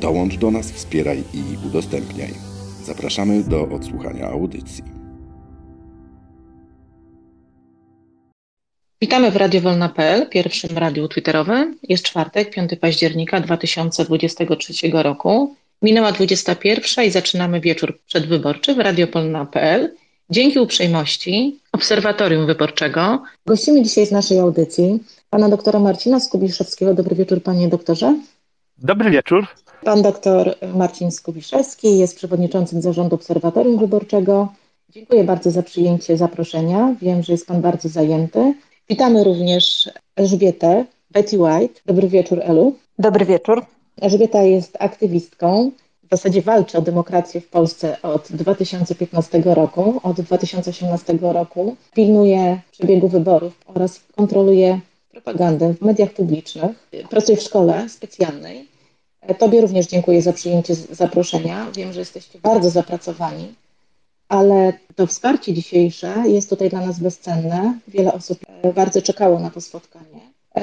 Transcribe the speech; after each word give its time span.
Dołącz 0.00 0.36
do 0.36 0.50
nas, 0.50 0.72
wspieraj 0.72 1.24
i 1.34 1.66
udostępniaj. 1.66 2.34
Zapraszamy 2.84 3.42
do 3.42 3.68
odsłuchania 3.68 4.26
audycji. 4.26 4.84
Witamy 9.02 9.30
w 9.30 9.36
Radiowolna.pl, 9.36 10.28
pierwszym 10.28 10.78
radiu 10.78 11.08
twitterowym. 11.08 11.78
Jest 11.88 12.04
czwartek, 12.04 12.50
5 12.54 12.70
października 12.80 13.40
2023 13.40 14.72
roku. 14.92 15.54
Minęła 15.82 16.12
21 16.12 17.04
i 17.04 17.10
zaczynamy 17.10 17.60
wieczór 17.60 17.98
przedwyborczy 18.06 18.74
w 18.74 18.78
Radiowolna.pl. 18.78 19.94
Dzięki 20.30 20.58
uprzejmości 20.58 21.58
Obserwatorium 21.72 22.46
Wyborczego 22.46 23.22
gościmy 23.46 23.82
dzisiaj 23.82 24.06
z 24.06 24.12
naszej 24.12 24.38
audycji 24.38 24.98
pana 25.30 25.48
doktora 25.48 25.78
Marcina 25.78 26.20
Skubiszewskiego. 26.20 26.94
Dobry 26.94 27.16
wieczór, 27.16 27.42
panie 27.42 27.68
doktorze. 27.68 28.16
Dobry 28.82 29.10
wieczór. 29.10 29.46
Pan 29.84 30.02
doktor 30.02 30.54
Marcin 30.74 31.10
Skubiszewski 31.10 31.98
jest 31.98 32.16
przewodniczącym 32.16 32.82
zarządu 32.82 33.14
Obserwatorium 33.14 33.78
Wyborczego. 33.78 34.48
Dziękuję 34.88 35.24
bardzo 35.24 35.50
za 35.50 35.62
przyjęcie 35.62 36.16
zaproszenia. 36.16 36.94
Wiem, 37.02 37.22
że 37.22 37.32
jest 37.32 37.46
pan 37.46 37.60
bardzo 37.60 37.88
zajęty. 37.88 38.54
Witamy 38.88 39.24
również 39.24 39.90
Elżbietę 40.16 40.84
Betty 41.10 41.38
White. 41.38 41.80
Dobry 41.86 42.08
wieczór, 42.08 42.40
Elu. 42.42 42.76
Dobry 42.98 43.24
wieczór. 43.24 43.64
Elżbieta 44.00 44.42
jest 44.42 44.76
aktywistką, 44.80 45.70
w 46.04 46.10
zasadzie 46.10 46.42
walczy 46.42 46.78
o 46.78 46.82
demokrację 46.82 47.40
w 47.40 47.48
Polsce 47.48 48.02
od 48.02 48.28
2015 48.32 49.42
roku. 49.44 50.00
Od 50.02 50.20
2018 50.20 51.18
roku 51.20 51.76
pilnuje 51.94 52.60
przebiegu 52.72 53.08
wyborów 53.08 53.52
oraz 53.66 54.00
kontroluje 54.16 54.80
propagandę 55.10 55.74
w 55.74 55.82
mediach 55.82 56.10
publicznych. 56.12 56.88
Pracuje 57.10 57.38
w 57.38 57.42
szkole 57.42 57.88
specjalnej. 57.88 58.69
Tobie 59.38 59.60
również 59.60 59.86
dziękuję 59.86 60.22
za 60.22 60.32
przyjęcie 60.32 60.74
zaproszenia. 60.74 61.66
Wiem, 61.74 61.92
że 61.92 62.00
jesteście 62.00 62.38
bardzo 62.38 62.70
zapracowani, 62.70 63.54
ale 64.28 64.72
to 64.96 65.06
wsparcie 65.06 65.54
dzisiejsze 65.54 66.14
jest 66.26 66.50
tutaj 66.50 66.70
dla 66.70 66.86
nas 66.86 66.98
bezcenne. 66.98 67.78
Wiele 67.88 68.12
osób 68.12 68.38
bardzo 68.74 69.02
czekało 69.02 69.38
na 69.38 69.50
to 69.50 69.60
spotkanie. 69.60 70.20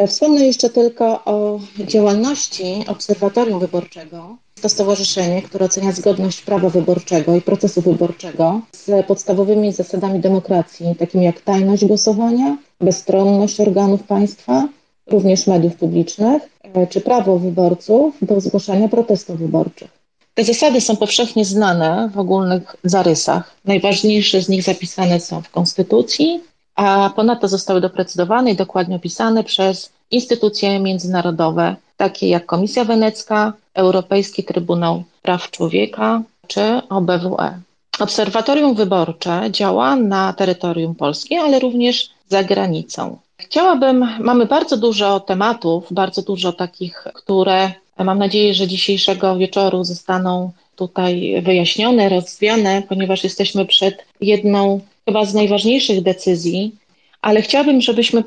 Wspomnę 0.07 0.45
jeszcze 0.45 0.69
tylko 0.69 1.25
o 1.25 1.59
działalności 1.79 2.85
Obserwatorium 2.87 3.59
Wyborczego. 3.59 4.37
To 4.61 4.69
stowarzyszenie, 4.69 5.41
które 5.41 5.65
ocenia 5.65 5.91
zgodność 5.91 6.41
prawa 6.41 6.69
wyborczego 6.69 7.35
i 7.35 7.41
procesu 7.41 7.81
wyborczego 7.81 8.61
z 8.71 9.05
podstawowymi 9.05 9.73
zasadami 9.73 10.19
demokracji, 10.19 10.95
takimi 10.99 11.25
jak 11.25 11.41
tajność 11.41 11.85
głosowania, 11.85 12.57
bezstronność 12.81 13.59
organów 13.59 14.03
państwa, 14.03 14.67
również 15.07 15.47
mediów 15.47 15.75
publicznych, 15.75 16.43
czy 16.89 17.01
prawo 17.01 17.39
wyborców 17.39 18.15
do 18.21 18.41
zgłaszania 18.41 18.87
protestów 18.87 19.39
wyborczych. 19.39 19.97
Te 20.33 20.43
zasady 20.43 20.81
są 20.81 20.95
powszechnie 20.95 21.45
znane 21.45 22.09
w 22.13 22.19
ogólnych 22.19 22.75
zarysach. 22.83 23.55
Najważniejsze 23.65 24.41
z 24.41 24.49
nich 24.49 24.63
zapisane 24.63 25.19
są 25.19 25.41
w 25.41 25.49
Konstytucji, 25.49 26.39
a 26.75 27.11
ponadto 27.15 27.47
zostały 27.47 27.81
doprecyzowane 27.81 28.51
i 28.51 28.55
dokładnie 28.55 28.95
opisane 28.95 29.43
przez 29.43 29.89
instytucje 30.11 30.79
międzynarodowe, 30.79 31.75
takie 31.97 32.27
jak 32.29 32.45
Komisja 32.45 32.85
Wenecka, 32.85 33.53
Europejski 33.73 34.43
Trybunał 34.43 35.03
Praw 35.21 35.51
Człowieka 35.51 36.21
czy 36.47 36.81
OBWE. 36.89 37.59
Obserwatorium 37.99 38.75
Wyborcze 38.75 39.41
działa 39.51 39.95
na 39.95 40.33
terytorium 40.33 40.95
Polski, 40.95 41.35
ale 41.35 41.59
również 41.59 42.09
za 42.29 42.43
granicą. 42.43 43.17
Chciałabym, 43.39 44.07
mamy 44.19 44.45
bardzo 44.45 44.77
dużo 44.77 45.19
tematów, 45.19 45.85
bardzo 45.91 46.21
dużo 46.21 46.53
takich, 46.53 47.03
które 47.13 47.71
mam 47.97 48.19
nadzieję, 48.19 48.53
że 48.53 48.67
dzisiejszego 48.67 49.37
wieczoru 49.37 49.83
zostaną 49.83 50.51
tutaj 50.75 51.41
wyjaśnione, 51.41 52.09
rozwiane, 52.09 52.83
ponieważ 52.89 53.23
jesteśmy 53.23 53.65
przed 53.65 54.05
jedną 54.21 54.79
chyba 55.05 55.25
z 55.25 55.33
najważniejszych 55.33 56.03
decyzji, 56.03 56.75
ale 57.21 57.41
chciałabym, 57.41 57.81
żebyśmy 57.81 58.23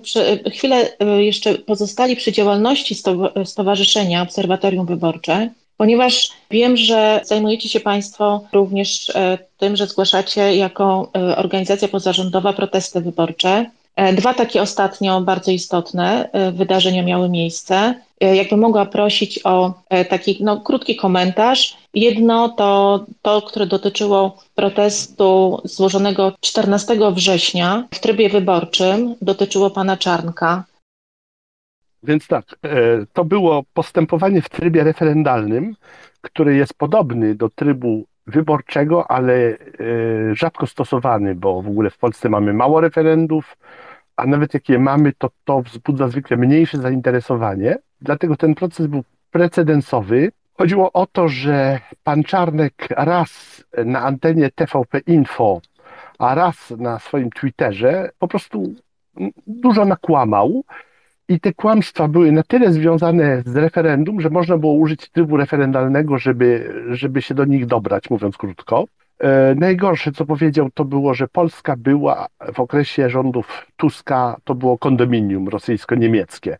chwilę 0.52 0.88
jeszcze 1.18 1.54
pozostali 1.54 2.16
przy 2.16 2.32
działalności 2.32 2.96
Stowarzyszenia 3.44 4.22
Obserwatorium 4.22 4.86
Wyborcze, 4.86 5.50
ponieważ 5.76 6.30
wiem, 6.50 6.76
że 6.76 7.20
zajmujecie 7.24 7.68
się 7.68 7.80
Państwo 7.80 8.44
również 8.52 9.12
tym, 9.58 9.76
że 9.76 9.86
zgłaszacie 9.86 10.56
jako 10.56 11.10
organizacja 11.36 11.88
pozarządowa 11.88 12.52
protesty 12.52 13.00
wyborcze. 13.00 13.70
Dwa 14.16 14.34
takie 14.34 14.62
ostatnio 14.62 15.20
bardzo 15.20 15.50
istotne 15.50 16.30
wydarzenia 16.52 17.02
miały 17.02 17.28
miejsce. 17.28 17.94
Jakbym 18.20 18.60
mogła 18.60 18.86
prosić 18.86 19.40
o 19.44 19.82
taki 20.08 20.38
no, 20.44 20.60
krótki 20.60 20.96
komentarz. 20.96 21.76
Jedno 21.94 22.48
to 22.48 23.04
to, 23.22 23.42
które 23.42 23.66
dotyczyło 23.66 24.36
protestu 24.54 25.60
złożonego 25.64 26.32
14 26.40 26.96
września 27.12 27.88
w 27.94 28.00
trybie 28.00 28.28
wyborczym, 28.28 29.14
dotyczyło 29.22 29.70
pana 29.70 29.96
Czarnka. 29.96 30.64
Więc 32.02 32.26
tak, 32.26 32.44
to 33.12 33.24
było 33.24 33.62
postępowanie 33.74 34.42
w 34.42 34.48
trybie 34.48 34.84
referendalnym, 34.84 35.76
który 36.20 36.56
jest 36.56 36.74
podobny 36.74 37.34
do 37.34 37.48
trybu 37.48 38.04
wyborczego, 38.30 39.10
ale 39.10 39.56
rzadko 40.32 40.66
stosowany, 40.66 41.34
bo 41.34 41.62
w 41.62 41.68
ogóle 41.68 41.90
w 41.90 41.98
Polsce 41.98 42.28
mamy 42.28 42.52
mało 42.52 42.80
referendów, 42.80 43.56
a 44.16 44.26
nawet 44.26 44.54
jak 44.54 44.68
je 44.68 44.78
mamy, 44.78 45.12
to 45.18 45.30
to 45.44 45.62
wzbudza 45.62 46.08
zwykle 46.08 46.36
mniejsze 46.36 46.78
zainteresowanie. 46.78 47.78
Dlatego 48.00 48.36
ten 48.36 48.54
proces 48.54 48.86
był 48.86 49.04
precedensowy. 49.30 50.32
Chodziło 50.58 50.92
o 50.92 51.06
to, 51.06 51.28
że 51.28 51.80
pan 52.04 52.24
Czarnek 52.24 52.88
raz 52.90 53.64
na 53.84 54.00
antenie 54.00 54.50
TVP 54.50 54.98
Info, 54.98 55.60
a 56.18 56.34
raz 56.34 56.70
na 56.70 56.98
swoim 56.98 57.30
Twitterze 57.30 58.10
po 58.18 58.28
prostu 58.28 58.74
dużo 59.46 59.84
nakłamał. 59.84 60.64
I 61.30 61.40
te 61.40 61.52
kłamstwa 61.52 62.08
były 62.08 62.32
na 62.32 62.42
tyle 62.42 62.72
związane 62.72 63.42
z 63.46 63.56
referendum, 63.56 64.20
że 64.20 64.30
można 64.30 64.58
było 64.58 64.72
użyć 64.72 65.10
trybu 65.10 65.36
referendalnego, 65.36 66.18
żeby, 66.18 66.74
żeby 66.90 67.22
się 67.22 67.34
do 67.34 67.44
nich 67.44 67.66
dobrać, 67.66 68.10
mówiąc 68.10 68.36
krótko. 68.36 68.84
Najgorsze, 69.56 70.12
co 70.12 70.26
powiedział, 70.26 70.68
to 70.74 70.84
było, 70.84 71.14
że 71.14 71.28
Polska 71.28 71.76
była 71.76 72.26
w 72.54 72.60
okresie 72.60 73.10
rządów 73.10 73.66
Tuska, 73.76 74.36
to 74.44 74.54
było 74.54 74.78
kondominium 74.78 75.48
rosyjsko-niemieckie. 75.48 76.56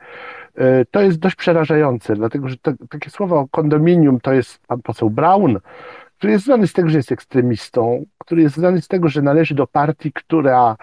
To 0.90 1.00
jest 1.00 1.18
dość 1.18 1.36
przerażające, 1.36 2.14
dlatego 2.14 2.48
że 2.48 2.56
to, 2.56 2.72
takie 2.90 3.10
słowa 3.10 3.36
o 3.36 3.48
kondominium 3.48 4.20
to 4.20 4.32
jest 4.32 4.58
pan 4.66 4.82
poseł 4.82 5.10
Braun, 5.10 5.58
który 6.18 6.32
jest 6.32 6.44
znany 6.44 6.66
z 6.66 6.72
tego, 6.72 6.88
że 6.88 6.96
jest 6.96 7.12
ekstremistą, 7.12 8.04
który 8.18 8.42
jest 8.42 8.54
znany 8.54 8.80
z 8.80 8.88
tego, 8.88 9.08
że 9.08 9.22
należy 9.22 9.54
do 9.54 9.66
partii, 9.66 10.12
która 10.12 10.76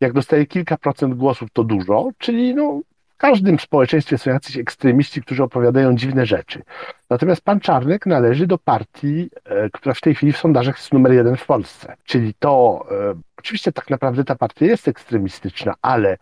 jak 0.00 0.12
dostaje 0.12 0.46
kilka 0.46 0.76
procent 0.76 1.14
głosów, 1.14 1.48
to 1.52 1.64
dużo, 1.64 2.08
czyli 2.18 2.54
no, 2.54 2.80
w 3.16 3.18
każdym 3.18 3.58
społeczeństwie 3.58 4.18
są 4.18 4.30
jacyś 4.30 4.56
ekstremiści, 4.56 5.22
którzy 5.22 5.42
opowiadają 5.42 5.96
dziwne 5.96 6.26
rzeczy. 6.26 6.62
Natomiast 7.10 7.42
pan 7.42 7.60
Czarnek 7.60 8.06
należy 8.06 8.46
do 8.46 8.58
partii, 8.58 9.30
e, 9.44 9.70
która 9.70 9.94
w 9.94 10.00
tej 10.00 10.14
chwili 10.14 10.32
w 10.32 10.38
sondażach 10.38 10.76
jest 10.76 10.92
numer 10.92 11.12
jeden 11.12 11.36
w 11.36 11.46
Polsce. 11.46 11.96
Czyli 12.04 12.34
to, 12.38 12.84
e, 12.90 13.14
oczywiście 13.38 13.72
tak 13.72 13.90
naprawdę 13.90 14.24
ta 14.24 14.34
partia 14.34 14.66
jest 14.66 14.88
ekstremistyczna, 14.88 15.74
ale 15.82 16.18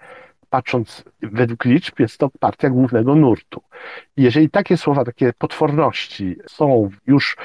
patrząc 0.50 1.04
według 1.22 1.64
liczb, 1.64 2.00
jest 2.00 2.18
to 2.18 2.30
partia 2.40 2.70
głównego 2.70 3.14
nurtu. 3.14 3.62
Jeżeli 4.16 4.50
takie 4.50 4.76
słowa, 4.76 5.04
takie 5.04 5.32
potworności 5.38 6.36
są 6.48 6.90
już 7.06 7.36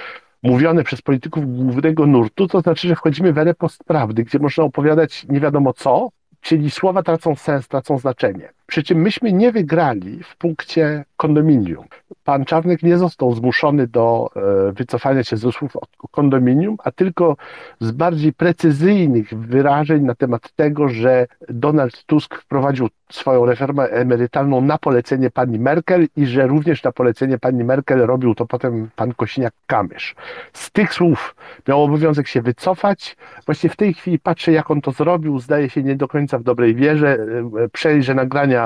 mówione 0.43 0.83
przez 0.83 1.01
polityków 1.01 1.55
głównego 1.55 2.05
nurtu, 2.05 2.47
to 2.47 2.61
znaczy, 2.61 2.87
że 2.87 2.95
wchodzimy 2.95 3.33
w 3.33 3.37
erę 3.37 3.53
postprawdy, 3.53 4.23
gdzie 4.23 4.39
można 4.39 4.63
opowiadać 4.63 5.25
nie 5.29 5.39
wiadomo 5.39 5.73
co, 5.73 6.09
czyli 6.41 6.71
słowa 6.71 7.03
tracą 7.03 7.35
sens, 7.35 7.67
tracą 7.67 7.97
znaczenie. 7.97 8.49
Przy 8.69 8.83
czym 8.83 9.01
myśmy 9.01 9.33
nie 9.33 9.51
wygrali 9.51 10.23
w 10.23 10.37
punkcie 10.37 11.05
kondominium. 11.17 11.85
Pan 12.23 12.45
Czarnek 12.45 12.83
nie 12.83 12.97
został 12.97 13.33
zmuszony 13.33 13.87
do 13.87 14.29
e, 14.35 14.71
wycofania 14.71 15.23
się 15.23 15.37
z 15.37 15.45
usług 15.45 15.71
kondominium, 16.11 16.77
a 16.83 16.91
tylko 16.91 17.37
z 17.79 17.91
bardziej 17.91 18.33
precyzyjnych 18.33 19.33
wyrażeń 19.33 20.03
na 20.03 20.15
temat 20.15 20.51
tego, 20.55 20.89
że 20.89 21.27
Donald 21.49 22.03
Tusk 22.05 22.35
wprowadził 22.35 22.89
swoją 23.11 23.45
reformę 23.45 23.83
emerytalną 23.83 24.61
na 24.61 24.77
polecenie 24.77 25.29
pani 25.29 25.59
Merkel 25.59 26.07
i 26.15 26.25
że 26.25 26.47
również 26.47 26.83
na 26.83 26.91
polecenie 26.91 27.37
pani 27.37 27.63
Merkel 27.63 27.99
robił 27.99 28.35
to 28.35 28.45
potem 28.45 28.89
pan 28.95 29.11
Kośniak-Kamysz. 29.11 30.15
Z 30.53 30.71
tych 30.71 30.93
słów 30.93 31.35
miał 31.67 31.83
obowiązek 31.83 32.27
się 32.27 32.41
wycofać. 32.41 33.17
Właśnie 33.45 33.69
w 33.69 33.75
tej 33.75 33.93
chwili 33.93 34.19
patrzę, 34.19 34.51
jak 34.51 34.71
on 34.71 34.81
to 34.81 34.91
zrobił. 34.91 35.39
Zdaje 35.39 35.69
się 35.69 35.83
nie 35.83 35.95
do 35.95 36.07
końca 36.07 36.39
w 36.39 36.43
dobrej 36.43 36.75
wierze. 36.75 37.17
E, 37.63 37.69
przejrzę 37.69 38.15
nagrania 38.15 38.58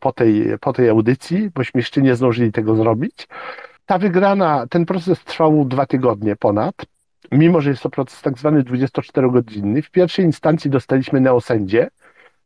po 0.00 0.12
tej, 0.12 0.58
po 0.60 0.72
tej 0.72 0.88
audycji, 0.88 1.50
bośmy 1.54 1.78
jeszcze 1.78 2.02
nie 2.02 2.14
zdążyli 2.14 2.52
tego 2.52 2.76
zrobić. 2.76 3.28
Ta 3.86 3.98
wygrana, 3.98 4.66
ten 4.70 4.86
proces 4.86 5.24
trwał 5.24 5.64
dwa 5.64 5.86
tygodnie 5.86 6.36
ponad, 6.36 6.74
mimo 7.32 7.60
że 7.60 7.70
jest 7.70 7.82
to 7.82 7.90
proces 7.90 8.22
tak 8.22 8.38
zwany 8.38 8.62
24-godzinny. 8.62 9.82
W 9.82 9.90
pierwszej 9.90 10.24
instancji 10.24 10.70
dostaliśmy 10.70 11.20
neosędzie, 11.20 11.90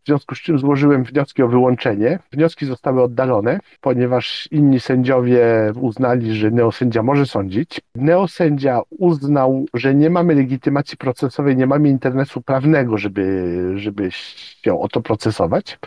w 0.04 0.06
związku 0.06 0.34
z 0.34 0.38
czym 0.38 0.58
złożyłem 0.58 1.04
wnioski 1.04 1.42
o 1.42 1.48
wyłączenie. 1.48 2.18
Wnioski 2.32 2.66
zostały 2.66 3.02
oddalone, 3.02 3.60
ponieważ 3.80 4.48
inni 4.50 4.80
sędziowie 4.80 5.42
uznali, 5.80 6.34
że 6.34 6.50
neosędzia 6.50 7.02
może 7.02 7.26
sądzić. 7.26 7.80
Neosędzia 7.94 8.80
uznał, 8.90 9.66
że 9.74 9.94
nie 9.94 10.10
mamy 10.10 10.34
legitymacji 10.34 10.98
procesowej, 10.98 11.56
nie 11.56 11.66
mamy 11.66 11.88
interesu 11.88 12.42
prawnego, 12.42 12.98
żeby, 12.98 13.72
żeby 13.76 14.08
się 14.10 14.80
o 14.80 14.88
to 14.88 15.00
procesować. 15.00 15.78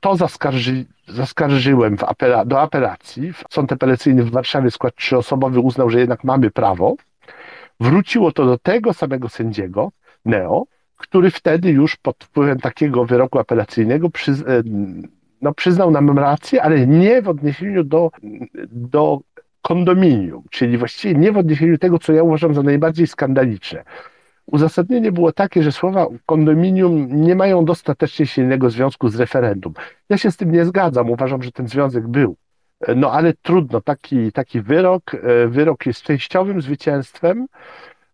To 0.00 0.16
zaskarży, 0.16 0.84
zaskarżyłem 1.08 1.96
apela, 2.06 2.44
do 2.44 2.60
apelacji. 2.60 3.32
Sąd 3.50 3.72
apelacyjny 3.72 4.24
w 4.24 4.30
Warszawie, 4.30 4.70
skład 4.70 4.94
trzyosobowy, 4.94 5.60
uznał, 5.60 5.90
że 5.90 6.00
jednak 6.00 6.24
mamy 6.24 6.50
prawo. 6.50 6.94
Wróciło 7.80 8.32
to 8.32 8.46
do 8.46 8.58
tego 8.58 8.94
samego 8.94 9.28
sędziego, 9.28 9.92
Neo, 10.24 10.64
który 10.96 11.30
wtedy 11.30 11.70
już 11.70 11.96
pod 11.96 12.24
wpływem 12.24 12.58
takiego 12.60 13.04
wyroku 13.04 13.38
apelacyjnego 13.38 14.10
przyz, 14.10 14.40
e, 14.40 14.62
no, 15.42 15.54
przyznał 15.54 15.90
nam 15.90 16.18
rację, 16.18 16.62
ale 16.62 16.86
nie 16.86 17.22
w 17.22 17.28
odniesieniu 17.28 17.84
do, 17.84 18.10
do 18.70 19.20
kondominium, 19.62 20.42
czyli 20.50 20.78
właściwie 20.78 21.14
nie 21.14 21.32
w 21.32 21.38
odniesieniu 21.38 21.78
tego, 21.78 21.98
co 21.98 22.12
ja 22.12 22.22
uważam 22.22 22.54
za 22.54 22.62
najbardziej 22.62 23.06
skandaliczne. 23.06 23.84
Uzasadnienie 24.52 25.12
było 25.12 25.32
takie, 25.32 25.62
że 25.62 25.72
słowa 25.72 26.06
kondominium 26.26 27.22
nie 27.22 27.34
mają 27.34 27.64
dostatecznie 27.64 28.26
silnego 28.26 28.70
związku 28.70 29.08
z 29.08 29.16
referendum. 29.16 29.72
Ja 30.08 30.18
się 30.18 30.30
z 30.30 30.36
tym 30.36 30.52
nie 30.52 30.64
zgadzam, 30.64 31.10
uważam, 31.10 31.42
że 31.42 31.52
ten 31.52 31.68
związek 31.68 32.08
był. 32.08 32.36
No 32.96 33.12
ale 33.12 33.32
trudno, 33.42 33.80
taki, 33.80 34.32
taki 34.32 34.60
wyrok, 34.60 35.14
e, 35.14 35.46
wyrok 35.48 35.86
jest 35.86 36.02
częściowym 36.02 36.62
zwycięstwem, 36.62 37.46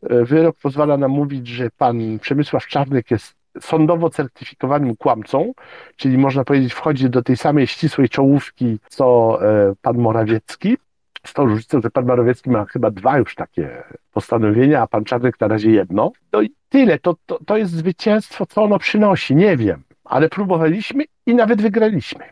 E, 0.03 0.25
wyrok 0.25 0.56
pozwala 0.62 0.97
nam 0.97 1.11
mówić, 1.11 1.49
że 1.49 1.71
pan 1.79 2.19
Przemysław 2.19 2.67
Czarnek 2.67 3.11
jest 3.11 3.35
sądowo 3.61 4.11
certyfikowanym 4.11 4.97
kłamcą, 4.97 5.53
czyli 5.97 6.19
można 6.19 6.44
powiedzieć 6.44 6.73
wchodzi 6.73 7.11
do 7.11 7.23
tej 7.23 7.37
samej 7.37 7.67
ścisłej 7.67 8.09
czołówki 8.09 8.79
co 8.88 9.38
e, 9.43 9.75
pan 9.83 9.99
Morawiecki. 9.99 10.77
Z 11.26 11.32
tą 11.32 11.44
różnicą, 11.44 11.81
że 11.81 11.90
pan 11.90 12.06
Morawiecki 12.06 12.50
ma 12.50 12.64
chyba 12.64 12.90
dwa 12.90 13.19
już 13.19 13.34
takie 13.34 13.82
postanowienia, 14.12 14.82
a 14.82 14.87
pan 14.87 15.05
Czarnek 15.05 15.40
na 15.40 15.49
razie 15.49 15.70
jedno. 15.70 16.12
No 16.32 16.43
i 16.43 16.50
tyle, 16.69 16.99
to, 16.99 17.14
to, 17.26 17.38
to 17.46 17.56
jest 17.56 17.73
zwycięstwo, 17.73 18.46
co 18.46 18.62
ono 18.62 18.78
przynosi, 18.78 19.34
nie 19.34 19.56
wiem, 19.56 19.82
ale 20.05 20.28
próbowaliśmy 20.28 21.05
i 21.26 21.34
nawet 21.34 21.62
wygraliśmy. 21.62 22.25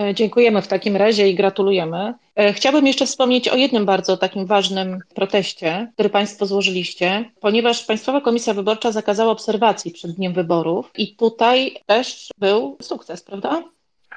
E, 0.00 0.14
dziękujemy 0.14 0.62
w 0.62 0.68
takim 0.68 0.96
razie 0.96 1.28
i 1.28 1.34
gratulujemy. 1.34 2.14
E, 2.36 2.52
chciałabym 2.52 2.86
jeszcze 2.86 3.06
wspomnieć 3.06 3.48
o 3.48 3.56
jednym 3.56 3.86
bardzo 3.86 4.16
takim 4.16 4.46
ważnym 4.46 4.98
proteście, 5.14 5.92
który 5.94 6.08
Państwo 6.08 6.46
złożyliście, 6.46 7.30
ponieważ 7.40 7.84
Państwowa 7.84 8.20
Komisja 8.20 8.54
Wyborcza 8.54 8.92
zakazała 8.92 9.32
obserwacji 9.32 9.90
przed 9.90 10.10
dniem 10.10 10.32
wyborów 10.32 10.90
i 10.98 11.16
tutaj 11.16 11.76
też 11.86 12.30
był 12.38 12.76
sukces, 12.82 13.22
prawda? 13.22 13.62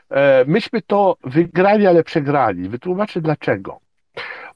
E, 0.10 0.46
myśmy 0.48 0.82
to 0.82 1.18
wygrali, 1.24 1.88
ale 1.88 2.04
przegrali. 2.04 2.70
Wytłumaczę 2.70 3.22
dlaczego. 3.22 3.80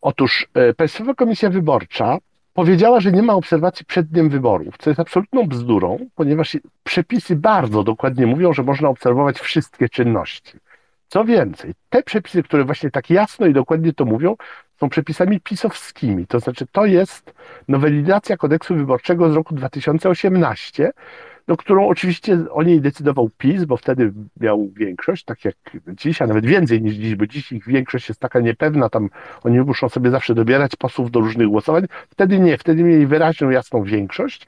Otóż 0.01 0.47
Państwowa 0.77 1.13
Komisja 1.13 1.49
Wyborcza 1.49 2.17
powiedziała, 2.53 2.99
że 2.99 3.11
nie 3.11 3.23
ma 3.23 3.33
obserwacji 3.33 3.85
przed 3.85 4.07
dniem 4.07 4.29
wyborów, 4.29 4.75
co 4.79 4.89
jest 4.89 4.99
absolutną 4.99 5.47
bzdurą, 5.47 5.97
ponieważ 6.15 6.57
przepisy 6.83 7.35
bardzo 7.35 7.83
dokładnie 7.83 8.27
mówią, 8.27 8.53
że 8.53 8.63
można 8.63 8.89
obserwować 8.89 9.39
wszystkie 9.39 9.89
czynności. 9.89 10.57
Co 11.07 11.25
więcej, 11.25 11.73
te 11.89 12.03
przepisy, 12.03 12.43
które 12.43 12.63
właśnie 12.63 12.91
tak 12.91 13.09
jasno 13.09 13.47
i 13.47 13.53
dokładnie 13.53 13.93
to 13.93 14.05
mówią, 14.05 14.35
są 14.79 14.89
przepisami 14.89 15.39
pisowskimi. 15.39 16.27
To 16.27 16.39
znaczy, 16.39 16.65
to 16.71 16.85
jest 16.85 17.33
nowelizacja 17.67 18.37
kodeksu 18.37 18.75
wyborczego 18.75 19.31
z 19.31 19.35
roku 19.35 19.55
2018, 19.55 20.91
no, 21.47 21.57
którą 21.57 21.87
oczywiście 21.87 22.37
o 22.51 22.63
niej 22.63 22.81
decydował 22.81 23.29
PiS, 23.37 23.65
bo 23.65 23.77
wtedy 23.77 24.13
miał 24.39 24.69
większość, 24.75 25.23
tak 25.23 25.45
jak 25.45 25.55
dziś, 25.87 26.21
a 26.21 26.27
nawet 26.27 26.45
więcej 26.45 26.81
niż 26.81 26.93
dziś, 26.95 27.15
bo 27.15 27.27
dziś 27.27 27.51
ich 27.51 27.67
większość 27.67 28.09
jest 28.09 28.21
taka 28.21 28.39
niepewna, 28.39 28.89
tam 28.89 29.09
oni 29.43 29.59
muszą 29.59 29.89
sobie 29.89 30.11
zawsze 30.11 30.35
dobierać 30.35 30.75
posłów 30.75 31.11
do 31.11 31.19
różnych 31.19 31.47
głosowań. 31.47 31.85
Wtedy 32.09 32.39
nie, 32.39 32.57
wtedy 32.57 32.83
mieli 32.83 33.07
wyraźną, 33.07 33.49
jasną 33.49 33.83
większość. 33.83 34.47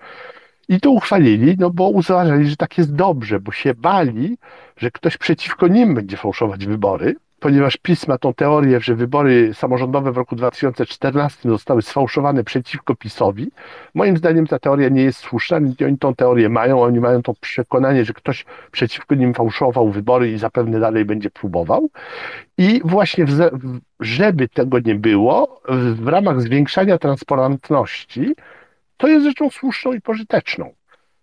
I 0.70 0.80
to 0.80 0.92
uchwalili, 0.92 1.56
no 1.60 1.70
bo 1.70 1.90
uważali, 1.90 2.50
że 2.50 2.56
tak 2.56 2.78
jest 2.78 2.96
dobrze, 2.96 3.40
bo 3.40 3.52
się 3.52 3.74
bali, 3.74 4.38
że 4.78 4.92
ktoś 4.92 5.18
przeciwko 5.18 5.68
nim 5.68 5.96
będzie 5.96 6.18
fałszować 6.18 6.66
wybory, 6.66 7.16
ponieważ 7.44 7.78
PiS 7.78 8.08
ma 8.08 8.18
tą 8.18 8.34
teorię, 8.34 8.80
że 8.80 8.96
wybory 8.96 9.54
samorządowe 9.54 10.12
w 10.12 10.18
roku 10.18 10.36
2014 10.36 11.50
zostały 11.50 11.82
sfałszowane 11.82 12.44
przeciwko 12.44 12.96
PiSowi. 12.96 13.52
Moim 13.94 14.18
zdaniem 14.18 14.48
ta 14.48 14.60
teoria 14.60 14.90
nie 14.90 15.02
jest 15.02 15.20
słuszna, 15.20 15.58
oni 15.86 15.98
tą 15.98 16.16
teorię 16.16 16.50
mają, 16.50 16.82
oni 16.82 17.00
mają 17.00 17.22
to 17.22 17.34
przekonanie, 17.34 18.06
że 18.06 18.14
ktoś 18.14 18.46
przeciwko 18.72 19.16
nim 19.16 19.34
fałszował 19.34 19.90
wybory 19.90 20.32
i 20.32 20.38
zapewne 20.38 20.80
dalej 20.80 21.06
będzie 21.06 21.30
próbował. 21.30 21.90
I 22.58 22.82
właśnie, 22.86 23.26
żeby 24.00 24.50
tego 24.50 24.80
nie 24.80 24.96
było, 24.96 25.62
w 25.96 26.08
ramach 26.08 26.42
zwiększania 26.42 26.98
transparentności, 26.98 28.36
to 28.98 29.08
jest 29.08 29.26
rzeczą 29.26 29.50
słuszną 29.50 29.94
i 29.94 30.02
pożyteczną. 30.02 30.74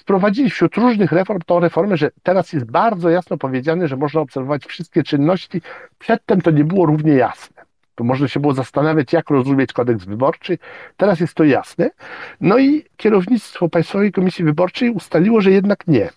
Wprowadzili 0.00 0.50
wśród 0.50 0.76
różnych 0.76 1.12
reform 1.12 1.40
tą 1.46 1.60
reformę, 1.60 1.96
że 1.96 2.10
teraz 2.22 2.52
jest 2.52 2.70
bardzo 2.70 3.10
jasno 3.10 3.36
powiedziane, 3.36 3.88
że 3.88 3.96
można 3.96 4.20
obserwować 4.20 4.66
wszystkie 4.66 5.02
czynności. 5.02 5.62
Przedtem 5.98 6.40
to 6.40 6.50
nie 6.50 6.64
było 6.64 6.86
równie 6.86 7.12
jasne. 7.12 7.62
To 7.94 8.04
można 8.04 8.28
się 8.28 8.40
było 8.40 8.54
zastanawiać, 8.54 9.12
jak 9.12 9.30
rozumieć 9.30 9.72
kodeks 9.72 10.04
wyborczy. 10.04 10.58
Teraz 10.96 11.20
jest 11.20 11.34
to 11.34 11.44
jasne. 11.44 11.90
No 12.40 12.58
i 12.58 12.84
kierownictwo 12.96 13.68
Państwowej 13.68 14.12
Komisji 14.12 14.44
Wyborczej 14.44 14.90
ustaliło, 14.90 15.40
że 15.40 15.50
jednak 15.50 15.86
nie. 15.86 16.10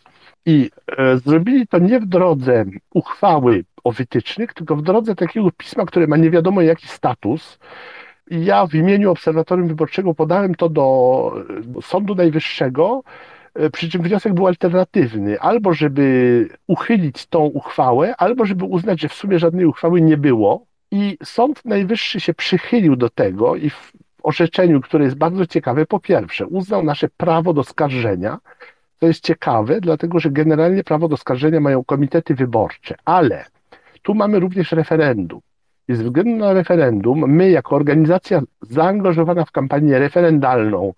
I 0.45 0.71
e, 0.97 1.18
zrobili 1.18 1.68
to 1.68 1.79
nie 1.79 2.00
w 2.00 2.06
drodze 2.06 2.65
uchwały 2.94 3.63
o 3.83 3.91
wytycznych, 3.91 4.53
tylko 4.53 4.75
w 4.75 4.81
drodze 4.81 5.15
takiego 5.15 5.51
pisma, 5.57 5.86
które 5.86 6.07
ma 6.07 6.18
nie 6.18 6.29
wiadomo 6.29 6.62
jaki 6.62 6.88
status, 6.88 7.59
i 8.31 8.45
ja 8.45 8.68
w 8.68 8.74
imieniu 8.74 9.12
Obserwatorium 9.12 9.68
Wyborczego 9.68 10.13
podałem 10.13 10.56
to 10.56 10.69
do 10.69 11.46
Sądu 11.81 12.15
Najwyższego, 12.15 13.03
e, 13.05 13.42
przy 13.72 13.89
czym 13.89 14.01
wniosek 14.01 14.33
był 14.33 14.48
alternatywny, 14.48 15.39
albo 15.39 15.74
żeby 15.74 16.48
uchylić 16.67 17.25
tą 17.25 17.39
uchwałę, 17.39 18.15
albo 18.17 18.45
żeby 18.45 18.65
uznać, 18.65 19.01
że 19.01 19.10
w 19.10 19.13
sumie 19.13 19.39
żadnej 19.39 19.65
uchwały 19.65 20.01
nie 20.01 20.17
było. 20.17 20.65
I 20.91 21.17
Sąd 21.24 21.65
Najwyższy 21.65 22.19
się 22.19 22.33
przychylił 22.33 22.95
do 22.95 23.10
tego 23.10 23.55
i 23.55 23.69
w 23.69 23.93
orzeczeniu, 24.24 24.81
które 24.81 25.05
jest 25.05 25.17
bardzo 25.17 25.45
ciekawe, 25.48 25.86
po 25.86 26.00
pierwsze, 26.00 26.48
uznał 26.48 26.83
nasze 26.83 27.10
prawo 27.17 27.53
do 27.53 27.63
skarżenia. 27.63 28.38
To 29.00 29.07
jest 29.07 29.24
ciekawe, 29.24 29.81
dlatego 29.81 30.19
że 30.19 30.31
generalnie 30.31 30.83
prawo 30.83 31.07
do 31.07 31.17
skarżenia 31.17 31.60
mają 31.60 31.83
komitety 31.83 32.36
wyborcze, 32.36 32.95
ale 33.05 33.45
tu 34.01 34.15
mamy 34.15 34.39
również 34.39 34.72
referendum. 34.72 35.39
I 35.88 35.95
ze 35.95 36.03
względu 36.03 36.36
na 36.36 36.53
referendum, 36.53 37.19
my 37.27 37.50
jako 37.50 37.75
organizacja 37.75 38.41
zaangażowana 38.62 39.45
w 39.45 39.51
kampanię 39.51 40.00
referendalną, 40.00 40.93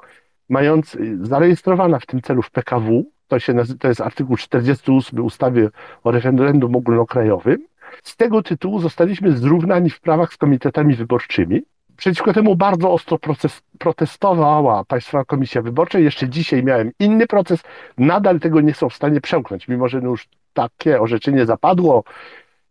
mając 0.49 0.97
zarejestrowana 1.21 1.99
w 1.99 2.05
tym 2.05 2.21
celu 2.21 2.41
w 2.41 2.51
PKW, 2.51 3.05
to, 3.27 3.39
się 3.39 3.53
to 3.79 3.87
jest 3.87 4.01
artykuł 4.01 4.37
48 4.37 5.25
ustawy 5.25 5.69
o 6.03 6.11
referendum 6.11 6.75
ogólnokrajowym, 6.75 7.57
z 8.03 8.15
tego 8.15 8.43
tytułu 8.43 8.79
zostaliśmy 8.79 9.37
zrównani 9.37 9.89
w 9.89 9.99
prawach 9.99 10.33
z 10.33 10.37
komitetami 10.37 10.95
wyborczymi. 10.95 11.61
Przeciwko 11.97 12.33
temu 12.33 12.55
bardzo 12.55 12.91
ostro 12.91 13.19
proces, 13.19 13.61
protestowała 13.79 14.83
Państwowa 14.83 15.25
Komisja 15.25 15.61
Wyborcza. 15.61 15.99
Jeszcze 15.99 16.29
dzisiaj 16.29 16.63
miałem 16.63 16.91
inny 16.99 17.27
proces. 17.27 17.63
Nadal 17.97 18.39
tego 18.39 18.61
nie 18.61 18.73
są 18.73 18.89
w 18.89 18.93
stanie 18.93 19.21
przełknąć, 19.21 19.67
mimo 19.67 19.87
że 19.87 19.99
już 19.99 20.27
takie 20.53 21.01
orzeczenie 21.01 21.45
zapadło 21.45 22.03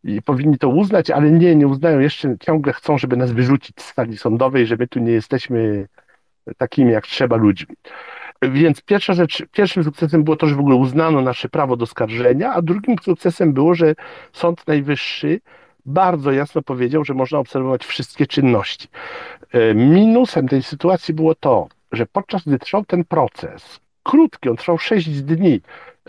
i 0.04 0.22
powinni 0.22 0.58
to 0.58 0.68
uznać, 0.68 1.10
ale 1.10 1.30
nie, 1.30 1.56
nie 1.56 1.68
uznają 1.68 2.00
jeszcze, 2.00 2.36
ciągle 2.38 2.72
chcą, 2.72 2.98
żeby 2.98 3.16
nas 3.16 3.32
wyrzucić 3.32 3.80
z 3.80 3.94
sali 3.94 4.18
sądowej, 4.18 4.66
że 4.66 4.76
my 4.76 4.88
tu 4.88 5.00
nie 5.00 5.12
jesteśmy 5.12 5.88
takimi 6.56 6.92
jak 6.92 7.06
trzeba 7.06 7.36
ludźmi. 7.36 7.76
Więc 8.42 8.82
pierwsza 8.82 9.14
rzecz, 9.14 9.42
pierwszym 9.52 9.84
sukcesem 9.84 10.24
było 10.24 10.36
to, 10.36 10.46
że 10.46 10.54
w 10.54 10.60
ogóle 10.60 10.76
uznano 10.76 11.20
nasze 11.20 11.48
prawo 11.48 11.76
do 11.76 11.86
skarżenia, 11.86 12.52
a 12.52 12.62
drugim 12.62 12.96
sukcesem 13.02 13.52
było, 13.52 13.74
że 13.74 13.94
Sąd 14.32 14.66
Najwyższy 14.66 15.40
bardzo 15.86 16.32
jasno 16.32 16.62
powiedział, 16.62 17.04
że 17.04 17.14
można 17.14 17.38
obserwować 17.38 17.84
wszystkie 17.84 18.26
czynności. 18.26 18.88
E, 19.52 19.74
minusem 19.74 20.48
tej 20.48 20.62
sytuacji 20.62 21.14
było 21.14 21.34
to, 21.34 21.68
że 21.92 22.06
podczas 22.06 22.42
gdy 22.46 22.58
trwał 22.58 22.84
ten 22.84 23.04
proces, 23.04 23.80
krótki, 24.02 24.48
on 24.48 24.56
trwał 24.56 24.78
6 24.78 25.22
dni, 25.22 25.60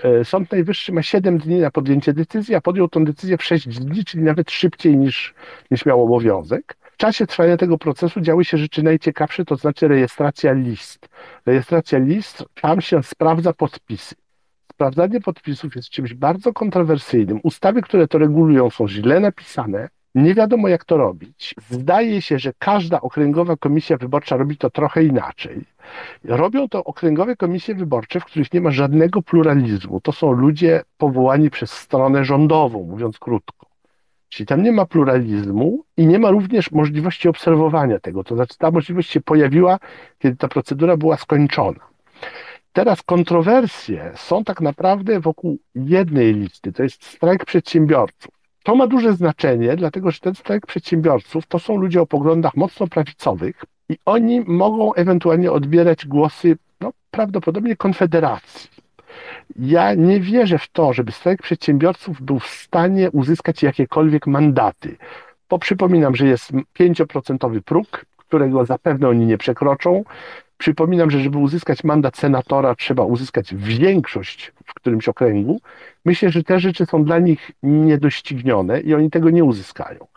e, 0.04 0.26
Sąd 0.26 0.52
Najwyższy 0.52 0.94
ma 0.94 1.04
7 1.04 1.38
dni 1.38 1.60
na 1.60 1.72
podjęcie 1.72 2.14
decyzji, 2.14 2.56
a 2.56 2.62
podjął 2.62 2.88
tę 2.88 3.04
decyzję 3.04 3.38
w 3.38 3.44
6 3.44 3.80
dni, 3.80 4.06
czyli 4.06 4.24
nawet 4.24 4.52
szybciej 4.52 4.98
niż, 4.98 5.34
niż 5.72 5.86
miał 5.86 6.04
obowiązek. 6.04 6.78
W 6.96 6.98
czasie 6.98 7.28
trwania 7.28 7.58
tego 7.58 7.78
procesu 7.78 8.22
działy 8.22 8.46
się 8.46 8.58
rzeczy 8.58 8.84
najciekawsze, 8.84 9.46
to 9.46 9.56
znaczy 9.56 9.88
rejestracja 9.88 10.54
list. 10.54 11.10
Rejestracja 11.46 12.00
list, 12.00 12.44
tam 12.62 12.82
się 12.82 13.04
sprawdza 13.04 13.54
podpisy. 13.54 14.16
Sprawdzanie 14.72 15.22
podpisów 15.22 15.76
jest 15.76 15.90
czymś 15.90 16.14
bardzo 16.14 16.54
kontrowersyjnym. 16.54 17.40
Ustawy, 17.44 17.82
które 17.82 18.08
to 18.08 18.18
regulują, 18.18 18.70
są 18.70 18.88
źle 18.88 19.20
napisane. 19.20 19.90
Nie 20.16 20.34
wiadomo, 20.36 20.68
jak 20.68 20.86
to 20.86 20.98
robić. 20.98 21.56
Zdaje 21.70 22.22
się, 22.22 22.40
że 22.40 22.54
każda 22.60 23.02
okręgowa 23.02 23.58
komisja 23.58 23.98
wyborcza 23.98 24.38
robi 24.38 24.58
to 24.58 24.70
trochę 24.70 25.04
inaczej. 25.04 25.66
Robią 26.24 26.70
to 26.70 26.84
okręgowe 26.84 27.36
komisje 27.36 27.76
wyborcze, 27.76 28.20
w 28.20 28.26
których 28.26 28.54
nie 28.54 28.62
ma 28.62 28.72
żadnego 28.72 29.22
pluralizmu. 29.22 30.02
To 30.02 30.12
są 30.12 30.32
ludzie 30.32 30.84
powołani 30.98 31.50
przez 31.50 31.72
stronę 31.72 32.26
rządową, 32.26 32.84
mówiąc 32.84 33.20
krótko. 33.20 33.65
Czyli 34.30 34.48
tam 34.48 34.64
nie 34.64 34.72
ma 34.72 34.86
pluralizmu 34.86 35.84
i 35.98 36.08
nie 36.08 36.20
ma 36.20 36.30
również 36.30 36.72
możliwości 36.72 37.30
obserwowania 37.30 38.00
tego. 38.00 38.24
To 38.24 38.36
znaczy, 38.36 38.58
ta 38.58 38.72
możliwość 38.72 39.10
się 39.12 39.22
pojawiła, 39.22 39.80
kiedy 40.20 40.36
ta 40.36 40.48
procedura 40.48 40.98
była 40.98 41.18
skończona. 41.18 41.80
Teraz 42.74 43.04
kontrowersje 43.04 44.12
są 44.16 44.44
tak 44.44 44.62
naprawdę 44.62 45.20
wokół 45.20 45.58
jednej 45.76 46.34
listy, 46.34 46.74
to 46.74 46.84
jest 46.84 47.06
strajk 47.06 47.46
przedsiębiorców. 47.46 48.32
To 48.64 48.76
ma 48.76 48.88
duże 48.88 49.14
znaczenie, 49.14 49.76
dlatego 49.76 50.12
że 50.12 50.20
ten 50.20 50.36
strajk 50.36 50.66
przedsiębiorców 50.66 51.48
to 51.48 51.60
są 51.60 51.78
ludzie 51.78 52.02
o 52.02 52.06
poglądach 52.06 52.56
mocno 52.56 52.88
prawicowych 52.88 53.64
i 53.90 53.98
oni 54.06 54.42
mogą 54.42 54.94
ewentualnie 54.94 55.52
odbierać 55.52 56.06
głosy 56.06 56.58
no, 56.82 56.92
prawdopodobnie 57.12 57.76
Konfederacji. 57.76 58.70
Ja 59.60 59.94
nie 59.94 60.20
wierzę 60.20 60.58
w 60.58 60.68
to, 60.68 60.94
żeby 60.94 61.12
strajk 61.12 61.42
przedsiębiorców 61.42 62.22
był 62.22 62.40
w 62.40 62.48
stanie 62.48 63.12
uzyskać 63.12 63.64
jakiekolwiek 63.64 64.28
mandaty. 64.28 64.98
Bo 65.50 65.60
przypominam, 65.60 66.16
że 66.16 66.28
jest 66.28 66.52
5% 66.80 67.62
próg, 67.62 68.06
którego 68.18 68.66
zapewne 68.66 69.08
oni 69.10 69.26
nie 69.26 69.38
przekroczą. 69.38 70.04
Przypominam, 70.58 71.12
że 71.12 71.20
żeby 71.20 71.38
uzyskać 71.38 71.84
mandat 71.84 72.18
senatora, 72.18 72.76
trzeba 72.76 73.04
uzyskać 73.04 73.56
większość 73.56 74.54
w 74.66 74.74
którymś 74.74 75.10
okręgu. 75.10 75.60
Myślę, 76.06 76.30
że 76.30 76.44
te 76.44 76.60
rzeczy 76.60 76.86
są 76.86 77.04
dla 77.04 77.20
nich 77.20 77.52
niedoścignione 77.64 78.82
i 78.82 78.94
oni 78.94 79.10
tego 79.10 79.30
nie 79.30 79.44
uzyskają. 79.44 80.08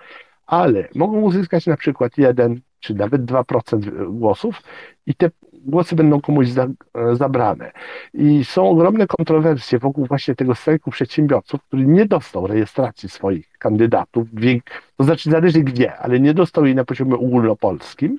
Ale 0.47 0.88
mogą 0.94 1.20
uzyskać 1.20 1.66
na 1.66 1.76
przykład 1.76 2.18
1 2.18 2.61
czy 2.80 2.94
nawet 2.94 3.23
2% 3.23 4.12
głosów 4.12 4.62
i 5.06 5.14
te 5.14 5.30
głosy 5.64 5.96
będą 5.96 6.20
komuś 6.20 6.48
za, 6.48 6.66
zabrane. 7.12 7.72
I 8.14 8.44
są 8.44 8.68
ogromne 8.68 9.06
kontrowersje 9.06 9.78
wokół 9.78 10.06
właśnie 10.06 10.34
tego 10.34 10.54
strajku 10.54 10.90
przedsiębiorców, 10.90 11.62
który 11.62 11.86
nie 11.86 12.06
dostał 12.06 12.46
rejestracji 12.46 13.08
swoich 13.08 13.58
kandydatów, 13.58 14.28
to 14.96 15.04
znaczy 15.04 15.30
zależy 15.30 15.60
gdzie, 15.60 15.96
ale 15.96 16.20
nie 16.20 16.34
dostał 16.34 16.66
jej 16.66 16.74
na 16.74 16.84
poziomie 16.84 17.14
ogólnopolskim. 17.14 18.18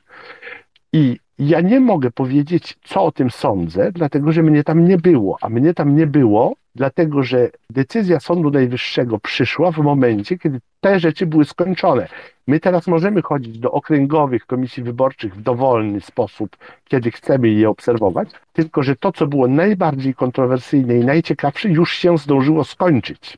I 0.93 1.19
ja 1.39 1.61
nie 1.61 1.79
mogę 1.79 2.11
powiedzieć, 2.11 2.77
co 2.83 3.03
o 3.03 3.11
tym 3.11 3.31
sądzę, 3.31 3.91
dlatego 3.91 4.31
że 4.31 4.43
mnie 4.43 4.63
tam 4.63 4.87
nie 4.87 4.97
było, 4.97 5.37
a 5.41 5.49
mnie 5.49 5.73
tam 5.73 5.95
nie 5.95 6.07
było, 6.07 6.53
dlatego 6.79 7.23
że 7.23 7.49
decyzja 7.69 8.19
Sądu 8.19 8.51
Najwyższego 8.51 9.19
przyszła 9.19 9.71
w 9.71 9.77
momencie, 9.77 10.37
kiedy 10.37 10.59
te 10.81 10.99
rzeczy 10.99 11.25
były 11.25 11.45
skończone. 11.45 12.07
My 12.47 12.59
teraz 12.59 12.87
możemy 12.87 13.21
chodzić 13.21 13.59
do 13.59 13.71
okręgowych 13.71 14.45
komisji 14.45 14.83
wyborczych 14.83 15.35
w 15.35 15.41
dowolny 15.41 16.01
sposób, 16.01 16.57
kiedy 16.85 17.11
chcemy 17.11 17.49
je 17.49 17.69
obserwować, 17.69 18.29
tylko 18.53 18.83
że 18.83 18.95
to, 18.95 19.11
co 19.11 19.27
było 19.27 19.47
najbardziej 19.47 20.13
kontrowersyjne 20.15 20.97
i 20.97 21.05
najciekawsze, 21.05 21.69
już 21.69 21.93
się 21.93 22.17
zdążyło 22.17 22.63
skończyć. 22.63 23.37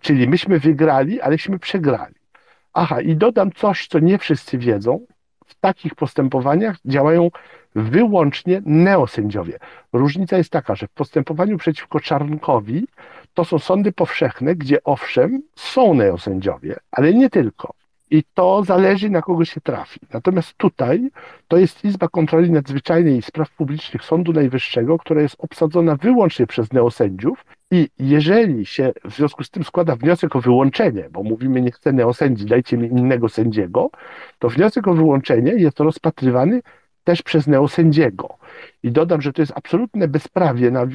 Czyli 0.00 0.28
myśmy 0.28 0.58
wygrali, 0.58 1.20
aleśmy 1.20 1.58
przegrali. 1.58 2.14
Aha, 2.74 3.00
i 3.00 3.16
dodam 3.16 3.52
coś, 3.52 3.86
co 3.86 3.98
nie 3.98 4.18
wszyscy 4.18 4.58
wiedzą, 4.58 5.06
w 5.46 5.54
takich 5.54 5.94
postępowaniach 5.94 6.76
działają 6.84 7.30
wyłącznie 7.74 8.62
neosędziowie. 8.64 9.58
Różnica 9.92 10.36
jest 10.36 10.50
taka, 10.50 10.74
że 10.74 10.86
w 10.86 10.90
postępowaniu 10.90 11.58
przeciwko 11.58 12.00
Czarnkowi 12.00 12.86
to 13.34 13.44
są 13.44 13.58
sądy 13.58 13.92
powszechne, 13.92 14.54
gdzie 14.54 14.84
owszem 14.84 15.42
są 15.54 15.94
neosędziowie, 15.94 16.76
ale 16.90 17.14
nie 17.14 17.30
tylko. 17.30 17.74
I 18.10 18.24
to 18.34 18.64
zależy, 18.64 19.10
na 19.10 19.22
kogo 19.22 19.44
się 19.44 19.60
trafi. 19.60 20.00
Natomiast 20.12 20.54
tutaj 20.56 21.10
to 21.48 21.56
jest 21.56 21.84
Izba 21.84 22.08
Kontroli 22.08 22.50
Nadzwyczajnej 22.50 23.16
i 23.16 23.22
Spraw 23.22 23.50
Publicznych 23.50 24.04
Sądu 24.04 24.32
Najwyższego, 24.32 24.98
która 24.98 25.22
jest 25.22 25.36
obsadzona 25.38 25.96
wyłącznie 25.96 26.46
przez 26.46 26.72
neosędziów 26.72 27.44
i 27.70 27.88
jeżeli 27.98 28.66
się 28.66 28.92
w 29.04 29.14
związku 29.14 29.44
z 29.44 29.50
tym 29.50 29.64
składa 29.64 29.96
wniosek 29.96 30.36
o 30.36 30.40
wyłączenie, 30.40 31.08
bo 31.10 31.22
mówimy 31.22 31.60
nie 31.60 31.72
chcę 31.72 31.92
neosędzi, 31.92 32.46
dajcie 32.46 32.76
mi 32.76 32.88
innego 32.88 33.28
sędziego, 33.28 33.90
to 34.38 34.48
wniosek 34.48 34.88
o 34.88 34.94
wyłączenie 34.94 35.52
jest 35.52 35.80
rozpatrywany 35.80 36.60
też 37.08 37.22
przez 37.22 37.46
neosędziego. 37.46 38.36
I 38.82 38.92
dodam, 38.92 39.22
że 39.22 39.32
to 39.32 39.42
jest 39.42 39.52
absolutne 39.56 40.08
bezprawie 40.08 40.70
na, 40.70 40.86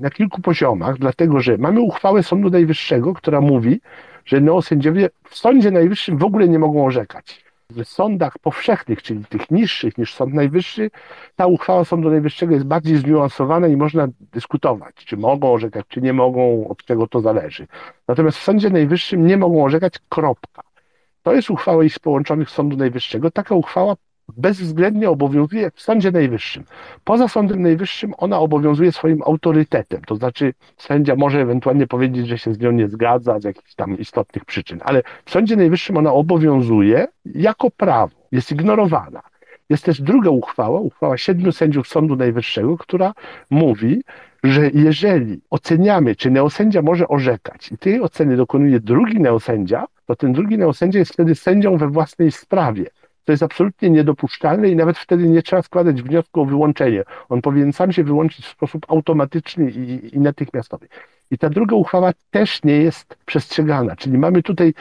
na 0.00 0.10
kilku 0.10 0.40
poziomach, 0.40 0.98
dlatego 0.98 1.40
że 1.40 1.58
mamy 1.58 1.80
uchwałę 1.80 2.22
Sądu 2.22 2.50
Najwyższego, 2.50 3.14
która 3.14 3.40
mówi, 3.40 3.80
że 4.24 4.40
neosędziowie 4.40 5.10
w 5.24 5.36
Sądzie 5.36 5.70
Najwyższym 5.70 6.18
w 6.18 6.24
ogóle 6.24 6.48
nie 6.48 6.58
mogą 6.58 6.86
orzekać. 6.86 7.44
W 7.70 7.84
sądach 7.84 8.38
powszechnych, 8.38 9.02
czyli 9.02 9.24
tych 9.24 9.50
niższych 9.50 9.98
niż 9.98 10.14
Sąd 10.14 10.34
Najwyższy, 10.34 10.90
ta 11.36 11.46
uchwała 11.46 11.84
Sądu 11.84 12.10
Najwyższego 12.10 12.54
jest 12.54 12.66
bardziej 12.66 12.96
zniuansowana 12.96 13.68
i 13.68 13.76
można 13.76 14.08
dyskutować, 14.32 14.94
czy 14.94 15.16
mogą 15.16 15.52
orzekać, 15.52 15.86
czy 15.88 16.00
nie 16.00 16.12
mogą, 16.12 16.68
od 16.68 16.84
czego 16.84 17.06
to 17.06 17.20
zależy. 17.20 17.66
Natomiast 18.08 18.38
w 18.38 18.42
Sądzie 18.42 18.70
Najwyższym 18.70 19.26
nie 19.26 19.36
mogą 19.36 19.64
orzekać, 19.64 19.94
kropka. 20.08 20.62
To 21.22 21.34
jest 21.34 21.50
uchwała 21.50 21.84
Izb 21.84 22.02
Połączonych 22.02 22.50
Sądu 22.50 22.76
Najwyższego. 22.76 23.30
Taka 23.30 23.54
uchwała 23.54 23.96
bezwzględnie 24.36 25.10
obowiązuje 25.10 25.70
w 25.74 25.80
Sądzie 25.80 26.10
Najwyższym. 26.10 26.64
Poza 27.04 27.28
Sądem 27.28 27.62
Najwyższym 27.62 28.14
ona 28.18 28.38
obowiązuje 28.38 28.92
swoim 28.92 29.22
autorytetem, 29.22 30.02
to 30.06 30.16
znaczy 30.16 30.54
sędzia 30.76 31.16
może 31.16 31.40
ewentualnie 31.40 31.86
powiedzieć, 31.86 32.26
że 32.28 32.38
się 32.38 32.54
z 32.54 32.60
nią 32.60 32.70
nie 32.72 32.88
zgadza 32.88 33.40
z 33.40 33.44
jakichś 33.44 33.74
tam 33.74 33.98
istotnych 33.98 34.44
przyczyn, 34.44 34.80
ale 34.84 35.02
w 35.24 35.30
Sądzie 35.30 35.56
Najwyższym 35.56 35.96
ona 35.96 36.12
obowiązuje 36.12 37.06
jako 37.24 37.70
prawo, 37.70 38.16
jest 38.32 38.52
ignorowana. 38.52 39.22
Jest 39.70 39.84
też 39.84 40.02
druga 40.02 40.30
uchwała, 40.30 40.80
uchwała 40.80 41.18
siedmiu 41.18 41.52
sędziów 41.52 41.88
Sądu 41.88 42.16
Najwyższego, 42.16 42.76
która 42.78 43.12
mówi, 43.50 44.02
że 44.44 44.70
jeżeli 44.74 45.40
oceniamy, 45.50 46.16
czy 46.16 46.30
neosędzia 46.30 46.82
może 46.82 47.08
orzekać 47.08 47.72
i 47.72 47.78
tej 47.78 48.00
oceny 48.00 48.36
dokonuje 48.36 48.80
drugi 48.80 49.20
neosędzia, 49.20 49.86
to 50.06 50.16
ten 50.16 50.32
drugi 50.32 50.58
neosędzia 50.58 50.98
jest 50.98 51.12
wtedy 51.12 51.34
sędzią 51.34 51.76
we 51.76 51.88
własnej 51.88 52.32
sprawie. 52.32 52.86
To 53.30 53.32
jest 53.32 53.42
absolutnie 53.42 53.90
niedopuszczalne 53.90 54.68
i 54.68 54.76
nawet 54.76 54.98
wtedy 54.98 55.28
nie 55.28 55.42
trzeba 55.42 55.62
składać 55.62 56.02
wniosku 56.02 56.40
o 56.40 56.44
wyłączenie. 56.44 57.02
On 57.28 57.42
powinien 57.42 57.72
sam 57.72 57.92
się 57.92 58.04
wyłączyć 58.04 58.46
w 58.46 58.48
sposób 58.48 58.86
automatyczny 58.88 59.70
i, 59.70 60.16
i 60.16 60.20
natychmiastowy. 60.20 60.88
I 61.30 61.38
ta 61.38 61.50
druga 61.50 61.76
uchwała 61.76 62.12
też 62.30 62.62
nie 62.64 62.76
jest 62.76 63.16
przestrzegana, 63.26 63.96
czyli 63.96 64.18
mamy 64.18 64.42
tutaj 64.42 64.74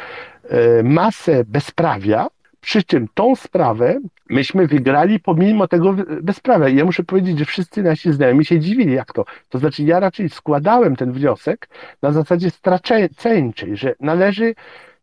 e, 0.50 0.84
masę 0.84 1.44
bezprawia, 1.46 2.28
przy 2.62 2.84
czym 2.84 3.08
tą 3.14 3.36
sprawę 3.36 4.00
myśmy 4.30 4.68
wygrali 4.68 5.20
pomimo 5.20 5.68
tego 5.68 5.96
bezprawia. 6.22 6.70
I 6.70 6.76
ja 6.76 6.86
muszę 6.86 7.04
powiedzieć, 7.04 7.40
że 7.40 7.46
wszyscy 7.46 7.84
nasi 7.84 8.14
znajomi 8.14 8.46
się 8.46 8.60
dziwili, 8.60 8.94
jak 8.94 9.14
to. 9.14 9.26
To 9.50 9.60
znaczy, 9.60 9.84
ja 9.84 10.00
raczej 10.00 10.30
składałem 10.30 10.96
ten 10.96 11.12
wniosek 11.12 11.70
na 12.02 12.12
zasadzie 12.12 12.50
straceńczej, 12.50 13.78
że 13.78 13.96
należy 14.00 14.56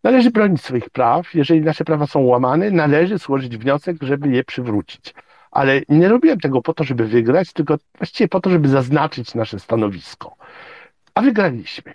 Należy 0.04 0.30
bronić 0.30 0.62
swoich 0.62 0.90
praw. 0.90 1.34
Jeżeli 1.34 1.60
nasze 1.60 1.84
prawa 1.84 2.06
są 2.06 2.20
łamane, 2.20 2.70
należy 2.70 3.18
złożyć 3.18 3.56
wniosek, 3.56 3.96
żeby 4.00 4.28
je 4.28 4.44
przywrócić. 4.44 5.14
Ale 5.50 5.80
nie 5.88 6.08
robiłem 6.08 6.40
tego 6.40 6.62
po 6.62 6.74
to, 6.74 6.84
żeby 6.84 7.06
wygrać, 7.06 7.52
tylko 7.52 7.78
właściwie 7.98 8.28
po 8.28 8.40
to, 8.40 8.50
żeby 8.50 8.68
zaznaczyć 8.68 9.34
nasze 9.34 9.58
stanowisko. 9.58 10.36
A 11.14 11.22
wygraliśmy. 11.22 11.92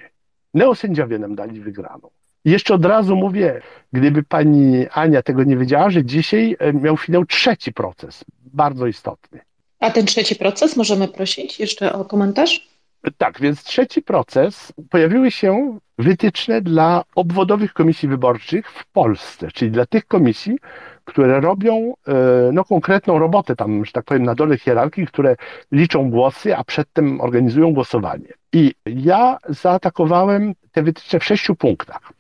Neosędziowie 0.53 1.20
nam 1.20 1.36
dali 1.36 1.62
wygraną. 1.62 2.10
Jeszcze 2.46 2.74
od 2.74 2.86
razu 2.86 3.15
mówię, 3.15 3.62
gdyby 3.93 4.24
pani 4.24 4.88
Ania 4.91 5.22
tego 5.22 5.43
nie 5.43 5.58
wiedziała, 5.58 5.89
że 5.89 6.05
dzisiaj 6.05 6.55
e, 6.60 6.74
miał 6.74 6.98
finał 6.98 7.25
trzeci 7.25 7.74
proces, 7.74 8.25
bardzo 8.53 8.88
istotny. 8.88 9.39
A 9.79 9.91
ten 9.91 10.05
trzeci 10.05 10.36
proces 10.36 10.77
możemy 10.77 11.08
prosić 11.08 11.60
jeszcze 11.60 11.93
o 11.93 12.05
komentarz? 12.05 12.71
Tak, 13.17 13.41
więc 13.41 13.63
trzeci 13.63 14.01
proces 14.01 14.74
pojawiły 14.89 15.31
się 15.31 15.79
wytyczne 15.98 16.62
dla 16.62 17.03
obwodowych 17.15 17.74
komisji 17.74 18.10
wyborczych 18.10 18.72
w 18.72 18.86
Polsce, 18.86 19.51
czyli 19.51 19.72
dla 19.72 19.86
tych 19.86 20.05
komisji, 20.05 20.58
które 21.05 21.39
robią 21.39 21.93
e, 22.08 22.13
no, 22.53 22.63
konkretną 22.65 23.20
robotę 23.20 23.55
tam, 23.55 23.86
że 23.86 23.91
tak 23.91 24.05
powiem, 24.05 24.24
na 24.24 24.36
dole 24.36 24.58
hierarchii, 24.58 25.08
które 25.08 25.36
liczą 25.72 26.10
głosy, 26.10 26.58
a 26.58 26.63
przedtem 26.63 27.22
organizują 27.22 27.74
głosowanie. 27.74 28.27
I 28.53 28.74
ja 28.86 29.38
zaatakowałem 29.50 30.53
te 30.72 30.84
wytyczne 30.84 31.20
w 31.20 31.25
sześciu 31.25 31.55
punktach. 31.55 32.13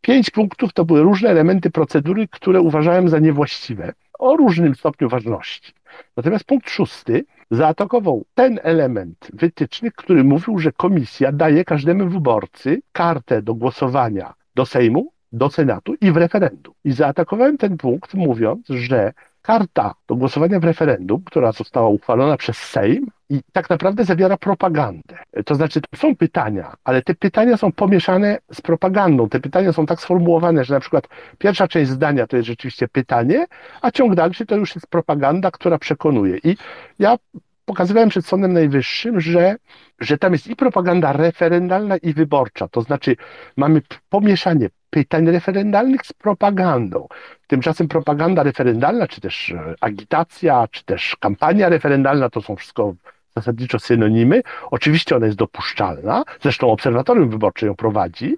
Pięć 0.00 0.30
punktów 0.30 0.72
to 0.72 0.84
były 0.84 1.02
różne 1.02 1.30
elementy 1.30 1.70
procedury, 1.70 2.28
które 2.28 2.60
uważałem 2.60 3.08
za 3.08 3.18
niewłaściwe, 3.18 3.92
o 4.18 4.36
różnym 4.36 4.74
stopniu 4.74 5.08
ważności. 5.08 5.72
Natomiast 6.16 6.44
punkt 6.44 6.70
szósty 6.70 7.24
zaatakował 7.52 8.24
ten 8.34 8.60
element 8.62 9.30
wytycznych, 9.32 9.94
który 9.94 10.24
mówił, 10.24 10.58
że 10.58 10.72
komisja 10.72 11.32
daje 11.32 11.64
każdemu 11.64 12.08
wyborcy 12.08 12.82
kartę 12.92 13.42
do 13.42 13.54
głosowania 13.54 14.34
do 14.54 14.66
Sejmu, 14.66 15.12
do 15.32 15.50
Senatu 15.50 15.94
i 16.00 16.12
w 16.12 16.16
referendum. 16.16 16.74
I 16.84 16.92
zaatakowałem 16.92 17.58
ten 17.58 17.76
punkt, 17.76 18.14
mówiąc, 18.14 18.66
że 18.68 19.12
karta 19.42 19.94
do 20.08 20.16
głosowania 20.16 20.60
w 20.60 20.64
referendum, 20.64 21.22
która 21.24 21.52
została 21.52 21.88
uchwalona 21.88 22.36
przez 22.36 22.56
Sejm, 22.56 23.06
i 23.32 23.40
tak 23.52 23.70
naprawdę 23.70 24.04
zawiera 24.04 24.36
propagandę. 24.36 25.18
To 25.46 25.54
znaczy, 25.54 25.80
to 25.80 25.96
są 25.96 26.16
pytania, 26.16 26.74
ale 26.84 27.02
te 27.02 27.14
pytania 27.14 27.56
są 27.56 27.72
pomieszane 27.72 28.38
z 28.52 28.60
propagandą. 28.60 29.28
Te 29.28 29.40
pytania 29.40 29.72
są 29.72 29.86
tak 29.86 30.00
sformułowane, 30.00 30.64
że 30.64 30.74
na 30.74 30.80
przykład 30.80 31.08
pierwsza 31.38 31.68
część 31.68 31.90
zdania 31.90 32.26
to 32.26 32.36
jest 32.36 32.46
rzeczywiście 32.46 32.88
pytanie, 32.88 33.46
a 33.82 33.90
ciąg 33.90 34.14
dalszy 34.14 34.46
to 34.46 34.56
już 34.56 34.74
jest 34.74 34.86
propaganda, 34.86 35.50
która 35.50 35.78
przekonuje. 35.78 36.38
I 36.44 36.56
ja 36.98 37.16
pokazywałem 37.64 38.08
przed 38.08 38.26
Sądem 38.26 38.52
Najwyższym, 38.52 39.20
że, 39.20 39.56
że 40.00 40.18
tam 40.18 40.32
jest 40.32 40.46
i 40.46 40.56
propaganda 40.56 41.12
referendalna, 41.12 41.96
i 41.96 42.12
wyborcza. 42.12 42.68
To 42.68 42.82
znaczy, 42.82 43.16
mamy 43.56 43.82
pomieszanie 44.08 44.68
pytań 44.90 45.30
referendalnych 45.30 46.06
z 46.06 46.12
propagandą. 46.12 47.08
Tymczasem 47.46 47.88
propaganda 47.88 48.42
referendalna, 48.42 49.08
czy 49.08 49.20
też 49.20 49.50
e, 49.50 49.74
agitacja, 49.80 50.68
czy 50.70 50.84
też 50.84 51.16
kampania 51.20 51.68
referendalna 51.68 52.30
to 52.30 52.42
są 52.42 52.56
wszystko 52.56 52.94
zasadniczo 53.36 53.78
synonimy. 53.78 54.42
Oczywiście 54.70 55.16
ona 55.16 55.26
jest 55.26 55.38
dopuszczalna, 55.38 56.24
zresztą 56.40 56.70
obserwatorium 56.70 57.30
wyborcze 57.30 57.66
ją 57.66 57.74
prowadzi. 57.74 58.36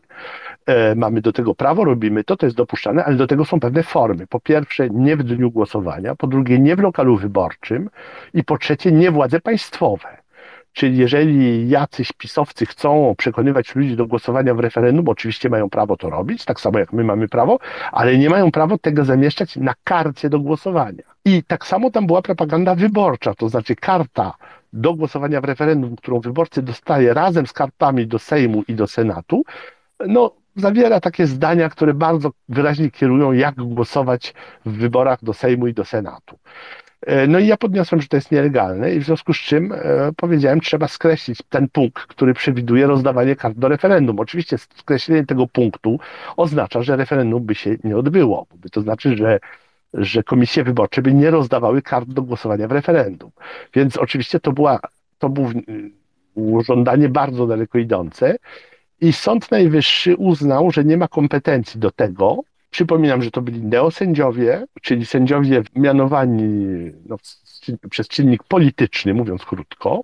E, 0.67 0.95
mamy 0.95 1.21
do 1.21 1.33
tego 1.33 1.55
prawo, 1.55 1.85
robimy 1.85 2.25
to, 2.25 2.37
to 2.37 2.47
jest 2.47 2.57
dopuszczalne, 2.57 3.05
ale 3.05 3.17
do 3.17 3.27
tego 3.27 3.45
są 3.45 3.61
pewne 3.61 3.83
formy. 3.83 4.27
Po 4.27 4.41
pierwsze, 4.41 4.91
nie 4.91 5.17
w 5.17 5.23
dniu 5.23 5.51
głosowania, 5.51 6.15
po 6.15 6.27
drugie, 6.27 6.59
nie 6.59 6.77
w 6.77 6.79
lokalu 6.79 7.17
wyborczym 7.17 7.91
i 8.35 8.45
po 8.45 8.59
trzecie, 8.59 8.93
nie 8.93 9.11
władze 9.11 9.41
państwowe. 9.41 10.25
Czyli 10.73 10.99
jeżeli 10.99 11.69
jacyś 11.69 12.13
pisowcy 12.13 12.67
chcą 12.67 13.15
przekonywać 13.19 13.75
ludzi 13.75 13.97
do 13.97 14.07
głosowania 14.07 14.55
w 14.55 14.61
referendum, 14.61 15.09
oczywiście 15.09 15.49
mają 15.49 15.71
prawo 15.71 15.97
to 15.97 16.11
robić, 16.11 16.45
tak 16.45 16.61
samo 16.61 16.79
jak 16.79 16.93
my 16.93 17.05
mamy 17.05 17.29
prawo, 17.29 17.59
ale 17.93 18.19
nie 18.19 18.31
mają 18.31 18.51
prawa 18.51 18.79
tego 18.79 19.05
zamieszczać 19.05 19.57
na 19.57 19.75
karcie 19.85 20.31
do 20.31 20.41
głosowania. 20.41 21.03
I 21.25 21.43
tak 21.43 21.67
samo 21.67 21.91
tam 21.91 22.07
była 22.07 22.23
propaganda 22.23 22.75
wyborcza, 22.75 23.35
to 23.35 23.49
znaczy 23.49 23.77
karta 23.77 24.35
do 24.73 24.95
głosowania 24.95 25.41
w 25.41 25.45
referendum, 25.45 25.97
którą 25.97 26.21
wyborcy 26.21 26.63
dostaje 26.63 27.15
razem 27.15 27.47
z 27.47 27.53
kartami 27.53 28.07
do 28.07 28.19
Sejmu 28.19 28.63
i 28.69 28.75
do 28.75 28.87
Senatu, 28.87 29.43
no, 30.07 30.33
zawiera 30.57 31.01
takie 31.01 31.27
zdania, 31.27 31.69
które 31.69 31.95
bardzo 31.95 32.31
wyraźnie 32.49 32.91
kierują, 32.91 33.33
jak 33.33 33.55
głosować 33.55 34.35
w 34.67 34.73
wyborach 34.73 35.25
do 35.25 35.33
Sejmu 35.33 35.67
i 35.67 35.75
do 35.75 35.85
Senatu. 35.85 36.39
E, 37.07 37.27
no 37.27 37.39
i 37.39 37.47
ja 37.47 37.57
podniosłem, 37.57 38.01
że 38.01 38.09
to 38.09 38.17
jest 38.17 38.33
nielegalne 38.33 38.95
i 38.95 39.01
w 39.01 39.05
związku 39.05 39.35
z 39.35 39.37
czym 39.37 39.73
e, 39.73 39.79
powiedziałem, 40.17 40.61
trzeba 40.61 40.89
skreślić 40.89 41.39
ten 41.49 41.69
punkt, 41.69 42.07
który 42.07 42.35
przewiduje 42.35 42.87
rozdawanie 42.87 43.37
kart 43.37 43.59
do 43.59 43.69
referendum. 43.69 44.21
Oczywiście 44.21 44.59
skreślenie 44.59 45.27
tego 45.27 45.47
punktu 45.47 45.99
oznacza, 46.37 46.83
że 46.83 46.97
referendum 46.97 47.45
by 47.45 47.55
się 47.55 47.77
nie 47.85 47.97
odbyło. 47.97 48.47
To 48.73 48.81
znaczy, 48.81 49.17
że 49.17 49.39
że 49.95 50.23
komisje 50.23 50.65
wyborcze 50.65 51.03
by 51.03 51.15
nie 51.15 51.31
rozdawały 51.31 51.83
kart 51.83 52.09
do 52.09 52.23
głosowania 52.23 52.69
w 52.69 52.73
referendum. 52.73 53.31
Więc 53.75 53.97
oczywiście 53.97 54.41
to, 54.41 54.53
była, 54.53 54.81
to 55.19 55.29
było 55.29 56.63
żądanie 56.63 57.09
bardzo 57.09 57.47
daleko 57.47 57.79
idące 57.79 58.37
i 59.05 59.13
Sąd 59.13 59.51
Najwyższy 59.51 60.17
uznał, 60.17 60.71
że 60.71 60.85
nie 60.85 60.97
ma 60.97 61.09
kompetencji 61.09 61.81
do 61.81 61.91
tego. 61.91 62.39
Przypominam, 62.71 63.23
że 63.23 63.31
to 63.31 63.43
byli 63.43 63.63
neosędziowie, 63.63 64.67
czyli 64.83 65.07
sędziowie 65.07 65.63
mianowani 65.77 66.91
no, 67.07 67.17
przez 67.91 68.09
czynnik 68.09 68.43
polityczny, 68.43 69.15
mówiąc 69.15 69.45
krótko. 69.45 70.01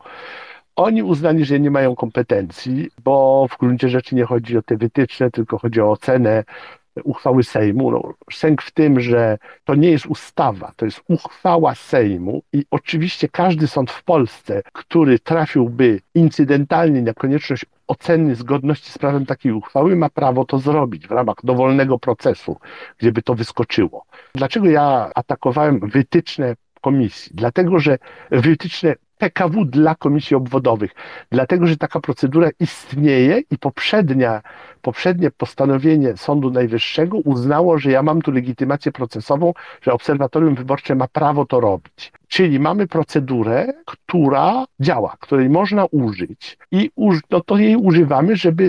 Oni 0.77 1.03
uznali, 1.03 1.45
że 1.45 1.61
nie 1.61 1.71
mają 1.71 1.97
kompetencji, 1.97 2.91
bo 3.05 3.47
w 3.51 3.59
gruncie 3.59 3.89
rzeczy 3.89 4.15
nie 4.15 4.25
chodzi 4.25 4.59
o 4.59 4.63
te 4.63 4.77
wytyczne, 4.77 5.31
tylko 5.31 5.59
chodzi 5.59 5.81
o 5.81 5.91
ocenę 5.91 6.45
uchwały 7.05 7.45
Sejmu. 7.45 7.91
No, 7.91 8.15
sęk 8.33 8.63
w 8.63 8.71
tym, 8.71 9.01
że 9.01 9.39
to 9.65 9.75
nie 9.75 9.91
jest 9.91 10.07
ustawa, 10.07 10.73
to 10.77 10.85
jest 10.85 11.01
uchwała 11.09 11.75
Sejmu 11.75 12.43
i 12.53 12.65
oczywiście 12.71 13.29
każdy 13.29 13.67
sąd 13.67 13.91
w 13.91 14.05
Polsce, 14.05 14.63
który 14.73 15.19
trafiłby 15.19 16.01
incydentalnie 16.15 17.03
na 17.03 17.15
konieczność 17.15 17.65
oceny 17.91 18.35
zgodności 18.35 18.93
z 18.93 18.99
prawem 18.99 19.27
takiej 19.27 19.53
uchwały, 19.53 19.97
ma 19.97 20.09
prawo 20.09 20.45
to 20.45 20.59
zrobić 20.59 21.09
w 21.09 21.11
ramach 21.11 21.37
dowolnego 21.45 21.99
procesu, 21.99 22.57
gdzieby 22.99 23.23
to 23.23 23.35
wyskoczyło. 23.35 24.05
Dlaczego 24.35 24.67
ja 24.67 25.11
atakowałem 25.15 25.81
wytyczne 25.81 26.55
komisji? 26.81 27.33
Dlatego, 27.35 27.79
że 27.79 27.99
wytyczne 28.31 28.95
PKW 29.19 29.65
dla 29.65 29.95
komisji 29.95 30.37
obwodowych, 30.37 30.91
dlatego 31.31 31.67
że 31.67 31.77
taka 31.77 32.01
procedura 32.01 32.49
istnieje 32.61 33.43
i 33.51 33.59
poprzednia, 33.59 34.43
poprzednie 34.83 35.31
postanowienie 35.31 36.17
Sądu 36.17 36.51
Najwyższego 36.51 37.19
uznało, 37.19 37.79
że 37.79 37.91
ja 37.91 38.03
mam 38.03 38.23
tu 38.23 38.33
legitymację 38.33 38.93
procesową, 38.93 39.53
że 39.83 39.93
obserwatorium 39.93 40.55
wyborcze 40.55 40.95
ma 40.95 41.09
prawo 41.09 41.47
to 41.47 41.61
robić. 41.61 42.13
Czyli 42.31 42.61
mamy 42.61 42.87
procedurę, 42.87 43.73
która 43.85 44.65
działa, 44.81 45.17
której 45.21 45.49
można 45.49 45.85
użyć 45.85 46.59
i 46.73 46.91
no 47.31 47.41
to 47.41 47.59
jej 47.59 47.77
używamy, 47.77 48.37
żeby 48.37 48.69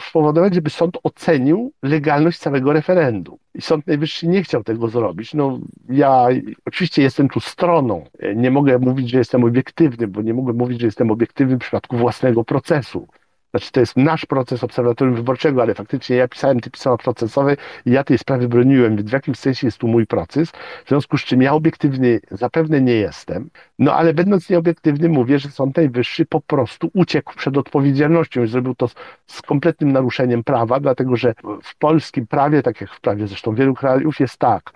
spowodować, 0.00 0.54
żeby 0.54 0.70
sąd 0.70 0.98
ocenił 1.02 1.72
legalność 1.82 2.38
całego 2.38 2.72
referendum. 2.72 3.36
I 3.54 3.62
Sąd 3.62 3.86
Najwyższy 3.86 4.28
nie 4.28 4.42
chciał 4.42 4.64
tego 4.64 4.88
zrobić. 4.88 5.34
No, 5.34 5.58
ja 5.88 6.26
oczywiście 6.64 7.02
jestem 7.02 7.28
tu 7.28 7.40
stroną. 7.40 8.04
Nie 8.36 8.50
mogę 8.50 8.78
mówić, 8.78 9.10
że 9.10 9.18
jestem 9.18 9.44
obiektywny, 9.44 10.08
bo 10.08 10.22
nie 10.22 10.34
mogę 10.34 10.52
mówić, 10.52 10.80
że 10.80 10.86
jestem 10.86 11.10
obiektywny 11.10 11.56
w 11.56 11.60
przypadku 11.60 11.96
własnego 11.96 12.44
procesu. 12.44 13.08
Znaczy, 13.54 13.72
to 13.72 13.80
jest 13.80 13.96
nasz 13.96 14.26
proces 14.26 14.64
obserwatorium 14.64 15.16
wyborczego, 15.16 15.62
ale 15.62 15.74
faktycznie 15.74 16.16
ja 16.16 16.28
pisałem 16.28 16.60
te 16.60 16.70
pisma 16.70 16.96
procesowe 16.96 17.56
i 17.86 17.90
ja 17.90 18.04
tej 18.04 18.18
sprawy 18.18 18.48
broniłem, 18.48 18.96
więc 18.96 19.10
w 19.10 19.12
jakimś 19.12 19.38
sensie 19.38 19.66
jest 19.66 19.78
tu 19.78 19.88
mój 19.88 20.06
proces, 20.06 20.50
w 20.84 20.88
związku 20.88 21.18
z 21.18 21.24
czym 21.24 21.42
ja 21.42 21.52
obiektywny 21.52 22.20
zapewne 22.30 22.80
nie 22.80 22.94
jestem, 22.94 23.50
no 23.78 23.94
ale 23.94 24.14
będąc 24.14 24.50
nieobiektywny 24.50 25.08
mówię, 25.08 25.38
że 25.38 25.50
Sąd 25.50 25.76
Najwyższy 25.76 26.26
po 26.26 26.40
prostu 26.40 26.90
uciekł 26.94 27.34
przed 27.36 27.56
odpowiedzialnością 27.56 28.42
i 28.42 28.48
zrobił 28.48 28.74
to 28.74 28.88
z, 28.88 28.94
z 29.26 29.42
kompletnym 29.42 29.92
naruszeniem 29.92 30.44
prawa, 30.44 30.80
dlatego 30.80 31.16
że 31.16 31.34
w 31.62 31.78
polskim 31.78 32.26
prawie, 32.26 32.62
tak 32.62 32.80
jak 32.80 32.90
w 32.90 33.00
prawie 33.00 33.26
zresztą 33.26 33.54
wielu 33.54 33.74
krajów 33.74 34.20
jest 34.20 34.36
tak, 34.36 34.72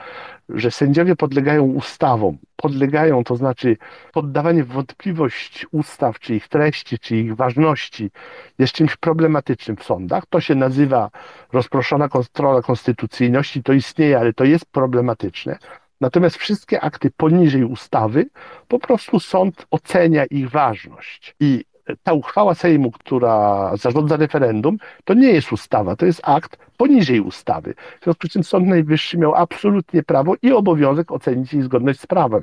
że 0.49 0.71
sędziowie 0.71 1.17
podlegają 1.17 1.63
ustawom, 1.65 2.39
podlegają, 2.57 3.25
to 3.25 3.37
znaczy 3.37 3.77
poddawanie 4.13 4.65
w 4.65 4.69
wątpliwość 4.69 5.67
ustaw, 5.73 6.19
czy 6.19 6.35
ich 6.35 6.49
treści, 6.49 6.99
czy 6.99 7.17
ich 7.17 7.37
ważności 7.37 8.11
jest 8.59 8.73
czymś 8.73 8.97
problematycznym 8.97 9.77
w 9.77 9.85
sądach. 9.85 10.27
To 10.27 10.41
się 10.41 10.55
nazywa 10.55 11.11
rozproszona 11.53 12.09
kontrola 12.09 12.63
konstytucyjności, 12.63 13.63
to 13.63 13.73
istnieje, 13.73 14.19
ale 14.19 14.33
to 14.33 14.45
jest 14.45 14.67
problematyczne. 14.67 15.59
Natomiast 16.01 16.37
wszystkie 16.37 16.81
akty 16.81 17.11
poniżej 17.11 17.65
ustawy, 17.65 18.27
po 18.69 18.79
prostu 18.79 19.21
sąd 19.21 19.67
ocenia 19.71 20.25
ich 20.25 20.51
ważność. 20.51 21.35
I 21.41 21.65
ta 22.03 22.13
uchwała 22.13 22.55
Sejmu, 22.55 22.91
która 22.91 23.71
zarządza 23.77 24.17
referendum, 24.17 24.79
to 25.05 25.15
nie 25.15 25.31
jest 25.31 25.53
ustawa, 25.53 25.97
to 25.97 26.07
jest 26.07 26.21
akt 26.25 26.59
poniżej 26.77 27.21
ustawy. 27.21 27.75
W 28.01 28.05
związku 28.05 28.27
z 28.27 28.31
czym 28.31 28.45
Sąd 28.45 28.67
Najwyższy 28.67 29.19
miał 29.19 29.35
absolutnie 29.35 30.03
prawo 30.03 30.35
i 30.43 30.53
obowiązek 30.53 31.13
ocenić 31.13 31.53
jej 31.53 31.63
zgodność 31.63 32.01
z 32.01 32.07
prawem. 32.07 32.43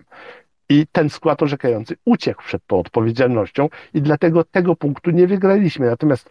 I 0.70 0.88
ten 0.92 1.10
skład 1.10 1.44
orzekający 1.44 1.96
uciekł 2.06 2.44
przed 2.44 2.68
tą 2.68 2.80
odpowiedzialnością 2.80 3.70
i 3.94 4.02
dlatego 4.02 4.44
tego 4.44 4.76
punktu 4.76 5.12
nie 5.12 5.28
wygraliśmy. 5.28 5.86
Natomiast 5.86 6.30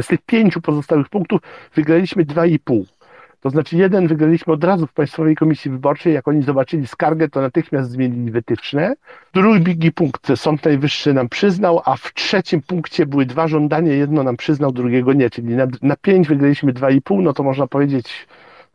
z 0.00 0.06
tych 0.06 0.22
pięciu 0.22 0.60
pozostałych 0.60 1.08
punktów 1.08 1.40
wygraliśmy 1.74 2.24
dwa 2.24 2.46
i 2.46 2.58
pół. 2.58 2.86
To 3.40 3.50
znaczy 3.50 3.76
jeden 3.76 4.06
wygraliśmy 4.06 4.52
od 4.52 4.64
razu 4.64 4.86
w 4.86 4.92
Państwowej 4.92 5.36
Komisji 5.36 5.70
Wyborczej, 5.70 6.14
jak 6.14 6.28
oni 6.28 6.42
zobaczyli 6.42 6.86
skargę, 6.86 7.28
to 7.28 7.40
natychmiast 7.40 7.90
zmienili 7.90 8.30
wytyczne. 8.30 8.94
Drugi 9.34 9.92
punkt 9.92 10.28
Sąd 10.36 10.64
Najwyższy 10.64 11.14
nam 11.14 11.28
przyznał, 11.28 11.82
a 11.84 11.96
w 11.96 12.14
trzecim 12.14 12.62
punkcie 12.62 13.06
były 13.06 13.26
dwa 13.26 13.48
żądania, 13.48 13.92
jedno 13.92 14.22
nam 14.22 14.36
przyznał, 14.36 14.72
drugiego 14.72 15.12
nie, 15.12 15.30
czyli 15.30 15.54
na, 15.54 15.66
na 15.82 15.96
pięć 15.96 16.28
wygraliśmy 16.28 16.72
dwa 16.72 16.90
i 16.90 17.00
pół, 17.00 17.22
no 17.22 17.32
to 17.32 17.42
można 17.42 17.66
powiedzieć 17.66 18.26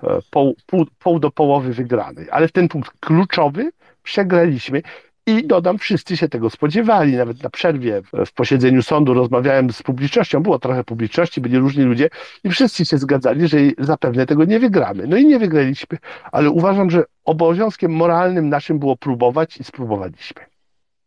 e, 0.04 0.19
pół, 0.32 0.56
pół, 0.65 0.86
pół 0.99 1.19
do 1.19 1.32
połowy 1.32 1.73
wygranej. 1.73 2.28
Ale 2.32 2.49
ten 2.49 2.67
punkt 2.67 2.91
kluczowy 2.99 3.71
przegraliśmy 4.04 4.82
I 5.27 5.47
dodam, 5.47 5.77
wszyscy 5.77 6.17
się 6.17 6.29
tego 6.29 6.49
spodziewali. 6.49 7.15
Nawet 7.15 7.43
na 7.43 7.49
przerwie 7.49 8.01
w 8.25 8.33
posiedzeniu 8.33 8.83
sądu 8.83 9.13
rozmawiałem 9.13 9.73
z 9.73 9.83
publicznością, 9.83 10.43
było 10.43 10.59
trochę 10.59 10.83
publiczności, 10.83 11.41
byli 11.41 11.57
różni 11.57 11.83
ludzie 11.83 12.09
i 12.43 12.49
wszyscy 12.49 12.86
się 12.86 12.97
zgadzali, 12.97 13.47
że 13.47 13.57
zapewne 13.77 14.25
tego 14.25 14.45
nie 14.45 14.59
wygramy. 14.59 15.07
No 15.07 15.17
i 15.17 15.25
nie 15.25 15.39
wygraliśmy, 15.39 15.97
ale 16.31 16.49
uważam, 16.49 16.89
że 16.89 17.03
obowiązkiem 17.25 17.91
moralnym 17.91 18.49
naszym 18.49 18.79
było 18.79 18.97
próbować 18.97 19.57
i 19.57 19.63
spróbowaliśmy. 19.63 20.52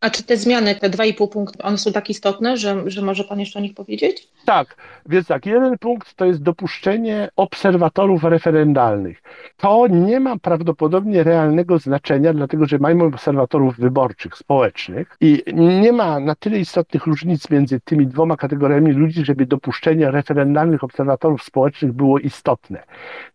A 0.01 0.09
czy 0.09 0.23
te 0.23 0.37
zmiany, 0.37 0.75
te 0.75 0.89
2,5 0.89 1.29
punkty, 1.29 1.63
one 1.63 1.77
są 1.77 1.91
tak 1.91 2.09
istotne, 2.09 2.57
że, 2.57 2.83
że 2.85 3.01
może 3.01 3.23
Pan 3.23 3.39
jeszcze 3.39 3.59
o 3.59 3.61
nich 3.61 3.73
powiedzieć? 3.73 4.27
Tak, 4.45 4.75
więc 5.05 5.27
tak, 5.27 5.45
jeden 5.45 5.77
punkt 5.77 6.13
to 6.13 6.25
jest 6.25 6.43
dopuszczenie 6.43 7.29
obserwatorów 7.35 8.23
referendalnych. 8.23 9.21
To 9.57 9.87
nie 9.87 10.19
ma 10.19 10.37
prawdopodobnie 10.39 11.23
realnego 11.23 11.79
znaczenia, 11.79 12.33
dlatego 12.33 12.65
że 12.65 12.77
mamy 12.79 13.03
obserwatorów 13.03 13.77
wyborczych, 13.77 14.35
społecznych 14.35 15.17
i 15.21 15.43
nie 15.53 15.91
ma 15.91 16.19
na 16.19 16.35
tyle 16.35 16.59
istotnych 16.59 17.05
różnic 17.05 17.49
między 17.49 17.79
tymi 17.79 18.07
dwoma 18.07 18.37
kategoriami 18.37 18.91
ludzi, 18.91 19.25
żeby 19.25 19.45
dopuszczenie 19.45 20.11
referendalnych 20.11 20.83
obserwatorów 20.83 21.43
społecznych 21.43 21.93
było 21.93 22.19
istotne. 22.19 22.83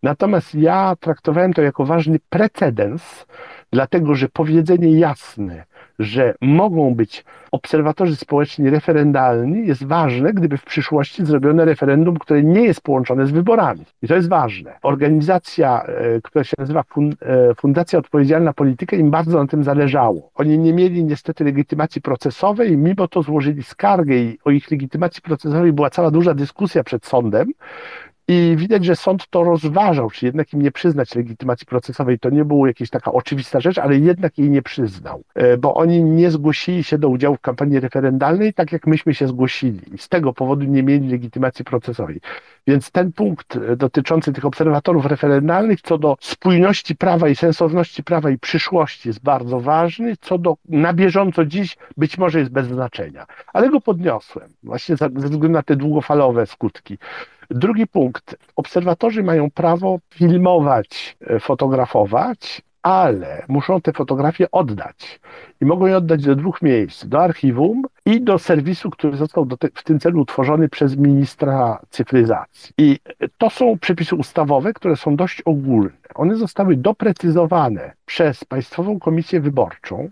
Natomiast 0.03 0.55
ja 0.55 0.97
traktowałem 1.01 1.53
to 1.53 1.63
jako 1.63 1.85
ważny 1.85 2.19
precedens, 2.31 3.27
dlatego 3.73 4.15
że 4.15 4.29
powiedzenie 4.29 4.99
jasne, 4.99 5.65
że 5.99 6.35
mogą 6.41 6.95
być 6.95 7.25
obserwatorzy 7.53 8.17
społeczni 8.17 8.71
referendalni 8.71 9.67
jest 9.67 9.85
ważne, 9.85 10.33
gdyby 10.33 10.57
w 10.59 10.65
przyszłości 10.65 11.27
zrobiono 11.27 11.65
referendum, 11.65 12.17
które 12.17 12.43
nie 12.43 12.63
jest 12.63 12.81
połączone 12.81 13.27
z 13.27 13.31
wyborami. 13.31 13.85
I 14.03 14.09
to 14.09 14.15
jest 14.15 14.29
ważne. 14.29 14.79
Organizacja, 14.83 15.83
e, 15.83 16.21
która 16.21 16.45
się 16.45 16.55
nazywa 16.59 16.81
e, 16.81 17.55
Fundacja 17.55 17.99
Odpowiedzialna 17.99 18.53
Polityka, 18.53 18.97
im 18.97 19.11
bardzo 19.11 19.39
na 19.39 19.47
tym 19.47 19.65
zależało. 19.65 20.31
Oni 20.35 20.59
nie 20.59 20.73
mieli 20.73 21.05
niestety 21.05 21.45
legitymacji 21.45 22.03
procesowej, 22.03 22.77
mimo 22.77 23.09
to 23.09 23.23
złożyli 23.23 23.63
skargę 23.63 24.17
i 24.17 24.39
o 24.45 24.51
ich 24.51 24.71
legitymacji 24.71 25.23
procesowej 25.23 25.73
była 25.73 25.91
cała 25.91 26.11
duża 26.11 26.35
dyskusja 26.35 26.85
przed 26.85 27.07
sądem. 27.07 27.49
I 28.29 28.55
widać, 28.57 28.85
że 28.85 28.97
sąd 28.97 29.27
to 29.31 29.45
rozważał, 29.45 30.11
czy 30.11 30.27
jednak 30.27 30.53
im 30.53 30.63
nie 30.63 30.73
przyznać 30.73 31.15
legitymacji 31.15 31.67
procesowej. 31.67 32.19
To 32.19 32.31
nie 32.31 32.45
była 32.45 32.69
jakaś 32.69 32.91
taka 32.91 33.13
oczywista 33.13 33.61
rzecz, 33.61 33.79
ale 33.79 33.99
jednak 33.99 34.39
jej 34.39 34.51
nie 34.51 34.63
przyznał, 34.63 35.23
e, 35.35 35.57
bo 35.57 35.75
oni 35.75 36.05
nie 36.05 36.31
zgłosili 36.31 36.85
się 36.85 36.99
do 36.99 37.09
udziału 37.09 37.37
w 37.37 37.41
kampanii 37.41 37.81
referendalnej, 37.81 38.55
tak 38.55 38.73
jak 38.73 38.87
myśmy 38.87 39.15
się 39.15 39.29
zgłosili. 39.29 39.81
I 39.95 39.99
z 39.99 40.09
tego 40.09 40.33
powodu 40.33 40.65
nie 40.65 40.83
mieli 40.83 41.09
legitymacji 41.09 41.65
procesowej. 41.65 42.21
Więc 42.67 42.91
ten 42.91 43.13
punkt 43.13 43.57
e, 43.57 43.77
dotyczący 43.77 44.33
tych 44.33 44.45
obserwatorów 44.45 45.07
referendalnych, 45.07 45.81
co 45.81 45.99
do 45.99 46.17
spójności 46.21 46.97
prawa 46.97 47.29
i 47.29 47.37
sensowności 47.37 48.05
prawa 48.05 48.31
i 48.31 48.39
przyszłości 48.39 49.09
jest 49.09 49.23
bardzo 49.23 49.61
ważny, 49.61 50.17
co 50.21 50.39
do 50.39 50.57
na 50.69 50.93
bieżąco 50.93 51.45
dziś 51.45 51.77
być 51.97 52.19
może 52.19 52.39
jest 52.39 52.51
bez 52.51 52.67
znaczenia. 52.67 53.27
Ale 53.53 53.71
go 53.71 53.81
podniosłem, 53.81 54.49
właśnie 54.63 54.97
ze 54.97 55.09
względu 55.09 55.49
na 55.49 55.63
te 55.63 55.77
długofalowe 55.77 56.47
skutki. 56.47 56.99
Drugi 57.55 57.87
punkt. 57.87 58.37
Obserwatorzy 58.57 59.23
mają 59.23 59.51
prawo 59.51 59.99
filmować, 60.15 61.17
e, 61.27 61.41
fotografować, 61.41 62.63
ale 62.83 63.45
muszą 63.49 63.81
te 63.81 63.93
fotografie 63.93 64.51
oddać. 64.51 65.21
I 65.61 65.65
mogą 65.65 65.87
je 65.87 65.97
oddać 65.97 66.25
do 66.25 66.37
dwóch 66.37 66.63
miejsc: 66.63 67.07
do 67.07 67.23
archiwum 67.23 67.83
i 68.07 68.21
do 68.21 68.39
serwisu, 68.39 68.91
który 68.91 69.17
został 69.17 69.47
te, 69.47 69.69
w 69.75 69.85
tym 69.85 70.01
celu 70.01 70.21
utworzony 70.21 70.69
przez 70.69 70.97
ministra 70.97 71.79
cyfryzacji. 71.91 72.73
I 72.79 72.99
to 73.39 73.51
są 73.51 73.79
przepisy 73.79 74.17
ustawowe, 74.17 74.73
które 74.73 74.97
są 74.97 75.17
dość 75.17 75.43
ogólne. 75.43 75.91
One 76.15 76.37
zostały 76.37 76.77
doprecyzowane 76.77 77.93
przez 78.07 78.45
Państwową 78.45 78.99
Komisję 78.99 79.41
Wyborczą 79.41 80.11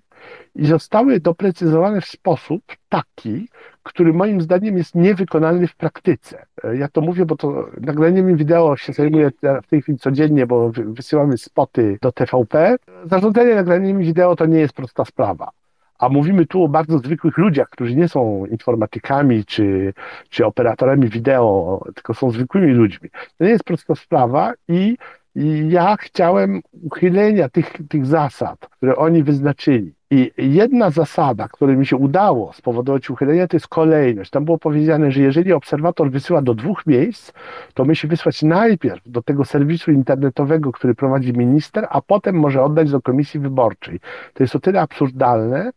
i 0.55 0.67
zostały 0.67 1.21
doprecyzowane 1.21 2.01
w 2.01 2.07
sposób 2.07 2.63
taki, 2.89 3.49
który 3.83 4.13
moim 4.13 4.41
zdaniem 4.41 4.77
jest 4.77 4.95
niewykonalny 4.95 5.67
w 5.67 5.77
praktyce. 5.77 6.47
Ja 6.75 6.89
to 6.89 7.01
mówię, 7.01 7.27
bo 7.27 7.37
to 7.37 7.69
nagraniem 7.81 8.37
wideo 8.37 8.77
się 8.77 8.93
zajmuję 8.93 9.31
w 9.63 9.67
tej 9.67 9.83
chwili 9.83 9.99
codziennie, 9.99 10.47
bo 10.47 10.71
wysyłamy 10.71 11.39
spoty 11.39 11.99
do 12.03 12.13
TVP. 12.13 12.77
Zarządzanie 13.05 13.55
nagraniem 13.55 13.99
wideo 13.99 14.37
to 14.37 14.47
nie 14.47 14.59
jest 14.59 14.75
prosta 14.75 15.05
sprawa. 15.05 15.51
A 15.99 16.09
mówimy 16.09 16.47
tu 16.47 16.65
o 16.65 16.69
bardzo 16.69 16.99
zwykłych 16.99 17.39
ludziach, 17.39 17.71
którzy 17.71 17.97
nie 17.97 18.09
są 18.09 18.47
informatykami 18.47 19.45
czy, 19.45 19.95
czy 20.29 20.47
operatorami 20.47 21.09
wideo, 21.09 21.85
tylko 21.95 22.15
są 22.15 22.31
zwykłymi 22.31 22.73
ludźmi. 22.73 23.11
To 23.39 23.45
nie 23.45 23.51
jest 23.51 23.65
prosta 23.65 23.95
sprawa 23.95 24.53
i 24.69 24.97
i 25.35 25.69
ja 25.71 25.97
chciałem 26.01 26.61
uchylenia 26.83 27.49
tych, 27.49 27.73
tych 27.89 28.07
zasad, 28.07 28.69
które 28.71 28.97
oni 28.97 29.23
wyznaczyli. 29.23 29.93
I 30.13 30.33
jedna 30.39 30.91
zasada, 30.91 31.49
której 31.49 31.77
mi 31.77 31.87
się 31.87 31.97
udało 31.97 32.53
spowodować 32.53 33.11
uchylenie, 33.11 33.49
to 33.49 33.57
jest 33.57 33.69
kolejność. 33.69 34.31
Tam 34.31 34.45
było 34.45 34.59
powiedziane, 34.59 35.11
że 35.13 35.21
jeżeli 35.21 35.53
obserwator 35.53 36.11
wysyła 36.11 36.43
do 36.43 36.55
dwóch 36.55 36.87
miejsc, 36.87 37.33
to 37.75 37.85
musi 37.85 38.07
wysłać 38.07 38.43
najpierw 38.43 39.03
do 39.07 39.23
tego 39.23 39.45
serwisu 39.45 39.93
internetowego, 39.93 40.73
który 40.73 40.95
prowadzi 40.95 41.33
minister, 41.33 41.87
a 41.91 42.03
potem 42.03 42.37
może 42.37 42.63
oddać 42.63 42.91
do 42.91 43.03
komisji 43.03 43.41
wyborczej. 43.41 44.01
To 44.35 44.43
jest 44.43 44.57
o 44.57 44.61
tyle 44.61 44.81
absurdalne, 44.81 45.71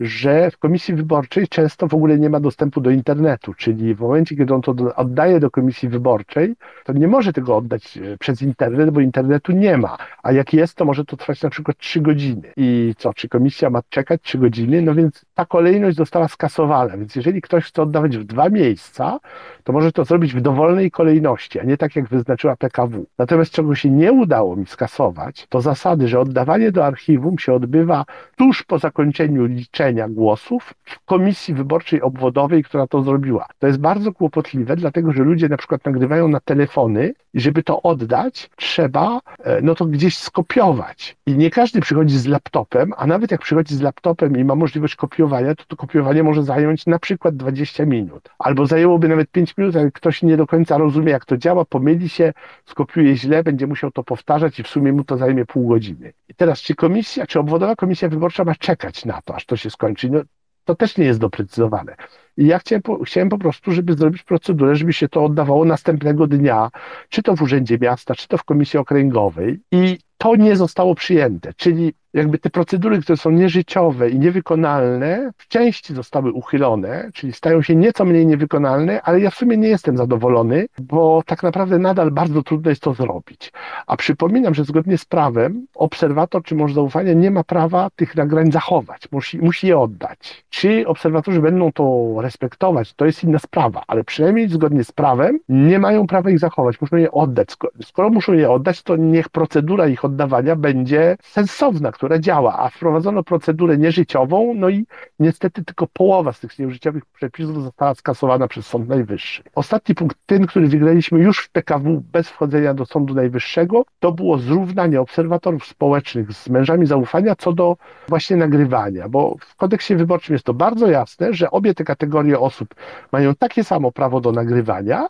że 0.00 0.50
w 0.50 0.58
komisji 0.58 0.94
wyborczej 0.94 1.48
często 1.48 1.88
w 1.88 1.94
ogóle 1.94 2.18
nie 2.18 2.30
ma 2.30 2.40
dostępu 2.40 2.80
do 2.80 2.90
internetu, 2.90 3.54
czyli 3.54 3.94
w 3.94 4.00
momencie, 4.00 4.36
kiedy 4.36 4.54
on 4.54 4.62
to 4.62 4.74
oddaje 4.96 5.40
do 5.40 5.50
komisji 5.50 5.88
wyborczej, 5.88 6.54
to 6.84 6.92
nie 6.92 7.08
może 7.08 7.32
tego 7.32 7.56
oddać 7.56 7.98
e, 7.98 8.18
przez 8.18 8.42
internet, 8.42 8.90
bo 8.90 9.00
internetu 9.00 9.52
nie 9.52 9.76
ma. 9.76 9.96
A 10.22 10.32
jak 10.32 10.52
jest, 10.52 10.74
to 10.74 10.84
może 10.84 11.04
to 11.04 11.16
trwać 11.16 11.42
na 11.42 11.50
przykład 11.50 11.78
trzy 11.78 12.00
godziny. 12.00 12.52
I 12.56 12.94
co, 12.98 13.14
czy 13.14 13.28
komisja 13.28 13.70
ma 13.70 13.80
czekać 13.88 14.22
trzy 14.22 14.38
godziny? 14.38 14.82
No 14.82 14.94
więc 14.94 15.24
ta 15.34 15.46
kolejność 15.46 15.96
została 15.96 16.28
skasowana. 16.28 16.96
Więc 16.96 17.16
jeżeli 17.16 17.42
ktoś 17.42 17.64
chce 17.64 17.82
oddawać 17.82 18.18
w 18.18 18.24
dwa 18.24 18.48
miejsca, 18.48 19.18
to 19.64 19.72
może 19.72 19.92
to 19.92 20.04
zrobić 20.04 20.34
w 20.34 20.40
dowolnej 20.40 20.90
kolejności, 20.90 21.60
a 21.60 21.64
nie 21.64 21.76
tak 21.76 21.96
jak 21.96 22.08
wyznaczyła 22.08 22.56
PKW. 22.56 23.06
Natomiast 23.18 23.52
czego 23.52 23.74
się 23.74 23.90
nie 23.90 24.12
udało 24.12 24.56
mi 24.56 24.66
skasować, 24.66 25.46
to 25.48 25.60
zasady, 25.60 26.08
że 26.08 26.20
oddawanie 26.20 26.72
do 26.72 26.84
archiwum 26.84 27.38
się 27.38 27.52
odbywa 27.52 28.04
tuż 28.36 28.62
po 28.62 28.78
zakończeniu 28.78 29.44
liczenia 29.44 29.85
głosów 30.08 30.74
w 30.84 31.04
komisji 31.04 31.54
wyborczej 31.54 32.02
obwodowej, 32.02 32.64
która 32.64 32.86
to 32.86 33.02
zrobiła. 33.02 33.46
To 33.58 33.66
jest 33.66 33.78
bardzo 33.78 34.12
kłopotliwe, 34.12 34.76
dlatego 34.76 35.12
że 35.12 35.22
ludzie 35.22 35.48
na 35.48 35.56
przykład 35.56 35.84
nagrywają 35.84 36.28
na 36.28 36.40
telefony 36.40 37.14
i 37.34 37.40
żeby 37.40 37.62
to 37.62 37.82
oddać, 37.82 38.50
trzeba 38.56 39.20
e, 39.38 39.60
no 39.62 39.74
to 39.74 39.86
gdzieś 39.86 40.18
skopiować. 40.18 41.16
I 41.26 41.36
nie 41.36 41.50
każdy 41.50 41.80
przychodzi 41.80 42.18
z 42.18 42.26
laptopem, 42.26 42.92
a 42.96 43.06
nawet 43.06 43.30
jak 43.30 43.40
przychodzi 43.40 43.76
z 43.76 43.80
laptopem 43.80 44.36
i 44.36 44.44
ma 44.44 44.54
możliwość 44.54 44.96
kopiowania, 44.96 45.54
to 45.54 45.64
to 45.68 45.76
kopiowanie 45.76 46.22
może 46.22 46.42
zająć 46.42 46.86
na 46.86 46.98
przykład 46.98 47.36
20 47.36 47.86
minut. 47.86 48.28
Albo 48.38 48.66
zajęłoby 48.66 49.08
nawet 49.08 49.30
5 49.30 49.56
minut, 49.56 49.74
jak 49.74 49.92
ktoś 49.92 50.22
nie 50.22 50.36
do 50.36 50.46
końca 50.46 50.78
rozumie, 50.78 51.12
jak 51.12 51.24
to 51.24 51.36
działa, 51.36 51.64
pomyli 51.64 52.08
się, 52.08 52.32
skopiuje 52.64 53.16
źle, 53.16 53.42
będzie 53.42 53.66
musiał 53.66 53.90
to 53.90 54.02
powtarzać 54.04 54.60
i 54.60 54.62
w 54.62 54.68
sumie 54.68 54.92
mu 54.92 55.04
to 55.04 55.16
zajmie 55.16 55.46
pół 55.46 55.68
godziny. 55.68 56.12
I 56.28 56.34
teraz, 56.34 56.60
czy 56.60 56.74
komisja, 56.74 57.26
czy 57.26 57.40
obwodowa 57.40 57.76
komisja 57.76 58.08
wyborcza 58.08 58.44
ma 58.44 58.54
czekać 58.54 59.04
na 59.04 59.22
to, 59.22 59.34
aż 59.34 59.46
to 59.46 59.56
się 59.56 59.70
skończy? 59.76 60.10
No, 60.10 60.20
to 60.64 60.74
też 60.74 60.98
nie 60.98 61.04
jest 61.04 61.20
doprecyzowane. 61.20 61.96
I 62.36 62.46
ja 62.46 62.58
chciałem 62.58 62.82
po, 62.82 63.04
chciałem 63.04 63.28
po 63.28 63.38
prostu, 63.38 63.72
żeby 63.72 63.94
zrobić 63.94 64.22
procedurę, 64.22 64.76
żeby 64.76 64.92
się 64.92 65.08
to 65.08 65.24
oddawało 65.24 65.64
następnego 65.64 66.26
dnia, 66.26 66.70
czy 67.08 67.22
to 67.22 67.36
w 67.36 67.42
Urzędzie 67.42 67.78
Miasta, 67.78 68.14
czy 68.14 68.28
to 68.28 68.38
w 68.38 68.44
Komisji 68.44 68.78
Okręgowej. 68.78 69.60
I 69.72 69.98
to 70.18 70.36
nie 70.36 70.56
zostało 70.56 70.94
przyjęte, 70.94 71.52
czyli 71.56 71.92
jakby 72.16 72.38
te 72.38 72.50
procedury, 72.50 73.00
które 73.00 73.16
są 73.16 73.30
nieżyciowe 73.30 74.10
i 74.10 74.18
niewykonalne, 74.18 75.30
w 75.36 75.48
części 75.48 75.94
zostały 75.94 76.32
uchylone, 76.32 77.10
czyli 77.14 77.32
stają 77.32 77.62
się 77.62 77.76
nieco 77.76 78.04
mniej 78.04 78.26
niewykonalne, 78.26 79.02
ale 79.02 79.20
ja 79.20 79.30
w 79.30 79.34
sumie 79.34 79.56
nie 79.56 79.68
jestem 79.68 79.96
zadowolony, 79.96 80.66
bo 80.78 81.22
tak 81.26 81.42
naprawdę 81.42 81.78
nadal 81.78 82.10
bardzo 82.10 82.42
trudno 82.42 82.70
jest 82.70 82.82
to 82.82 82.94
zrobić. 82.94 83.52
A 83.86 83.96
przypominam, 83.96 84.54
że 84.54 84.64
zgodnie 84.64 84.98
z 84.98 85.04
prawem 85.04 85.66
obserwator 85.74 86.42
czy 86.42 86.54
mąż 86.54 86.72
zaufania 86.72 87.12
nie 87.12 87.30
ma 87.30 87.44
prawa 87.44 87.88
tych 87.96 88.14
nagrań 88.14 88.52
zachować, 88.52 89.12
musi, 89.12 89.38
musi 89.38 89.66
je 89.66 89.78
oddać. 89.78 90.44
Czy 90.50 90.86
obserwatorzy 90.86 91.40
będą 91.40 91.72
to 91.72 92.14
respektować, 92.20 92.94
to 92.94 93.06
jest 93.06 93.24
inna 93.24 93.38
sprawa, 93.38 93.82
ale 93.86 94.04
przynajmniej 94.04 94.48
zgodnie 94.48 94.84
z 94.84 94.92
prawem 94.92 95.38
nie 95.48 95.78
mają 95.78 96.06
prawa 96.06 96.30
ich 96.30 96.38
zachować, 96.38 96.80
muszą 96.80 96.96
je 96.96 97.12
oddać. 97.12 97.48
Skoro 97.82 98.10
muszą 98.10 98.32
je 98.32 98.50
oddać, 98.50 98.82
to 98.82 98.96
niech 98.96 99.28
procedura 99.28 99.88
ich 99.88 100.04
oddawania 100.06 100.56
będzie 100.56 101.16
sensowna, 101.22 101.92
która 101.92 102.18
działa, 102.18 102.58
a 102.58 102.68
wprowadzono 102.68 103.22
procedurę 103.22 103.78
nieżyciową, 103.78 104.54
no 104.54 104.68
i 104.68 104.86
niestety 105.18 105.64
tylko 105.64 105.86
połowa 105.86 106.32
z 106.32 106.40
tych 106.40 106.58
nieżyciowych 106.58 107.04
przepisów 107.06 107.62
została 107.62 107.94
skasowana 107.94 108.48
przez 108.48 108.66
Sąd 108.66 108.88
Najwyższy. 108.88 109.42
Ostatni 109.54 109.94
punkt, 109.94 110.16
ten, 110.26 110.46
który 110.46 110.68
wygraliśmy 110.68 111.18
już 111.18 111.38
w 111.38 111.50
PKW 111.50 112.02
bez 112.12 112.28
wchodzenia 112.28 112.74
do 112.74 112.86
Sądu 112.86 113.14
Najwyższego, 113.14 113.84
to 114.00 114.12
było 114.12 114.38
zrównanie 114.38 115.00
obserwatorów 115.00 115.66
społecznych 115.66 116.32
z 116.32 116.48
mężami 116.48 116.86
zaufania 116.86 117.34
co 117.38 117.52
do 117.52 117.76
właśnie 118.08 118.36
nagrywania, 118.36 119.08
bo 119.08 119.36
w 119.40 119.56
kodeksie 119.56 119.96
wyborczym 119.96 120.32
jest 120.32 120.44
to 120.44 120.54
bardzo 120.54 120.86
jasne, 120.90 121.34
że 121.34 121.50
obie 121.50 121.74
te 121.74 121.84
kategorie 121.84 122.40
osób 122.40 122.74
mają 123.12 123.34
takie 123.34 123.64
samo 123.64 123.92
prawo 123.92 124.20
do 124.20 124.32
nagrywania. 124.32 125.06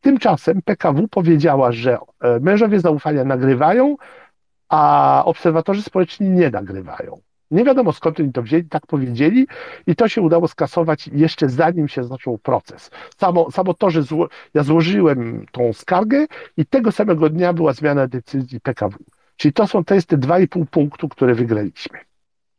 Tymczasem 0.00 0.62
PKW 0.62 1.08
powiedziała, 1.08 1.72
że 1.72 1.98
e, 2.20 2.40
mężowie 2.40 2.80
zaufania 2.80 3.24
nagrywają, 3.24 3.96
a 4.70 5.22
obserwatorzy 5.24 5.82
społeczni 5.82 6.28
nie 6.28 6.50
nagrywają. 6.50 7.20
Nie 7.50 7.64
wiadomo 7.64 7.92
skąd 7.92 8.20
oni 8.20 8.32
to 8.32 8.42
wzięli, 8.42 8.64
tak 8.64 8.86
powiedzieli 8.86 9.46
i 9.86 9.96
to 9.96 10.08
się 10.08 10.22
udało 10.22 10.48
skasować 10.48 11.08
jeszcze 11.12 11.48
zanim 11.48 11.88
się 11.88 12.04
zaczął 12.04 12.38
proces. 12.38 12.90
Samo, 13.18 13.50
samo 13.50 13.74
to, 13.74 13.90
że 13.90 14.02
zło, 14.02 14.28
ja 14.54 14.62
złożyłem 14.62 15.46
tą 15.52 15.72
skargę 15.72 16.26
i 16.56 16.66
tego 16.66 16.92
samego 16.92 17.30
dnia 17.30 17.52
była 17.52 17.72
zmiana 17.72 18.06
decyzji 18.06 18.60
PKW. 18.60 18.98
Czyli 19.36 19.52
to 19.52 19.66
są 19.66 19.84
to 19.84 19.94
jest 19.94 20.06
te 20.06 20.18
2,5 20.18 20.66
punktu, 20.66 21.08
które 21.08 21.34
wygraliśmy. 21.34 22.09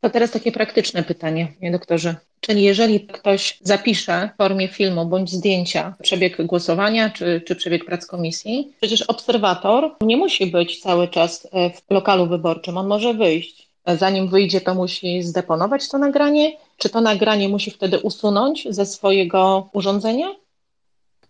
To 0.02 0.10
teraz 0.10 0.32
takie 0.32 0.52
praktyczne 0.52 1.04
pytanie, 1.04 1.48
panie 1.60 1.72
doktorze. 1.72 2.16
Czyli 2.40 2.64
jeżeli 2.64 3.00
ktoś 3.00 3.58
zapisze 3.62 4.30
w 4.34 4.38
formie 4.38 4.68
filmu 4.68 5.06
bądź 5.06 5.32
zdjęcia 5.32 5.96
przebieg 6.02 6.46
głosowania 6.46 7.10
czy, 7.10 7.42
czy 7.48 7.56
przebieg 7.56 7.86
prac 7.86 8.06
komisji, 8.06 8.74
przecież 8.82 9.02
obserwator 9.02 9.96
nie 10.02 10.18
musi 10.18 10.48
być 10.48 10.80
cały 10.80 11.08
czas 11.08 11.48
e, 11.52 11.70
w 11.70 11.82
lokalu 11.90 12.28
wyborczym, 12.28 12.78
on 12.78 12.88
może 12.88 13.14
wyjść. 13.14 13.72
Zanim 13.98 14.28
wyjdzie, 14.28 14.62
to 14.62 14.76
musi 14.76 15.24
zdeponować 15.24 15.90
to 15.90 15.98
nagranie. 15.98 16.58
Czy 16.78 16.90
to 16.90 17.02
nagranie 17.02 17.50
musi 17.50 17.72
wtedy 17.72 18.00
usunąć 18.00 18.68
ze 18.70 18.86
swojego 18.86 19.70
urządzenia? 19.74 20.28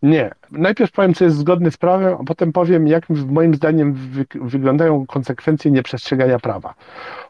Nie. 0.02 0.32
Najpierw 0.52 0.92
powiem, 0.92 1.14
co 1.14 1.26
jest 1.26 1.38
zgodne 1.38 1.72
z 1.72 1.78
prawem, 1.78 2.18
a 2.20 2.24
potem 2.24 2.52
powiem, 2.52 2.88
jak 2.88 3.10
moim 3.10 3.56
zdaniem 3.56 3.94
wy 3.94 4.26
wyglądają 4.36 5.06
konsekwencje 5.06 5.72
nieprzestrzegania 5.72 6.40
prawa. 6.40 6.74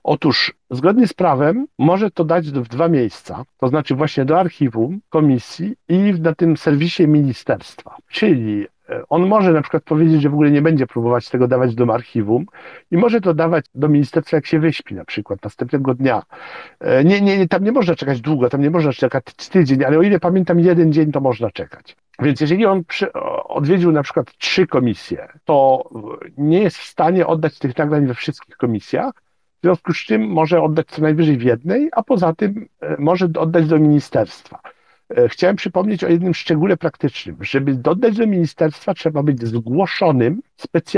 Otóż 0.04 0.54
zgodnie 0.70 1.08
z 1.08 1.14
prawem 1.14 1.68
może 1.80 2.12
to 2.12 2.24
dać 2.24 2.52
w 2.52 2.68
dwa 2.68 2.88
miejsca, 2.88 3.44
to 3.58 3.68
znaczy 3.68 3.96
właśnie 3.96 4.26
do 4.26 4.40
archiwum, 4.40 5.00
komisji 5.10 5.76
i 5.90 6.14
na 6.22 6.36
tym 6.36 6.58
serwisie 6.58 7.08
ministerstwa. 7.08 7.96
Czyli 8.10 8.68
on 9.10 9.28
może 9.28 9.54
na 9.54 9.62
przykład 9.62 9.84
powiedzieć, 9.84 10.22
że 10.22 10.30
w 10.30 10.34
ogóle 10.34 10.52
nie 10.52 10.62
będzie 10.62 10.88
próbować 10.88 11.30
tego 11.30 11.48
dawać 11.48 11.76
do 11.76 11.94
archiwum 11.94 12.46
i 12.92 12.98
może 12.98 13.22
to 13.22 13.34
dawać 13.34 13.66
do 13.76 13.90
ministerstwa, 13.90 14.38
jak 14.38 14.46
się 14.46 14.60
wyśpi 14.60 14.96
na 14.96 15.06
przykład 15.06 15.44
następnego 15.44 15.94
dnia. 15.94 16.24
E, 16.80 17.04
nie, 17.04 17.22
nie, 17.22 17.48
tam 17.48 17.64
nie 17.64 17.72
można 17.72 17.96
czekać 17.96 18.22
długo, 18.22 18.50
tam 18.50 18.62
nie 18.62 18.70
można 18.70 18.94
czekać 18.94 19.24
tydzień, 19.26 19.84
ale 19.84 19.98
o 19.98 20.02
ile 20.02 20.20
pamiętam, 20.20 20.60
jeden 20.60 20.94
dzień 20.94 21.12
to 21.12 21.22
można 21.22 21.52
czekać. 21.52 21.96
Więc 22.20 22.42
jeżeli 22.42 22.66
on 22.66 22.84
przy, 22.84 23.14
odwiedził 23.44 23.92
na 23.92 24.04
przykład 24.04 24.38
trzy 24.38 24.68
komisje, 24.68 25.28
to 25.46 25.90
nie 26.38 26.60
jest 26.60 26.78
w 26.78 26.84
stanie 26.84 27.28
oddać 27.28 27.60
tych 27.60 27.78
nagrań 27.78 28.06
we 28.06 28.14
wszystkich 28.14 28.58
komisjach, 28.58 29.14
w 29.60 29.64
związku 29.64 29.94
z 29.94 29.98
czym 29.98 30.28
może 30.28 30.62
oddać 30.62 30.88
co 30.88 31.02
najwyżej 31.02 31.38
w 31.38 31.44
jednej, 31.44 31.90
a 31.92 32.04
poza 32.04 32.34
tym 32.34 32.66
e, 32.82 32.96
może 33.00 33.26
oddać 33.40 33.68
do 33.68 33.80
ministerstwa. 33.80 34.60
E, 35.16 35.30
chciałem 35.30 35.56
przypomnieć 35.56 36.04
o 36.04 36.08
jednym 36.08 36.34
szczególe 36.34 36.78
praktycznym. 36.78 37.38
Żeby 37.42 37.76
dodać 37.76 38.18
do 38.18 38.28
ministerstwa, 38.28 38.94
trzeba 38.94 39.24
być 39.24 39.48
zgłoszonym 39.48 40.42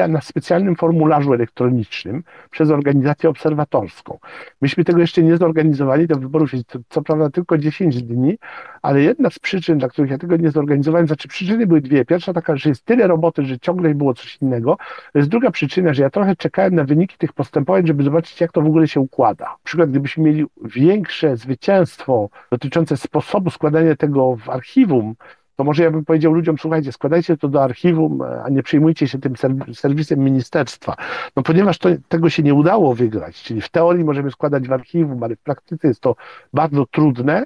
na 0.09 0.21
specjalnym 0.21 0.75
formularzu 0.75 1.33
elektronicznym 1.33 2.23
przez 2.51 2.69
organizację 2.69 3.29
obserwatorską. 3.29 4.19
Myśmy 4.61 4.83
tego 4.83 4.99
jeszcze 4.99 5.23
nie 5.23 5.37
zorganizowali, 5.37 6.07
do 6.07 6.15
wyborów 6.15 6.53
jest 6.53 6.65
co, 6.67 6.79
co 6.89 7.01
prawda 7.01 7.29
tylko 7.29 7.57
10 7.57 8.03
dni, 8.03 8.37
ale 8.81 9.01
jedna 9.01 9.29
z 9.29 9.39
przyczyn, 9.39 9.77
dla 9.77 9.89
których 9.89 10.11
ja 10.11 10.17
tego 10.17 10.37
nie 10.37 10.51
zorganizowałem, 10.51 11.07
znaczy 11.07 11.27
przyczyny 11.27 11.67
były 11.67 11.81
dwie. 11.81 12.05
Pierwsza 12.05 12.33
taka, 12.33 12.57
że 12.57 12.69
jest 12.69 12.85
tyle 12.85 13.07
roboty, 13.07 13.45
że 13.45 13.59
ciągle 13.59 13.95
było 13.95 14.13
coś 14.13 14.37
innego. 14.41 14.77
Jest 15.15 15.29
druga 15.29 15.51
przyczyna, 15.51 15.93
że 15.93 16.03
ja 16.03 16.09
trochę 16.09 16.35
czekałem 16.35 16.75
na 16.75 16.83
wyniki 16.83 17.17
tych 17.17 17.33
postępowań, 17.33 17.87
żeby 17.87 18.03
zobaczyć, 18.03 18.41
jak 18.41 18.51
to 18.51 18.61
w 18.61 18.65
ogóle 18.65 18.87
się 18.87 18.99
układa. 18.99 19.45
Na 19.45 19.57
przykład, 19.63 19.89
gdybyśmy 19.89 20.23
mieli 20.23 20.45
większe 20.63 21.37
zwycięstwo 21.37 22.29
dotyczące 22.51 22.97
sposobu 22.97 23.49
składania 23.49 23.95
tego 23.95 24.35
w 24.35 24.49
archiwum, 24.49 25.15
to 25.55 25.63
może 25.63 25.83
ja 25.83 25.91
bym 25.91 26.05
powiedział 26.05 26.33
ludziom, 26.33 26.57
słuchajcie, 26.57 26.91
składajcie 26.91 27.37
to 27.37 27.47
do 27.47 27.63
archiwum, 27.63 28.21
a 28.45 28.49
nie 28.49 28.63
przyjmujcie 28.63 29.07
się 29.07 29.19
tym 29.19 29.33
serwisem 29.73 30.19
ministerstwa. 30.19 30.95
No 31.35 31.43
ponieważ 31.43 31.77
to, 31.77 31.89
tego 32.07 32.29
się 32.29 32.43
nie 32.43 32.53
udało 32.53 32.95
wygrać, 32.95 33.43
czyli 33.43 33.61
w 33.61 33.69
teorii 33.69 34.03
możemy 34.03 34.31
składać 34.31 34.67
w 34.67 34.73
archiwum, 34.73 35.23
ale 35.23 35.35
w 35.35 35.39
praktyce 35.39 35.87
jest 35.87 35.99
to 35.99 36.15
bardzo 36.53 36.85
trudne, 36.85 37.43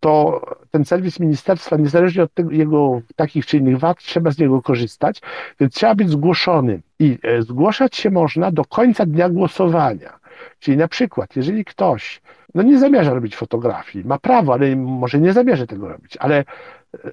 to 0.00 0.40
ten 0.70 0.84
serwis 0.84 1.20
ministerstwa, 1.20 1.76
niezależnie 1.76 2.22
od 2.22 2.34
tego, 2.34 2.50
jego 2.50 3.00
takich 3.16 3.46
czy 3.46 3.56
innych 3.56 3.78
wad, 3.78 3.98
trzeba 3.98 4.30
z 4.30 4.38
niego 4.38 4.62
korzystać, 4.62 5.22
więc 5.60 5.74
trzeba 5.74 5.94
być 5.94 6.10
zgłoszony 6.10 6.80
i 6.98 7.18
e, 7.22 7.42
zgłaszać 7.42 7.96
się 7.96 8.10
można 8.10 8.50
do 8.50 8.64
końca 8.64 9.06
dnia 9.06 9.28
głosowania. 9.28 10.18
Czyli 10.60 10.76
na 10.76 10.88
przykład, 10.88 11.36
jeżeli 11.36 11.64
ktoś 11.64 12.20
no 12.54 12.62
nie 12.62 12.78
zamierza 12.78 13.14
robić 13.14 13.36
fotografii, 13.36 14.04
ma 14.04 14.18
prawo, 14.18 14.52
ale 14.52 14.76
może 14.76 15.20
nie 15.20 15.32
zamierza 15.32 15.66
tego 15.66 15.88
robić, 15.88 16.16
ale 16.16 16.38
e, 16.38 16.44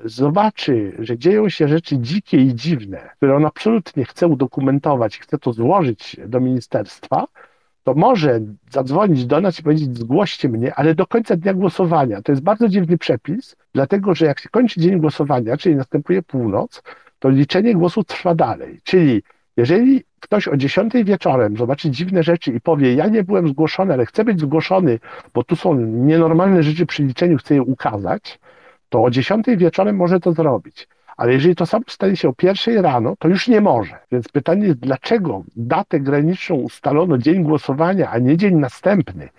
zobaczy, 0.05 0.95
że 0.99 1.17
dzieją 1.17 1.49
się 1.49 1.67
rzeczy 1.67 1.97
dzikie 1.99 2.37
i 2.37 2.55
dziwne, 2.55 3.09
które 3.17 3.35
on 3.35 3.45
absolutnie 3.45 4.05
chce 4.05 4.27
udokumentować, 4.27 5.19
chce 5.19 5.37
to 5.37 5.53
złożyć 5.53 6.17
do 6.27 6.39
ministerstwa, 6.39 7.27
to 7.83 7.93
może 7.93 8.39
zadzwonić 8.71 9.25
do 9.25 9.41
nas 9.41 9.59
i 9.59 9.63
powiedzieć, 9.63 9.97
zgłoście 9.97 10.49
mnie, 10.49 10.75
ale 10.75 10.95
do 10.95 11.07
końca 11.07 11.35
dnia 11.35 11.53
głosowania. 11.53 12.21
To 12.21 12.31
jest 12.31 12.41
bardzo 12.43 12.69
dziwny 12.69 12.97
przepis, 12.97 13.55
dlatego 13.73 14.15
że 14.15 14.25
jak 14.25 14.39
się 14.39 14.49
kończy 14.49 14.79
dzień 14.79 14.99
głosowania, 14.99 15.57
czyli 15.57 15.75
następuje 15.75 16.21
północ, 16.21 16.83
to 17.19 17.29
liczenie 17.29 17.75
głosów 17.75 18.05
trwa 18.05 18.35
dalej. 18.35 18.79
Czyli 18.83 19.23
jeżeli 19.57 20.03
ktoś 20.19 20.47
o 20.47 20.57
10 20.57 20.93
wieczorem 21.03 21.57
zobaczy 21.57 21.89
dziwne 21.89 22.23
rzeczy 22.23 22.51
i 22.51 22.61
powie, 22.61 22.93
ja 22.93 23.07
nie 23.07 23.23
byłem 23.23 23.47
zgłoszony, 23.47 23.93
ale 23.93 24.05
chcę 24.05 24.23
być 24.23 24.39
zgłoszony, 24.39 24.99
bo 25.33 25.43
tu 25.43 25.55
są 25.55 25.75
nienormalne 25.79 26.63
rzeczy 26.63 26.85
przy 26.85 27.03
liczeniu, 27.03 27.37
chcę 27.37 27.55
je 27.55 27.63
ukazać, 27.63 28.39
to 28.89 29.03
o 29.03 29.09
10 29.09 29.45
wieczorem 29.57 29.95
może 29.95 30.19
to 30.19 30.31
zrobić. 30.31 30.87
Ale 31.17 31.33
jeżeli 31.33 31.55
to 31.55 31.65
samo 31.65 31.83
stanie 31.87 32.15
się 32.15 32.29
o 32.29 32.33
pierwszej 32.33 32.81
rano, 32.81 33.15
to 33.19 33.27
już 33.27 33.47
nie 33.47 33.61
może. 33.61 33.97
Więc 34.11 34.27
pytanie 34.27 34.67
jest, 34.67 34.79
dlaczego 34.79 35.43
datę 35.55 35.99
graniczną 35.99 36.55
ustalono 36.55 37.17
dzień 37.17 37.43
głosowania, 37.43 38.09
a 38.09 38.17
nie 38.19 38.37
dzień 38.37 38.55
następny? 38.55 39.29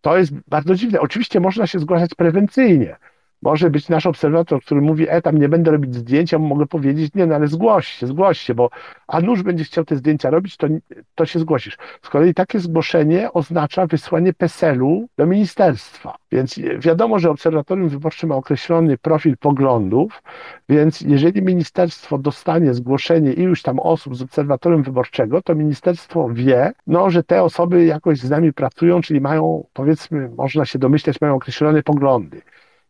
To 0.00 0.18
jest 0.18 0.32
bardzo 0.48 0.74
dziwne. 0.74 1.00
Oczywiście 1.00 1.40
można 1.40 1.66
się 1.66 1.78
zgłaszać 1.78 2.14
prewencyjnie, 2.14 2.96
może 3.42 3.70
być 3.70 3.88
nasz 3.88 4.06
obserwator, 4.06 4.62
który 4.62 4.80
mówi, 4.80 5.06
e, 5.08 5.22
tam 5.22 5.38
nie 5.38 5.48
będę 5.48 5.70
robić 5.70 5.94
zdjęcia, 5.94 6.38
mogę 6.38 6.66
powiedzieć, 6.66 7.14
nie, 7.14 7.26
no 7.26 7.34
ale 7.34 7.46
zgłoś 7.46 7.88
się, 7.88 8.06
zgłoś 8.06 8.38
się, 8.38 8.54
bo 8.54 8.70
a 9.06 9.20
nuż 9.20 9.42
będziesz 9.42 9.68
chciał 9.68 9.84
te 9.84 9.96
zdjęcia 9.96 10.30
robić, 10.30 10.56
to, 10.56 10.66
to 11.14 11.26
się 11.26 11.38
zgłosisz. 11.38 11.78
Z 12.02 12.08
kolei 12.08 12.34
takie 12.34 12.60
zgłoszenie 12.60 13.32
oznacza 13.32 13.86
wysłanie 13.86 14.32
PESEL-u 14.32 15.08
do 15.18 15.26
ministerstwa. 15.26 16.16
Więc 16.32 16.60
wiadomo, 16.78 17.18
że 17.18 17.30
obserwatorium 17.30 17.88
wyborcze 17.88 18.26
ma 18.26 18.34
określony 18.34 18.98
profil 18.98 19.36
poglądów, 19.36 20.22
więc 20.68 21.00
jeżeli 21.00 21.42
ministerstwo 21.42 22.18
dostanie 22.18 22.74
zgłoszenie 22.74 23.32
iluś 23.32 23.62
tam 23.62 23.78
osób 23.78 24.16
z 24.16 24.22
obserwatorium 24.22 24.82
wyborczego, 24.82 25.42
to 25.42 25.54
ministerstwo 25.54 26.28
wie, 26.32 26.72
no, 26.86 27.10
że 27.10 27.22
te 27.22 27.42
osoby 27.42 27.84
jakoś 27.84 28.18
z 28.18 28.30
nami 28.30 28.52
pracują, 28.52 29.00
czyli 29.00 29.20
mają, 29.20 29.66
powiedzmy, 29.72 30.30
można 30.36 30.64
się 30.64 30.78
domyśleć, 30.78 31.20
mają 31.20 31.34
określone 31.34 31.82
poglądy. 31.82 32.42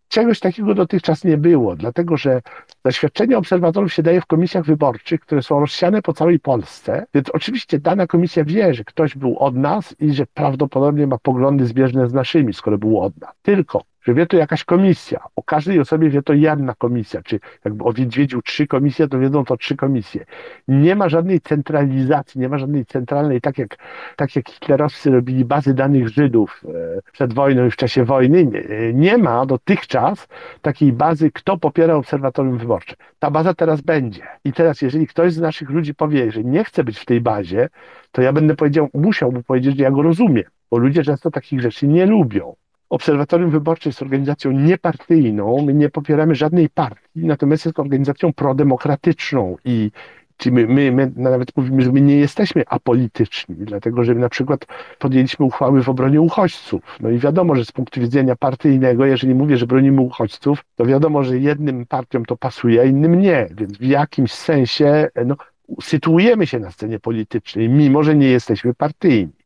Czegoś 0.08 0.40
takiego 0.40 0.74
dotychczas 0.74 1.24
nie 1.24 1.36
było, 1.36 1.76
dlatego 1.76 2.16
że 2.16 2.42
zaświadczenie 2.84 3.38
obserwatorów 3.38 3.92
się 3.92 4.02
daje 4.02 4.20
w 4.20 4.26
komisjach 4.26 4.64
wyborczych, 4.64 5.20
które 5.20 5.42
są 5.42 5.60
rozsiane 5.60 6.02
po 6.02 6.12
całej 6.12 6.40
Polsce, 6.40 7.06
więc 7.14 7.30
oczywiście 7.30 7.78
dana 7.78 8.06
komisja 8.06 8.44
wie, 8.44 8.74
że 8.74 8.84
ktoś 8.84 9.14
był 9.16 9.38
od 9.38 9.56
nas 9.56 9.96
i 10.00 10.12
że 10.12 10.26
prawdopodobnie 10.26 11.06
ma 11.06 11.18
poglądy 11.18 11.66
zbieżne 11.66 12.08
z 12.08 12.12
naszymi, 12.12 12.54
skoro 12.54 12.78
był 12.78 13.00
od 13.00 13.20
nas. 13.20 13.30
Tylko 13.42 13.82
że 14.06 14.14
wie 14.14 14.26
to 14.26 14.36
jakaś 14.36 14.64
komisja. 14.64 15.20
O 15.36 15.42
każdej 15.42 15.80
osobie 15.80 16.10
wie 16.10 16.22
to 16.22 16.32
jedna 16.32 16.74
komisja, 16.74 17.22
czy 17.22 17.40
jakby 17.64 17.84
odwiedził 17.84 18.42
trzy 18.42 18.66
komisje, 18.66 19.08
to 19.08 19.18
wiedzą 19.18 19.44
to 19.44 19.56
trzy 19.56 19.76
komisje. 19.76 20.24
Nie 20.68 20.96
ma 20.96 21.08
żadnej 21.08 21.40
centralizacji, 21.40 22.40
nie 22.40 22.48
ma 22.48 22.58
żadnej 22.58 22.86
centralnej, 22.86 23.40
tak 23.40 23.58
jak, 23.58 23.76
tak 24.16 24.36
jak 24.36 24.50
hitlerowcy 24.50 25.10
robili 25.10 25.44
bazy 25.44 25.74
danych 25.74 26.08
Żydów 26.08 26.64
e, 26.68 27.00
przed 27.12 27.32
wojną 27.32 27.66
i 27.66 27.70
w 27.70 27.76
czasie 27.76 28.04
wojny. 28.04 28.46
Nie, 28.46 28.62
nie 28.94 29.18
ma 29.18 29.46
dotychczas 29.46 30.28
takiej 30.62 30.92
bazy, 30.92 31.30
kto 31.30 31.58
popiera 31.58 31.94
obserwatorium 31.94 32.58
wyborcze. 32.58 32.96
Ta 33.18 33.30
baza 33.30 33.54
teraz 33.54 33.80
będzie. 33.80 34.22
I 34.44 34.52
teraz, 34.52 34.82
jeżeli 34.82 35.06
ktoś 35.06 35.32
z 35.32 35.40
naszych 35.40 35.70
ludzi 35.70 35.94
powie, 35.94 36.32
że 36.32 36.44
nie 36.44 36.64
chce 36.64 36.84
być 36.84 36.98
w 36.98 37.04
tej 37.04 37.20
bazie, 37.20 37.68
to 38.12 38.22
ja 38.22 38.32
będę 38.32 38.56
powiedział, 38.56 38.88
musiałbym 38.94 39.42
powiedzieć, 39.42 39.76
że 39.76 39.82
ja 39.82 39.90
go 39.90 40.02
rozumiem, 40.02 40.44
bo 40.70 40.78
ludzie 40.78 41.02
często 41.02 41.30
takich 41.30 41.60
rzeczy 41.60 41.88
nie 41.88 42.06
lubią. 42.06 42.54
Obserwatorium 42.90 43.50
Wyborcze 43.50 43.88
jest 43.88 44.02
organizacją 44.02 44.50
niepartyjną, 44.50 45.62
my 45.62 45.74
nie 45.74 45.90
popieramy 45.90 46.34
żadnej 46.34 46.68
partii, 46.68 47.26
natomiast 47.26 47.66
jest 47.66 47.78
organizacją 47.78 48.32
prodemokratyczną 48.32 49.56
i 49.64 49.90
czy 50.36 50.52
my, 50.52 50.66
my, 50.66 50.92
my 50.92 51.12
nawet 51.16 51.56
mówimy, 51.56 51.82
że 51.82 51.92
my 51.92 52.00
nie 52.00 52.16
jesteśmy 52.16 52.62
apolityczni, 52.66 53.56
dlatego 53.58 54.04
że 54.04 54.14
na 54.14 54.28
przykład 54.28 54.66
podjęliśmy 54.98 55.46
uchwały 55.46 55.82
w 55.82 55.88
obronie 55.88 56.20
uchodźców. 56.20 56.80
No 57.00 57.10
i 57.10 57.18
wiadomo, 57.18 57.54
że 57.54 57.64
z 57.64 57.72
punktu 57.72 58.00
widzenia 58.00 58.36
partyjnego, 58.36 59.06
jeżeli 59.06 59.34
mówię, 59.34 59.56
że 59.56 59.66
bronimy 59.66 60.00
uchodźców, 60.00 60.64
to 60.76 60.86
wiadomo, 60.86 61.24
że 61.24 61.38
jednym 61.38 61.86
partiom 61.86 62.24
to 62.24 62.36
pasuje, 62.36 62.80
a 62.80 62.84
innym 62.84 63.20
nie. 63.20 63.48
Więc 63.50 63.78
w 63.78 63.84
jakimś 63.84 64.32
sensie 64.32 65.08
no, 65.26 65.36
sytuujemy 65.82 66.46
się 66.46 66.58
na 66.58 66.70
scenie 66.70 66.98
politycznej, 66.98 67.68
mimo 67.68 68.02
że 68.02 68.16
nie 68.16 68.28
jesteśmy 68.28 68.74
partyjni. 68.74 69.45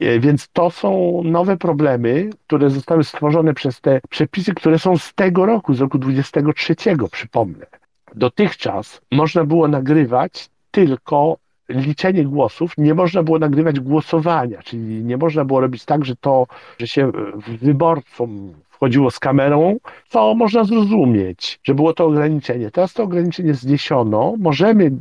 E, 0.00 0.20
więc 0.20 0.48
to 0.52 0.70
są 0.70 1.20
nowe 1.24 1.56
problemy, 1.56 2.30
które 2.46 2.70
zostały 2.70 3.04
stworzone 3.04 3.54
przez 3.54 3.80
te 3.80 4.00
przepisy, 4.10 4.54
które 4.54 4.78
są 4.78 4.98
z 4.98 5.14
tego 5.14 5.46
roku, 5.46 5.74
z 5.74 5.80
roku 5.80 5.98
23, 5.98 6.74
przypomnę. 7.12 7.66
Dotychczas 8.14 9.00
można 9.10 9.44
było 9.44 9.68
nagrywać 9.68 10.50
tylko 10.70 11.36
liczenie 11.68 12.24
głosów 12.24 12.72
nie 12.78 12.94
można 12.94 13.22
było 13.22 13.38
nagrywać 13.38 13.80
głosowania, 13.80 14.62
czyli 14.62 15.04
nie 15.04 15.16
można 15.16 15.44
było 15.44 15.60
robić 15.60 15.84
tak, 15.84 16.04
że 16.04 16.16
to, 16.16 16.46
że 16.78 16.86
się 16.86 17.12
wyborcom 17.62 18.54
wchodziło 18.82 19.10
z 19.10 19.18
kamerą, 19.18 19.76
co 20.08 20.34
można 20.34 20.64
zrozumieć, 20.64 21.60
że 21.64 21.74
było 21.74 21.92
to 21.92 22.06
ograniczenie. 22.06 22.70
Teraz 22.70 22.92
to 22.92 23.02
ograniczenie 23.02 23.54
zniesiono, 23.54 24.34
możemy 24.38 24.84
e, 24.84 24.92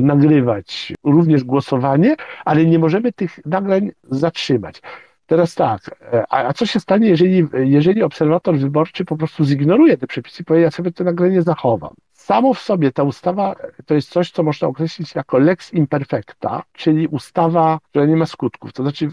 nagrywać 0.00 0.92
również 1.04 1.44
głosowanie, 1.44 2.16
ale 2.44 2.66
nie 2.66 2.78
możemy 2.78 3.12
tych 3.12 3.46
nagrań 3.46 3.90
zatrzymać. 4.10 4.82
Teraz 5.26 5.54
tak, 5.54 5.80
e, 6.12 6.24
a, 6.30 6.48
a 6.48 6.52
co 6.52 6.66
się 6.66 6.80
stanie, 6.80 7.08
jeżeli, 7.08 7.46
jeżeli 7.54 8.02
obserwator 8.02 8.58
wyborczy 8.58 9.04
po 9.04 9.16
prostu 9.16 9.44
zignoruje 9.44 9.96
te 9.96 10.06
przepisy 10.06 10.42
i 10.42 10.44
powie, 10.44 10.60
ja 10.60 10.70
sobie 10.70 10.92
to 10.92 11.04
nagranie 11.04 11.42
zachowam? 11.42 11.94
Samo 12.12 12.54
w 12.54 12.58
sobie 12.58 12.92
ta 12.92 13.02
ustawa 13.02 13.54
to 13.86 13.94
jest 13.94 14.10
coś, 14.10 14.30
co 14.30 14.42
można 14.42 14.68
określić 14.68 15.14
jako 15.14 15.38
lex 15.38 15.72
imperfecta, 15.72 16.62
czyli 16.72 17.06
ustawa, 17.06 17.78
która 17.90 18.06
nie 18.06 18.16
ma 18.16 18.26
skutków. 18.26 18.72
To 18.72 18.82
znaczy, 18.82 19.08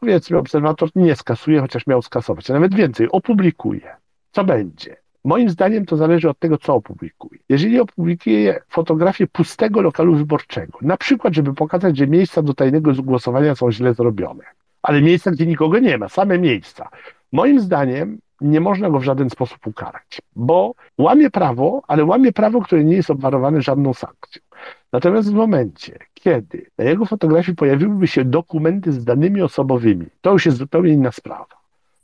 powiedzmy, 0.00 0.38
obserwator 0.38 0.88
nie 0.94 1.16
skasuje, 1.16 1.60
chociaż 1.60 1.86
miał 1.86 2.02
skasować, 2.02 2.50
a 2.50 2.54
nawet 2.54 2.74
więcej, 2.74 3.08
opublikuje. 3.10 3.96
Co 4.32 4.44
będzie? 4.44 4.96
Moim 5.24 5.50
zdaniem 5.50 5.86
to 5.86 5.96
zależy 5.96 6.30
od 6.30 6.38
tego, 6.38 6.58
co 6.58 6.74
opublikuje. 6.74 7.40
Jeżeli 7.48 7.80
opublikuje 7.80 8.60
fotografię 8.68 9.26
pustego 9.26 9.82
lokalu 9.82 10.14
wyborczego, 10.14 10.78
na 10.82 10.96
przykład, 10.96 11.34
żeby 11.34 11.54
pokazać, 11.54 11.96
że 11.96 12.06
miejsca 12.06 12.42
do 12.42 12.54
tajnego 12.54 12.92
głosowania 12.94 13.54
są 13.54 13.72
źle 13.72 13.94
zrobione, 13.94 14.44
ale 14.82 15.02
miejsca, 15.02 15.30
gdzie 15.30 15.46
nikogo 15.46 15.78
nie 15.78 15.98
ma, 15.98 16.08
same 16.08 16.38
miejsca. 16.38 16.88
Moim 17.32 17.60
zdaniem 17.60 18.18
nie 18.40 18.60
można 18.60 18.90
go 18.90 18.98
w 18.98 19.04
żaden 19.04 19.30
sposób 19.30 19.66
ukarać, 19.66 20.22
bo 20.36 20.74
łamie 20.98 21.30
prawo, 21.30 21.82
ale 21.88 22.04
łamie 22.04 22.32
prawo, 22.32 22.60
które 22.60 22.84
nie 22.84 22.96
jest 22.96 23.10
obwarowane 23.10 23.62
żadną 23.62 23.94
sankcją. 23.94 24.42
Natomiast 24.92 25.30
w 25.30 25.34
momencie, 25.34 25.98
kiedy 26.14 26.66
na 26.78 26.84
jego 26.84 27.06
fotografii 27.06 27.56
pojawiłyby 27.56 28.06
się 28.06 28.24
dokumenty 28.24 28.92
z 28.92 29.04
danymi 29.04 29.42
osobowymi, 29.42 30.06
to 30.20 30.32
już 30.32 30.46
jest 30.46 30.58
zupełnie 30.58 30.92
inna 30.92 31.12
sprawa. 31.12 31.58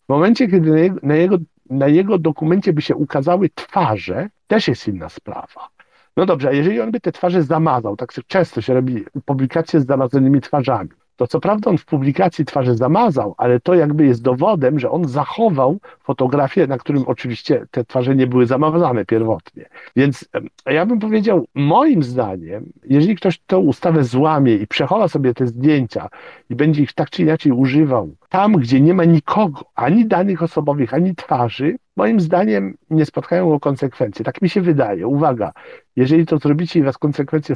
W 0.06 0.08
momencie, 0.08 0.48
kiedy 0.48 0.70
na 0.70 0.78
jego, 0.78 1.00
na 1.02 1.14
jego, 1.14 1.38
na 1.70 1.88
jego 1.88 2.18
dokumencie 2.18 2.72
by 2.72 2.82
się 2.82 2.96
ukazały 2.96 3.50
twarze, 3.54 4.28
też 4.46 4.68
jest 4.68 4.88
inna 4.88 5.08
sprawa. 5.08 5.68
No 6.16 6.26
dobrze, 6.26 6.48
a 6.48 6.52
jeżeli 6.52 6.80
on 6.80 6.90
by 6.90 7.00
te 7.00 7.12
twarze 7.12 7.42
zamazał, 7.42 7.96
tak 7.96 8.12
często 8.26 8.60
się 8.60 8.74
robi 8.74 9.04
publikacje 9.24 9.80
z 9.80 9.86
zamazanymi 9.86 10.40
twarzami, 10.40 10.90
to 11.16 11.26
co 11.26 11.40
prawda 11.40 11.70
on 11.70 11.78
w 11.78 11.84
publikacji 11.84 12.44
twarzy 12.44 12.74
zamazał, 12.74 13.34
ale 13.38 13.60
to 13.60 13.74
jakby 13.74 14.06
jest 14.06 14.22
dowodem, 14.22 14.78
że 14.80 14.90
on 14.90 15.08
zachował 15.08 15.78
fotografię, 16.02 16.66
na 16.66 16.78
którym 16.78 17.04
oczywiście 17.06 17.66
te 17.70 17.84
twarze 17.84 18.16
nie 18.16 18.26
były 18.26 18.46
zamazane 18.46 19.04
pierwotnie. 19.04 19.68
Więc 19.96 20.28
ja 20.66 20.86
bym 20.86 20.98
powiedział, 20.98 21.46
moim 21.54 22.02
zdaniem, 22.02 22.72
jeżeli 22.84 23.16
ktoś 23.16 23.38
tę 23.38 23.58
ustawę 23.58 24.04
złamie 24.04 24.54
i 24.54 24.66
przechowa 24.66 25.08
sobie 25.08 25.34
te 25.34 25.46
zdjęcia 25.46 26.08
i 26.50 26.54
będzie 26.54 26.82
ich 26.82 26.92
tak 26.92 27.10
czy 27.10 27.22
inaczej 27.22 27.52
używał 27.52 28.14
tam, 28.34 28.52
gdzie 28.52 28.80
nie 28.80 28.94
ma 28.94 29.04
nikogo, 29.04 29.60
ani 29.74 30.06
danych 30.06 30.42
osobowych, 30.42 30.94
ani 30.94 31.14
twarzy, 31.14 31.76
moim 31.96 32.20
zdaniem 32.20 32.74
nie 32.90 33.06
spotkają 33.06 33.48
go 33.48 33.60
konsekwencje. 33.60 34.24
Tak 34.24 34.42
mi 34.42 34.48
się 34.48 34.60
wydaje. 34.60 35.06
Uwaga, 35.06 35.52
jeżeli 35.96 36.26
to 36.26 36.38
zrobicie 36.38 36.80
i 36.80 36.82
was 36.82 36.98
konsekwencje 36.98 37.54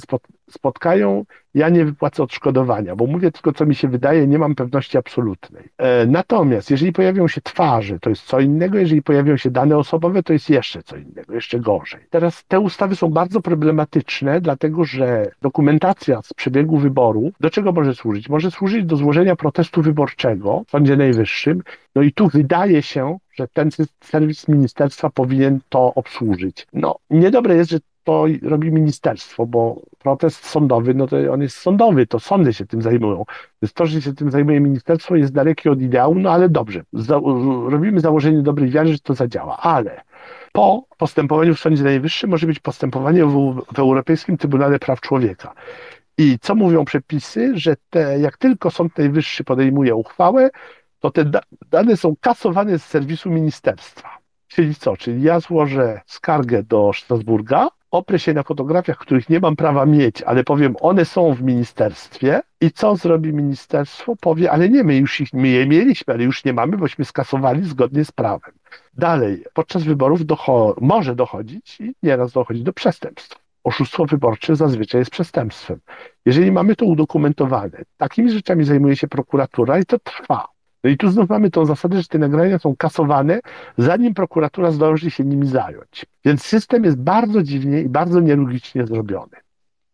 spotkają, 0.50 1.24
ja 1.54 1.68
nie 1.68 1.84
wypłacę 1.84 2.22
odszkodowania, 2.22 2.96
bo 2.96 3.06
mówię 3.06 3.32
tylko, 3.32 3.52
co 3.52 3.66
mi 3.66 3.74
się 3.74 3.88
wydaje, 3.88 4.26
nie 4.26 4.38
mam 4.38 4.54
pewności 4.54 4.98
absolutnej. 4.98 5.64
E, 5.78 6.06
natomiast, 6.06 6.70
jeżeli 6.70 6.92
pojawią 6.92 7.28
się 7.28 7.40
twarze, 7.40 7.98
to 7.98 8.10
jest 8.10 8.22
co 8.22 8.40
innego, 8.40 8.78
jeżeli 8.78 9.02
pojawią 9.02 9.36
się 9.36 9.50
dane 9.50 9.76
osobowe, 9.76 10.22
to 10.22 10.32
jest 10.32 10.50
jeszcze 10.50 10.82
co 10.82 10.96
innego, 10.96 11.34
jeszcze 11.34 11.60
gorzej. 11.60 12.00
Teraz 12.10 12.44
te 12.48 12.60
ustawy 12.60 12.96
są 12.96 13.08
bardzo 13.08 13.40
problematyczne, 13.40 14.40
dlatego 14.40 14.84
że 14.84 15.30
dokumentacja 15.42 16.22
z 16.22 16.34
przebiegu 16.34 16.76
wyboru, 16.76 17.32
do 17.40 17.50
czego 17.50 17.72
może 17.72 17.94
służyć? 17.94 18.28
Może 18.28 18.50
służyć 18.50 18.84
do 18.84 18.96
złożenia 18.96 19.36
protestu 19.36 19.82
wyborczego 19.82 20.62
Sądzie 20.70 20.96
Najwyższym, 20.96 21.62
no 21.94 22.02
i 22.02 22.12
tu 22.12 22.28
wydaje 22.28 22.82
się, 22.82 23.18
że 23.34 23.48
ten 23.48 23.70
serwis 24.04 24.48
ministerstwa 24.48 25.10
powinien 25.10 25.60
to 25.68 25.94
obsłużyć. 25.94 26.66
No, 26.72 26.98
niedobre 27.10 27.54
jest, 27.54 27.70
że 27.70 27.78
to 28.04 28.26
robi 28.42 28.72
ministerstwo, 28.72 29.46
bo 29.46 29.82
protest 29.98 30.46
sądowy, 30.46 30.94
no 30.94 31.06
to 31.06 31.16
on 31.32 31.42
jest 31.42 31.56
sądowy, 31.56 32.06
to 32.06 32.20
sądy 32.20 32.52
się 32.52 32.66
tym 32.66 32.82
zajmują. 32.82 33.24
Więc 33.62 33.72
to, 33.72 33.86
że 33.86 34.02
się 34.02 34.14
tym 34.14 34.30
zajmuje 34.30 34.60
ministerstwo 34.60 35.16
jest 35.16 35.32
dalekie 35.32 35.70
od 35.70 35.80
ideału, 35.80 36.14
no 36.14 36.30
ale 36.30 36.48
dobrze, 36.48 36.84
za, 36.92 37.20
robimy 37.68 38.00
założenie 38.00 38.42
dobrej 38.42 38.70
wiary, 38.70 38.92
że 38.92 38.98
to 38.98 39.14
zadziała, 39.14 39.56
ale 39.56 40.00
po 40.52 40.84
postępowaniu 40.98 41.54
w 41.54 41.60
Sądzie 41.60 41.84
Najwyższym 41.84 42.30
może 42.30 42.46
być 42.46 42.58
postępowanie 42.58 43.24
w, 43.24 43.62
w 43.74 43.78
Europejskim 43.78 44.36
Trybunale 44.36 44.78
Praw 44.78 45.00
Człowieka. 45.00 45.54
I 46.18 46.38
co 46.40 46.54
mówią 46.54 46.84
przepisy, 46.84 47.52
że 47.54 47.76
te, 47.90 48.18
jak 48.18 48.36
tylko 48.36 48.70
Sąd 48.70 48.98
Najwyższy 48.98 49.44
podejmuje 49.44 49.94
uchwałę, 49.94 50.50
to 50.98 51.10
te 51.10 51.24
da 51.24 51.40
dane 51.70 51.96
są 51.96 52.14
kasowane 52.20 52.78
z 52.78 52.84
serwisu 52.84 53.30
ministerstwa. 53.30 54.18
Czyli 54.48 54.74
co? 54.74 54.96
Czyli 54.96 55.22
ja 55.22 55.40
złożę 55.40 56.00
skargę 56.06 56.62
do 56.62 56.90
Strasburga, 56.94 57.68
oprę 57.90 58.18
się 58.18 58.34
na 58.34 58.42
fotografiach, 58.42 58.98
których 58.98 59.28
nie 59.28 59.40
mam 59.40 59.56
prawa 59.56 59.86
mieć, 59.86 60.22
ale 60.22 60.44
powiem, 60.44 60.76
one 60.80 61.04
są 61.04 61.34
w 61.34 61.42
ministerstwie 61.42 62.40
i 62.60 62.70
co 62.70 62.96
zrobi 62.96 63.32
ministerstwo? 63.32 64.16
Powie, 64.16 64.50
ale 64.50 64.68
nie, 64.68 64.84
my 64.84 64.96
już 64.96 65.20
ich, 65.20 65.32
my 65.32 65.48
je 65.48 65.66
mieliśmy, 65.66 66.14
ale 66.14 66.24
już 66.24 66.44
nie 66.44 66.52
mamy, 66.52 66.76
bośmy 66.76 67.04
skasowali 67.04 67.64
zgodnie 67.64 68.04
z 68.04 68.12
prawem. 68.12 68.52
Dalej, 68.94 69.44
podczas 69.54 69.82
wyborów 69.82 70.26
docho 70.26 70.74
może 70.80 71.14
dochodzić 71.14 71.80
i 71.80 71.94
nieraz 72.02 72.32
dochodzi 72.32 72.62
do 72.62 72.72
przestępstw. 72.72 73.47
Oszustwo 73.68 74.04
wyborcze 74.04 74.56
zazwyczaj 74.56 75.00
jest 75.00 75.10
przestępstwem. 75.10 75.80
Jeżeli 76.26 76.52
mamy 76.52 76.76
to 76.76 76.86
udokumentowane, 76.86 77.82
takimi 77.96 78.30
rzeczami 78.30 78.64
zajmuje 78.64 78.96
się 78.96 79.08
prokuratura 79.08 79.78
i 79.78 79.84
to 79.84 79.98
trwa. 79.98 80.48
No 80.84 80.90
i 80.90 80.96
tu 80.96 81.08
znów 81.08 81.30
mamy 81.30 81.50
tą 81.50 81.66
zasadę, 81.66 82.02
że 82.02 82.08
te 82.08 82.18
nagrania 82.18 82.58
są 82.58 82.76
kasowane, 82.76 83.40
zanim 83.78 84.14
prokuratura 84.14 84.70
zdąży 84.70 85.10
się 85.10 85.24
nimi 85.24 85.46
zająć. 85.46 86.06
Więc 86.24 86.42
system 86.42 86.84
jest 86.84 86.96
bardzo 86.96 87.42
dziwnie 87.42 87.80
i 87.80 87.88
bardzo 87.88 88.20
nielogicznie 88.20 88.86
zrobiony. 88.86 89.36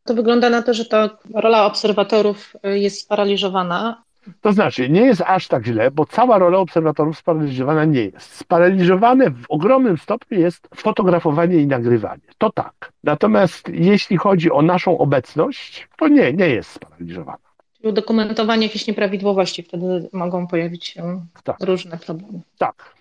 To 0.05 0.15
wygląda 0.15 0.51
na 0.51 0.63
to, 0.63 0.75
że 0.75 0.85
ta 0.85 1.11
rola 1.35 1.67
obserwatorów 1.67 2.57
y, 2.67 2.79
jest 2.79 3.01
sparaliżowana. 3.01 4.04
To 4.41 4.53
znaczy, 4.53 4.91
nie 4.91 5.01
jest 5.01 5.23
aż 5.27 5.49
tak 5.49 5.67
źle, 5.67 5.91
bo 5.91 6.07
cała 6.07 6.39
rola 6.39 6.59
obserwatorów 6.59 7.19
sparaliżowana 7.19 7.85
nie 7.85 8.05
jest. 8.05 8.35
Sparaliżowane 8.35 9.31
w 9.31 9.45
ogromnym 9.49 9.99
stopniu 9.99 10.41
jest 10.41 10.69
fotografowanie 10.75 11.57
i 11.57 11.67
nagrywanie. 11.67 12.23
To 12.39 12.53
tak. 12.53 12.93
Natomiast 13.05 13.69
jeśli 13.69 14.17
chodzi 14.17 14.51
o 14.53 14.63
naszą 14.63 14.99
obecność, 14.99 15.89
to 15.97 16.09
nie, 16.09 16.33
nie 16.33 16.49
jest 16.49 16.71
sparaliżowana 16.71 17.45
udokumentowanie 17.85 18.67
jakichś 18.67 18.87
nieprawidłowości, 18.87 19.63
wtedy 19.63 20.09
mogą 20.13 20.47
pojawić 20.47 20.87
się 20.87 21.27
tak. 21.45 21.57
różne 21.61 21.99
problemy. 21.99 22.41
Tak. 22.59 22.95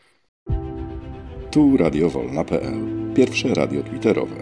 Tu 1.52 1.78
radiowolna.pl, 1.78 2.74
pierwsze 3.16 3.54
radio 3.54 3.84
twitterowe. 3.84 4.36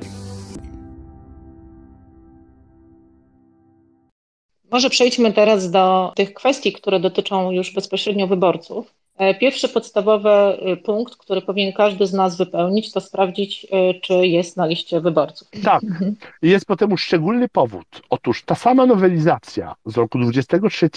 Może 4.72 4.90
przejdźmy 4.90 5.34
teraz 5.34 5.72
do 5.72 6.14
tych 6.16 6.34
kwestii, 6.34 6.74
które 6.74 7.00
dotyczą 7.00 7.52
już 7.52 7.74
bezpośrednio 7.74 8.28
wyborców. 8.28 8.94
E, 9.18 9.36
pierwszy 9.36 9.70
podstawowy 9.70 10.30
e, 10.30 10.78
punkt, 10.78 11.16
który 11.16 11.42
powinien 11.42 11.74
każdy 11.74 12.08
z 12.08 12.14
nas 12.14 12.38
wypełnić, 12.38 12.92
to 12.92 13.02
sprawdzić, 13.02 13.68
e, 13.72 13.94
czy 13.94 14.14
jest 14.14 14.58
na 14.58 14.66
liście 14.66 15.02
wyborców. 15.02 15.48
Tak, 15.64 15.84
mhm. 15.84 16.16
jest 16.42 16.66
po 16.66 16.76
temu 16.76 16.98
szczególny 16.98 17.50
powód. 17.50 18.02
Otóż 18.10 18.44
ta 18.44 18.56
sama 18.56 18.86
nowelizacja 18.86 19.76
z 19.86 19.98
roku 19.98 20.20
23 20.20 20.90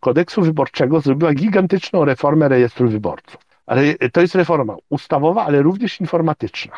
kodeksu 0.00 0.42
wyborczego 0.42 1.00
zrobiła 1.00 1.34
gigantyczną 1.34 2.04
reformę 2.04 2.48
rejestru 2.48 2.88
wyborców. 2.88 3.40
Ale 3.66 3.94
to 4.12 4.20
jest 4.20 4.34
reforma 4.34 4.76
ustawowa, 4.88 5.44
ale 5.44 5.62
również 5.62 6.00
informatyczna. 6.00 6.72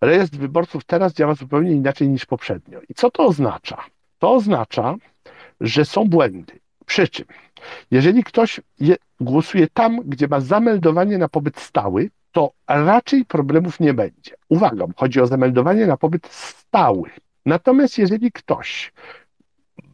Rejestr 0.00 0.36
wyborców 0.36 0.84
teraz 0.84 1.14
działa 1.14 1.34
zupełnie 1.34 1.72
inaczej 1.72 2.08
niż 2.08 2.26
poprzednio. 2.26 2.80
I 2.88 2.94
co 2.94 3.10
to 3.10 3.24
oznacza? 3.26 3.84
To 4.18 4.32
oznacza, 4.32 4.94
że 5.60 5.84
są 5.84 6.04
błędy. 6.04 6.60
Przy 6.86 7.08
czym 7.08 7.26
jeżeli 7.90 8.24
ktoś 8.24 8.60
je, 8.80 8.96
głosuje 9.20 9.68
tam, 9.68 10.00
gdzie 10.04 10.28
ma 10.28 10.40
zameldowanie 10.40 11.18
na 11.18 11.28
pobyt 11.28 11.60
stały, 11.60 12.10
to 12.32 12.52
raczej 12.68 13.24
problemów 13.24 13.80
nie 13.80 13.94
będzie. 13.94 14.34
Uwaga, 14.48 14.86
chodzi 14.96 15.20
o 15.20 15.26
zameldowanie 15.26 15.86
na 15.86 15.96
pobyt 15.96 16.26
stały. 16.26 17.10
Natomiast 17.46 17.98
jeżeli 17.98 18.32
ktoś 18.32 18.92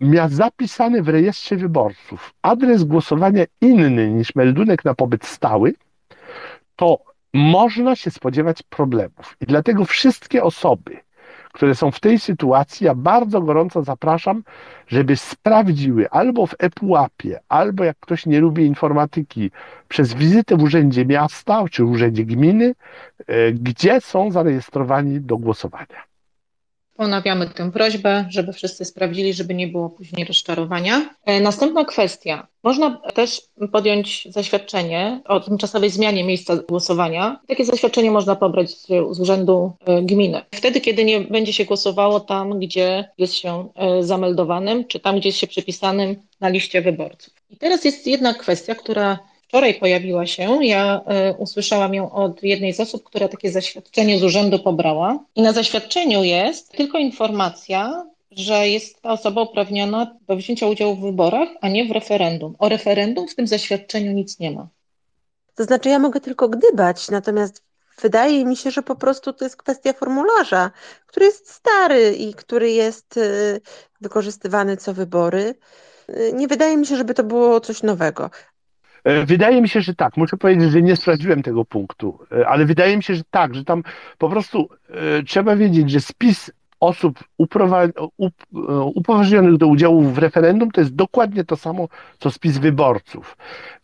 miał 0.00 0.29
zapisany 0.29 1.02
w 1.02 1.09
rejestrze 1.09 1.57
wyborców 1.57 2.35
adres 2.42 2.85
głosowania 2.85 3.44
inny 3.61 4.11
niż 4.11 4.35
meldunek 4.35 4.85
na 4.85 4.94
pobyt 4.94 5.24
stały, 5.24 5.74
to 6.76 6.98
można 7.35 7.96
się 7.96 8.11
spodziewać 8.11 8.62
problemów. 8.62 9.37
I 9.40 9.46
dlatego 9.46 9.85
wszystkie 9.85 10.42
osoby, 10.42 10.96
które 11.57 11.75
są 11.75 11.90
w 11.90 12.01
tej 12.01 12.19
sytuacji, 12.19 12.87
ja 12.87 12.95
bardzo 12.95 13.40
gorąco 13.40 13.83
zapraszam, 13.83 14.42
żeby 14.88 15.16
sprawdziły 15.16 16.11
albo 16.11 16.47
w 16.47 16.55
ePUAP-ie, 16.59 17.40
albo 17.49 17.85
jak 17.85 17.97
ktoś 18.01 18.27
nie 18.27 18.40
lubi 18.40 18.66
informatyki, 18.66 19.51
przez 19.88 20.14
wizytę 20.14 20.57
w 20.57 20.62
Urzędzie 20.62 21.07
Miasta 21.07 21.64
czy 21.71 21.85
Urzędzie 21.85 22.25
Gminy, 22.25 22.75
e, 23.27 23.53
gdzie 23.53 24.01
są 24.01 24.31
zarejestrowani 24.31 25.21
do 25.21 25.37
głosowania. 25.38 26.07
Ponawiamy 26.96 27.48
tę 27.48 27.72
prośbę, 27.72 28.26
żeby 28.30 28.52
wszyscy 28.52 28.85
sprawdzili, 28.85 29.35
żeby 29.35 29.55
nie 29.55 29.68
było 29.68 29.90
później 29.90 30.24
rozczarowania. 30.24 31.14
E, 31.24 31.40
następna 31.40 31.84
kwestia. 31.84 32.47
Można 32.62 33.01
też 33.14 33.42
podjąć 33.72 34.28
zaświadczenie 34.30 35.20
o 35.24 35.40
tymczasowej 35.40 35.90
zmianie 35.90 36.24
miejsca 36.24 36.57
głosowania. 36.57 37.40
Takie 37.49 37.64
zaświadczenie 37.64 38.11
można 38.11 38.36
pobrać 38.36 38.70
z 39.11 39.20
urzędu 39.20 39.72
e, 39.86 40.03
gminy. 40.03 40.40
Wtedy, 40.51 40.80
kiedy 40.80 41.05
nie 41.05 41.20
będzie 41.20 41.53
się 41.53 41.64
głosowało 41.64 42.20
tam, 42.20 42.59
gdzie 42.59 43.11
jest 43.18 43.34
się 43.34 43.68
e, 43.74 44.03
zameldowanym, 44.03 44.84
czy 44.84 45.01
tam, 45.01 45.18
gdzie 45.18 45.28
jest 45.28 45.38
się 45.38 45.47
przypisanym 45.47 46.16
na 46.40 46.49
liście 46.49 46.82
wyborców. 46.82 47.34
I 47.51 47.57
teraz 47.57 47.84
jest 47.84 48.07
jedna 48.07 48.34
kwestia, 48.34 48.74
która 48.74 49.18
wczoraj 49.49 49.74
pojawiła 49.74 50.26
się. 50.26 50.64
Ja 50.64 51.01
y, 51.30 51.36
usłyszałam 51.38 51.94
ją 51.94 52.12
od 52.12 52.42
jednej 52.42 52.74
z 52.74 52.80
osób, 52.80 53.05
która 53.05 53.28
takie 53.28 53.51
zaświadczenie 53.51 54.18
z 54.18 54.22
urzędu 54.22 54.59
pobrała. 54.59 55.18
I 55.34 55.42
na 55.42 55.53
zaświadczeniu 55.53 56.22
jest 56.24 56.72
tylko 56.72 56.99
informacja, 56.99 58.07
że 58.30 58.68
jest 58.68 59.03
ta 59.03 59.12
osoba 59.12 59.42
uprawniona 59.42 60.16
do 60.28 60.36
wzięcia 60.36 60.66
udziału 60.66 60.97
w 60.97 61.01
wyborach, 61.01 61.49
a 61.61 61.68
nie 61.68 61.84
w 61.84 61.90
referendum. 61.90 62.55
O 62.59 62.68
referendum 62.68 63.28
w 63.28 63.34
tym 63.34 63.47
zaświadczeniu 63.47 64.12
nic 64.12 64.38
nie 64.38 64.51
ma. 64.51 64.68
To 65.55 65.64
znaczy, 65.64 65.88
ja 65.88 65.99
mogę 65.99 66.20
tylko 66.20 66.49
gdybać, 66.49 67.11
natomiast 67.11 67.62
wydaje 68.03 68.44
mi 68.44 68.57
się, 68.57 68.70
że 68.70 68.82
po 68.82 68.97
prostu 68.97 69.32
to 69.32 69.44
jest 69.44 69.57
kwestia 69.57 69.92
formularza, 69.92 70.70
który 71.07 71.26
jest 71.26 71.51
stary 71.51 72.14
i 72.14 72.34
który 72.34 72.70
jest 72.70 73.16
y, 73.16 73.61
wykorzystywany 74.01 74.76
co 74.76 74.94
wybory. 74.94 75.55
Y, 76.09 76.32
nie 76.34 76.49
wydaje 76.49 76.76
mi 76.76 76.86
się, 76.86 76.97
żeby 76.97 77.14
to 77.14 77.24
było 77.24 77.61
coś 77.61 77.82
nowego. 77.82 78.30
E, 79.07 79.26
wydaje 79.26 79.62
mi 79.62 79.68
się, 79.68 79.80
że 79.80 79.94
tak. 79.94 80.16
Muszę 80.16 80.36
powiedzieć, 80.36 80.70
że 80.70 80.82
nie 80.82 80.96
sprawdziłem 80.96 81.42
tego 81.42 81.64
punktu, 81.64 82.18
e, 82.32 82.48
ale 82.48 82.64
wydaje 82.64 82.96
mi 82.96 83.02
się, 83.02 83.14
że 83.14 83.22
tak, 83.30 83.54
że 83.54 83.64
tam 83.64 83.82
po 84.18 84.28
prostu 84.28 84.68
e, 84.90 85.22
trzeba 85.22 85.57
wiedzieć, 85.57 85.90
że 85.90 86.00
spis 86.00 86.50
osób 86.80 87.18
upoważnionych 88.94 89.57
do 89.57 89.66
udziału 89.66 90.02
w 90.02 90.18
referendum 90.18 90.70
to 90.70 90.80
jest 90.80 90.94
dokładnie 90.94 91.44
to 91.44 91.57
samo, 91.57 91.88
co 92.18 92.30
spis 92.30 92.59
wyborców. 92.59 93.36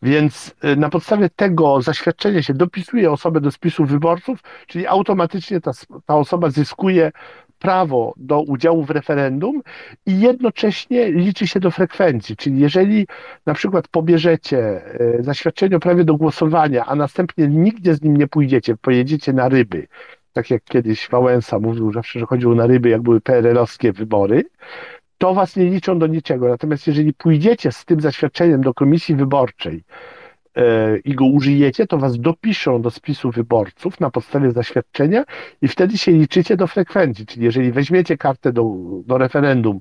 Więc 0.02 0.54
na 0.76 0.88
podstawie 0.88 1.30
tego 1.36 1.82
zaświadczenia 1.82 2.42
się 2.42 2.54
dopisuje 2.54 3.10
osobę 3.12 3.40
do 3.40 3.50
spisu 3.50 3.84
wyborców, 3.84 4.40
czyli 4.66 4.86
automatycznie 4.86 5.60
ta, 5.60 5.70
ta 6.06 6.16
osoba 6.16 6.50
zyskuje 6.50 7.12
prawo 7.62 8.14
do 8.16 8.40
udziału 8.40 8.84
w 8.84 8.90
referendum 8.90 9.62
i 10.06 10.20
jednocześnie 10.20 11.12
liczy 11.12 11.46
się 11.46 11.60
do 11.60 11.70
frekwencji. 11.70 12.36
Czyli 12.36 12.60
jeżeli 12.60 13.06
na 13.46 13.54
przykład 13.54 13.88
pobierzecie 13.88 14.58
e, 14.58 15.22
zaświadczenie 15.22 15.76
o 15.76 15.80
prawie 15.80 16.04
do 16.04 16.16
głosowania, 16.16 16.84
a 16.86 16.94
następnie 16.94 17.48
nigdzie 17.48 17.94
z 17.94 18.02
nim 18.02 18.16
nie 18.16 18.28
pójdziecie, 18.28 18.76
pojedziecie 18.76 19.32
na 19.32 19.48
ryby, 19.48 19.86
tak 20.32 20.50
jak 20.50 20.64
kiedyś 20.64 21.08
Wałęsa 21.08 21.58
mówił 21.58 21.92
zawsze, 21.92 22.18
że 22.18 22.26
chodziło 22.26 22.54
na 22.54 22.66
ryby, 22.66 22.88
jak 22.88 23.02
były 23.02 23.20
PRL-owskie 23.20 23.92
wybory, 23.92 24.44
to 25.18 25.34
was 25.34 25.56
nie 25.56 25.64
liczą 25.64 25.98
do 25.98 26.06
niczego. 26.06 26.48
Natomiast 26.48 26.86
jeżeli 26.86 27.14
pójdziecie 27.14 27.72
z 27.72 27.84
tym 27.84 28.00
zaświadczeniem 28.00 28.60
do 28.60 28.74
komisji 28.74 29.14
wyborczej, 29.14 29.84
i 31.04 31.14
go 31.14 31.24
użyjecie, 31.24 31.86
to 31.86 31.98
was 31.98 32.20
dopiszą 32.20 32.82
do 32.82 32.90
spisu 32.90 33.30
wyborców 33.30 34.00
na 34.00 34.10
podstawie 34.10 34.50
zaświadczenia 34.50 35.24
i 35.62 35.68
wtedy 35.68 35.98
się 35.98 36.12
liczycie 36.12 36.56
do 36.56 36.66
frekwencji. 36.66 37.26
Czyli 37.26 37.44
jeżeli 37.44 37.72
weźmiecie 37.72 38.18
kartę 38.18 38.52
do, 38.52 38.64
do 39.06 39.18
referendum, 39.18 39.80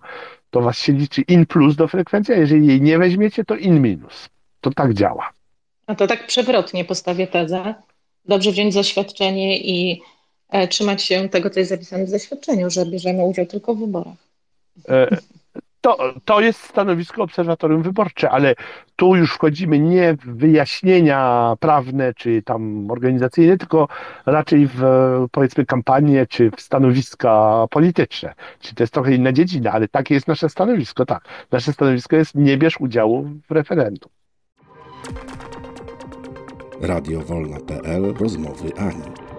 to 0.49 0.61
was 0.61 0.77
się 0.77 0.93
liczy 0.93 1.21
in 1.21 1.45
plus 1.45 1.75
do 1.75 1.87
frekwencji, 1.87 2.33
a 2.33 2.37
jeżeli 2.37 2.67
jej 2.67 2.81
nie 2.81 2.99
weźmiecie, 2.99 3.45
to 3.45 3.55
in 3.55 3.81
minus. 3.81 4.29
To 4.61 4.71
tak 4.71 4.93
działa. 4.93 5.29
A 5.87 5.95
to 5.95 6.07
tak 6.07 6.27
przewrotnie 6.27 6.85
postawię 6.85 7.27
tezę. 7.27 7.75
Dobrze 8.25 8.51
wziąć 8.51 8.73
zaświadczenie 8.73 9.59
i 9.59 10.01
e, 10.49 10.67
trzymać 10.67 11.03
się 11.03 11.29
tego, 11.29 11.49
co 11.49 11.59
jest 11.59 11.69
zapisane 11.69 12.05
w 12.05 12.09
zaświadczeniu, 12.09 12.69
że 12.69 12.85
bierzemy 12.85 13.23
udział 13.23 13.45
tylko 13.45 13.75
w 13.75 13.79
wyborach. 13.79 14.17
E, 14.89 15.17
to, 15.81 16.13
to 16.25 16.41
jest 16.41 16.63
stanowisko 16.63 17.23
obserwatorium 17.23 17.81
wyborcze, 17.81 18.29
ale 18.29 18.55
tu 18.95 19.15
już 19.15 19.33
wchodzimy 19.33 19.79
nie 19.79 20.13
w 20.13 20.37
wyjaśnienia 20.37 21.53
prawne 21.59 22.13
czy 22.13 22.41
tam 22.41 22.91
organizacyjne, 22.91 23.57
tylko 23.57 23.87
raczej 24.25 24.67
w 24.67 24.81
powiedzmy 25.31 25.65
kampanię 25.65 26.27
czy 26.27 26.51
w 26.51 26.61
stanowiska 26.61 27.65
polityczne. 27.69 28.33
Czyli 28.59 28.75
to 28.75 28.83
jest 28.83 28.93
trochę 28.93 29.15
inna 29.15 29.31
dziedzina, 29.31 29.71
ale 29.71 29.87
takie 29.87 30.13
jest 30.13 30.27
nasze 30.27 30.49
stanowisko, 30.49 31.05
tak. 31.05 31.23
Nasze 31.51 31.73
stanowisko 31.73 32.15
jest 32.15 32.35
nie 32.35 32.57
bierz 32.57 32.81
udziału 32.81 33.27
w 33.49 33.51
referendum. 33.51 34.11
Radio 36.81 37.21
Wolna.pl 37.21 38.13
Rozmowy 38.19 38.71
Ani. 38.77 39.30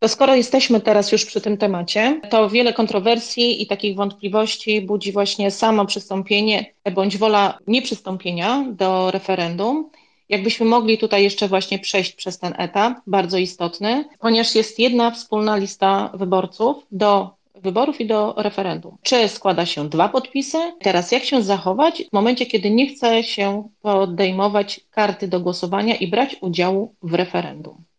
To 0.00 0.08
skoro 0.08 0.34
jesteśmy 0.34 0.80
teraz 0.80 1.12
już 1.12 1.24
przy 1.24 1.40
tym 1.40 1.56
temacie, 1.56 2.20
to 2.30 2.50
wiele 2.50 2.72
kontrowersji 2.72 3.62
i 3.62 3.66
takich 3.66 3.96
wątpliwości 3.96 4.80
budzi 4.80 5.12
właśnie 5.12 5.50
samo 5.50 5.86
przystąpienie 5.86 6.74
bądź 6.94 7.18
wola 7.18 7.58
nieprzystąpienia 7.66 8.64
do 8.68 9.10
referendum. 9.10 9.90
Jakbyśmy 10.28 10.66
mogli 10.66 10.98
tutaj 10.98 11.22
jeszcze 11.22 11.48
właśnie 11.48 11.78
przejść 11.78 12.12
przez 12.12 12.38
ten 12.38 12.54
etap, 12.58 12.98
bardzo 13.06 13.38
istotny, 13.38 14.04
ponieważ 14.18 14.54
jest 14.54 14.78
jedna 14.78 15.10
wspólna 15.10 15.56
lista 15.56 16.10
wyborców 16.14 16.86
do 16.92 17.30
wyborów 17.54 18.00
i 18.00 18.06
do 18.06 18.34
referendum. 18.36 18.96
Czy 19.02 19.28
składa 19.28 19.66
się 19.66 19.88
dwa 19.88 20.08
podpisy? 20.08 20.58
Teraz 20.82 21.12
jak 21.12 21.24
się 21.24 21.42
zachować 21.42 22.02
w 22.10 22.12
momencie, 22.12 22.46
kiedy 22.46 22.70
nie 22.70 22.86
chce 22.86 23.24
się 23.24 23.68
podejmować 23.82 24.80
karty 24.90 25.28
do 25.28 25.40
głosowania 25.40 25.96
i 25.96 26.08
brać 26.08 26.36
udziału 26.40 26.94
w 27.02 27.14
referendum? 27.14 27.89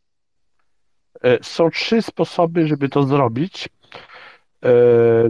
E, 1.24 1.44
są 1.44 1.70
trzy 1.70 2.02
sposoby, 2.02 2.68
żeby 2.68 2.90
to 2.90 3.04
zrobić, 3.04 3.70
e, 4.64 4.70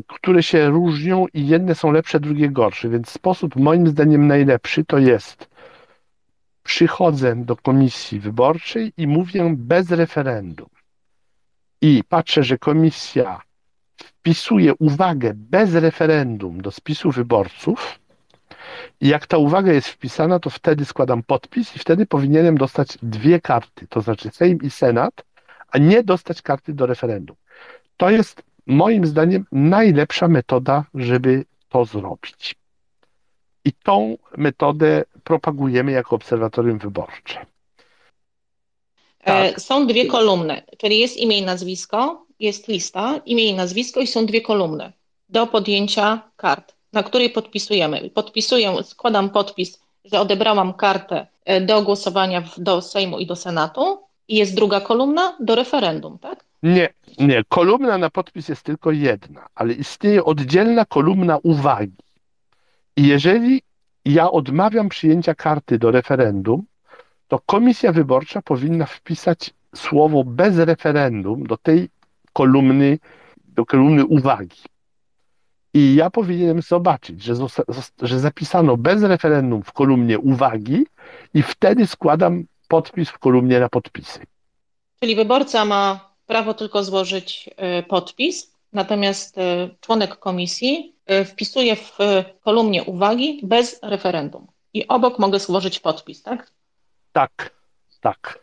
które 0.07 0.43
się 0.43 0.69
różnią 0.69 1.25
i 1.33 1.47
jedne 1.47 1.75
są 1.75 1.91
lepsze, 1.91 2.19
drugie 2.19 2.49
gorsze. 2.49 2.89
Więc 2.89 3.09
sposób 3.09 3.55
moim 3.55 3.87
zdaniem 3.87 4.27
najlepszy 4.27 4.85
to 4.85 4.97
jest 4.97 5.49
przychodzę 6.63 7.35
do 7.35 7.55
komisji 7.55 8.19
wyborczej 8.19 8.93
i 8.97 9.07
mówię 9.07 9.53
bez 9.57 9.91
referendum. 9.91 10.69
I 11.81 12.03
patrzę, 12.09 12.43
że 12.43 12.57
komisja 12.57 13.41
wpisuje 13.95 14.73
uwagę 14.75 15.31
bez 15.35 15.73
referendum 15.73 16.61
do 16.61 16.71
spisu 16.71 17.11
wyborców. 17.11 17.99
I 19.01 19.07
jak 19.07 19.27
ta 19.27 19.37
uwaga 19.37 19.73
jest 19.73 19.87
wpisana, 19.87 20.39
to 20.39 20.49
wtedy 20.49 20.85
składam 20.85 21.23
podpis 21.23 21.75
i 21.75 21.79
wtedy 21.79 22.05
powinienem 22.05 22.57
dostać 22.57 22.97
dwie 23.03 23.41
karty, 23.41 23.87
to 23.87 24.01
znaczy 24.01 24.29
Sejm 24.29 24.57
i 24.61 24.69
Senat, 24.69 25.25
a 25.71 25.77
nie 25.77 26.03
dostać 26.03 26.41
karty 26.41 26.73
do 26.73 26.85
referendum. 26.85 27.35
To 27.97 28.09
jest 28.09 28.43
moim 28.65 29.07
zdaniem 29.07 29.45
najlepsza 29.51 30.27
metoda, 30.27 30.85
żeby 30.95 31.45
to 31.69 31.85
zrobić. 31.85 32.55
I 33.65 33.73
tą 33.73 34.17
metodę 34.37 35.03
propagujemy 35.23 35.91
jako 35.91 36.15
obserwatorium 36.15 36.77
wyborcze. 36.77 37.45
E, 39.19 39.51
tak. 39.51 39.61
Są 39.61 39.87
dwie 39.87 40.05
kolumny, 40.05 40.61
czyli 40.77 40.99
jest 40.99 41.17
imię 41.17 41.37
i 41.37 41.45
nazwisko, 41.45 42.25
jest 42.39 42.67
lista, 42.67 43.21
imię 43.25 43.45
i 43.45 43.53
nazwisko 43.53 43.99
i 43.99 44.07
są 44.07 44.25
dwie 44.25 44.41
kolumny 44.41 44.91
do 45.29 45.47
podjęcia 45.47 46.21
kart, 46.35 46.75
na 46.93 47.03
której 47.03 47.29
podpisujemy. 47.29 48.09
Podpisuję, 48.09 48.83
składam 48.83 49.29
podpis, 49.29 49.79
że 50.05 50.19
odebrałam 50.19 50.73
kartę 50.73 51.27
e, 51.45 51.61
do 51.61 51.81
głosowania 51.81 52.43
do 52.57 52.81
Sejmu 52.81 53.19
i 53.19 53.25
do 53.25 53.35
Senatu 53.35 53.99
i 54.31 54.35
jest 54.35 54.55
druga 54.55 54.81
kolumna 54.81 55.37
do 55.39 55.55
referendum, 55.55 56.19
tak? 56.19 56.45
Nie, 56.63 56.89
nie. 57.19 57.43
Kolumna 57.49 57.97
na 57.97 58.09
podpis 58.09 58.49
jest 58.49 58.63
tylko 58.63 58.91
jedna, 58.91 59.47
ale 59.55 59.73
istnieje 59.73 60.23
oddzielna 60.23 60.85
kolumna 60.85 61.37
uwagi. 61.43 61.97
I 62.97 63.07
jeżeli 63.07 63.61
ja 64.05 64.31
odmawiam 64.31 64.89
przyjęcia 64.89 65.35
karty 65.35 65.79
do 65.79 65.91
referendum, 65.91 66.63
to 67.27 67.39
komisja 67.45 67.91
wyborcza 67.91 68.41
powinna 68.41 68.85
wpisać 68.85 69.53
słowo 69.75 70.23
bez 70.23 70.57
referendum 70.57 71.43
do 71.43 71.57
tej 71.57 71.89
kolumny, 72.33 72.99
do 73.45 73.65
kolumny 73.65 74.05
uwagi. 74.05 74.61
I 75.73 75.95
ja 75.95 76.09
powinienem 76.09 76.61
zobaczyć, 76.61 77.23
że, 77.23 77.33
że 78.01 78.19
zapisano 78.19 78.77
bez 78.77 79.03
referendum 79.03 79.63
w 79.63 79.71
kolumnie 79.71 80.19
uwagi 80.19 80.85
i 81.33 81.41
wtedy 81.41 81.87
składam 81.87 82.43
podpis 82.71 83.09
w 83.09 83.19
kolumnie 83.19 83.59
na 83.59 83.69
podpisy. 83.69 84.19
Czyli 84.99 85.15
wyborca 85.15 85.65
ma 85.65 86.13
prawo 86.25 86.53
tylko 86.53 86.83
złożyć 86.83 87.49
y, 87.79 87.83
podpis, 87.83 88.55
natomiast 88.73 89.37
y, 89.37 89.41
członek 89.81 90.15
komisji 90.15 90.95
y, 91.11 91.25
wpisuje 91.25 91.75
w 91.75 91.97
kolumnie 92.41 92.83
uwagi 92.83 93.39
bez 93.43 93.79
referendum. 93.83 94.47
I 94.73 94.87
obok 94.87 95.19
mogę 95.19 95.39
złożyć 95.39 95.79
podpis, 95.79 96.23
tak? 96.23 96.51
Tak, 97.11 97.55
tak. 98.01 98.39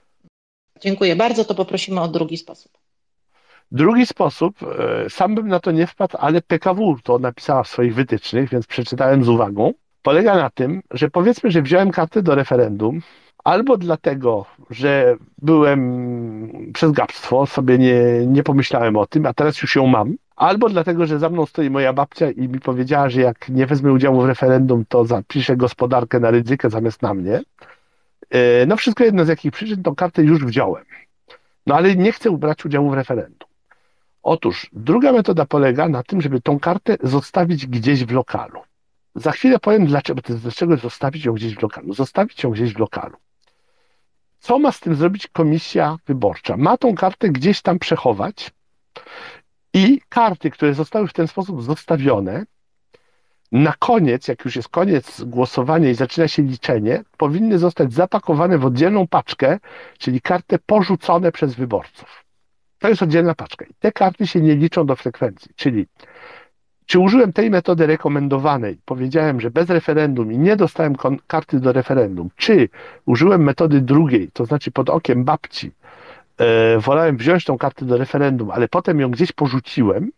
Dziękuję 0.80 1.16
bardzo, 1.16 1.44
to 1.44 1.54
poprosimy 1.54 2.00
o 2.00 2.08
drugi 2.08 2.36
sposób. 2.36 2.72
Drugi 3.72 4.06
sposób, 4.06 4.58
sam 5.08 5.34
bym 5.34 5.48
na 5.48 5.60
to 5.60 5.70
nie 5.70 5.86
wpadł, 5.86 6.16
ale 6.20 6.42
PKW 6.42 6.96
to 7.02 7.18
napisała 7.18 7.62
w 7.62 7.68
swoich 7.68 7.94
wytycznych, 7.94 8.50
więc 8.50 8.66
przeczytałem 8.66 9.24
z 9.24 9.28
uwagą. 9.28 9.72
Polega 10.02 10.36
na 10.36 10.50
tym, 10.50 10.82
że 10.90 11.10
powiedzmy, 11.10 11.50
że 11.50 11.62
wziąłem 11.62 11.90
kartę 11.90 12.22
do 12.22 12.34
referendum, 12.34 13.00
albo 13.44 13.76
dlatego, 13.76 14.46
że 14.70 15.16
byłem 15.38 16.72
przez 16.74 16.92
gapstwo, 16.92 17.46
sobie 17.46 17.78
nie, 17.78 18.26
nie 18.26 18.42
pomyślałem 18.42 18.96
o 18.96 19.06
tym, 19.06 19.26
a 19.26 19.34
teraz 19.34 19.62
już 19.62 19.76
ją 19.76 19.86
mam, 19.86 20.14
albo 20.36 20.68
dlatego, 20.68 21.06
że 21.06 21.18
za 21.18 21.28
mną 21.28 21.46
stoi 21.46 21.70
moja 21.70 21.92
babcia 21.92 22.30
i 22.30 22.48
mi 22.48 22.60
powiedziała, 22.60 23.10
że 23.10 23.20
jak 23.20 23.48
nie 23.48 23.66
wezmę 23.66 23.92
udziału 23.92 24.22
w 24.22 24.26
referendum, 24.26 24.84
to 24.88 25.04
zapiszę 25.04 25.56
gospodarkę 25.56 26.20
na 26.20 26.30
ryzykę 26.30 26.70
zamiast 26.70 27.02
na 27.02 27.14
mnie. 27.14 27.40
E, 28.30 28.66
no 28.66 28.76
wszystko 28.76 29.04
jedno 29.04 29.24
z 29.24 29.28
jakich 29.28 29.52
przyczyn, 29.52 29.82
tą 29.82 29.94
kartę 29.94 30.22
już 30.22 30.44
wziąłem. 30.44 30.84
No 31.66 31.74
ale 31.74 31.96
nie 31.96 32.12
chcę 32.12 32.30
brać 32.30 32.64
udziału 32.64 32.90
w 32.90 32.94
referendum. 32.94 33.48
Otóż 34.22 34.70
druga 34.72 35.12
metoda 35.12 35.46
polega 35.46 35.88
na 35.88 36.02
tym, 36.02 36.20
żeby 36.20 36.40
tą 36.40 36.60
kartę 36.60 36.96
zostawić 37.02 37.66
gdzieś 37.66 38.04
w 38.04 38.12
lokalu. 38.12 38.60
Za 39.18 39.32
chwilę 39.32 39.58
powiem, 39.58 39.86
dlaczego, 39.86 40.20
dlaczego 40.28 40.76
zostawić 40.76 41.24
ją 41.24 41.32
gdzieś 41.32 41.54
w 41.54 41.62
lokalu. 41.62 41.94
Zostawić 41.94 42.42
ją 42.42 42.50
gdzieś 42.50 42.74
w 42.74 42.78
lokalu. 42.78 43.16
Co 44.38 44.58
ma 44.58 44.72
z 44.72 44.80
tym 44.80 44.94
zrobić 44.94 45.26
komisja 45.26 45.96
wyborcza? 46.06 46.56
Ma 46.56 46.76
tą 46.76 46.94
kartę 46.94 47.28
gdzieś 47.28 47.62
tam 47.62 47.78
przechować 47.78 48.50
i 49.74 50.00
karty, 50.08 50.50
które 50.50 50.74
zostały 50.74 51.08
w 51.08 51.12
ten 51.12 51.28
sposób 51.28 51.62
zostawione, 51.62 52.44
na 53.52 53.72
koniec, 53.78 54.28
jak 54.28 54.44
już 54.44 54.56
jest 54.56 54.68
koniec 54.68 55.24
głosowania 55.24 55.90
i 55.90 55.94
zaczyna 55.94 56.28
się 56.28 56.42
liczenie, 56.42 57.04
powinny 57.16 57.58
zostać 57.58 57.92
zapakowane 57.92 58.58
w 58.58 58.64
oddzielną 58.64 59.06
paczkę, 59.06 59.58
czyli 59.98 60.20
karty 60.20 60.58
porzucone 60.66 61.32
przez 61.32 61.54
wyborców. 61.54 62.24
To 62.78 62.88
jest 62.88 63.02
oddzielna 63.02 63.34
paczka. 63.34 63.64
I 63.64 63.74
te 63.78 63.92
karty 63.92 64.26
się 64.26 64.40
nie 64.40 64.54
liczą 64.54 64.86
do 64.86 64.96
frekwencji, 64.96 65.50
czyli 65.56 65.86
czy 66.88 66.98
użyłem 66.98 67.32
tej 67.32 67.50
metody 67.50 67.86
rekomendowanej, 67.86 68.78
powiedziałem, 68.84 69.40
że 69.40 69.50
bez 69.50 69.70
referendum 69.70 70.32
i 70.32 70.38
nie 70.38 70.56
dostałem 70.56 70.96
karty 71.26 71.60
do 71.60 71.72
referendum, 71.72 72.30
czy 72.36 72.68
użyłem 73.06 73.44
metody 73.44 73.80
drugiej, 73.80 74.30
to 74.32 74.44
znaczy 74.44 74.70
pod 74.70 74.90
okiem 74.90 75.24
babci, 75.24 75.70
e, 76.38 76.78
wolałem 76.78 77.16
wziąć 77.16 77.44
tą 77.44 77.58
kartę 77.58 77.84
do 77.84 77.96
referendum, 77.96 78.50
ale 78.50 78.68
potem 78.68 79.00
ją 79.00 79.10
gdzieś 79.10 79.32
porzuciłem, 79.32 80.10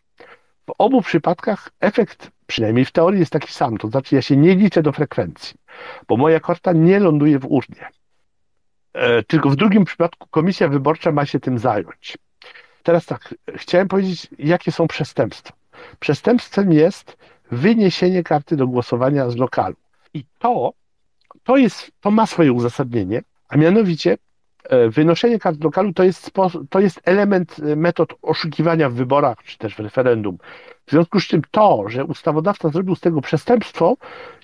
w 0.66 0.72
obu 0.78 1.02
przypadkach 1.02 1.70
efekt, 1.80 2.30
przynajmniej 2.46 2.84
w 2.84 2.92
teorii, 2.92 3.20
jest 3.20 3.32
taki 3.32 3.52
sam. 3.52 3.76
To 3.76 3.88
znaczy, 3.88 4.14
ja 4.14 4.22
się 4.22 4.36
nie 4.36 4.54
liczę 4.54 4.82
do 4.82 4.92
frekwencji, 4.92 5.54
bo 6.08 6.16
moja 6.16 6.40
karta 6.40 6.72
nie 6.72 7.00
ląduje 7.00 7.38
w 7.38 7.46
urnie. 7.46 7.88
E, 8.92 9.22
tylko 9.22 9.50
w 9.50 9.56
drugim 9.56 9.84
przypadku 9.84 10.28
komisja 10.30 10.68
wyborcza 10.68 11.12
ma 11.12 11.26
się 11.26 11.40
tym 11.40 11.58
zająć. 11.58 12.18
Teraz 12.82 13.06
tak, 13.06 13.34
chciałem 13.54 13.88
powiedzieć, 13.88 14.28
jakie 14.38 14.72
są 14.72 14.88
przestępstwa. 14.88 15.59
Przestępstwem 16.00 16.72
jest 16.72 17.16
wyniesienie 17.50 18.22
karty 18.22 18.56
do 18.56 18.66
głosowania 18.66 19.30
z 19.30 19.36
lokalu. 19.36 19.76
I 20.14 20.24
to, 20.38 20.72
to, 21.44 21.56
jest, 21.56 21.90
to 22.00 22.10
ma 22.10 22.26
swoje 22.26 22.52
uzasadnienie, 22.52 23.22
a 23.48 23.56
mianowicie 23.56 24.18
e, 24.64 24.88
wynoszenie 24.88 25.38
kart 25.38 25.58
z 25.58 25.64
lokalu 25.64 25.92
to 25.92 26.04
jest, 26.04 26.30
to 26.70 26.80
jest 26.80 27.00
element 27.04 27.56
e, 27.58 27.76
metod 27.76 28.14
oszukiwania 28.22 28.90
w 28.90 28.94
wyborach, 28.94 29.42
czy 29.44 29.58
też 29.58 29.74
w 29.74 29.80
referendum. 29.80 30.38
W 30.86 30.90
związku 30.90 31.20
z 31.20 31.26
czym 31.26 31.42
to, 31.50 31.84
że 31.88 32.04
ustawodawca 32.04 32.68
zrobił 32.68 32.94
z 32.94 33.00
tego 33.00 33.20
przestępstwo, 33.20 33.96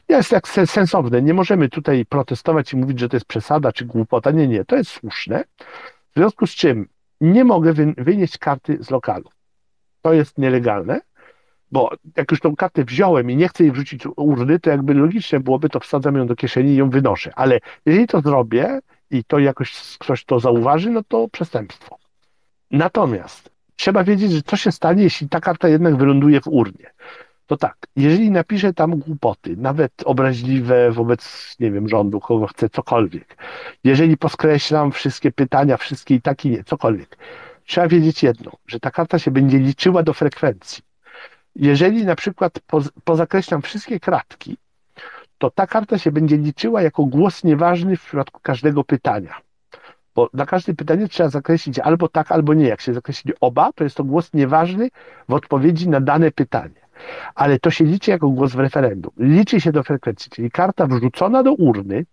jest 0.09 0.33
jak 0.33 0.49
sensowne. 0.49 1.23
Nie 1.23 1.35
możemy 1.35 1.69
tutaj 1.69 2.07
protestować 2.07 2.73
i 2.73 2.77
mówić, 2.77 3.01
że 3.01 3.09
to 3.09 3.17
jest 3.17 3.27
przesada 3.27 3.73
czy 3.73 3.85
głupota. 3.85 4.31
Nie, 4.31 4.49
nie, 4.49 4.65
to 4.65 4.77
jest 4.77 4.91
słuszne. 4.91 5.45
W 6.11 6.15
związku 6.17 6.47
z 6.47 6.51
czym 6.51 6.89
nie 7.21 7.45
mogę 7.45 7.73
wynieść 7.97 8.39
karty 8.39 8.79
z 8.81 8.91
lokalu. 8.91 9.31
To 10.03 10.13
jest 10.13 10.39
nielegalne 10.39 11.01
bo 11.77 11.91
jak 12.17 12.31
już 12.31 12.41
tą 12.41 12.57
kartę 12.57 12.85
wziąłem 12.85 13.31
i 13.31 13.37
nie 13.37 13.49
chcę 13.49 13.65
jej 13.65 13.73
wrzucić 13.73 14.07
urny, 14.17 14.61
to 14.61 14.71
jakby 14.71 14.95
logicznie 14.95 15.41
byłoby, 15.41 15.69
to 15.69 15.81
wsadzam 15.81 16.17
ją 16.17 16.27
do 16.27 16.37
kieszeni 16.37 16.71
i 16.71 16.77
ją 16.77 16.91
wynoszę. 16.91 17.33
Ale 17.35 17.61
jeżeli 17.87 18.07
to 18.07 18.21
zrobię 18.21 18.81
i 19.11 19.25
to 19.25 19.39
jakoś 19.39 19.97
ktoś 19.99 20.25
to 20.25 20.41
zauważy, 20.41 20.91
no 20.91 21.03
to 21.09 21.29
przestępstwo. 21.29 21.99
Natomiast 22.71 23.51
trzeba 23.77 24.05
wiedzieć, 24.05 24.33
że 24.33 24.43
co 24.43 24.57
się 24.57 24.73
stanie, 24.73 25.03
jeśli 25.03 25.29
ta 25.29 25.41
karta 25.41 25.69
jednak 25.69 25.97
wyląduje 25.97 26.41
w 26.41 26.49
urnie. 26.49 26.91
To 27.47 27.57
tak, 27.57 27.77
jeżeli 27.97 28.31
napiszę 28.31 28.73
tam 28.73 28.99
głupoty, 28.99 29.57
nawet 29.57 29.93
obraźliwe 30.05 30.91
wobec, 30.91 31.57
nie 31.61 31.71
wiem, 31.71 31.89
rządu, 31.89 32.21
kogo 32.21 32.47
chcę, 32.47 32.69
cokolwiek, 32.69 33.37
jeżeli 33.85 34.17
poskreślam 34.17 34.93
wszystkie 34.93 35.33
pytania, 35.33 35.77
wszystkie 35.77 36.15
i 36.15 36.21
tak 36.21 36.45
i 36.45 36.51
nie, 36.51 36.65
cokolwiek, 36.65 37.19
trzeba 37.65 37.89
wiedzieć 37.89 38.23
jedno, 38.23 38.53
że 38.67 38.81
ta 38.81 38.91
karta 38.91 39.19
się 39.19 39.31
będzie 39.31 39.59
liczyła 39.59 40.03
do 40.03 40.13
frekwencji 40.13 40.86
jeżeli 41.59 42.05
na 42.05 42.17
przykład 42.17 42.61
pozakreślam 43.05 43.63
wszystkie 43.63 44.01
kratki, 44.01 44.57
to 45.39 45.51
ta 45.51 45.67
karta 45.67 45.99
się 45.99 46.13
będzie 46.13 46.37
liczyła 46.37 46.83
jako 46.83 47.05
głos 47.05 47.45
nieważny 47.45 47.97
w 47.97 48.05
przypadku 48.05 48.41
każdego 48.43 48.85
pytania. 48.85 49.35
Bo 50.15 50.31
na 50.35 50.47
każde 50.47 50.75
pytanie 50.75 51.09
trzeba 51.09 51.29
zakreślić 51.29 51.79
albo 51.79 52.09
tak, 52.09 52.33
albo 52.33 52.55
nie. 52.55 52.69
Jak 52.69 52.81
się 52.81 52.95
zakreśli 52.95 53.33
oba, 53.41 53.73
to 53.73 53.85
jest 53.85 53.97
to 53.97 54.05
głos 54.05 54.35
nieważny 54.35 54.89
w 55.29 55.35
odpowiedzi 55.35 55.89
na 55.89 56.01
dane 56.01 56.31
pytanie. 56.31 56.87
Ale 57.35 57.59
to 57.59 57.71
się 57.71 57.85
liczy 57.85 58.11
jako 58.11 58.29
głos 58.29 58.53
w 58.53 58.59
referendum. 58.59 59.13
Liczy 59.19 59.61
się 59.61 59.73
do 59.73 59.83
frekwencji, 59.83 60.31
czyli 60.31 60.51
karta 60.51 60.87
wrzucona 60.87 61.43
do 61.43 61.53
urny, 61.53 62.05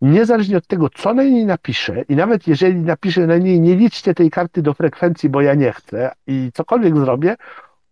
niezależnie 0.00 0.56
od 0.56 0.66
tego, 0.66 0.88
co 0.88 1.14
na 1.14 1.22
niej 1.22 1.46
napiszę, 1.46 2.04
i 2.08 2.16
nawet 2.16 2.48
jeżeli 2.48 2.80
napiszę 2.80 3.26
na 3.26 3.38
niej, 3.38 3.60
nie 3.60 3.76
liczcie 3.76 4.14
tej 4.14 4.30
karty 4.30 4.62
do 4.62 4.74
frekwencji, 4.74 5.28
bo 5.28 5.40
ja 5.40 5.54
nie 5.54 5.72
chcę, 5.72 6.12
i 6.26 6.50
cokolwiek 6.54 6.96
zrobię, 6.96 7.36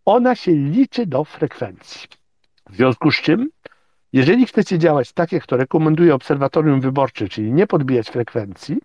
ona 0.05 0.35
się 0.35 0.53
liczy 0.53 1.07
do 1.07 1.25
frekwencji. 1.25 2.09
W 2.71 2.77
związku 2.77 3.11
z 3.13 3.17
czym, 3.17 3.51
jeżeli 4.13 4.47
chcecie 4.47 4.79
działać 4.79 5.13
tak, 5.13 5.33
jak 5.33 5.47
to 5.47 5.57
rekomenduje 5.57 6.15
Obserwatorium 6.15 6.81
Wyborcze, 6.81 7.29
czyli 7.29 7.53
nie 7.53 7.67
podbijać 7.67 8.09
frekwencji, 8.11 8.77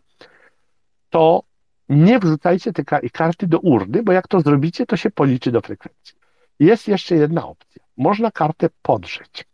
to 1.10 1.44
nie 1.90 2.20
wrzucajcie 2.20 2.74
tej 2.74 3.10
karty 3.12 3.48
do 3.48 3.60
urny, 3.60 4.04
bo 4.04 4.12
jak 4.12 4.28
to 4.28 4.42
zrobicie, 4.42 4.86
to 4.86 4.98
się 4.98 5.12
policzy 5.12 5.52
do 5.52 5.62
frekwencji. 5.62 6.16
Jest 6.60 6.88
jeszcze 6.88 7.16
jedna 7.16 7.48
opcja. 7.48 7.84
Można 7.98 8.32
kartę 8.32 8.70
podrzeć. 8.82 9.46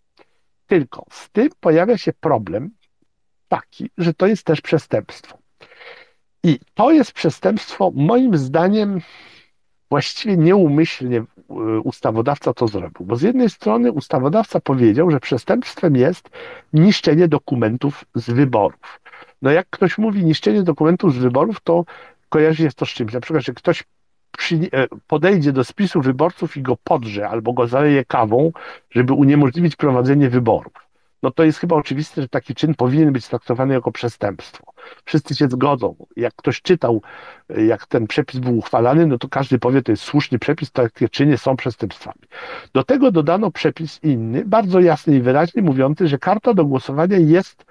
Tylko 0.68 1.05
z 1.11 1.30
tym 1.30 1.49
pojawia 1.59 1.97
się 1.97 2.14
problem 2.14 2.72
taki, 3.47 3.89
że 3.97 4.14
to 4.14 4.28
jest 4.28 4.43
też 4.43 4.61
przestępstwo. 4.61 5.38
I 6.43 6.59
to 6.74 6.91
jest 6.91 7.11
przestępstwo, 7.11 7.91
moim 7.95 8.38
zdaniem, 8.38 9.01
właściwie 9.89 10.38
nieumyślnie 10.38 11.24
ustawodawca 11.84 12.54
to 12.54 12.68
zrobił. 12.68 13.06
Bo 13.06 13.16
z 13.16 13.22
jednej 13.22 13.50
strony 13.50 13.91
ustawodawca 13.91 14.60
powiedział, 14.60 15.12
że 15.12 15.20
przestępstwem 15.20 15.96
jest 15.96 16.30
niszczenie 16.74 17.28
dokumentów 17.28 18.06
z 18.16 18.30
wyborów. 18.30 19.00
No 19.41 19.52
jak 19.52 19.68
ktoś 19.70 19.98
mówi 19.98 20.26
niszczenie 20.26 20.64
dokumentów 20.64 21.14
z 21.14 21.18
wyborów, 21.18 21.62
to 21.64 21.86
kojarzy 22.30 22.64
się 22.64 22.70
to 22.76 22.86
z 22.86 22.89
czymś. 22.89 23.14
Na 23.14 23.22
przykład, 23.22 23.46
że 23.46 23.54
ktoś 23.54 23.84
e, 24.52 24.88
podejdzie 25.08 25.52
do 25.52 25.64
spisu 25.64 26.02
wyborców 26.02 26.58
i 26.58 26.62
go 26.62 26.78
podrze 26.84 27.30
albo 27.30 27.54
go 27.54 27.68
zaleje 27.68 28.06
kawą, 28.06 28.52
żeby 28.91 29.14
uniemożliwić 29.14 29.76
prowadzenie 29.76 30.30
wyborów 30.30 30.74
no 31.24 31.32
to 31.32 31.43
jest 31.43 31.59
chyba 31.59 31.76
oczywiste, 31.76 32.21
że 32.21 32.30
taki 32.30 32.55
czyn 32.55 32.76
powinien 32.76 33.13
być 33.13 33.28
traktowany 33.28 33.74
jako 33.74 33.91
przestępstwo. 33.91 34.63
Wszyscy 35.05 35.36
się 35.36 35.47
zgodzą. 35.47 35.95
Jak 36.15 36.34
ktoś 36.36 36.61
czytał, 36.61 37.01
jak 37.67 37.86
ten 37.86 38.07
przepis 38.07 38.39
był 38.39 38.57
uchwalany, 38.57 39.07
no 39.07 39.17
to 39.17 39.28
każdy 39.30 39.59
powie, 39.59 39.82
to 39.82 39.91
jest 39.91 40.03
słuszny 40.03 40.39
przepis, 40.39 40.71
takie 40.71 41.09
czyny 41.09 41.38
są 41.38 41.55
przestępstwami. 41.55 42.21
Do 42.74 42.84
tego 42.84 43.11
dodano 43.11 43.51
przepis 43.51 43.99
inny, 44.03 44.45
bardzo 44.45 44.80
jasny 44.80 45.15
i 45.15 45.21
wyraźny, 45.21 45.61
mówiący, 45.61 46.07
że 46.07 46.17
karta 46.17 46.53
do 46.53 46.65
głosowania 46.65 47.17
jest 47.17 47.65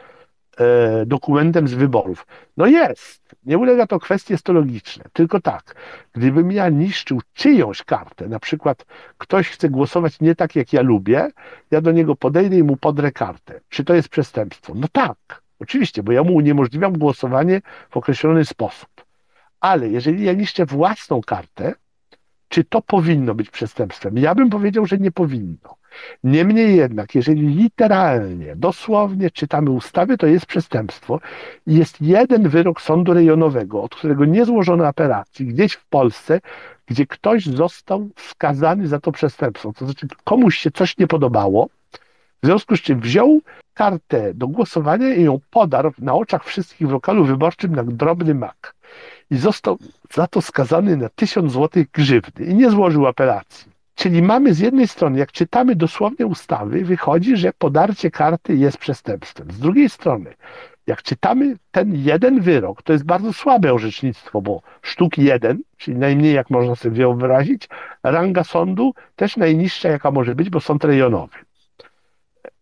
dokumentem 1.07 1.69
z 1.69 1.75
wyborów. 1.75 2.27
No 2.57 2.67
jest, 2.67 3.37
nie 3.47 3.59
ulega 3.59 3.87
to 3.87 3.99
kwestii, 3.99 4.33
jest 4.33 4.45
to 4.45 4.53
logiczne. 4.53 5.05
Tylko 5.13 5.41
tak, 5.41 5.75
gdybym 6.13 6.53
ja 6.53 6.69
niszczył 6.69 7.21
czyjąś 7.35 7.83
kartę, 7.83 8.29
na 8.29 8.39
przykład 8.39 8.87
ktoś 9.19 9.49
chce 9.49 9.69
głosować 9.69 10.21
nie 10.21 10.35
tak, 10.35 10.57
jak 10.57 10.73
ja 10.73 10.83
lubię, 10.83 11.29
ja 11.71 11.81
do 11.81 11.93
niego 11.93 12.17
podejdę 12.17 12.57
i 12.57 12.63
mu 12.63 12.77
podrę 12.77 13.13
kartę. 13.13 13.61
Czy 13.69 13.85
to 13.85 13.95
jest 13.95 14.09
przestępstwo? 14.09 14.73
No 14.75 14.87
tak, 14.93 15.43
oczywiście, 15.61 16.03
bo 16.03 16.13
ja 16.13 16.23
mu 16.23 16.35
uniemożliwiam 16.35 16.93
głosowanie 16.99 17.61
w 17.91 17.97
określony 17.97 18.45
sposób. 18.45 18.89
Ale 19.61 19.89
jeżeli 19.89 20.25
ja 20.25 20.33
niszczę 20.33 20.67
własną 20.67 21.21
kartę, 21.21 21.75
czy 22.49 22.65
to 22.65 22.83
powinno 22.83 23.35
być 23.35 23.51
przestępstwem? 23.51 24.19
Ja 24.19 24.35
bym 24.35 24.51
powiedział, 24.51 24.87
że 24.87 24.99
nie 24.99 25.13
powinno. 25.13 25.82
Niemniej 26.25 26.77
jednak, 26.77 27.15
jeżeli 27.15 27.47
literalnie, 27.47 28.57
dosłownie 28.57 29.31
czytamy 29.31 29.71
ustawy, 29.71 30.19
to 30.19 30.27
jest 30.27 30.47
przestępstwo. 30.47 31.21
Jest 31.67 32.03
jeden 32.03 32.49
wyrok 32.49 32.81
sądu 32.81 33.15
rejonowego, 33.15 33.83
od 33.83 33.95
którego 33.95 34.25
nie 34.25 34.45
złożono 34.45 34.87
apelacji, 34.87 35.47
gdzieś 35.47 35.73
w 35.73 35.87
Polsce, 35.87 36.41
gdzie 36.87 37.07
ktoś 37.07 37.47
został 37.47 38.09
skazany 38.17 38.89
za 38.89 39.01
to 39.01 39.13
przestępstwo. 39.13 39.73
To 39.73 39.85
znaczy, 39.85 40.07
komuś 40.25 40.59
się 40.59 40.71
coś 40.71 40.99
nie 40.99 41.07
podobało, 41.07 41.69
w 42.43 42.47
związku 42.47 42.77
z 42.77 42.81
czym 42.81 43.01
wziął 43.01 43.41
kartę 43.75 44.35
do 44.35 44.49
głosowania 44.49 45.15
i 45.15 45.23
ją 45.23 45.41
podarł 45.51 45.93
na 45.99 46.15
oczach 46.15 46.45
wszystkich 46.45 46.89
w 46.89 46.91
lokalu 46.91 47.25
wyborczym 47.25 47.75
na 47.75 47.85
drobny 47.85 48.35
mak. 48.35 48.75
I 49.31 49.37
został 49.37 49.79
za 50.15 50.27
to 50.27 50.43
skazany 50.43 50.97
na 50.97 51.09
tysiąc 51.09 51.53
złotych 51.53 51.91
grzywny 51.91 52.47
i 52.47 52.55
nie 52.55 52.71
złożył 52.71 53.07
apelacji. 53.07 53.72
Czyli 54.03 54.23
mamy 54.23 54.55
z 54.55 54.59
jednej 54.59 54.89
strony, 54.89 55.19
jak 55.19 55.33
czytamy 55.33 55.77
dosłownie 55.77 56.27
ustawy, 56.27 56.85
wychodzi, 56.85 57.37
że 57.37 57.53
podarcie 57.53 58.11
karty 58.11 58.55
jest 58.55 58.79
przestępstwem. 58.79 59.51
Z 59.51 59.59
drugiej 59.59 59.89
strony, 59.91 60.35
jak 60.87 61.03
czytamy 61.03 61.57
ten 61.71 61.95
jeden 61.95 62.41
wyrok, 62.41 62.83
to 62.83 62.93
jest 62.93 63.05
bardzo 63.05 63.33
słabe 63.33 63.75
orzecznictwo, 63.75 64.41
bo 64.41 64.63
sztuk 64.83 65.19
jeden, 65.19 65.59
czyli 65.77 65.97
najmniej 65.97 66.35
jak 66.35 66.51
można 66.51 66.75
sobie 66.75 67.15
wyrazić, 67.17 67.69
ranga 68.03 68.45
sądu 68.45 68.95
też 69.17 69.37
najniższa 69.37 69.89
jaka 69.89 70.11
może 70.11 70.35
być, 70.35 70.51
bo 70.51 70.61
sąd 70.61 70.85
rejonowy. 70.85 71.39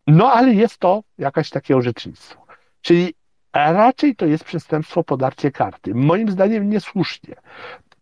No 0.07 0.33
ale 0.33 0.55
jest 0.55 0.79
to 0.79 1.03
jakaś 1.19 1.51
takie 1.51 1.77
orzecznictwo. 1.77 2.47
Czyli 2.81 3.15
raczej 3.55 4.17
to 4.17 4.27
jest 4.27 4.45
przestępstwo 4.45 5.05
podarcie 5.05 5.51
karty. 5.51 5.95
Moim 5.95 6.31
zdaniem 6.31 6.71
niesłusznie. 6.71 7.35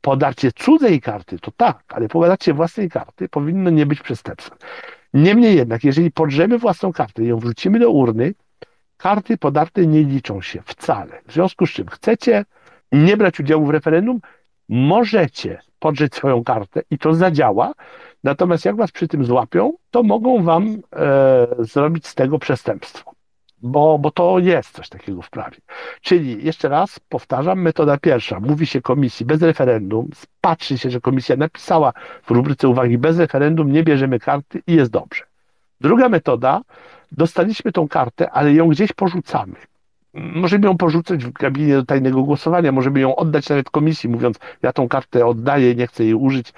Podarcie 0.01 0.53
cudzej 0.53 1.01
karty 1.01 1.39
to 1.39 1.51
tak, 1.57 1.83
ale 1.89 2.09
podarcie 2.09 2.55
własnej 2.55 2.91
karty 2.91 3.29
powinno 3.29 3.71
nie 3.71 3.87
być 3.87 4.01
przestępstwem. 4.01 4.59
Niemniej 5.15 5.57
jednak, 5.57 5.85
jeżeli 5.85 6.11
podrzemy 6.11 6.59
własną 6.59 6.93
kartę 6.93 7.25
i 7.25 7.27
ją 7.27 7.39
wrzucimy 7.39 7.79
do 7.79 7.91
urny, 7.91 8.35
karty 8.97 9.39
podarte 9.39 9.87
nie 9.87 10.05
liczą 10.05 10.41
się 10.41 10.63
wcale. 10.65 11.21
W 11.27 11.33
związku 11.33 11.67
z 11.67 11.71
czym 11.71 11.87
chcecie 11.87 12.45
nie 12.93 13.17
brać 13.17 13.41
udziału 13.41 13.67
w 13.67 13.71
referendum, 13.71 14.21
możecie 14.69 15.61
podrzeć 15.79 16.15
swoją 16.15 16.45
kartę 16.45 16.83
i 16.91 16.99
to 16.99 17.15
zadziała, 17.15 17.73
natomiast 18.25 18.65
jak 18.65 18.77
was 18.77 18.93
przy 18.93 19.09
tym 19.09 19.25
złapią, 19.25 19.73
to 19.91 20.03
mogą 20.03 20.43
wam 20.43 20.79
e, 20.97 21.47
zrobić 21.59 22.07
z 22.07 22.15
tego 22.15 22.39
przestępstwo 22.39 23.18
bo, 23.63 23.99
bo 23.99 24.11
to 24.11 24.39
jest 24.39 24.71
coś 24.71 24.89
takiego 24.89 25.23
w 25.23 25.31
prawie. 25.31 25.57
Czyli 26.01 26.45
jeszcze 26.45 26.69
raz 26.69 27.01
powtarzam, 27.09 27.63
metoda 27.63 27.97
pierwsza, 27.97 28.41
mówi 28.41 28.67
się 28.67 28.83
komisji 28.83 29.27
bez 29.27 29.43
referendum, 29.43 30.09
patrzy 30.41 30.79
się, 30.79 30.91
że 30.91 31.01
komisja 31.01 31.37
napisała 31.37 31.93
w 32.23 32.31
rubryce 32.31 32.69
uwagi 32.69 32.99
bez 32.99 33.19
referendum, 33.19 33.73
nie 33.73 33.83
bierzemy 33.85 34.19
karty 34.19 34.63
i 34.67 34.75
jest 34.75 34.91
dobrze. 34.91 35.25
Druga 35.81 36.09
metoda, 36.09 36.61
dostaliśmy 37.13 37.73
tą 37.73 37.89
kartę, 37.89 38.31
ale 38.31 38.53
ją 38.53 38.69
gdzieś 38.69 38.93
porzucamy. 38.93 39.55
Możemy 40.15 40.67
ją 40.67 40.77
porzucać 40.77 41.25
w 41.25 41.33
gabinie 41.33 41.75
do 41.75 41.85
tajnego 41.85 42.23
głosowania, 42.23 42.73
możemy 42.73 43.01
ją 43.01 43.17
oddać 43.17 43.49
nawet 43.49 43.71
komisji, 43.71 44.09
mówiąc, 44.09 44.39
ja 44.63 44.73
tą 44.73 44.89
kartę 44.89 45.27
oddaję, 45.27 45.75
nie 45.75 45.87
chcę 45.87 46.05
jej 46.05 46.15
użyć. 46.15 46.53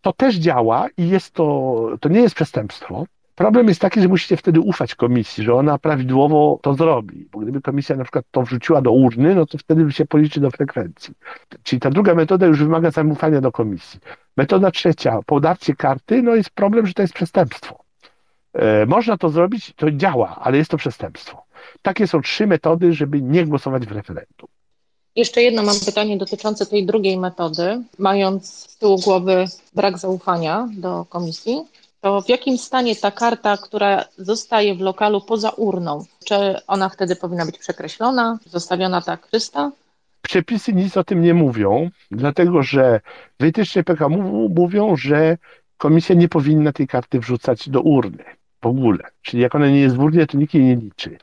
To 0.00 0.12
też 0.12 0.36
działa 0.36 0.86
i 0.96 1.08
jest 1.08 1.34
to, 1.34 1.76
to 2.00 2.08
nie 2.08 2.20
jest 2.20 2.34
przestępstwo, 2.34 3.04
Problem 3.34 3.68
jest 3.68 3.80
taki, 3.80 4.02
że 4.02 4.08
musicie 4.08 4.36
wtedy 4.36 4.60
ufać 4.60 4.94
komisji, 4.94 5.44
że 5.44 5.54
ona 5.54 5.78
prawidłowo 5.78 6.58
to 6.62 6.74
zrobi. 6.74 7.28
Bo 7.32 7.38
gdyby 7.38 7.60
komisja 7.60 7.96
na 7.96 8.04
przykład 8.04 8.24
to 8.30 8.42
wrzuciła 8.42 8.82
do 8.82 8.92
urny, 8.92 9.34
no 9.34 9.46
to 9.46 9.58
wtedy 9.58 9.92
się 9.92 10.06
policzy 10.06 10.40
do 10.40 10.50
frekwencji. 10.50 11.14
Czyli 11.62 11.80
ta 11.80 11.90
druga 11.90 12.14
metoda 12.14 12.46
już 12.46 12.58
wymaga 12.58 12.90
zaufania 12.90 13.40
do 13.40 13.52
komisji. 13.52 14.00
Metoda 14.36 14.70
trzecia, 14.70 15.20
podarcie 15.26 15.74
karty, 15.74 16.22
no 16.22 16.34
jest 16.34 16.50
problem, 16.50 16.86
że 16.86 16.94
to 16.94 17.02
jest 17.02 17.14
przestępstwo. 17.14 17.82
E, 18.52 18.86
można 18.86 19.16
to 19.16 19.28
zrobić, 19.28 19.72
to 19.76 19.90
działa, 19.90 20.40
ale 20.42 20.58
jest 20.58 20.70
to 20.70 20.76
przestępstwo. 20.76 21.44
Takie 21.82 22.06
są 22.06 22.22
trzy 22.22 22.46
metody, 22.46 22.92
żeby 22.92 23.22
nie 23.22 23.46
głosować 23.46 23.86
w 23.86 23.92
referendum. 23.92 24.48
Jeszcze 25.16 25.42
jedno 25.42 25.62
mam 25.62 25.76
pytanie 25.86 26.16
dotyczące 26.16 26.66
tej 26.66 26.86
drugiej 26.86 27.18
metody. 27.18 27.82
Mając 27.98 28.54
z 28.54 28.76
tyłu 28.76 29.00
głowy 29.00 29.44
brak 29.74 29.98
zaufania 29.98 30.68
do 30.72 31.06
komisji, 31.08 31.64
to 32.02 32.22
w 32.22 32.28
jakim 32.28 32.58
stanie 32.58 32.96
ta 32.96 33.10
karta, 33.10 33.56
która 33.56 34.04
zostaje 34.18 34.74
w 34.74 34.80
lokalu 34.80 35.20
poza 35.20 35.50
urną, 35.50 36.04
czy 36.24 36.34
ona 36.66 36.88
wtedy 36.88 37.16
powinna 37.16 37.46
być 37.46 37.58
przekreślona, 37.58 38.38
zostawiona 38.46 39.00
tak 39.00 39.28
czysta? 39.30 39.70
Przepisy 40.22 40.72
nic 40.72 40.96
o 40.96 41.04
tym 41.04 41.22
nie 41.22 41.34
mówią, 41.34 41.90
dlatego 42.10 42.62
że 42.62 43.00
wytyczne 43.40 43.84
PKM 43.84 44.12
mówią, 44.54 44.96
że 44.96 45.38
komisja 45.78 46.14
nie 46.14 46.28
powinna 46.28 46.72
tej 46.72 46.86
karty 46.86 47.20
wrzucać 47.20 47.68
do 47.68 47.80
urny 47.80 48.24
w 48.62 48.66
ogóle. 48.66 49.04
Czyli 49.22 49.42
jak 49.42 49.54
ona 49.54 49.66
nie 49.66 49.80
jest 49.80 49.96
w 49.96 50.00
urnie, 50.00 50.26
to 50.26 50.38
nikt 50.38 50.54
jej 50.54 50.64
nie 50.64 50.76
liczy. 50.76 51.18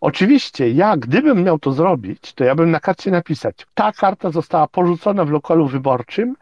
Oczywiście 0.00 0.70
ja, 0.70 0.96
gdybym 0.96 1.44
miał 1.44 1.58
to 1.58 1.72
zrobić, 1.72 2.32
to 2.32 2.44
ja 2.44 2.54
bym 2.54 2.70
na 2.70 2.80
karcie 2.80 3.10
napisać, 3.10 3.54
ta 3.74 3.92
karta 3.92 4.30
została 4.30 4.68
porzucona 4.68 5.24
w 5.24 5.30
lokalu 5.30 5.66
wyborczym, 5.66 6.36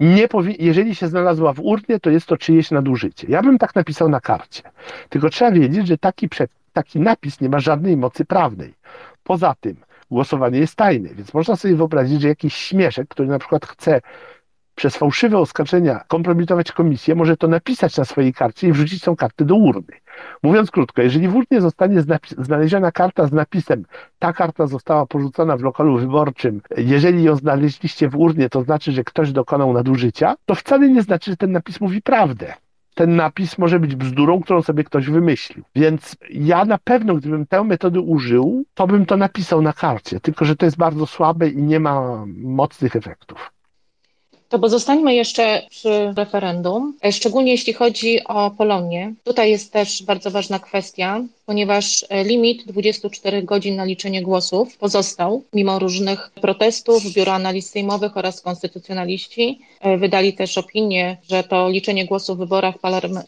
nie 0.00 0.28
powi- 0.28 0.56
jeżeli 0.58 0.94
się 0.94 1.08
znalazła 1.08 1.52
w 1.52 1.60
urnie, 1.60 2.00
to 2.00 2.10
jest 2.10 2.26
to 2.26 2.36
czyjeś 2.36 2.70
nadużycie. 2.70 3.26
Ja 3.30 3.42
bym 3.42 3.58
tak 3.58 3.74
napisał 3.74 4.08
na 4.08 4.20
karcie. 4.20 4.62
Tylko 5.08 5.30
trzeba 5.30 5.50
wiedzieć, 5.50 5.86
że 5.86 5.98
taki, 5.98 6.28
taki 6.72 7.00
napis 7.00 7.40
nie 7.40 7.48
ma 7.48 7.60
żadnej 7.60 7.96
mocy 7.96 8.24
prawnej. 8.24 8.74
Poza 9.24 9.54
tym 9.60 9.76
głosowanie 10.10 10.58
jest 10.58 10.74
tajne, 10.74 11.08
więc 11.14 11.34
można 11.34 11.56
sobie 11.56 11.76
wyobrazić, 11.76 12.20
że 12.20 12.28
jakiś 12.28 12.54
śmieszek, 12.54 13.08
który 13.08 13.28
na 13.28 13.38
przykład 13.38 13.66
chce 13.66 14.00
przez 14.80 14.96
fałszywe 14.96 15.38
oskarżenia 15.38 16.04
kompromitować 16.08 16.72
komisję, 16.72 17.14
może 17.14 17.36
to 17.36 17.48
napisać 17.48 17.96
na 17.96 18.04
swojej 18.04 18.32
karcie 18.32 18.68
i 18.68 18.72
wrzucić 18.72 19.02
tą 19.02 19.16
kartę 19.16 19.44
do 19.44 19.54
urny. 19.54 19.92
Mówiąc 20.42 20.70
krótko, 20.70 21.02
jeżeli 21.02 21.28
w 21.28 21.36
urnie 21.36 21.60
zostanie 21.60 22.02
znaleziona 22.38 22.92
karta 22.92 23.26
z 23.26 23.32
napisem 23.32 23.84
ta 24.18 24.32
karta 24.32 24.66
została 24.66 25.06
porzucona 25.06 25.56
w 25.56 25.62
lokalu 25.62 25.98
wyborczym, 25.98 26.60
jeżeli 26.76 27.22
ją 27.22 27.36
znaleźliście 27.36 28.08
w 28.08 28.16
urnie, 28.16 28.48
to 28.48 28.62
znaczy, 28.62 28.92
że 28.92 29.04
ktoś 29.04 29.32
dokonał 29.32 29.72
nadużycia, 29.72 30.34
to 30.46 30.54
wcale 30.54 30.88
nie 30.88 31.02
znaczy, 31.02 31.30
że 31.30 31.36
ten 31.36 31.52
napis 31.52 31.80
mówi 31.80 32.02
prawdę 32.02 32.54
ten 32.94 33.16
napis 33.16 33.58
może 33.58 33.80
być 33.80 33.96
bzdurą, 33.96 34.40
którą 34.40 34.62
sobie 34.62 34.84
ktoś 34.84 35.06
wymyślił. 35.06 35.64
Więc 35.74 36.16
ja 36.30 36.64
na 36.64 36.78
pewno, 36.78 37.14
gdybym 37.14 37.46
tę 37.46 37.64
metodę 37.64 38.00
użył, 38.00 38.64
to 38.74 38.86
bym 38.86 39.06
to 39.06 39.16
napisał 39.16 39.62
na 39.62 39.72
karcie, 39.72 40.20
tylko 40.20 40.44
że 40.44 40.56
to 40.56 40.64
jest 40.66 40.76
bardzo 40.76 41.06
słabe 41.06 41.48
i 41.48 41.62
nie 41.62 41.80
ma 41.80 42.24
mocnych 42.36 42.96
efektów. 42.96 43.52
To 44.50 44.58
pozostańmy 44.58 45.14
jeszcze 45.14 45.62
przy 45.70 46.12
referendum, 46.16 46.94
szczególnie 47.12 47.52
jeśli 47.52 47.72
chodzi 47.72 48.24
o 48.24 48.50
Polonię. 48.50 49.14
Tutaj 49.24 49.50
jest 49.50 49.72
też 49.72 50.02
bardzo 50.02 50.30
ważna 50.30 50.58
kwestia, 50.58 51.20
ponieważ 51.50 52.04
e, 52.08 52.24
limit 52.24 52.64
24 52.66 53.42
godzin 53.42 53.76
na 53.76 53.84
liczenie 53.84 54.22
głosów 54.22 54.76
pozostał, 54.76 55.42
mimo 55.52 55.78
różnych 55.78 56.30
protestów. 56.30 57.12
Biura 57.12 57.32
Analiz 57.34 57.70
Sejmowych 57.70 58.16
oraz 58.16 58.40
konstytucjonaliści 58.40 59.58
e, 59.80 59.98
wydali 59.98 60.32
też 60.32 60.58
opinię, 60.58 61.16
że 61.30 61.42
to 61.42 61.68
liczenie 61.68 62.06
głosów 62.06 62.36
w 62.36 62.40
wyborach 62.40 62.74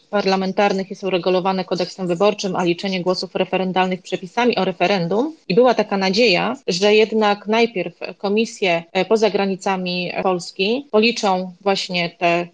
parlamentarnych 0.09 0.89
jest 0.89 1.03
uregulowane 1.03 1.65
kodeksem 1.65 2.07
wyborczym, 2.07 2.55
a 2.55 2.63
liczenie 2.63 3.01
głosów 3.01 3.35
referendalnych 3.35 4.01
przepisami 4.01 4.55
o 4.57 4.65
referendum. 4.65 5.35
I 5.47 5.55
była 5.55 5.73
taka 5.73 5.97
nadzieja, 5.97 6.55
że 6.67 6.95
jednak 6.95 7.47
najpierw 7.47 7.93
komisje 8.17 8.83
poza 9.09 9.29
granicami 9.29 10.11
Polski 10.23 10.87
policzą 10.91 11.51
właśnie 11.61 12.09
te 12.09 12.47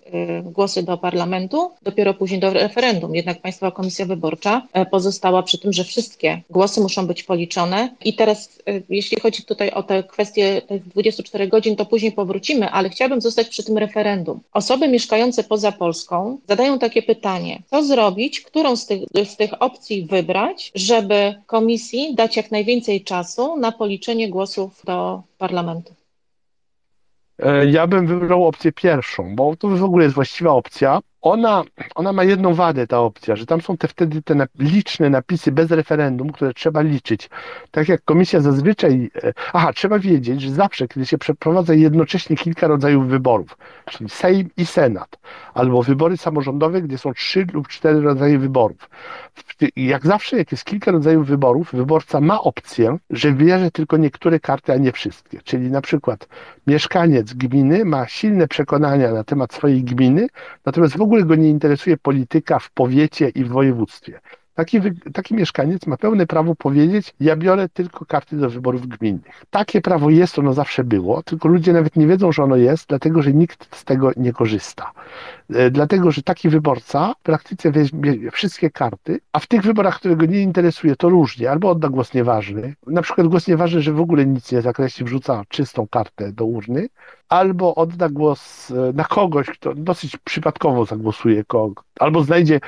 głosy 0.44 0.84
do 0.84 0.98
parlamentu, 0.98 1.72
dopiero 1.82 2.14
później 2.14 2.40
do 2.40 2.54
referendum. 2.54 3.16
Jednak 3.16 3.42
Państwowa 3.42 3.72
Komisja 3.72 4.06
Wyborcza 4.06 4.62
pozostała 4.92 5.44
przy 5.44 5.59
tym, 5.60 5.74
że 5.74 5.84
wszystkie 5.84 6.42
głosy 6.50 6.82
muszą 6.82 7.08
być 7.08 7.24
policzone. 7.24 7.96
I 8.06 8.14
teraz, 8.14 8.60
e, 8.68 8.82
jeśli 8.90 9.20
chodzi 9.22 9.44
tutaj 9.44 9.72
o 9.72 9.84
te 9.84 10.04
kwestie 10.04 10.62
tych 10.62 10.88
24 10.88 11.48
godzin, 11.48 11.76
to 11.76 11.86
później 11.86 12.12
powrócimy, 12.12 12.70
ale 12.70 12.90
chciałabym 12.90 13.22
zostać 13.22 13.50
przy 13.50 13.64
tym 13.64 13.78
referendum. 13.78 14.40
Osoby 14.54 14.88
mieszkające 14.88 15.44
poza 15.44 15.72
Polską 15.72 16.38
zadają 16.48 16.80
takie 16.80 17.02
pytanie: 17.04 17.62
co 17.70 17.84
zrobić, 17.84 18.42
którą 18.42 18.76
z 18.76 18.86
tych, 18.86 19.02
z 19.26 19.38
tych 19.38 19.62
opcji 19.62 20.06
wybrać, 20.06 20.72
żeby 20.76 21.36
komisji 21.46 22.16
dać 22.16 22.38
jak 22.38 22.52
najwięcej 22.52 23.04
czasu 23.04 23.58
na 23.58 23.72
policzenie 23.72 24.30
głosów 24.30 24.82
do 24.86 25.22
parlamentu? 25.38 25.94
E, 27.40 27.66
ja 27.66 27.88
bym 27.88 28.08
wybrał 28.08 28.48
opcję 28.48 28.72
pierwszą, 28.72 29.36
bo 29.36 29.56
to 29.56 29.68
w 29.68 29.84
ogóle 29.84 30.04
jest 30.04 30.16
właściwa 30.16 30.52
opcja. 30.52 31.00
Ona, 31.22 31.64
ona 31.96 32.14
ma 32.14 32.24
jedną 32.24 32.54
wadę, 32.54 32.88
ta 32.88 33.00
opcja, 33.00 33.36
że 33.36 33.46
tam 33.46 33.62
są 33.62 33.78
te 33.78 33.88
wtedy 33.88 34.22
te 34.22 34.48
liczne 34.60 35.10
napisy 35.10 35.52
bez 35.52 35.72
referendum, 35.72 36.32
które 36.32 36.54
trzeba 36.54 36.82
liczyć. 36.82 37.30
Tak 37.72 37.90
jak 37.90 38.04
komisja 38.06 38.42
zazwyczaj. 38.42 39.12
E, 39.24 39.34
aha, 39.54 39.74
trzeba 39.74 40.00
wiedzieć, 40.00 40.42
że 40.42 40.52
zawsze, 40.52 40.88
kiedy 40.88 41.06
się 41.06 41.18
przeprowadza 41.18 41.74
jednocześnie 41.74 42.36
kilka 42.36 42.68
rodzajów 42.68 43.08
wyborów, 43.08 43.58
czyli 43.86 44.10
Sejm 44.10 44.50
i 44.58 44.66
Senat, 44.66 45.18
albo 45.54 45.84
wybory 45.84 46.18
samorządowe, 46.18 46.82
gdzie 46.82 46.98
są 46.98 47.14
trzy 47.14 47.46
lub 47.54 47.68
cztery 47.68 48.02
rodzaje 48.02 48.40
wyborów. 48.40 48.90
Jak 49.76 50.06
zawsze, 50.06 50.38
jak 50.38 50.52
jest 50.52 50.66
kilka 50.66 50.92
rodzajów 50.92 51.28
wyborów, 51.28 51.72
wyborca 51.74 52.22
ma 52.22 52.42
opcję, 52.42 52.98
że 53.10 53.32
bierze 53.32 53.72
tylko 53.72 53.98
niektóre 53.98 54.40
karty, 54.40 54.74
a 54.74 54.76
nie 54.76 54.92
wszystkie. 54.92 55.42
Czyli 55.42 55.72
na 55.72 55.82
przykład 55.82 56.28
mieszkaniec 56.68 57.34
gminy 57.34 57.86
ma 57.86 58.08
silne 58.08 58.48
przekonania 58.48 59.12
na 59.12 59.24
temat 59.24 59.54
swojej 59.54 59.84
gminy, 59.84 60.28
natomiast 60.66 60.98
w 60.98 61.02
ogóle 61.02 61.09
go 61.26 61.36
nie 61.36 61.50
interesuje 61.50 61.98
polityka 61.98 62.60
w 62.60 62.72
powiecie 62.72 63.30
i 63.30 63.44
w 63.44 63.50
województwie. 63.50 64.20
Taki, 64.60 64.80
taki 65.14 65.36
mieszkaniec 65.36 65.88
ma 65.88 65.98
pełne 65.98 66.28
prawo 66.28 66.56
powiedzieć, 66.56 67.14
ja 67.20 67.36
biorę 67.36 67.70
tylko 67.70 68.06
karty 68.06 68.38
do 68.38 68.50
wyborów 68.50 68.88
gminnych. 68.88 69.46
Takie 69.50 69.82
prawo 69.82 70.10
jest, 70.10 70.40
ono 70.40 70.54
zawsze 70.54 70.84
było, 70.84 71.24
tylko 71.24 71.48
ludzie 71.48 71.74
nawet 71.74 71.96
nie 71.96 72.08
wiedzą, 72.08 72.32
że 72.32 72.44
ono 72.44 72.56
jest, 72.56 72.88
dlatego 72.90 73.22
że 73.22 73.34
nikt 73.34 73.76
z 73.76 73.84
tego 73.86 74.12
nie 74.18 74.34
korzysta. 74.34 74.92
E, 75.50 75.72
dlatego, 75.72 76.12
że 76.12 76.22
taki 76.24 76.50
wyborca 76.50 77.14
w 77.20 77.24
praktyce 77.24 77.72
weźmie 77.72 78.32
wszystkie 78.32 78.70
karty, 78.70 79.20
a 79.34 79.40
w 79.40 79.48
tych 79.48 79.62
wyborach, 79.62 80.00
które 80.00 80.16
go 80.16 80.26
nie 80.26 80.42
interesuje, 80.42 80.96
to 80.96 81.10
różnie, 81.10 81.52
albo 81.52 81.70
odda 81.70 81.90
głos 81.90 82.14
nieważny, 82.14 82.76
na 82.88 83.02
przykład 83.02 83.28
głos 83.28 83.48
nieważny, 83.48 83.82
że 83.82 83.94
w 83.94 84.02
ogóle 84.02 84.26
nic 84.26 84.52
nie 84.52 84.62
zakreśli, 84.62 85.06
wrzuca 85.06 85.44
czystą 85.50 85.88
kartę 85.88 86.32
do 86.32 86.46
urny, 86.46 86.90
albo 87.30 87.76
odda 87.76 88.10
głos 88.10 88.72
e, 88.72 88.94
na 88.94 89.04
kogoś, 89.04 89.48
kto 89.48 89.74
dosyć 89.76 90.18
przypadkowo 90.18 90.86
zagłosuje, 90.86 91.44
albo 92.00 92.24
znajdzie 92.24 92.60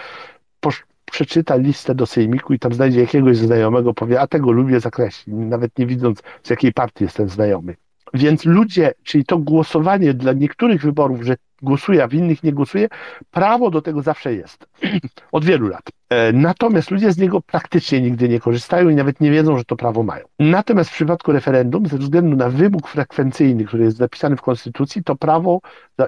przeczyta 1.12 1.56
listę 1.56 1.96
do 1.96 2.06
sejmiku 2.06 2.54
i 2.54 2.60
tam 2.60 2.74
znajdzie 2.74 3.02
jakiegoś 3.02 3.38
znajomego, 3.38 3.94
powie, 3.94 4.22
a 4.22 4.28
tego 4.28 4.52
lubię, 4.52 4.80
zakreśli, 4.80 5.34
nawet 5.34 5.78
nie 5.78 5.86
widząc, 5.86 6.24
z 6.44 6.50
jakiej 6.50 6.74
partii 6.74 7.04
jest 7.04 7.18
ten 7.18 7.30
znajomy. 7.30 7.76
Więc 8.14 8.46
ludzie, 8.46 8.94
czyli 9.04 9.26
to 9.26 9.38
głosowanie 9.38 10.14
dla 10.14 10.34
niektórych 10.34 10.82
wyborów, 10.82 11.22
że 11.22 11.36
głosuje, 11.62 12.04
a 12.04 12.08
w 12.08 12.14
innych 12.14 12.44
nie 12.44 12.54
głosuje, 12.54 12.88
prawo 13.32 13.70
do 13.70 13.82
tego 13.82 14.02
zawsze 14.02 14.34
jest. 14.34 14.68
Od 15.32 15.46
wielu 15.46 15.68
lat. 15.68 15.84
E, 16.10 16.34
natomiast 16.34 16.92
ludzie 16.92 17.12
z 17.12 17.18
niego 17.18 17.42
praktycznie 17.42 18.02
nigdy 18.02 18.30
nie 18.30 18.40
korzystają 18.40 18.90
i 18.90 18.96
nawet 18.96 19.22
nie 19.22 19.32
wiedzą, 19.32 19.58
że 19.58 19.66
to 19.66 19.76
prawo 19.76 20.04
mają. 20.04 20.26
Natomiast 20.40 20.90
w 20.90 20.94
przypadku 20.94 21.32
referendum, 21.32 21.86
ze 21.86 21.98
względu 21.98 22.36
na 22.36 22.50
wymóg 22.50 22.88
frekwencyjny, 22.88 23.66
który 23.66 23.84
jest 23.84 23.98
zapisany 23.98 24.38
w 24.38 24.42
Konstytucji, 24.42 25.04
to 25.04 25.16
prawo 25.16 25.60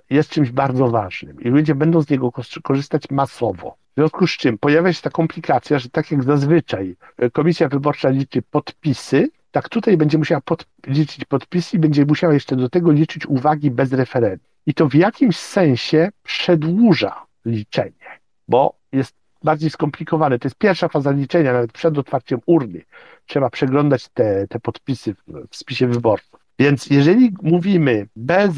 jest 0.10 0.30
czymś 0.30 0.52
bardzo 0.52 0.88
ważnym 0.88 1.42
i 1.42 1.50
ludzie 1.50 1.76
będą 1.76 2.02
z 2.02 2.10
niego 2.10 2.32
korzystać 2.64 3.04
masowo. 3.12 3.83
W 3.94 3.96
związku 3.96 4.28
z 4.28 4.32
czym 4.32 4.58
pojawia 4.58 4.94
się 4.94 5.02
ta 5.02 5.10
komplikacja, 5.10 5.80
że 5.80 5.90
tak 5.90 6.12
jak 6.12 6.24
zazwyczaj 6.24 6.96
e, 7.18 7.30
komisja 7.30 7.70
wyborcza 7.70 8.10
liczy 8.10 8.42
podpisy, 8.42 9.30
tak 9.52 9.70
tutaj 9.70 9.98
będzie 9.98 10.18
musiała 10.18 10.42
pod, 10.42 10.66
liczyć 10.88 11.26
podpisy 11.26 11.78
i 11.78 11.80
będzie 11.80 12.06
musiała 12.06 12.34
jeszcze 12.34 12.56
do 12.56 12.70
tego 12.70 12.92
liczyć 12.92 13.26
uwagi 13.26 13.72
bez 13.72 13.94
referendum. 13.94 14.48
I 14.66 14.74
to 14.74 14.90
w 14.90 14.96
jakimś 14.96 15.38
sensie 15.38 16.12
przedłuża 16.24 17.26
liczenie, 17.46 18.20
bo 18.48 18.76
jest 18.92 19.16
bardziej 19.44 19.70
skomplikowane. 19.70 20.40
To 20.40 20.48
jest 20.48 20.58
pierwsza 20.58 20.88
faza 20.88 21.12
liczenia, 21.12 21.54
nawet 21.54 21.72
przed 21.72 21.98
otwarciem 21.98 22.40
urny. 22.46 22.82
Trzeba 23.26 23.50
przeglądać 23.50 24.10
te, 24.10 24.48
te 24.48 24.60
podpisy 24.60 25.14
w, 25.14 25.48
w 25.50 25.56
spisie 25.56 25.88
wyborców. 25.88 26.43
Więc 26.60 26.90
jeżeli 26.90 27.34
mówimy 27.42 28.08
bez, 28.16 28.52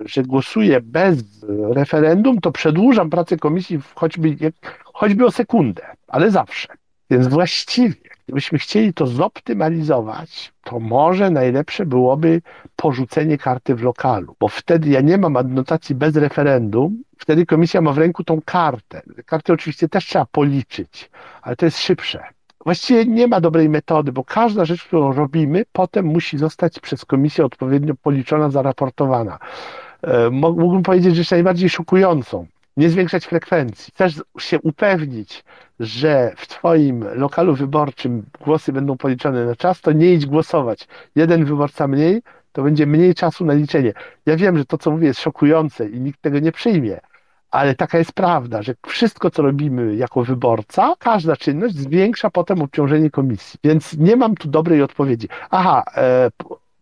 że 0.00 0.22
głosuję 0.22 0.80
bez 0.80 1.44
referendum, 1.70 2.40
to 2.40 2.52
przedłużam 2.52 3.10
pracę 3.10 3.36
komisji 3.36 3.78
choćby, 3.94 4.36
choćby 4.84 5.26
o 5.26 5.30
sekundę, 5.30 5.82
ale 6.08 6.30
zawsze. 6.30 6.68
Więc 7.10 7.26
właściwie, 7.26 7.94
gdybyśmy 8.24 8.58
chcieli 8.58 8.94
to 8.94 9.06
zoptymalizować, 9.06 10.52
to 10.64 10.80
może 10.80 11.30
najlepsze 11.30 11.86
byłoby 11.86 12.42
porzucenie 12.76 13.38
karty 13.38 13.74
w 13.74 13.82
lokalu, 13.82 14.36
bo 14.40 14.48
wtedy 14.48 14.88
ja 14.88 15.00
nie 15.00 15.18
mam 15.18 15.36
adnotacji 15.36 15.94
bez 15.94 16.16
referendum, 16.16 17.02
wtedy 17.18 17.46
komisja 17.46 17.80
ma 17.80 17.92
w 17.92 17.98
ręku 17.98 18.24
tą 18.24 18.40
kartę. 18.44 19.02
Kartę 19.26 19.52
oczywiście 19.52 19.88
też 19.88 20.06
trzeba 20.06 20.26
policzyć, 20.26 21.10
ale 21.42 21.56
to 21.56 21.64
jest 21.64 21.78
szybsze. 21.78 22.37
Właściwie 22.68 23.04
nie 23.04 23.26
ma 23.26 23.40
dobrej 23.40 23.68
metody, 23.68 24.12
bo 24.12 24.24
każda 24.24 24.64
rzecz, 24.64 24.84
którą 24.84 25.12
robimy, 25.12 25.64
potem 25.72 26.06
musi 26.06 26.38
zostać 26.38 26.80
przez 26.80 27.04
komisję 27.04 27.44
odpowiednio 27.44 27.94
policzona, 28.02 28.50
zaraportowana. 28.50 29.38
E, 30.02 30.30
mógłbym 30.30 30.82
powiedzieć 30.82 31.16
rzecz 31.16 31.30
najbardziej 31.30 31.68
szokującą. 31.68 32.46
Nie 32.76 32.90
zwiększać 32.90 33.26
frekwencji. 33.26 33.92
Chcesz 33.94 34.22
się 34.38 34.60
upewnić, 34.60 35.44
że 35.80 36.32
w 36.36 36.46
Twoim 36.46 37.04
lokalu 37.14 37.54
wyborczym 37.54 38.22
głosy 38.40 38.72
będą 38.72 38.96
policzone 38.96 39.44
na 39.44 39.56
czas, 39.56 39.80
to 39.80 39.92
nie 39.92 40.12
idź 40.12 40.26
głosować. 40.26 40.88
Jeden 41.16 41.44
wyborca 41.44 41.88
mniej, 41.88 42.22
to 42.52 42.62
będzie 42.62 42.86
mniej 42.86 43.14
czasu 43.14 43.44
na 43.44 43.52
liczenie. 43.52 43.92
Ja 44.26 44.36
wiem, 44.36 44.58
że 44.58 44.64
to, 44.64 44.78
co 44.78 44.90
mówię, 44.90 45.06
jest 45.06 45.20
szokujące 45.20 45.88
i 45.88 46.00
nikt 46.00 46.20
tego 46.20 46.38
nie 46.38 46.52
przyjmie, 46.52 47.00
ale 47.50 47.74
taka 47.74 47.98
jest 47.98 48.12
prawda, 48.12 48.62
że 48.62 48.74
wszystko, 48.86 49.30
co 49.30 49.42
robimy 49.42 49.96
jako 49.96 50.24
wyborca, 50.24 50.94
każda 50.98 51.36
czynność 51.36 51.74
zwiększa 51.74 52.30
potem 52.30 52.62
obciążenie 52.62 53.10
komisji. 53.10 53.60
Więc 53.64 53.96
nie 53.96 54.16
mam 54.16 54.34
tu 54.34 54.48
dobrej 54.48 54.82
odpowiedzi. 54.82 55.28
Aha, 55.50 55.82
e, 55.96 56.30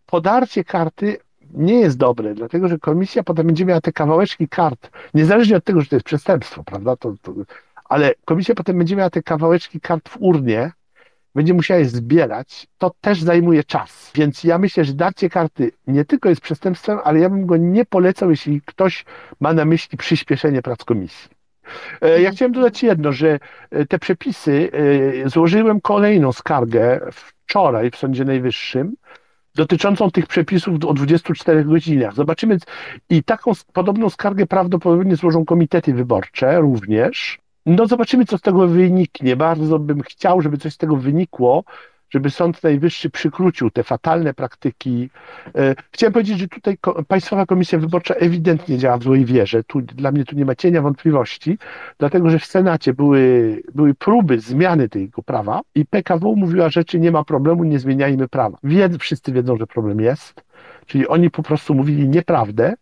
podarcie 0.05 0.63
karty 0.63 1.17
nie 1.53 1.79
jest 1.79 1.97
dobre, 1.97 2.33
dlatego 2.33 2.67
że 2.67 2.79
komisja 2.79 3.23
potem 3.23 3.47
będzie 3.47 3.65
miała 3.65 3.81
te 3.81 3.93
kawałeczki 3.93 4.47
kart, 4.47 4.89
niezależnie 5.13 5.57
od 5.57 5.63
tego, 5.63 5.81
że 5.81 5.87
to 5.87 5.95
jest 5.95 6.05
przestępstwo, 6.05 6.63
prawda? 6.63 6.95
To, 6.95 7.13
to, 7.21 7.33
ale 7.89 8.13
komisja 8.25 8.55
potem 8.55 8.77
będzie 8.77 8.95
miała 8.95 9.09
te 9.09 9.23
kawałeczki 9.23 9.81
kart 9.81 10.09
w 10.09 10.17
urnie, 10.19 10.71
będzie 11.37 11.53
musiała 11.53 11.79
je 11.79 11.85
zbierać, 11.85 12.67
to 12.77 12.91
też 13.01 13.21
zajmuje 13.21 13.63
czas. 13.63 14.11
Więc 14.15 14.43
ja 14.43 14.57
myślę, 14.57 14.85
że 14.85 14.93
darcie 14.93 15.29
karty 15.29 15.71
nie 15.87 16.05
tylko 16.05 16.29
jest 16.29 16.41
przestępstwem, 16.41 16.99
ale 17.03 17.19
ja 17.19 17.29
bym 17.29 17.45
go 17.45 17.57
nie 17.57 17.85
polecał, 17.85 18.29
jeśli 18.29 18.61
ktoś 18.65 19.05
ma 19.39 19.53
na 19.53 19.65
myśli 19.65 19.97
przyspieszenie 19.97 20.61
prac 20.61 20.83
komisji. 20.83 21.29
E, 22.01 22.09
ja 22.09 22.15
mhm. 22.15 22.35
chciałem 22.35 22.51
dodać 22.51 22.83
jedno, 22.83 23.11
że 23.11 23.39
e, 23.71 23.85
te 23.85 23.99
przepisy, 23.99 24.71
e, 25.25 25.29
złożyłem 25.29 25.81
kolejną 25.81 26.31
skargę 26.31 26.99
wczoraj 27.11 27.91
w 27.91 27.95
Sądzie 27.95 28.25
Najwyższym, 28.25 28.93
dotyczącą 29.55 30.11
tych 30.11 30.27
przepisów 30.27 30.85
o 30.85 30.93
24 30.93 31.63
godzinach. 31.63 32.13
Zobaczymy, 32.13 32.57
i 33.09 33.23
taką 33.23 33.51
podobną 33.73 34.09
skargę 34.09 34.45
prawdopodobnie 34.45 35.15
złożą 35.15 35.45
komitety 35.45 35.93
wyborcze 35.93 36.61
również. 36.61 37.39
No 37.67 37.87
zobaczymy, 37.87 38.25
co 38.25 38.37
z 38.37 38.41
tego 38.41 38.67
wyniknie. 38.67 39.35
Bardzo 39.35 39.79
bym 39.79 40.01
chciał, 40.01 40.41
żeby 40.41 40.57
coś 40.57 40.73
z 40.73 40.77
tego 40.77 40.95
wynikło, 40.95 41.63
żeby 42.09 42.29
Sąd 42.29 42.63
Najwyższy 42.63 43.09
przykrócił 43.09 43.71
te 43.71 43.83
fatalne 43.83 44.33
praktyki. 44.33 45.09
E, 45.55 45.75
chciałem 45.91 46.13
powiedzieć, 46.13 46.39
że 46.39 46.47
tutaj 46.47 46.77
Państwowa 47.07 47.45
Komisja 47.45 47.79
Wyborcza 47.79 48.13
ewidentnie 48.13 48.77
działa 48.77 48.97
w 48.97 49.03
złej 49.03 49.25
wierze. 49.25 49.63
Tu, 49.63 49.81
dla 49.81 50.11
mnie 50.11 50.25
tu 50.25 50.35
nie 50.35 50.45
ma 50.45 50.55
cienia 50.55 50.81
wątpliwości, 50.81 51.57
dlatego 51.97 52.29
że 52.29 52.39
w 52.39 52.45
Senacie 52.45 52.93
były, 52.93 53.61
były 53.75 53.93
próby 53.93 54.39
zmiany 54.39 54.89
tego 54.89 55.23
prawa 55.23 55.61
i 55.75 55.85
PKW 55.85 56.35
mówiła 56.35 56.69
rzeczy, 56.69 56.99
nie 56.99 57.11
ma 57.11 57.23
problemu, 57.23 57.63
nie 57.63 57.79
zmieniajmy 57.79 58.27
prawa. 58.27 58.57
Wszyscy 58.99 59.31
wiedzą, 59.31 59.57
że 59.57 59.67
problem 59.67 60.01
jest. 60.01 60.43
Czyli 60.87 61.07
oni 61.07 61.31
po 61.31 61.43
prostu 61.43 61.75
mówili 61.75 62.09
nieprawdę. 62.09 62.73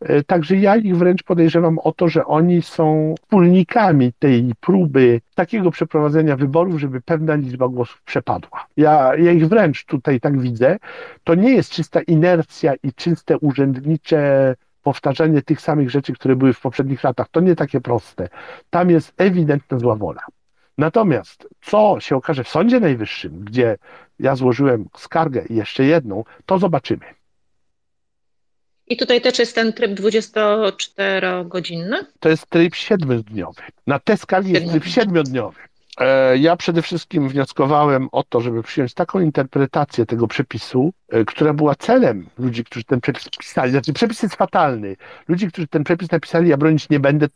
E, 0.00 0.22
także 0.22 0.56
ja 0.56 0.76
ich 0.76 0.96
wręcz 0.96 1.22
podejrzewam 1.22 1.78
o 1.78 1.92
to, 1.92 2.08
że 2.08 2.24
oni 2.24 2.62
są 2.62 3.14
wspólnikami 3.22 4.12
tej 4.18 4.52
próby 4.60 5.20
takiego 5.34 5.70
przeprowadzenia 5.70 6.36
wyborów, 6.36 6.80
żeby 6.80 7.00
pewna 7.00 7.34
liczba 7.34 7.68
głosów 7.68 8.02
przepadła. 8.02 8.66
Ja, 8.76 9.16
ja 9.16 9.32
ich 9.32 9.48
wręcz 9.48 9.84
tutaj 9.84 10.20
tak 10.20 10.40
widzę. 10.40 10.76
To 11.24 11.34
nie 11.34 11.50
jest 11.50 11.70
czysta 11.70 12.02
inercja 12.02 12.74
i 12.82 12.92
czyste 12.92 13.38
urzędnicze 13.38 14.54
powtarzanie 14.82 15.42
tych 15.42 15.60
samych 15.60 15.90
rzeczy, 15.90 16.12
które 16.12 16.36
były 16.36 16.52
w 16.52 16.60
poprzednich 16.60 17.04
latach. 17.04 17.28
To 17.28 17.40
nie 17.40 17.56
takie 17.56 17.80
proste. 17.80 18.28
Tam 18.70 18.90
jest 18.90 19.14
ewidentna 19.16 19.78
zła 19.78 19.96
wola. 19.96 20.22
Natomiast 20.78 21.48
co 21.60 21.96
się 22.00 22.16
okaże 22.16 22.44
w 22.44 22.48
Sądzie 22.48 22.80
Najwyższym, 22.80 23.44
gdzie 23.44 23.78
ja 24.18 24.36
złożyłem 24.36 24.88
skargę 24.96 25.44
i 25.50 25.54
jeszcze 25.54 25.84
jedną, 25.84 26.24
to 26.46 26.58
zobaczymy. 26.58 27.04
I 28.92 28.96
tutaj 28.96 29.20
też 29.20 29.38
jest 29.38 29.54
ten 29.54 29.72
tryb 29.72 29.92
24-godzinny? 30.00 31.96
To 32.20 32.28
jest 32.28 32.46
tryb 32.46 32.74
siedmiodniowy. 32.74 33.62
Na 33.86 33.98
te 33.98 34.16
skali 34.16 34.52
jest 34.52 34.70
tryb 34.70 34.84
siedmiodniowy. 34.84 35.60
E, 36.00 36.38
ja 36.38 36.56
przede 36.56 36.82
wszystkim 36.82 37.28
wnioskowałem 37.28 38.08
o 38.12 38.22
to, 38.22 38.40
żeby 38.40 38.62
przyjąć 38.62 38.94
taką 38.94 39.20
interpretację 39.20 40.06
tego 40.06 40.28
przepisu, 40.28 40.92
e, 41.08 41.24
która 41.24 41.52
była 41.52 41.74
celem 41.74 42.26
ludzi, 42.38 42.64
którzy 42.64 42.84
ten 42.84 43.00
przepis 43.00 43.28
pisali. 43.38 43.70
Znaczy, 43.70 43.92
przepis 43.92 44.22
jest 44.22 44.34
fatalny. 44.34 44.96
Ludzi, 45.28 45.48
którzy 45.48 45.68
ten 45.68 45.84
przepis 45.84 46.10
napisali, 46.10 46.48
ja 46.48 46.56
bronić 46.56 46.88
nie 46.88 47.00
będę. 47.00 47.26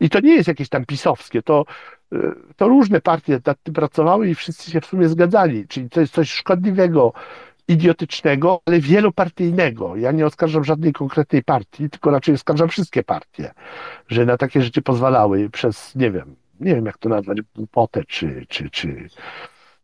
I 0.00 0.10
to 0.10 0.20
nie 0.20 0.34
jest 0.34 0.48
jakieś 0.48 0.68
tam 0.68 0.86
pisowskie. 0.86 1.42
To, 1.42 1.64
e, 2.12 2.18
to 2.56 2.68
różne 2.68 3.00
partie 3.00 3.40
nad 3.46 3.62
tym 3.62 3.74
pracowały 3.74 4.28
i 4.28 4.34
wszyscy 4.34 4.70
się 4.70 4.80
w 4.80 4.86
sumie 4.86 5.08
zgadzali. 5.08 5.68
Czyli 5.68 5.90
to 5.90 6.00
jest 6.00 6.12
coś 6.12 6.30
szkodliwego 6.30 7.12
idiotycznego, 7.68 8.60
ale 8.66 8.80
wielopartyjnego. 8.80 9.96
Ja 9.96 10.12
nie 10.12 10.26
oskarżam 10.26 10.64
żadnej 10.64 10.92
konkretnej 10.92 11.42
partii, 11.42 11.90
tylko 11.90 12.10
raczej 12.10 12.34
oskarżam 12.34 12.68
wszystkie 12.68 13.02
partie, 13.02 13.50
że 14.08 14.26
na 14.26 14.36
takie 14.36 14.62
rzeczy 14.62 14.82
pozwalały 14.82 15.50
przez, 15.50 15.94
nie 15.94 16.10
wiem, 16.10 16.36
nie 16.60 16.74
wiem 16.74 16.86
jak 16.86 16.98
to 16.98 17.08
nazwać, 17.08 17.38
głupotę, 17.56 18.04
czy, 18.04 18.46
czy, 18.48 18.70
czy 18.70 19.08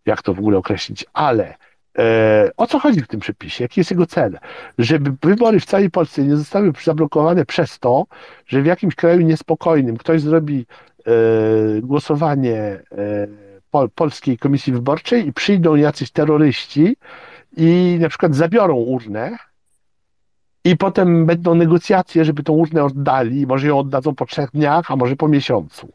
jak 0.07 0.23
to 0.23 0.35
w 0.35 0.39
ogóle 0.39 0.59
określić, 0.59 1.05
ale 1.13 1.55
e, 1.99 2.51
o 2.57 2.67
co 2.67 2.79
chodzi 2.79 3.01
w 3.01 3.09
tym 3.09 3.21
przepisie? 3.21 3.65
Jaki 3.65 3.81
jest 3.81 3.91
jego 3.91 4.07
cel? 4.07 4.39
Żeby 4.79 5.13
wybory 5.23 5.61
w 5.61 5.65
całej 5.65 5.91
Polsce 5.91 6.23
nie 6.23 6.37
zostały 6.37 6.73
zablokowane 6.85 7.45
przez 7.47 7.79
to, 7.79 8.07
że 8.47 8.63
w 8.63 8.67
jakimś 8.67 8.95
kraju 8.95 9.21
niespokojnym 9.21 9.97
ktoś 9.97 10.21
zrobi 10.21 10.67
e, 11.07 11.13
głosowanie 11.81 12.57
e, 12.59 12.83
Pol 13.71 13.91
Polskiej 13.91 14.39
Komisji 14.39 14.73
Wyborczej 14.73 15.27
i 15.27 15.33
przyjdą 15.33 15.75
jacyś 15.75 16.11
terroryści 16.11 16.97
i 17.57 17.99
na 18.01 18.09
przykład 18.09 18.35
zabiorą 18.35 18.75
urnę, 18.75 19.37
i 20.65 20.77
potem 20.77 21.27
będą 21.27 21.55
negocjacje, 21.55 22.25
żeby 22.25 22.43
tą 22.43 22.53
urnę 22.53 22.85
oddali. 22.85 23.47
Może 23.47 23.67
ją 23.69 23.79
oddadzą 23.79 24.15
po 24.15 24.27
trzech 24.27 24.51
dniach, 24.51 24.91
a 24.91 24.97
może 24.97 25.17
po 25.17 25.29
miesiącu. 25.29 25.93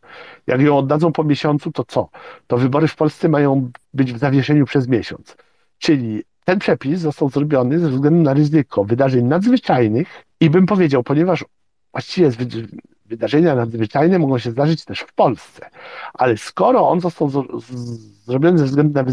Jak 0.48 0.62
ją 0.62 0.78
oddadzą 0.78 1.12
po 1.12 1.24
miesiącu, 1.24 1.72
to 1.72 1.84
co? 1.84 2.10
To 2.48 2.58
wybory 2.58 2.88
w 2.88 2.96
Polsce 2.96 3.30
mają 3.30 3.72
być 3.94 4.14
w 4.14 4.18
zawieszeniu 4.18 4.66
przez 4.66 4.88
miesiąc. 4.88 5.38
Czyli 5.78 6.24
ten 6.46 6.60
przepis 6.60 7.00
został 7.00 7.30
zrobiony 7.30 7.80
ze 7.80 7.90
względu 7.90 8.24
na 8.24 8.34
ryzyko 8.34 8.84
wydarzeń 8.84 9.26
nadzwyczajnych 9.26 10.08
i 10.40 10.50
bym 10.50 10.66
powiedział, 10.66 11.04
ponieważ 11.04 11.46
właściwie 11.92 12.32
wydarzenia 13.06 13.56
nadzwyczajne 13.56 14.20
mogą 14.20 14.38
się 14.38 14.52
zdarzyć 14.52 14.86
też 14.86 15.00
w 15.00 15.14
Polsce, 15.14 15.70
ale 16.14 16.38
skoro 16.38 16.90
on 16.90 17.02
został 17.02 17.30
z, 17.30 17.34
z, 17.64 17.72
zrobiony 18.26 18.58
ze 18.58 18.66
względu 18.66 18.94
na 18.94 19.02
e, 19.02 19.06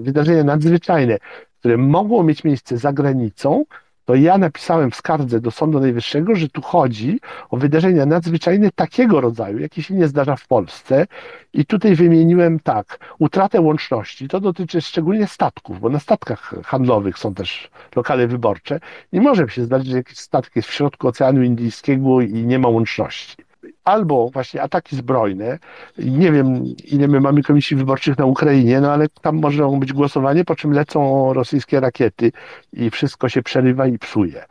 wydarzenia 0.00 0.44
nadzwyczajne, 0.44 1.18
które 1.64 1.76
mogą 1.76 2.22
mieć 2.22 2.44
miejsce 2.44 2.78
za 2.78 2.92
granicą, 2.92 3.64
to 4.04 4.14
ja 4.14 4.38
napisałem 4.38 4.90
w 4.90 4.96
skardze 4.96 5.40
do 5.40 5.50
Sądu 5.50 5.80
Najwyższego, 5.80 6.36
że 6.36 6.48
tu 6.48 6.62
chodzi 6.62 7.20
o 7.50 7.56
wydarzenia 7.56 8.06
nadzwyczajne 8.06 8.70
takiego 8.74 9.20
rodzaju, 9.20 9.58
jakie 9.58 9.82
się 9.82 9.94
nie 9.94 10.08
zdarza 10.08 10.36
w 10.36 10.46
Polsce. 10.46 11.06
I 11.52 11.66
tutaj 11.66 11.94
wymieniłem 11.94 12.60
tak, 12.60 12.98
utratę 13.18 13.60
łączności. 13.60 14.28
To 14.28 14.40
dotyczy 14.40 14.80
szczególnie 14.80 15.26
statków, 15.26 15.80
bo 15.80 15.88
na 15.88 15.98
statkach 15.98 16.54
handlowych 16.64 17.18
są 17.18 17.34
też 17.34 17.70
lokale 17.96 18.26
wyborcze. 18.26 18.80
Nie 19.12 19.20
może 19.20 19.48
się 19.48 19.64
zdarzyć, 19.64 19.88
że 19.88 19.96
jakiś 19.96 20.18
statek 20.18 20.56
jest 20.56 20.68
w 20.68 20.72
środku 20.72 21.08
Oceanu 21.08 21.42
Indyjskiego 21.42 22.20
i 22.20 22.32
nie 22.32 22.58
ma 22.58 22.68
łączności 22.68 23.36
albo 23.84 24.30
właśnie 24.30 24.62
ataki 24.62 24.96
zbrojne. 24.96 25.58
Nie 25.98 26.32
wiem, 26.32 26.64
ile 26.84 27.08
my 27.08 27.20
mamy 27.20 27.42
komisji 27.42 27.76
wyborczych 27.76 28.18
na 28.18 28.24
Ukrainie, 28.24 28.80
no 28.80 28.92
ale 28.92 29.08
tam 29.08 29.36
może 29.36 29.68
być 29.78 29.92
głosowanie, 29.92 30.44
po 30.44 30.56
czym 30.56 30.72
lecą 30.72 31.32
rosyjskie 31.32 31.80
rakiety 31.80 32.32
i 32.72 32.90
wszystko 32.90 33.28
się 33.28 33.42
przerywa 33.42 33.86
i 33.86 33.98
psuje. 33.98 34.44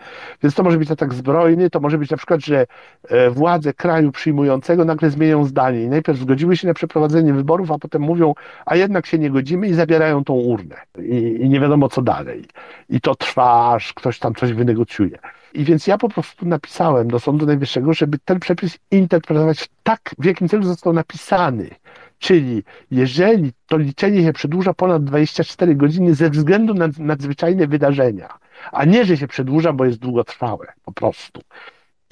Więc 0.44 0.56
to 0.56 0.64
może 0.64 0.78
być 0.78 0.92
atak 0.92 1.14
zbrojny, 1.14 1.70
to 1.70 1.80
może 1.80 1.98
być 1.98 2.10
na 2.10 2.18
przykład, 2.18 2.42
że 2.42 2.66
e, 3.10 3.30
władze 3.30 3.74
kraju 3.74 4.12
przyjmującego 4.12 4.86
nagle 4.86 5.10
zmienią 5.10 5.46
zdanie 5.46 5.84
i 5.84 5.88
najpierw 5.88 6.20
zgodziły 6.20 6.58
się 6.58 6.68
na 6.68 6.74
przeprowadzenie 6.74 7.34
wyborów, 7.34 7.72
a 7.72 7.78
potem 7.78 8.02
mówią, 8.02 8.34
a 8.66 8.76
jednak 8.76 9.06
się 9.06 9.20
nie 9.20 9.30
godzimy 9.30 9.68
i 9.68 9.74
zabierają 9.74 10.24
tą 10.24 10.34
urnę. 10.34 10.76
I, 11.00 11.38
i 11.42 11.50
nie 11.50 11.60
wiadomo 11.60 11.90
co 11.90 12.02
dalej. 12.02 12.46
I 12.90 13.02
to 13.02 13.16
trwa, 13.16 13.74
aż 13.74 13.94
ktoś 13.94 14.20
tam 14.20 14.36
coś 14.36 14.54
wynegocjuje. 14.54 15.20
I 15.54 15.64
więc 15.64 15.88
ja 15.88 15.98
po 15.98 16.10
prostu 16.10 16.46
napisałem 16.46 17.08
do 17.08 17.20
Sądu 17.20 17.46
Najwyższego, 17.46 17.94
żeby 17.94 18.18
ten 18.26 18.40
przepis 18.40 18.78
interpretować 18.92 19.70
tak, 19.84 20.16
w 20.20 20.26
jakim 20.26 20.50
celu 20.50 20.64
został 20.64 20.94
napisany. 20.94 21.70
Czyli 22.20 22.64
jeżeli 22.92 23.52
to 23.68 23.78
liczenie 23.78 24.24
się 24.24 24.34
przedłuża 24.34 24.74
ponad 24.74 25.04
24 25.04 25.76
godziny 25.76 26.16
ze 26.16 26.30
względu 26.30 26.74
na 26.74 26.88
nadzwyczajne 27.00 27.68
wydarzenia, 27.68 28.38
a 28.72 28.86
nie, 28.86 29.06
że 29.06 29.18
się 29.18 29.28
przedłuża, 29.28 29.74
bo 29.74 29.86
jest 29.86 30.00
długotrwałe 30.00 30.74
po 30.86 30.92
prostu. 30.92 31.42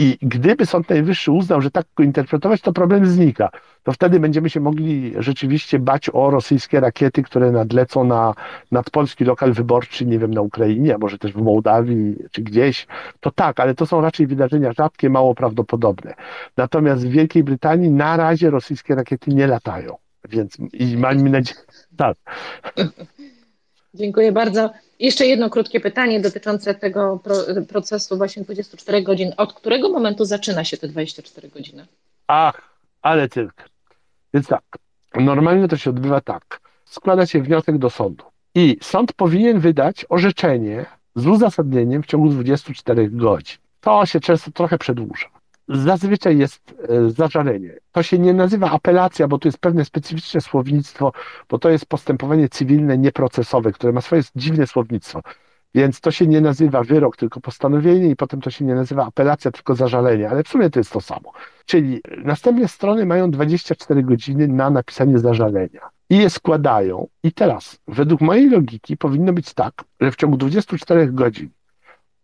I 0.01 0.17
gdyby 0.21 0.65
Sąd 0.65 0.89
Najwyższy 0.89 1.31
uznał, 1.31 1.61
że 1.61 1.71
tak 1.71 1.85
go 1.95 2.03
interpretować, 2.03 2.61
to 2.61 2.73
problem 2.73 3.05
znika. 3.05 3.49
To 3.83 3.91
wtedy 3.91 4.19
będziemy 4.19 4.49
się 4.49 4.59
mogli 4.59 5.13
rzeczywiście 5.17 5.79
bać 5.79 6.09
o 6.13 6.29
rosyjskie 6.29 6.79
rakiety, 6.79 7.23
które 7.23 7.51
nadlecą 7.51 8.03
na, 8.03 8.33
nad 8.71 8.89
polski 8.89 9.25
lokal 9.25 9.53
wyborczy, 9.53 10.05
nie 10.05 10.19
wiem, 10.19 10.33
na 10.33 10.41
Ukrainie, 10.41 10.95
a 10.95 10.97
może 10.97 11.17
też 11.17 11.33
w 11.33 11.41
Mołdawii 11.41 12.15
czy 12.31 12.41
gdzieś. 12.41 12.87
To 13.19 13.31
tak, 13.31 13.59
ale 13.59 13.75
to 13.75 13.85
są 13.85 14.01
raczej 14.01 14.27
wydarzenia 14.27 14.73
rzadkie, 14.73 15.09
mało 15.09 15.35
prawdopodobne. 15.35 16.13
Natomiast 16.57 17.07
w 17.07 17.11
Wielkiej 17.11 17.43
Brytanii 17.43 17.91
na 17.91 18.17
razie 18.17 18.49
rosyjskie 18.49 18.95
rakiety 18.95 19.31
nie 19.31 19.47
latają. 19.47 19.95
Więc 20.29 20.57
i 20.73 20.97
mamy 20.97 21.29
nadzieję, 21.29 21.59
tak. 21.97 22.17
Dziękuję 23.93 24.31
bardzo. 24.31 24.69
Jeszcze 25.01 25.25
jedno 25.25 25.49
krótkie 25.49 25.79
pytanie 25.79 26.19
dotyczące 26.19 26.75
tego 26.75 27.19
procesu 27.69 28.17
właśnie 28.17 28.43
24 28.43 29.01
godzin. 29.03 29.31
Od 29.37 29.53
którego 29.53 29.89
momentu 29.89 30.25
zaczyna 30.25 30.63
się 30.63 30.77
te 30.77 30.87
24 30.87 31.49
godziny? 31.49 31.87
Ach, 32.27 32.61
ale 33.01 33.29
cyrk. 33.29 33.69
Więc 34.33 34.47
tak, 34.47 34.63
normalnie 35.15 35.67
to 35.67 35.77
się 35.77 35.89
odbywa 35.89 36.21
tak. 36.21 36.59
Składa 36.85 37.25
się 37.25 37.41
wniosek 37.41 37.77
do 37.77 37.89
sądu 37.89 38.23
i 38.55 38.77
sąd 38.81 39.13
powinien 39.13 39.59
wydać 39.59 40.05
orzeczenie 40.09 40.85
z 41.15 41.27
uzasadnieniem 41.27 42.03
w 42.03 42.05
ciągu 42.05 42.29
24 42.29 43.09
godzin. 43.09 43.57
To 43.81 44.05
się 44.05 44.19
często 44.19 44.51
trochę 44.51 44.77
przedłuża 44.77 45.40
zazwyczaj 45.71 46.37
jest 46.37 46.75
e, 46.89 47.09
zażalenie. 47.09 47.73
To 47.91 48.03
się 48.03 48.19
nie 48.19 48.33
nazywa 48.33 48.71
apelacja, 48.71 49.27
bo 49.27 49.39
to 49.39 49.47
jest 49.47 49.57
pewne 49.57 49.85
specyficzne 49.85 50.41
słownictwo, 50.41 51.11
bo 51.49 51.59
to 51.59 51.69
jest 51.69 51.85
postępowanie 51.85 52.49
cywilne, 52.49 52.97
nieprocesowe, 52.97 53.71
które 53.71 53.93
ma 53.93 54.01
swoje 54.01 54.21
dziwne 54.35 54.67
słownictwo. 54.67 55.21
Więc 55.75 56.01
to 56.01 56.11
się 56.11 56.27
nie 56.27 56.41
nazywa 56.41 56.83
wyrok, 56.83 57.17
tylko 57.17 57.41
postanowienie, 57.41 58.09
i 58.09 58.15
potem 58.15 58.41
to 58.41 58.49
się 58.49 58.65
nie 58.65 58.75
nazywa 58.75 59.05
apelacja, 59.05 59.51
tylko 59.51 59.75
zażalenie, 59.75 60.29
ale 60.29 60.43
w 60.43 60.47
sumie 60.47 60.69
to 60.69 60.79
jest 60.79 60.91
to 60.91 61.01
samo. 61.01 61.31
Czyli 61.65 62.01
następnie 62.17 62.67
strony 62.67 63.05
mają 63.05 63.31
24 63.31 64.03
godziny 64.03 64.47
na 64.47 64.69
napisanie 64.69 65.19
zażalenia 65.19 65.89
i 66.09 66.17
je 66.17 66.29
składają. 66.29 67.07
I 67.23 67.31
teraz, 67.31 67.79
według 67.87 68.21
mojej 68.21 68.49
logiki, 68.49 68.97
powinno 68.97 69.33
być 69.33 69.53
tak, 69.53 69.73
że 70.01 70.11
w 70.11 70.15
ciągu 70.15 70.37
24 70.37 71.07
godzin 71.11 71.49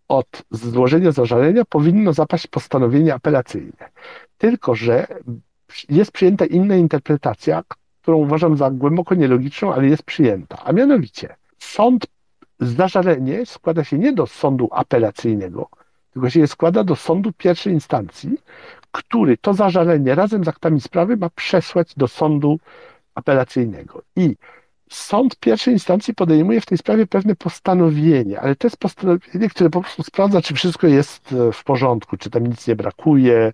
od 0.07 0.43
złożenia 0.51 1.11
zażalenia 1.11 1.65
powinno 1.65 2.13
zapaść 2.13 2.47
postanowienie 2.47 3.13
apelacyjne. 3.13 3.89
Tylko, 4.37 4.75
że 4.75 5.07
jest 5.89 6.11
przyjęta 6.11 6.45
inna 6.45 6.75
interpretacja, 6.75 7.63
którą 8.01 8.17
uważam 8.17 8.57
za 8.57 8.71
głęboko 8.71 9.15
nielogiczną, 9.15 9.73
ale 9.73 9.87
jest 9.87 10.03
przyjęta. 10.03 10.57
A 10.63 10.71
mianowicie, 10.71 11.35
sąd 11.59 12.07
zażalenie 12.59 13.45
składa 13.45 13.83
się 13.83 13.97
nie 13.97 14.13
do 14.13 14.27
sądu 14.27 14.69
apelacyjnego, 14.71 15.69
tylko 16.13 16.29
się 16.29 16.39
je 16.39 16.47
składa 16.47 16.83
do 16.83 16.95
sądu 16.95 17.31
pierwszej 17.31 17.73
instancji, 17.73 18.37
który 18.91 19.37
to 19.37 19.53
zażalenie 19.53 20.15
razem 20.15 20.43
z 20.43 20.47
aktami 20.47 20.81
sprawy 20.81 21.17
ma 21.17 21.29
przesłać 21.29 21.95
do 21.95 22.07
sądu 22.07 22.59
apelacyjnego. 23.15 24.01
I 24.15 24.35
sąd 24.89 25.39
pierwszej 25.39 25.73
instancji 25.73 26.15
podejmuje 26.15 26.61
w 26.61 26.65
tej 26.65 26.77
sprawie 26.77 27.07
pewne 27.07 27.35
postanowienie, 27.35 28.39
ale 28.39 28.55
to 28.55 28.67
jest 28.67 28.77
postanowienie, 28.77 29.49
które 29.49 29.69
po 29.69 29.81
prostu 29.81 30.03
sprawdza, 30.03 30.41
czy 30.41 30.53
wszystko 30.53 30.87
jest 30.87 31.33
e, 31.33 31.51
w 31.51 31.63
porządku, 31.63 32.17
czy 32.17 32.29
tam 32.29 32.47
nic 32.47 32.67
nie 32.67 32.75
brakuje, 32.75 33.53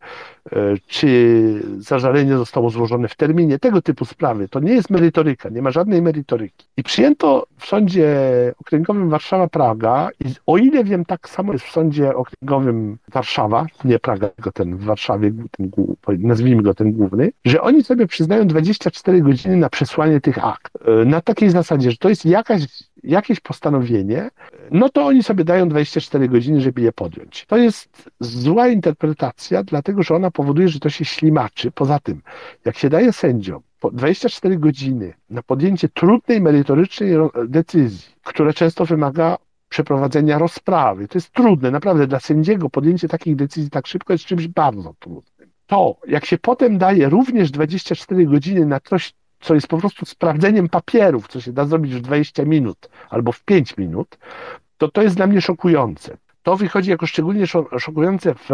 e, 0.52 0.58
czy 0.88 1.62
zażalenie 1.78 2.38
zostało 2.38 2.70
złożone 2.70 3.08
w 3.08 3.16
terminie, 3.16 3.60
tego 3.60 3.82
typu 3.82 4.06
sprawy. 4.06 4.50
To 4.50 4.60
nie 4.60 4.74
jest 4.74 4.90
merytoryka, 4.90 5.50
nie 5.50 5.62
ma 5.62 5.72
żadnej 5.72 6.02
merytoryki. 6.02 6.66
I 6.78 6.84
przyjęto 6.84 7.46
w 7.58 7.66
sądzie 7.66 8.18
okręgowym 8.60 9.10
Warszawa-Praga 9.10 10.10
i 10.20 10.34
o 10.46 10.58
ile 10.58 10.84
wiem, 10.84 11.06
tak 11.06 11.30
samo 11.30 11.54
jest 11.54 11.66
w 11.66 11.72
sądzie 11.72 12.16
okręgowym 12.16 12.98
Warszawa, 13.12 13.66
nie 13.86 14.00
Praga, 14.00 14.30
tylko 14.30 14.52
ten 14.52 14.78
w 14.78 14.84
Warszawie, 14.84 15.32
ten, 15.52 15.72
nazwijmy 16.20 16.62
go 16.62 16.74
ten 16.74 16.92
główny, 16.92 17.32
że 17.46 17.62
oni 17.62 17.84
sobie 17.84 18.08
przyznają 18.08 18.48
24 18.48 19.22
godziny 19.22 19.58
na 19.58 19.70
przesłanie 19.70 20.22
tych 20.22 20.46
akt. 20.46 20.74
E, 21.02 21.06
na 21.06 21.22
takiej 21.24 21.50
zasadzie, 21.50 21.92
że 21.92 21.98
to 21.98 22.10
jest 22.10 22.26
jakaś, 22.26 22.62
jakieś 23.04 23.40
postanowienie, 23.40 24.30
no 24.72 24.90
to 24.90 25.06
oni 25.06 25.24
sobie 25.24 25.44
dają 25.44 25.70
24 25.70 26.30
godziny, 26.30 26.62
żeby 26.62 26.82
je 26.82 26.92
podjąć. 26.92 27.46
To 27.46 27.58
jest 27.58 28.10
zła 28.20 28.68
interpretacja, 28.68 29.64
dlatego 29.64 30.04
że 30.04 30.16
ona 30.16 30.32
powoduje, 30.32 30.68
że 30.68 30.80
to 30.80 30.90
się 30.90 31.06
ślimaczy. 31.06 31.72
Poza 31.72 32.00
tym, 32.00 32.22
jak 32.66 32.78
się 32.78 32.90
daje 32.90 33.14
sędziom 33.14 33.62
24 33.94 34.58
godziny 34.58 35.14
na 35.30 35.44
podjęcie 35.44 35.90
trudnej, 35.90 36.42
merytorycznej 36.42 37.12
decyzji, 37.48 38.14
która 38.24 38.54
często 38.54 38.86
wymaga 38.86 39.38
przeprowadzenia 39.70 40.38
rozprawy. 40.38 41.08
To 41.08 41.18
jest 41.18 41.32
trudne, 41.32 41.72
naprawdę 41.72 42.08
dla 42.08 42.20
sędziego 42.20 42.70
podjęcie 42.70 43.08
takich 43.08 43.36
decyzji 43.36 43.70
tak 43.70 43.88
szybko 43.88 44.14
jest 44.14 44.26
czymś 44.26 44.48
bardzo 44.48 44.94
trudnym. 45.00 45.50
To, 45.68 45.98
jak 46.08 46.26
się 46.26 46.38
potem 46.38 46.78
daje 46.78 47.10
również 47.10 47.52
24 47.52 48.26
godziny 48.26 48.66
na 48.66 48.80
coś, 48.80 49.14
co 49.44 49.56
jest 49.56 49.68
po 49.68 49.78
prostu 49.78 50.06
sprawdzeniem 50.06 50.70
papierów, 50.70 51.28
co 51.28 51.42
się 51.42 51.54
da 51.54 51.66
zrobić 51.66 51.96
w 51.96 52.02
20 52.02 52.46
minut 52.46 52.90
albo 53.10 53.32
w 53.32 53.44
5 53.44 53.78
minut, 53.78 54.18
to 54.78 54.88
to 54.88 55.02
jest 55.02 55.16
dla 55.16 55.28
mnie 55.28 55.42
szokujące. 55.42 56.18
To 56.44 56.56
wychodzi 56.56 56.90
jako 56.90 57.08
szczególnie 57.08 57.48
szokujące 57.80 58.36
w, 58.36 58.50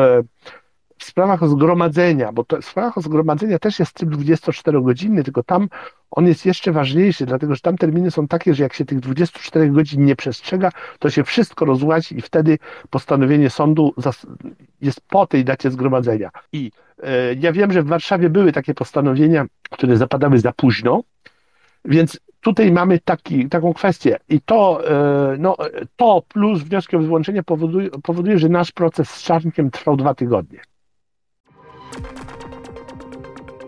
w 0.99 1.03
sprawach 1.03 1.49
zgromadzenia, 1.49 2.31
bo 2.31 2.43
to, 2.43 2.61
w 2.61 2.65
sprawach 2.65 2.93
zgromadzenia 3.03 3.59
też 3.59 3.79
jest 3.79 3.93
tryb 3.93 4.09
24-godzinny, 4.09 5.23
tylko 5.23 5.43
tam 5.43 5.69
on 6.11 6.27
jest 6.27 6.45
jeszcze 6.45 6.71
ważniejszy, 6.71 7.25
dlatego 7.25 7.55
że 7.55 7.61
tam 7.61 7.77
terminy 7.77 8.11
są 8.11 8.27
takie, 8.27 8.53
że 8.53 8.63
jak 8.63 8.73
się 8.73 8.85
tych 8.85 8.99
24 8.99 9.69
godzin 9.69 10.05
nie 10.05 10.15
przestrzega, 10.15 10.71
to 10.99 11.09
się 11.09 11.23
wszystko 11.23 11.65
rozłazi 11.65 12.17
i 12.17 12.21
wtedy 12.21 12.57
postanowienie 12.89 13.49
sądu 13.49 13.93
jest 14.81 15.01
po 15.01 15.27
tej 15.27 15.45
dacie 15.45 15.71
zgromadzenia. 15.71 16.29
I 16.51 16.71
e, 17.03 17.33
ja 17.33 17.51
wiem, 17.51 17.71
że 17.71 17.83
w 17.83 17.87
Warszawie 17.87 18.29
były 18.29 18.51
takie 18.51 18.73
postanowienia, 18.73 19.45
które 19.69 19.97
zapadały 19.97 20.39
za 20.39 20.51
późno, 20.51 21.03
więc 21.85 22.19
tutaj 22.41 22.71
mamy 22.71 22.99
taki, 22.99 23.49
taką 23.49 23.73
kwestię 23.73 24.19
i 24.29 24.41
to, 24.41 24.89
e, 24.89 25.37
no, 25.39 25.57
to 25.95 26.23
plus 26.27 26.61
wnioski 26.61 26.95
o 26.95 26.99
wyłączenie 26.99 27.43
powoduje, 27.43 27.89
powoduje, 27.89 28.39
że 28.39 28.49
nasz 28.49 28.71
proces 28.71 29.09
z 29.09 29.23
Czarnkiem 29.23 29.71
trwał 29.71 29.97
dwa 29.97 30.13
tygodnie. 30.13 30.59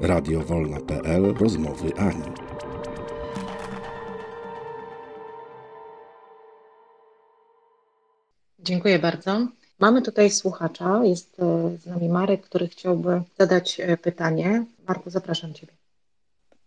Radio 0.02 0.40
Wolna.pl 0.40 1.34
Rozmowy 1.34 1.98
Ani. 1.98 2.24
Dziękuję 8.60 9.00
bardzo. 9.00 9.48
Mamy 9.80 10.02
tutaj 10.02 10.30
słuchacza, 10.32 11.06
jest 11.06 11.40
e, 11.40 11.78
z 11.78 11.86
nami 11.86 12.10
Marek, 12.10 12.42
który 12.42 12.68
chciałby 12.68 13.22
zadać 13.40 13.80
e, 13.80 13.98
pytanie. 13.98 14.66
Marku, 14.88 15.10
zapraszam 15.10 15.54
Ciebie. 15.54 15.81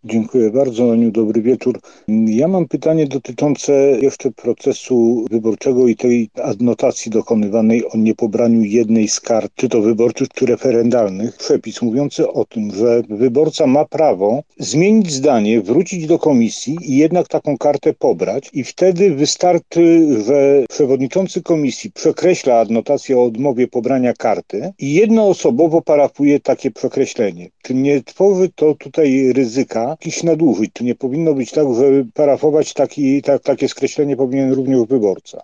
Dziękuję 0.06 0.50
bardzo, 0.50 0.92
Aniu, 0.92 1.10
dobry 1.10 1.42
wieczór. 1.42 1.80
Ja 2.26 2.48
mam 2.48 2.68
pytanie 2.68 3.06
dotyczące 3.06 3.72
jeszcze 4.00 4.30
procesu 4.30 5.24
wyborczego 5.30 5.88
i 5.88 5.96
tej 5.96 6.30
adnotacji 6.42 7.10
dokonywanej 7.10 7.90
o 7.90 7.96
niepobraniu 7.96 8.62
jednej 8.64 9.08
z 9.08 9.20
kart, 9.20 9.52
czy 9.54 9.68
to 9.68 9.80
wyborczych, 9.82 10.28
czy 10.28 10.46
referendalnych. 10.46 11.36
Przepis 11.36 11.82
mówiący 11.82 12.28
o 12.28 12.44
tym, 12.44 12.70
że 12.70 13.02
wyborca 13.08 13.66
ma 13.66 13.84
prawo 13.84 14.42
zmienić 14.58 15.12
zdanie, 15.12 15.60
wrócić 15.60 16.06
do 16.06 16.18
komisji 16.18 16.76
i 16.82 16.96
jednak 16.96 17.28
taką 17.28 17.58
kartę 17.58 17.92
pobrać 17.92 18.50
i 18.52 18.64
wtedy 18.64 19.10
wystarczy, 19.14 20.06
że 20.26 20.64
przewodniczący 20.68 21.42
komisji 21.42 21.92
przekreśla 21.92 22.58
adnotację 22.58 23.18
o 23.18 23.24
odmowie 23.24 23.68
pobrania 23.68 24.12
karty 24.12 24.72
i 24.78 24.94
jednoosobowo 24.94 25.82
parafuje 25.82 26.40
takie 26.40 26.70
przekreślenie. 26.70 27.48
Czy 27.62 27.74
nie 27.74 28.02
tworzy 28.02 28.48
to 28.54 28.74
tutaj 28.74 29.32
ryzyka, 29.32 29.93
jakichś 29.94 30.22
nadużyć. 30.22 30.70
Czy 30.72 30.84
nie 30.84 30.94
powinno 30.94 31.34
być 31.34 31.50
tak, 31.50 31.66
że 31.74 31.84
parafować 32.14 32.74
taki, 32.74 33.22
tak, 33.22 33.42
takie 33.42 33.68
skreślenie 33.68 34.16
powinien 34.16 34.52
również 34.52 34.88
wyborca? 34.88 35.42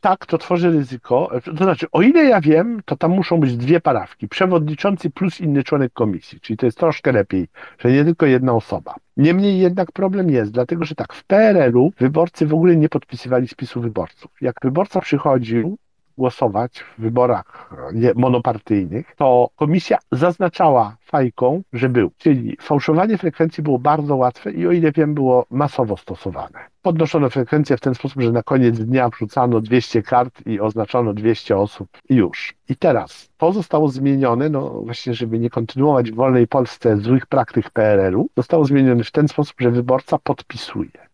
Tak, 0.00 0.26
to 0.26 0.38
tworzy 0.38 0.70
ryzyko. 0.70 1.30
To 1.44 1.64
znaczy, 1.64 1.86
o 1.92 2.02
ile 2.02 2.24
ja 2.24 2.40
wiem, 2.40 2.80
to 2.84 2.96
tam 2.96 3.10
muszą 3.10 3.40
być 3.40 3.56
dwie 3.56 3.80
parawki. 3.80 4.28
Przewodniczący 4.28 5.10
plus 5.10 5.40
inny 5.40 5.64
członek 5.64 5.92
komisji, 5.92 6.40
czyli 6.40 6.56
to 6.56 6.66
jest 6.66 6.78
troszkę 6.78 7.12
lepiej, 7.12 7.48
że 7.78 7.92
nie 7.92 8.04
tylko 8.04 8.26
jedna 8.26 8.52
osoba. 8.52 8.94
Niemniej 9.16 9.58
jednak 9.58 9.92
problem 9.92 10.30
jest, 10.30 10.52
dlatego 10.52 10.84
że 10.84 10.94
tak, 10.94 11.12
w 11.12 11.24
PRL-u 11.24 11.92
wyborcy 11.98 12.46
w 12.46 12.54
ogóle 12.54 12.76
nie 12.76 12.88
podpisywali 12.88 13.48
spisu 13.48 13.80
wyborców. 13.80 14.30
Jak 14.40 14.56
wyborca 14.62 15.00
przychodził, 15.00 15.78
głosować 16.18 16.84
w 16.98 17.02
wyborach 17.02 17.70
monopartyjnych, 18.14 19.14
to 19.16 19.48
komisja 19.56 19.98
zaznaczała 20.12 20.96
fajką, 21.00 21.62
że 21.72 21.88
był. 21.88 22.10
Czyli 22.18 22.56
fałszowanie 22.60 23.18
frekwencji 23.18 23.62
było 23.62 23.78
bardzo 23.78 24.16
łatwe 24.16 24.52
i 24.52 24.66
o 24.66 24.72
ile 24.72 24.92
wiem, 24.92 25.14
było 25.14 25.46
masowo 25.50 25.96
stosowane. 25.96 26.58
Podnoszono 26.82 27.30
frekwencję 27.30 27.76
w 27.76 27.80
ten 27.80 27.94
sposób, 27.94 28.22
że 28.22 28.32
na 28.32 28.42
koniec 28.42 28.78
dnia 28.78 29.08
wrzucano 29.08 29.60
200 29.60 30.02
kart 30.02 30.46
i 30.46 30.60
oznaczono 30.60 31.14
200 31.14 31.56
osób 31.56 31.88
i 32.08 32.14
już. 32.14 32.54
I 32.68 32.76
teraz 32.76 33.28
to 33.36 33.52
zostało 33.52 33.88
zmienione, 33.88 34.48
no 34.48 34.70
właśnie, 34.70 35.14
żeby 35.14 35.38
nie 35.38 35.50
kontynuować 35.50 36.10
w 36.10 36.14
wolnej 36.14 36.48
Polsce 36.48 36.96
złych 36.96 37.26
praktyk 37.26 37.70
PRL-u, 37.70 38.28
zostało 38.36 38.64
zmienione 38.64 39.04
w 39.04 39.10
ten 39.10 39.28
sposób, 39.28 39.56
że 39.60 39.70
wyborca 39.70 40.18
podpisuje. 40.18 41.04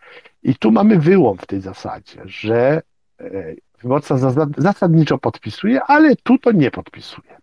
I 0.43 0.55
tu 0.55 0.73
mamy 0.73 0.99
wyłom 0.99 1.39
w 1.39 1.47
tej 1.47 1.61
zasadzie, 1.61 2.21
że 2.25 2.83
e, 3.21 3.55
Wyborca 3.83 4.17
zasadniczo 4.59 5.19
podpisuje, 5.19 5.83
ale 5.83 6.17
tu 6.17 6.39
to 6.39 6.53
nie 6.53 6.71
podpisuje. 6.71 7.39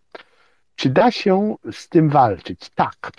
Czy 0.75 0.89
da 0.89 1.11
się 1.11 1.55
z 1.71 1.89
tym 1.89 2.09
walczyć? 2.09 2.69
Tak. 2.69 3.11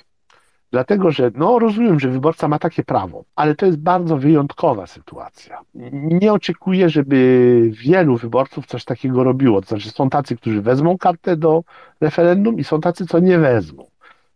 Dlatego, 0.71 1.11
że 1.11 1.31
no 1.35 1.59
rozumiem, 1.59 2.01
że 2.01 2.09
wyborca 2.09 2.49
ma 2.49 2.59
takie 2.59 2.85
prawo, 2.85 3.25
ale 3.37 3.55
to 3.55 3.67
jest 3.67 3.79
bardzo 3.79 4.17
wyjątkowa 4.17 4.87
sytuacja. 4.87 5.61
Nie 5.93 6.33
oczekuję, 6.33 6.91
żeby 6.91 7.71
wielu 7.73 8.17
wyborców 8.17 8.67
coś 8.67 8.85
takiego 8.85 9.25
robiło. 9.25 9.61
To 9.61 9.69
znaczy 9.69 9.91
są 9.91 10.11
tacy, 10.11 10.37
którzy 10.37 10.63
wezmą 10.63 10.99
kartę 10.99 11.37
do 11.37 11.63
referendum 12.01 12.59
i 12.59 12.65
są 12.65 12.81
tacy, 12.81 13.07
co 13.07 13.19
nie 13.19 13.39
wezmą. 13.39 13.87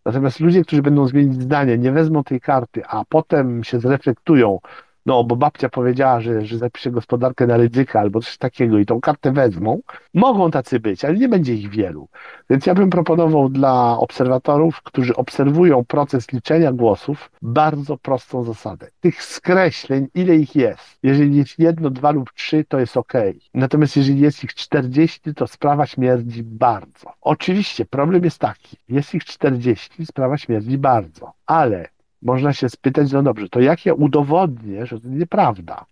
Natomiast 0.05 0.41
ludzie, 0.41 0.65
którzy 0.65 0.83
będą 0.83 1.09
zmienić 1.09 1.43
zdanie, 1.43 1.79
nie 1.79 1.93
wezmą 1.93 2.25
tej 2.25 2.41
karty, 2.41 2.87
a 2.87 3.05
potem 3.09 3.65
się 3.65 3.81
zreflektują, 3.81 4.59
no 5.07 5.25
bo 5.25 5.37
babcia 5.37 5.69
powiedziała, 5.69 6.21
że, 6.21 6.47
że 6.47 6.59
zapisze 6.59 6.91
gospodarkę 6.91 7.47
na 7.47 7.57
ryzyka 7.57 8.01
albo 8.01 8.21
coś 8.21 8.39
takiego 8.39 8.79
i 8.79 8.87
tą 8.87 9.01
kartę 9.01 9.33
wezmą, 9.33 9.81
mogą 10.15 10.51
tacy 10.51 10.81
być, 10.81 11.05
ale 11.05 11.15
nie 11.15 11.29
będzie 11.29 11.55
ich 11.55 11.71
wielu. 11.71 12.09
Więc 12.51 12.67
ja 12.67 12.75
bym 12.75 12.91
proponował 12.91 13.49
dla 13.49 13.99
obserwatorów, 13.99 14.83
którzy 14.83 15.17
obserwują 15.17 15.85
proces 15.85 16.33
liczenia 16.33 16.73
głosów, 16.73 17.31
bardzo 17.43 17.99
prostą 17.99 18.45
zasadę. 18.45 18.91
Tych 19.01 19.23
skreśleń, 19.23 20.09
ile 20.15 20.37
ich 20.37 20.57
jest? 20.57 20.99
Jeżeli 21.03 21.37
jest 21.37 21.59
jedno, 21.59 21.91
dwa 21.91 22.11
lub 22.11 22.33
trzy, 22.33 22.65
to 22.69 22.81
jest 22.81 22.97
ok. 22.97 23.13
Natomiast 23.55 23.97
jeżeli 23.97 24.21
jest 24.21 24.45
ich 24.45 24.55
40, 24.55 25.35
to 25.35 25.47
sprawa 25.47 25.87
śmierdzi 25.87 26.43
bardzo. 26.43 27.13
Oczywiście 27.21 27.85
problem 27.85 28.25
jest 28.25 28.39
taki, 28.39 28.77
jest 28.89 29.15
ich 29.15 29.25
40, 29.25 30.07
sprawa 30.07 30.39
śmierdzi 30.39 30.79
bardzo, 30.79 31.33
ale 31.47 31.89
można 32.23 32.53
się 32.53 32.69
spytać, 32.69 33.13
no 33.13 33.23
dobrze, 33.23 33.49
to 33.49 33.61
jak 33.61 33.87
ja 33.87 33.95
udowodnię, 33.95 34.87
że 34.87 35.01
to 35.01 35.09
nieprawda? 35.09 35.87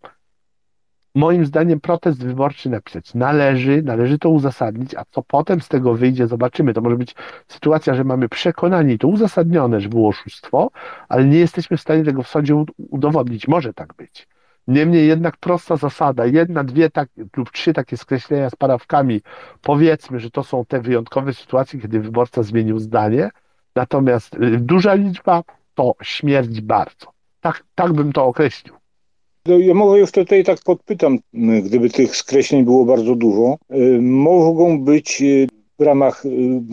Moim 1.14 1.46
zdaniem 1.46 1.80
protest 1.80 2.24
wyborczy 2.24 2.70
napisać 2.70 3.14
należy, 3.14 3.82
należy 3.82 4.18
to 4.18 4.30
uzasadnić, 4.30 4.94
a 4.94 5.02
co 5.10 5.22
potem 5.22 5.60
z 5.60 5.68
tego 5.68 5.94
wyjdzie, 5.94 6.26
zobaczymy. 6.26 6.74
To 6.74 6.80
może 6.80 6.96
być 6.96 7.14
sytuacja, 7.48 7.94
że 7.94 8.04
mamy 8.04 8.28
przekonanie 8.28 8.94
i 8.94 8.98
to 8.98 9.08
uzasadnione, 9.08 9.80
że 9.80 9.88
było 9.88 10.08
oszustwo, 10.08 10.70
ale 11.08 11.24
nie 11.24 11.38
jesteśmy 11.38 11.76
w 11.76 11.80
stanie 11.80 12.04
tego 12.04 12.22
w 12.22 12.28
sądzie 12.28 12.64
udowodnić. 12.78 13.48
Może 13.48 13.74
tak 13.74 13.94
być. 13.94 14.28
Niemniej 14.68 15.08
jednak 15.08 15.36
prosta 15.36 15.76
zasada, 15.76 16.26
jedna, 16.26 16.64
dwie 16.64 16.90
tak, 16.90 17.08
lub 17.36 17.50
trzy 17.50 17.72
takie 17.72 17.96
skreślenia 17.96 18.50
z 18.50 18.56
parawkami, 18.56 19.20
powiedzmy, 19.62 20.20
że 20.20 20.30
to 20.30 20.44
są 20.44 20.64
te 20.64 20.80
wyjątkowe 20.80 21.34
sytuacje, 21.34 21.80
kiedy 21.80 22.00
wyborca 22.00 22.42
zmienił 22.42 22.78
zdanie, 22.78 23.30
natomiast 23.74 24.34
y, 24.34 24.38
duża 24.60 24.94
liczba 24.94 25.42
to 25.80 25.94
śmierć 26.02 26.60
bardzo. 26.60 27.06
Tak, 27.40 27.64
tak 27.74 27.92
bym 27.92 28.12
to 28.12 28.24
określił. 28.26 28.74
No, 29.46 29.58
ja 29.58 29.74
może 29.74 29.98
jeszcze 29.98 30.20
tutaj 30.20 30.44
tak 30.44 30.58
podpytam, 30.64 31.18
gdyby 31.62 31.90
tych 31.90 32.16
skreśleń 32.16 32.64
było 32.64 32.84
bardzo 32.84 33.14
dużo, 33.14 33.56
y, 33.74 33.98
mogą 34.00 34.84
być 34.84 35.22
y, 35.22 35.46
w 35.78 35.82
ramach 35.82 36.26
y, 36.26 36.30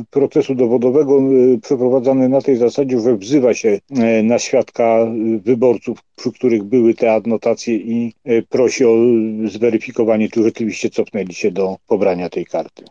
procesu 0.10 0.55
dowodowego 0.55 1.22
przeprowadzane 1.62 2.30
na 2.30 2.41
tej 2.41 2.58
zasadzie, 2.58 2.99
że 2.99 3.18
wzywa 3.18 3.53
się 3.53 3.80
na 4.24 4.39
świadka 4.39 5.08
wyborców, 5.45 5.99
przy 6.16 6.32
których 6.32 6.64
były 6.64 6.93
te 6.93 7.14
adnotacje 7.14 7.76
i 7.76 8.14
prosi 8.49 8.86
o 8.86 8.95
zweryfikowanie, 9.45 10.30
czy 10.30 10.43
rzeczywiście 10.43 10.89
cofnęli 10.89 11.34
się 11.34 11.51
do 11.51 11.76
pobrania 11.88 12.30
tej 12.30 12.45
karty. 12.45 12.86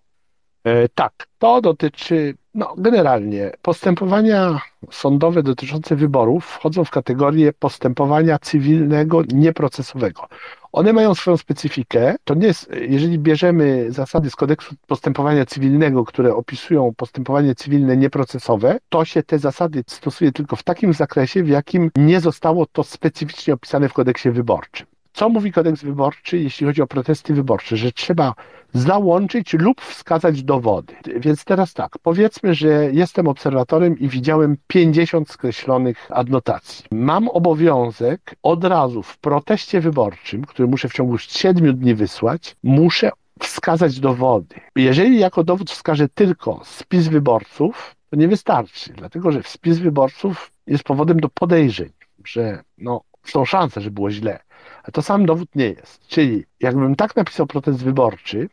E, 0.67 0.89
tak, 0.89 1.13
to 1.39 1.61
dotyczy 1.61 2.35
no, 2.55 2.75
generalnie 2.79 3.53
postępowania 3.63 4.61
sądowe 4.91 5.43
dotyczące 5.43 5.97
wyborów 5.97 6.47
wchodzą 6.47 6.85
w 6.85 6.91
kategorię 6.91 7.53
postępowania 7.53 8.39
cywilnego 8.39 9.23
nieprocesowego. 9.29 10.27
One 10.73 10.93
mają 10.93 11.15
swoją 11.15 11.37
specyfikę. 11.37 12.17
To 12.25 12.35
nie 12.35 12.47
jest, 12.47 12.71
jeżeli 12.89 13.19
bierzemy 13.19 13.87
zasady 13.93 14.31
z 14.31 14.37
kodeksu 14.37 14.75
postępowania 14.87 15.47
cywilnego, 15.47 16.05
które 16.05 16.35
opisują 16.35 16.93
postępowanie 16.97 17.55
cywilne 17.55 17.97
nieprocesowe, 17.97 18.79
to 18.89 19.05
się 19.05 19.23
te 19.23 19.39
zasady 19.39 19.85
stosuje 19.87 20.33
tylko 20.33 20.57
w 20.57 20.63
takim 20.63 20.93
zakresie, 20.93 21.43
w 21.43 21.49
jakim 21.49 21.91
nie 21.97 22.21
zostało 22.21 22.67
to 22.67 22.85
specyficznie 22.85 23.55
opisane 23.55 23.89
w 23.89 23.93
kodeksie 23.93 24.31
wyborczym. 24.31 24.87
Co 25.13 25.29
mówi 25.29 25.53
kodeks 25.53 25.83
wyborczy, 25.83 26.39
jeśli 26.39 26.67
chodzi 26.67 26.83
o 26.83 26.87
protesty 26.87 27.35
wyborcze? 27.35 27.77
Że 27.77 27.93
trzeba 27.93 28.35
załączyć 28.73 29.53
lub 29.53 29.81
wskazać 29.81 30.43
dowody. 30.43 30.95
Więc 31.17 31.45
teraz 31.45 31.75
tak, 31.75 31.99
powiedzmy, 32.03 32.55
że 32.55 32.91
jestem 32.93 33.29
obserwatorem 33.29 33.99
i 33.99 34.09
widziałem 34.09 34.57
50 34.67 35.31
skreślonych 35.31 36.09
adnotacji. 36.11 36.85
Mam 36.91 37.29
obowiązek 37.29 38.35
od 38.43 38.65
razu 38.65 39.03
w 39.03 39.19
proteście 39.19 39.81
wyborczym, 39.81 40.45
który 40.45 40.69
muszę 40.69 40.89
w 40.89 40.93
ciągu 40.93 41.19
7 41.19 41.77
dni 41.77 41.95
wysłać, 41.95 42.57
muszę 42.63 43.11
wskazać 43.41 44.01
dowody. 44.01 44.55
Jeżeli 44.77 45.19
jako 45.19 45.45
dowód 45.45 45.71
wskażę 45.71 46.09
tylko 46.09 46.61
spis 46.65 47.09
wyborców, 47.09 47.97
to 48.11 48.17
nie 48.17 48.29
wystarczy, 48.29 48.93
dlatego 48.93 49.33
że 49.33 49.43
spis 49.43 49.79
wyborców 49.79 50.53
jest 50.67 50.85
powodem 50.85 51.21
do 51.21 51.29
podejrzeń, 51.29 51.91
że 52.25 52.63
no, 52.79 53.01
są 53.25 53.45
szanse, 53.45 53.81
że 53.81 53.91
było 53.91 54.11
źle. 54.11 54.46
A 54.83 54.91
to 54.91 55.03
sam 55.03 55.27
dowód 55.27 55.49
nie 55.55 55.67
jest. 55.67 56.07
Czyli 56.07 56.45
jakbym 56.61 56.97
tak 56.97 57.17
napisał 57.17 57.47
protest 57.47 57.85
wyborczy, 57.85 58.49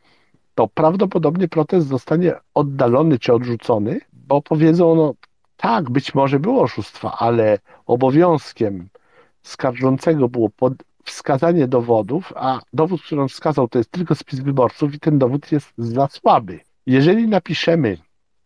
to 0.56 0.68
prawdopodobnie 0.68 1.48
protest 1.48 1.88
zostanie 1.88 2.34
oddalony 2.54 3.20
czy 3.20 3.34
odrzucony, 3.34 4.00
bo 4.14 4.42
powiedzą, 4.42 4.96
no 4.96 5.14
tak, 5.58 5.90
być 5.90 6.16
może 6.16 6.40
było 6.40 6.62
oszustwa, 6.62 7.18
ale 7.18 7.60
obowiązkiem 7.86 8.90
skarżącego 9.44 10.30
było 10.30 10.50
pod 10.50 10.74
wskazanie 11.04 11.68
dowodów, 11.68 12.34
a 12.36 12.60
dowód, 12.74 13.02
który 13.02 13.22
on 13.22 13.30
wskazał, 13.30 13.68
to 13.68 13.78
jest 13.78 13.92
tylko 13.92 14.16
spis 14.16 14.40
wyborców 14.40 14.94
i 14.94 15.00
ten 15.00 15.20
dowód 15.20 15.52
jest 15.52 15.74
za 15.78 16.08
słaby. 16.08 16.60
Jeżeli 16.86 17.28
napiszemy 17.28 17.98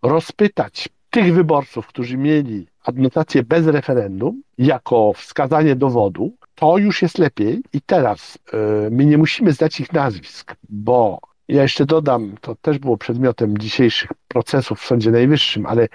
rozpytać 0.01 0.89
tych 1.09 1.33
wyborców, 1.33 1.87
którzy 1.87 2.17
mieli 2.17 2.67
adnotację 2.83 3.43
bez 3.43 3.67
referendum, 3.67 4.41
jako 4.57 5.13
wskazanie 5.13 5.75
dowodu, 5.75 6.33
to 6.59 6.77
już 6.77 7.01
jest 7.01 7.17
lepiej. 7.17 7.63
I 7.73 7.81
teraz 7.81 8.37
yy, 8.53 8.59
my 8.91 9.05
nie 9.05 9.17
musimy 9.17 9.51
zdać 9.51 9.79
ich 9.79 9.93
nazwisk, 9.93 10.55
bo 10.69 11.19
ja 11.47 11.61
jeszcze 11.61 11.85
dodam, 11.85 12.35
to 12.41 12.55
też 12.55 12.79
było 12.79 12.97
przedmiotem 12.97 13.57
dzisiejszych 13.57 14.11
procesów 14.27 14.79
w 14.81 14.85
Sądzie 14.85 15.11
Najwyższym, 15.11 15.65
ale 15.65 15.87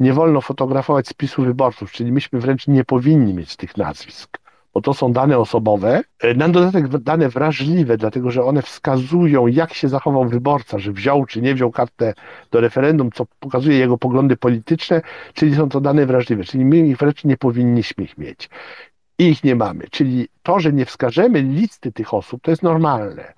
nie 0.00 0.12
wolno 0.12 0.40
fotografować 0.40 1.08
spisu 1.08 1.42
wyborców, 1.42 1.92
czyli 1.92 2.12
myśmy 2.12 2.40
wręcz 2.40 2.68
nie 2.68 2.84
powinni 2.84 3.34
mieć 3.34 3.56
tych 3.56 3.76
nazwisk, 3.76 4.38
bo 4.74 4.80
to 4.80 4.94
są 4.94 5.12
dane 5.12 5.38
osobowe, 5.38 6.02
e, 6.20 6.34
na 6.34 6.48
dodatek 6.48 6.88
dane 6.88 7.28
wrażliwe, 7.28 7.96
dlatego 7.96 8.30
że 8.30 8.44
one 8.44 8.62
wskazują, 8.62 9.46
jak 9.46 9.74
się 9.74 9.88
zachował 9.88 10.28
wyborca, 10.28 10.78
że 10.78 10.92
wziął 10.92 11.26
czy 11.26 11.42
nie 11.42 11.54
wziął 11.54 11.70
kartę 11.70 12.14
do 12.50 12.60
referendum, 12.60 13.10
co 13.12 13.26
pokazuje 13.40 13.78
jego 13.78 13.98
poglądy 13.98 14.36
polityczne, 14.36 15.02
czyli 15.34 15.54
są 15.54 15.68
to 15.68 15.80
dane 15.80 16.06
wrażliwe, 16.06 16.44
czyli 16.44 16.64
my 16.64 16.78
ich 16.78 16.96
wręcz 16.96 17.24
nie 17.24 17.36
powinniśmy 17.36 18.04
ich 18.04 18.18
mieć. 18.18 18.48
I 19.20 19.28
ich 19.28 19.44
nie 19.44 19.56
mamy. 19.56 19.84
Czyli 19.90 20.28
to, 20.42 20.60
że 20.60 20.72
nie 20.72 20.86
wskażemy 20.86 21.42
listy 21.42 21.92
tych 21.92 22.14
osób, 22.14 22.42
to 22.42 22.50
jest 22.50 22.62
normalne, 22.62 23.32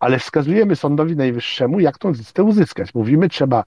ale 0.00 0.18
wskazujemy 0.18 0.76
Sądowi 0.76 1.16
Najwyższemu, 1.16 1.80
jak 1.80 1.98
tą 1.98 2.10
listę 2.10 2.42
uzyskać. 2.42 2.94
Mówimy, 2.94 3.28
trzeba 3.28 3.64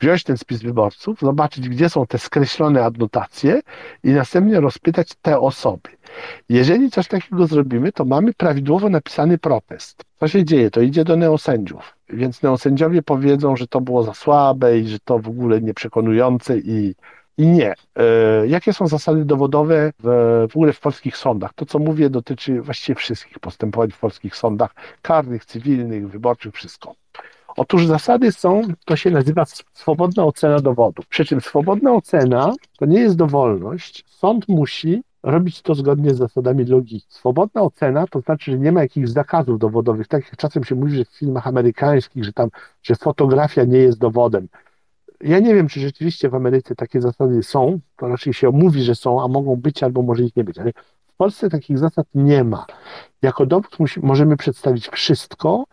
wziąć 0.00 0.24
ten 0.24 0.36
spis 0.36 0.62
wyborców, 0.62 1.20
zobaczyć, 1.20 1.68
gdzie 1.68 1.88
są 1.88 2.06
te 2.06 2.18
skreślone 2.18 2.84
adnotacje 2.84 3.60
i 4.04 4.10
następnie 4.10 4.60
rozpytać 4.60 5.08
te 5.22 5.40
osoby. 5.40 5.90
Jeżeli 6.48 6.90
coś 6.90 7.08
takiego 7.08 7.46
zrobimy, 7.46 7.92
to 7.92 8.04
mamy 8.04 8.34
prawidłowo 8.34 8.88
napisany 8.88 9.38
protest. 9.38 10.04
Co 10.20 10.28
się 10.28 10.44
dzieje? 10.44 10.70
To 10.70 10.80
idzie 10.80 11.04
do 11.04 11.16
neosędziów, 11.16 11.96
więc 12.08 12.42
neosędziowie 12.42 13.02
powiedzą, 13.02 13.56
że 13.56 13.66
to 13.66 13.80
było 13.80 14.02
za 14.02 14.14
słabe 14.14 14.78
i 14.78 14.88
że 14.88 14.98
to 14.98 15.18
w 15.18 15.28
ogóle 15.28 15.60
nieprzekonujące 15.60 16.58
i, 16.58 16.94
nie. 17.46 17.74
E, 17.96 18.46
jakie 18.46 18.72
są 18.72 18.86
zasady 18.86 19.24
dowodowe 19.24 19.92
w, 19.98 20.04
w 20.50 20.56
ogóle 20.56 20.72
w 20.72 20.80
polskich 20.80 21.16
sądach? 21.16 21.52
To, 21.54 21.66
co 21.66 21.78
mówię, 21.78 22.10
dotyczy 22.10 22.60
właściwie 22.60 22.94
wszystkich 22.94 23.38
postępowań 23.38 23.90
w 23.90 23.98
polskich 23.98 24.36
sądach 24.36 24.74
karnych, 25.02 25.44
cywilnych, 25.44 26.08
wyborczych, 26.08 26.54
wszystko. 26.54 26.94
Otóż 27.56 27.86
zasady 27.86 28.32
są, 28.32 28.62
to 28.84 28.96
się 28.96 29.10
nazywa 29.10 29.44
swobodna 29.72 30.24
ocena 30.24 30.60
dowodu. 30.60 31.02
Przy 31.08 31.24
czym 31.24 31.40
swobodna 31.40 31.92
ocena 31.92 32.52
to 32.78 32.86
nie 32.86 33.00
jest 33.00 33.16
dowolność. 33.16 34.04
Sąd 34.06 34.48
musi 34.48 35.02
robić 35.22 35.62
to 35.62 35.74
zgodnie 35.74 36.14
z 36.14 36.18
zasadami 36.18 36.64
logiki. 36.64 37.06
Swobodna 37.08 37.62
ocena 37.62 38.06
to 38.06 38.20
znaczy, 38.20 38.50
że 38.50 38.58
nie 38.58 38.72
ma 38.72 38.82
jakichś 38.82 39.08
zakazów 39.08 39.58
dowodowych. 39.58 40.08
Tak 40.08 40.24
jak 40.24 40.36
czasem 40.36 40.64
się 40.64 40.74
mówi, 40.74 40.96
że 40.96 41.04
w 41.04 41.08
filmach 41.08 41.46
amerykańskich, 41.46 42.24
że 42.24 42.32
tam, 42.32 42.48
że 42.82 42.94
fotografia 42.94 43.64
nie 43.64 43.78
jest 43.78 43.98
dowodem. 43.98 44.48
Ja 45.22 45.38
nie 45.38 45.54
wiem, 45.54 45.68
czy 45.68 45.80
rzeczywiście 45.80 46.28
w 46.28 46.34
Ameryce 46.34 46.74
takie 46.74 47.00
zasady 47.00 47.42
są. 47.42 47.80
To 47.96 48.08
raczej 48.08 48.32
się 48.32 48.50
mówi, 48.50 48.82
że 48.82 48.94
są, 48.94 49.22
a 49.22 49.28
mogą 49.28 49.56
być, 49.56 49.82
albo 49.82 50.02
może 50.02 50.22
ich 50.22 50.36
nie 50.36 50.44
być. 50.44 50.58
Ale 50.58 50.72
w 51.06 51.16
Polsce 51.16 51.50
takich 51.50 51.78
zasad 51.78 52.06
nie 52.14 52.44
ma. 52.44 52.66
Jako 53.22 53.46
dowód 53.46 53.76
możemy 54.02 54.36
przedstawić 54.36 54.88
wszystko 54.88 55.64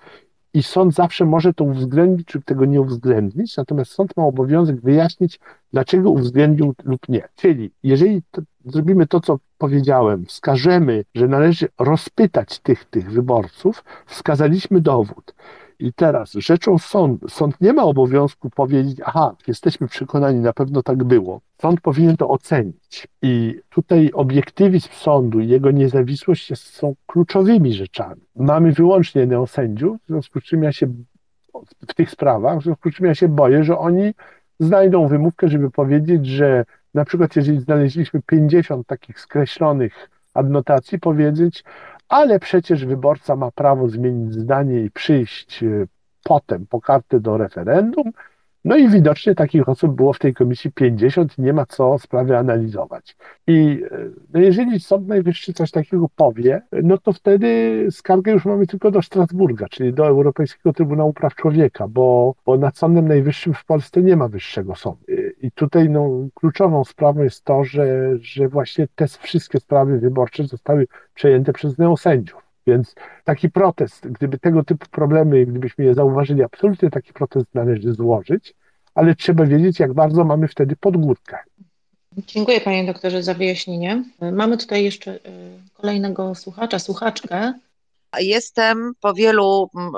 i 0.53 0.63
sąd 0.63 0.93
zawsze 0.93 1.25
może 1.25 1.53
to 1.53 1.63
uwzględnić 1.63 2.35
lub 2.35 2.45
tego 2.45 2.65
nie 2.65 2.81
uwzględnić, 2.81 3.57
natomiast 3.57 3.91
sąd 3.91 4.17
ma 4.17 4.23
obowiązek 4.23 4.81
wyjaśnić, 4.81 5.39
dlaczego 5.73 6.11
uwzględnił 6.11 6.75
lub 6.83 7.09
nie. 7.09 7.27
Czyli 7.35 7.71
jeżeli 7.83 8.21
to, 8.31 8.41
zrobimy 8.65 9.07
to, 9.07 9.19
co 9.19 9.39
powiedziałem, 9.57 10.25
wskażemy, 10.25 11.05
że 11.15 11.27
należy 11.27 11.67
rozpytać 11.79 12.59
tych, 12.59 12.85
tych 12.85 13.11
wyborców, 13.11 13.83
wskazaliśmy 14.05 14.81
dowód. 14.81 15.33
I 15.79 15.93
teraz 15.93 16.31
rzeczą 16.31 16.77
sądu, 16.77 17.29
sąd 17.29 17.61
nie 17.61 17.73
ma 17.73 17.83
obowiązku 17.83 18.49
powiedzieć, 18.49 19.01
aha, 19.05 19.35
jesteśmy 19.47 19.87
przekonani, 19.87 20.39
na 20.39 20.53
pewno 20.53 20.83
tak 20.83 21.03
było. 21.03 21.41
Sąd 21.61 21.81
powinien 21.81 22.17
to 22.17 22.29
ocenić. 22.29 23.07
I 23.21 23.61
tutaj 23.69 24.11
obiektywizm 24.13 24.89
sądu 24.91 25.39
i 25.39 25.47
jego 25.47 25.71
niezawisłość 25.71 26.57
są 26.57 26.95
kluczowymi 27.07 27.73
rzeczami. 27.73 28.21
Mamy 28.35 28.71
wyłącznie 28.71 29.25
neosędziów, 29.25 29.97
w 30.03 30.07
związku 30.07 30.39
z 30.39 30.43
czym 30.43 30.63
ja 30.63 30.71
się 30.71 30.87
w 31.87 31.93
tych 31.93 32.11
sprawach, 32.11 32.59
w 32.59 32.63
związku 32.63 32.91
z 32.91 32.93
czym 32.93 33.05
ja 33.05 33.15
się 33.15 33.27
boję, 33.27 33.63
że 33.63 33.77
oni 33.77 34.13
znajdą 34.59 35.07
wymówkę, 35.07 35.47
żeby 35.47 35.71
powiedzieć, 35.71 36.25
że 36.25 36.65
na 36.93 37.05
przykład 37.05 37.35
jeżeli 37.35 37.59
znaleźliśmy 37.59 38.21
50 38.21 38.87
takich 38.87 39.19
skreślonych 39.19 40.09
adnotacji, 40.33 40.99
powiedzieć, 40.99 41.63
ale 42.09 42.39
przecież 42.39 42.85
wyborca 42.85 43.35
ma 43.35 43.51
prawo 43.51 43.89
zmienić 43.89 44.33
zdanie 44.33 44.79
i 44.81 44.91
przyjść 44.91 45.63
e, 45.63 45.85
potem 46.23 46.65
po 46.67 46.81
kartę 46.81 47.19
do 47.19 47.37
referendum. 47.37 48.11
No 48.65 48.77
i 48.77 48.89
widocznie 48.89 49.35
takich 49.35 49.69
osób 49.69 49.95
było 49.95 50.13
w 50.13 50.19
tej 50.19 50.33
komisji 50.33 50.71
50 50.71 51.37
i 51.37 51.41
nie 51.41 51.53
ma 51.53 51.65
co 51.65 51.99
sprawy 51.99 52.37
analizować. 52.37 53.15
I 53.47 53.83
e, 53.91 54.09
no 54.33 54.39
jeżeli 54.39 54.79
Sąd 54.79 55.07
Najwyższy 55.07 55.53
coś 55.53 55.71
takiego 55.71 56.09
powie, 56.15 56.61
no 56.71 56.97
to 56.97 57.13
wtedy 57.13 57.87
skargę 57.91 58.31
już 58.31 58.45
mamy 58.45 58.67
tylko 58.67 58.91
do 58.91 59.01
Strasburga, 59.01 59.65
czyli 59.69 59.93
do 59.93 60.07
Europejskiego 60.07 60.73
Trybunału 60.73 61.13
Praw 61.13 61.35
Człowieka, 61.35 61.87
bo, 61.87 62.35
bo 62.45 62.57
nad 62.57 62.77
Sądem 62.77 63.07
Najwyższym 63.07 63.53
w 63.53 63.65
Polsce 63.65 64.01
nie 64.01 64.15
ma 64.15 64.27
wyższego 64.27 64.75
sądu. 64.75 65.05
I 65.41 65.51
tutaj 65.51 65.89
no, 65.89 66.09
kluczową 66.33 66.83
sprawą 66.83 67.23
jest 67.23 67.43
to, 67.43 67.63
że, 67.63 68.17
że 68.21 68.47
właśnie 68.47 68.87
te 68.95 69.07
wszystkie 69.07 69.59
sprawy 69.59 69.99
wyborcze 69.99 70.43
zostały 70.43 70.87
przejęte 71.13 71.53
przez 71.53 71.77
neosędziów. 71.77 72.48
Więc 72.69 72.95
taki 73.23 73.49
protest, 73.49 74.07
gdyby 74.07 74.39
tego 74.39 74.63
typu 74.63 74.85
problemy, 74.91 75.45
gdybyśmy 75.45 75.85
je 75.85 75.93
zauważyli, 75.93 76.43
absolutnie 76.43 76.89
taki 76.89 77.13
protest 77.13 77.45
należy 77.53 77.93
złożyć, 77.93 78.53
ale 78.95 79.15
trzeba 79.15 79.45
wiedzieć, 79.45 79.79
jak 79.79 79.93
bardzo 79.93 80.23
mamy 80.23 80.47
wtedy 80.47 80.75
podgórkę. 80.75 81.37
Dziękuję 82.17 82.61
panie 82.61 82.85
doktorze 82.85 83.23
za 83.23 83.33
wyjaśnienie. 83.33 84.03
Mamy 84.31 84.57
tutaj 84.57 84.83
jeszcze 84.83 85.15
y, 85.15 85.19
kolejnego 85.73 86.35
słuchacza, 86.35 86.79
słuchaczkę. 86.79 87.53
Jestem 88.17 88.93
po 89.01 89.13
wielu 89.13 89.69
mm, 89.75 89.91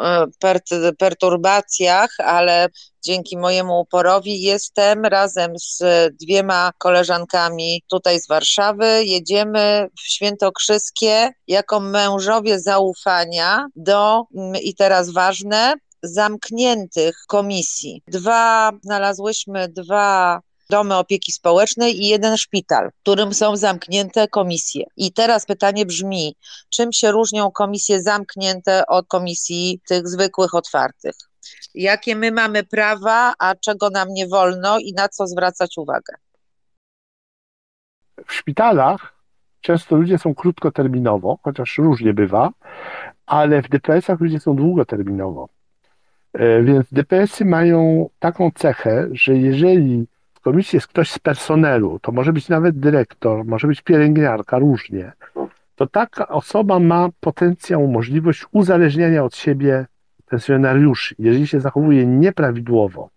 e, 0.72 0.94
perturbacjach, 0.94 2.10
ale 2.18 2.68
dzięki 3.04 3.38
mojemu 3.38 3.80
uporowi 3.80 4.42
jestem 4.42 5.06
razem 5.06 5.54
z 5.60 5.84
dwiema 6.22 6.72
koleżankami 6.78 7.84
tutaj 7.90 8.20
z 8.20 8.28
Warszawy. 8.28 9.06
Jedziemy 9.06 9.88
w 9.98 10.02
Świętokrzyskie 10.02 11.30
jako 11.48 11.80
mężowie 11.80 12.60
zaufania 12.60 13.68
do, 13.76 14.24
mm, 14.36 14.56
i 14.56 14.76
teraz 14.76 15.10
ważne, 15.10 15.74
zamkniętych 16.04 17.16
komisji. 17.28 18.04
Dwa, 18.08 18.72
znalazłyśmy 18.84 19.68
dwa 19.70 20.42
domy 20.72 20.96
opieki 20.96 21.32
społecznej 21.32 22.02
i 22.02 22.08
jeden 22.08 22.38
szpital, 22.38 22.92
w 22.92 23.02
którym 23.02 23.34
są 23.34 23.56
zamknięte 23.56 24.28
komisje. 24.28 24.86
I 24.98 25.14
teraz 25.14 25.46
pytanie 25.46 25.86
brzmi, 25.86 26.36
czym 26.70 26.94
się 26.94 27.12
różnią 27.12 27.52
komisje 27.52 28.02
zamknięte 28.02 28.88
od 28.88 29.08
komisji 29.08 29.82
tych 29.88 30.08
zwykłych, 30.08 30.56
otwartych? 30.56 31.16
Jakie 31.74 32.16
my 32.16 32.32
mamy 32.32 32.64
prawa, 32.64 33.34
a 33.40 33.56
czego 33.56 33.90
nam 33.90 34.08
nie 34.10 34.28
wolno 34.28 34.80
i 34.80 34.94
na 34.94 35.10
co 35.10 35.28
zwracać 35.28 35.78
uwagę? 35.78 36.14
W 38.28 38.34
szpitalach 38.34 39.14
często 39.62 39.96
ludzie 39.96 40.18
są 40.18 40.36
krótkoterminowo, 40.36 41.38
chociaż 41.44 41.78
różnie 41.78 42.14
bywa, 42.14 42.50
ale 43.26 43.62
w 43.62 43.70
DPS-ach 43.70 44.20
ludzie 44.20 44.40
są 44.40 44.56
długoterminowo. 44.56 45.50
E, 46.34 46.64
więc 46.64 46.94
DPS-y 46.94 47.46
mają 47.46 48.10
taką 48.20 48.52
cechę, 48.56 49.08
że 49.12 49.36
jeżeli 49.36 50.08
w 50.42 50.44
komisji 50.44 50.78
jest 50.78 50.88
ktoś 50.88 51.12
z 51.12 51.20
personelu, 51.20 52.00
to 52.00 52.12
może 52.12 52.34
być 52.34 52.50
nawet 52.50 52.80
dyrektor, 52.80 53.46
może 53.46 53.68
być 53.68 53.82
pielęgniarka, 53.82 54.60
różnie, 54.60 55.12
to 55.76 55.88
taka 55.88 56.28
osoba 56.28 56.80
ma 56.80 57.10
potencjał, 57.20 57.88
możliwość 57.88 58.46
uzależniania 58.52 59.24
od 59.24 59.36
siebie 59.36 59.86
pensjonariuszy, 60.26 61.16
jeżeli 61.20 61.48
się 61.48 61.60
zachowuje 61.60 62.06
nieprawidłowo. 62.06 63.10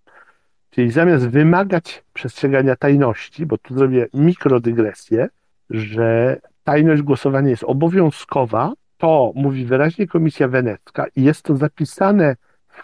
Czyli 0.71 0.91
zamiast 0.91 1.29
wymagać 1.29 2.05
przestrzegania 2.13 2.77
tajności, 2.77 3.47
bo 3.47 3.59
tu 3.59 3.75
zrobię 3.75 4.07
mikrodygresję, 4.15 5.29
że 5.71 6.37
tajność 6.65 7.03
głosowania 7.03 7.51
jest 7.51 7.65
obowiązkowa, 7.65 8.73
to 8.99 9.33
mówi 9.35 9.65
wyraźnie 9.65 10.07
Komisja 10.07 10.49
Wenecka 10.49 11.07
i 11.17 11.23
jest 11.23 11.43
to 11.43 11.57
zapisane 11.57 12.37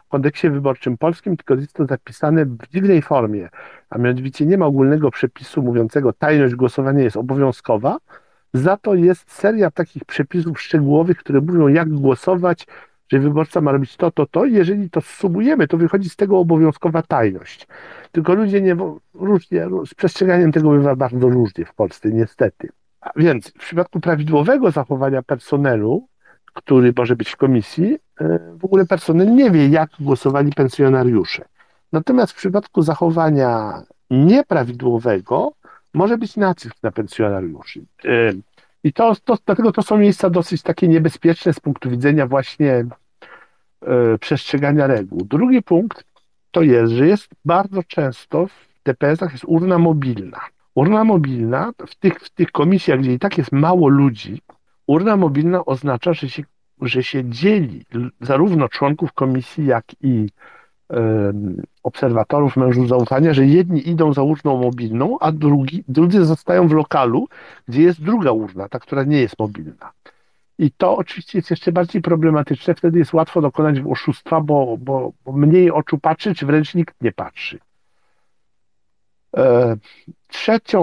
kodeksie 0.08 0.50
wyborczym 0.50 0.98
polskim, 0.98 1.36
tylko 1.36 1.54
jest 1.54 1.72
to 1.72 1.86
zapisane 1.86 2.44
w 2.44 2.68
dziwnej 2.72 3.02
formie, 3.02 3.48
a 3.90 3.98
mianowicie 3.98 4.46
nie 4.46 4.58
ma 4.58 4.66
ogólnego 4.66 5.10
przepisu 5.10 5.62
mówiącego 5.62 6.12
tajność 6.12 6.54
głosowania 6.54 7.02
jest 7.02 7.16
obowiązkowa, 7.16 7.98
za 8.54 8.76
to 8.76 8.94
jest 8.94 9.32
seria 9.32 9.70
takich 9.70 10.04
przepisów 10.04 10.60
szczegółowych, 10.60 11.18
które 11.18 11.40
mówią 11.40 11.68
jak 11.68 11.88
głosować, 11.88 12.66
że 13.12 13.18
wyborca 13.18 13.60
ma 13.60 13.72
robić 13.72 13.96
to, 13.96 14.10
to, 14.10 14.26
to 14.26 14.44
jeżeli 14.44 14.90
to 14.90 15.00
sumujemy, 15.00 15.68
to 15.68 15.76
wychodzi 15.76 16.08
z 16.08 16.16
tego 16.16 16.38
obowiązkowa 16.38 17.02
tajność. 17.02 17.68
Tylko 18.12 18.34
ludzie 18.34 18.60
nie, 18.60 18.76
różnie, 19.14 19.68
z 19.86 19.94
przestrzeganiem 19.94 20.52
tego 20.52 20.70
bywa 20.70 20.96
bardzo 20.96 21.28
różnie 21.28 21.64
w 21.64 21.74
Polsce, 21.74 22.10
niestety. 22.10 22.68
A 23.00 23.10
więc 23.16 23.48
w 23.50 23.58
przypadku 23.58 24.00
prawidłowego 24.00 24.70
zachowania 24.70 25.22
personelu, 25.22 26.08
który 26.52 26.92
może 26.96 27.16
być 27.16 27.30
w 27.30 27.36
komisji, 27.36 27.98
e, 28.20 28.38
w 28.54 28.64
ogóle 28.64 28.86
personel 28.86 29.34
nie 29.34 29.50
wie, 29.50 29.68
jak 29.68 29.90
głosowali 30.00 30.52
pensjonariusze. 30.52 31.44
Natomiast 31.92 32.32
w 32.32 32.36
przypadku 32.36 32.82
zachowania 32.82 33.82
nieprawidłowego 34.10 35.52
może 35.94 36.18
być 36.18 36.36
nacisk 36.36 36.76
na 36.82 36.90
pensjonariuszy. 36.90 37.80
E, 38.04 38.32
I 38.84 38.92
to, 38.92 39.16
to, 39.24 39.38
dlatego 39.46 39.72
to 39.72 39.82
są 39.82 39.98
miejsca 39.98 40.30
dosyć 40.30 40.62
takie 40.62 40.88
niebezpieczne 40.88 41.52
z 41.52 41.60
punktu 41.60 41.90
widzenia 41.90 42.26
właśnie 42.26 42.72
e, 42.72 44.18
przestrzegania 44.20 44.86
reguł. 44.86 45.24
Drugi 45.24 45.62
punkt 45.62 46.04
to 46.50 46.62
jest, 46.62 46.92
że 46.92 47.06
jest 47.06 47.28
bardzo 47.44 47.82
często 47.82 48.46
w 48.46 48.68
DPS-ach 48.84 49.32
jest 49.32 49.44
urna 49.44 49.78
mobilna. 49.78 50.40
Urna 50.74 51.04
mobilna 51.04 51.72
w 51.86 51.94
tych, 51.94 52.20
w 52.20 52.30
tych 52.30 52.52
komisjach, 52.52 53.00
gdzie 53.00 53.12
i 53.12 53.18
tak 53.18 53.38
jest 53.38 53.52
mało 53.52 53.88
ludzi, 53.88 54.42
Urna 54.86 55.16
mobilna 55.16 55.64
oznacza, 55.64 56.12
że 56.12 56.28
się, 56.28 56.42
że 56.82 57.02
się 57.02 57.24
dzieli 57.24 57.84
zarówno 58.20 58.68
członków 58.68 59.12
komisji, 59.12 59.66
jak 59.66 59.84
i 60.00 60.28
obserwatorów 61.82 62.56
mężów 62.56 62.88
zaufania, 62.88 63.34
że 63.34 63.46
jedni 63.46 63.88
idą 63.88 64.12
za 64.12 64.22
urną 64.22 64.56
mobilną, 64.56 65.18
a 65.20 65.32
drugi, 65.32 65.84
drudzy 65.88 66.24
zostają 66.24 66.68
w 66.68 66.72
lokalu, 66.72 67.28
gdzie 67.68 67.82
jest 67.82 68.02
druga 68.02 68.32
urna, 68.32 68.68
ta, 68.68 68.78
która 68.78 69.04
nie 69.04 69.20
jest 69.20 69.38
mobilna. 69.38 69.92
I 70.58 70.70
to 70.70 70.96
oczywiście 70.96 71.38
jest 71.38 71.50
jeszcze 71.50 71.72
bardziej 71.72 72.02
problematyczne. 72.02 72.74
Wtedy 72.74 72.98
jest 72.98 73.12
łatwo 73.12 73.40
dokonać 73.40 73.76
oszustwa, 73.90 74.40
bo, 74.40 74.76
bo, 74.78 75.12
bo 75.24 75.32
mniej 75.32 75.70
oczu 75.70 75.98
patrzy, 75.98 76.34
czy 76.34 76.46
wręcz 76.46 76.74
nikt 76.74 76.94
nie 77.02 77.12
patrzy. 77.12 77.58
E, 79.36 79.76
trzecią 80.28 80.80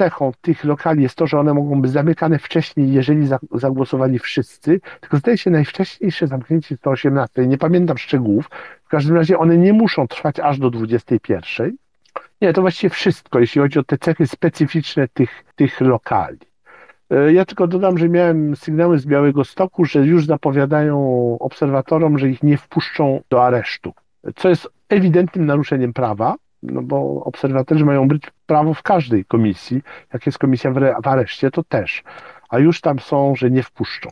cechą 0.00 0.32
tych 0.40 0.64
lokali 0.64 1.02
jest 1.02 1.14
to, 1.14 1.26
że 1.26 1.38
one 1.38 1.54
mogą 1.54 1.82
być 1.82 1.90
zamykane 1.90 2.38
wcześniej, 2.38 2.92
jeżeli 2.92 3.28
zagłosowali 3.52 4.18
wszyscy, 4.18 4.80
tylko 5.00 5.16
zdaje 5.16 5.38
się 5.38 5.50
najwcześniejsze 5.50 6.26
zamknięcie 6.26 6.78
to 6.78 6.90
18. 6.90 7.46
Nie 7.46 7.58
pamiętam 7.58 7.98
szczegółów. 7.98 8.50
W 8.84 8.88
każdym 8.88 9.16
razie 9.16 9.38
one 9.38 9.56
nie 9.58 9.72
muszą 9.72 10.08
trwać 10.08 10.40
aż 10.40 10.58
do 10.58 10.70
21. 10.70 11.76
Nie, 12.40 12.52
to 12.52 12.60
właściwie 12.60 12.90
wszystko, 12.90 13.40
jeśli 13.40 13.60
chodzi 13.60 13.78
o 13.78 13.84
te 13.84 13.98
cechy 13.98 14.26
specyficzne 14.26 15.08
tych, 15.08 15.44
tych 15.56 15.80
lokali. 15.80 16.38
E, 17.10 17.32
ja 17.32 17.44
tylko 17.44 17.66
dodam, 17.66 17.98
że 17.98 18.08
miałem 18.08 18.56
sygnały 18.56 18.98
z 18.98 19.06
Białego 19.06 19.44
Stoku, 19.44 19.84
że 19.84 20.06
już 20.06 20.26
zapowiadają 20.26 20.96
obserwatorom, 21.40 22.18
że 22.18 22.28
ich 22.28 22.42
nie 22.42 22.56
wpuszczą 22.56 23.20
do 23.30 23.44
aresztu, 23.44 23.92
co 24.36 24.48
jest 24.48 24.68
ewidentnym 24.88 25.46
naruszeniem 25.46 25.92
prawa, 25.92 26.36
no 26.62 26.82
bo 26.82 27.24
obserwatorzy 27.24 27.84
mają 27.84 28.08
być 28.08 28.22
prawo 28.50 28.74
w 28.74 28.82
każdej 28.82 29.24
komisji. 29.24 29.82
Jak 30.12 30.26
jest 30.26 30.38
komisja 30.38 30.70
w 31.02 31.06
areszcie, 31.06 31.50
to 31.50 31.62
też. 31.62 32.02
A 32.48 32.58
już 32.58 32.80
tam 32.80 32.98
są, 32.98 33.34
że 33.36 33.50
nie 33.50 33.62
wpuszczą. 33.62 34.10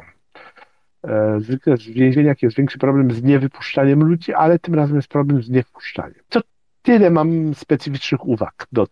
E, 1.05 1.40
zwykle 1.40 1.77
w 1.77 1.81
więzieniach 1.81 2.43
jest 2.43 2.56
większy 2.56 2.78
problem 2.78 3.10
z 3.10 3.23
niewypuszczaniem 3.23 4.05
ludzi, 4.05 4.35
ale 4.35 4.59
tym 4.59 4.74
razem 4.74 4.97
jest 4.97 5.09
problem 5.09 5.43
z 5.43 5.51
niewpuszczaniem. 5.51 6.20
To 6.28 6.40
tyle 6.82 7.10
mam 7.10 7.55
specyficznych 7.55 8.27
uwag. 8.27 8.66
Do... 8.73 8.86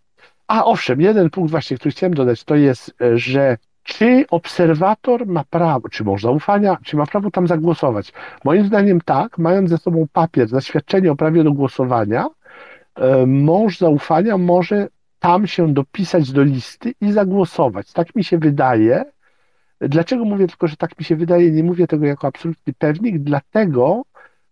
A 0.49 0.65
owszem, 0.65 1.01
jeden 1.01 1.31
punkt 1.31 1.51
właśnie, 1.51 1.77
który 1.77 1.91
chciałem 1.91 2.15
dodać, 2.15 2.45
to 2.45 2.55
jest, 2.55 2.95
e, 3.03 3.19
że 3.19 3.57
czy 3.83 4.25
obserwator 4.31 5.27
ma 5.27 5.45
prawo, 5.45 5.89
czy 5.89 6.05
może 6.05 6.29
zaufania, 6.29 6.77
czy 6.83 6.97
ma 6.97 7.07
prawo 7.07 7.31
tam 7.31 7.47
zagłosować? 7.47 8.13
Moim 8.45 8.67
zdaniem 8.67 9.01
tak, 9.01 9.39
mając 9.39 9.71
ze 9.71 9.79
sobą 9.79 10.07
papier, 10.13 10.49
zaświadczenie 10.49 11.13
o 11.13 11.17
prawie 11.17 11.45
do 11.45 11.53
głosowania, 11.53 12.27
e, 12.95 13.27
mąż 13.27 13.79
zaufania 13.79 14.39
może 14.39 14.89
tam 15.19 15.47
się 15.47 15.75
dopisać 15.75 16.33
do 16.33 16.43
listy 16.43 16.95
i 17.01 17.13
zagłosować. 17.13 17.93
Tak 17.93 18.15
mi 18.15 18.25
się 18.25 18.39
wydaje. 18.39 19.05
Dlaczego 19.81 20.25
mówię 20.25 20.47
tylko, 20.47 20.67
że 20.67 20.77
tak 20.77 20.99
mi 20.99 21.05
się 21.05 21.17
wydaje? 21.17 21.51
Nie 21.51 21.65
mówię 21.65 21.87
tego 21.87 22.07
jako 22.07 22.27
absolutny 22.27 22.73
pewnik, 22.79 23.19
dlatego, 23.19 24.03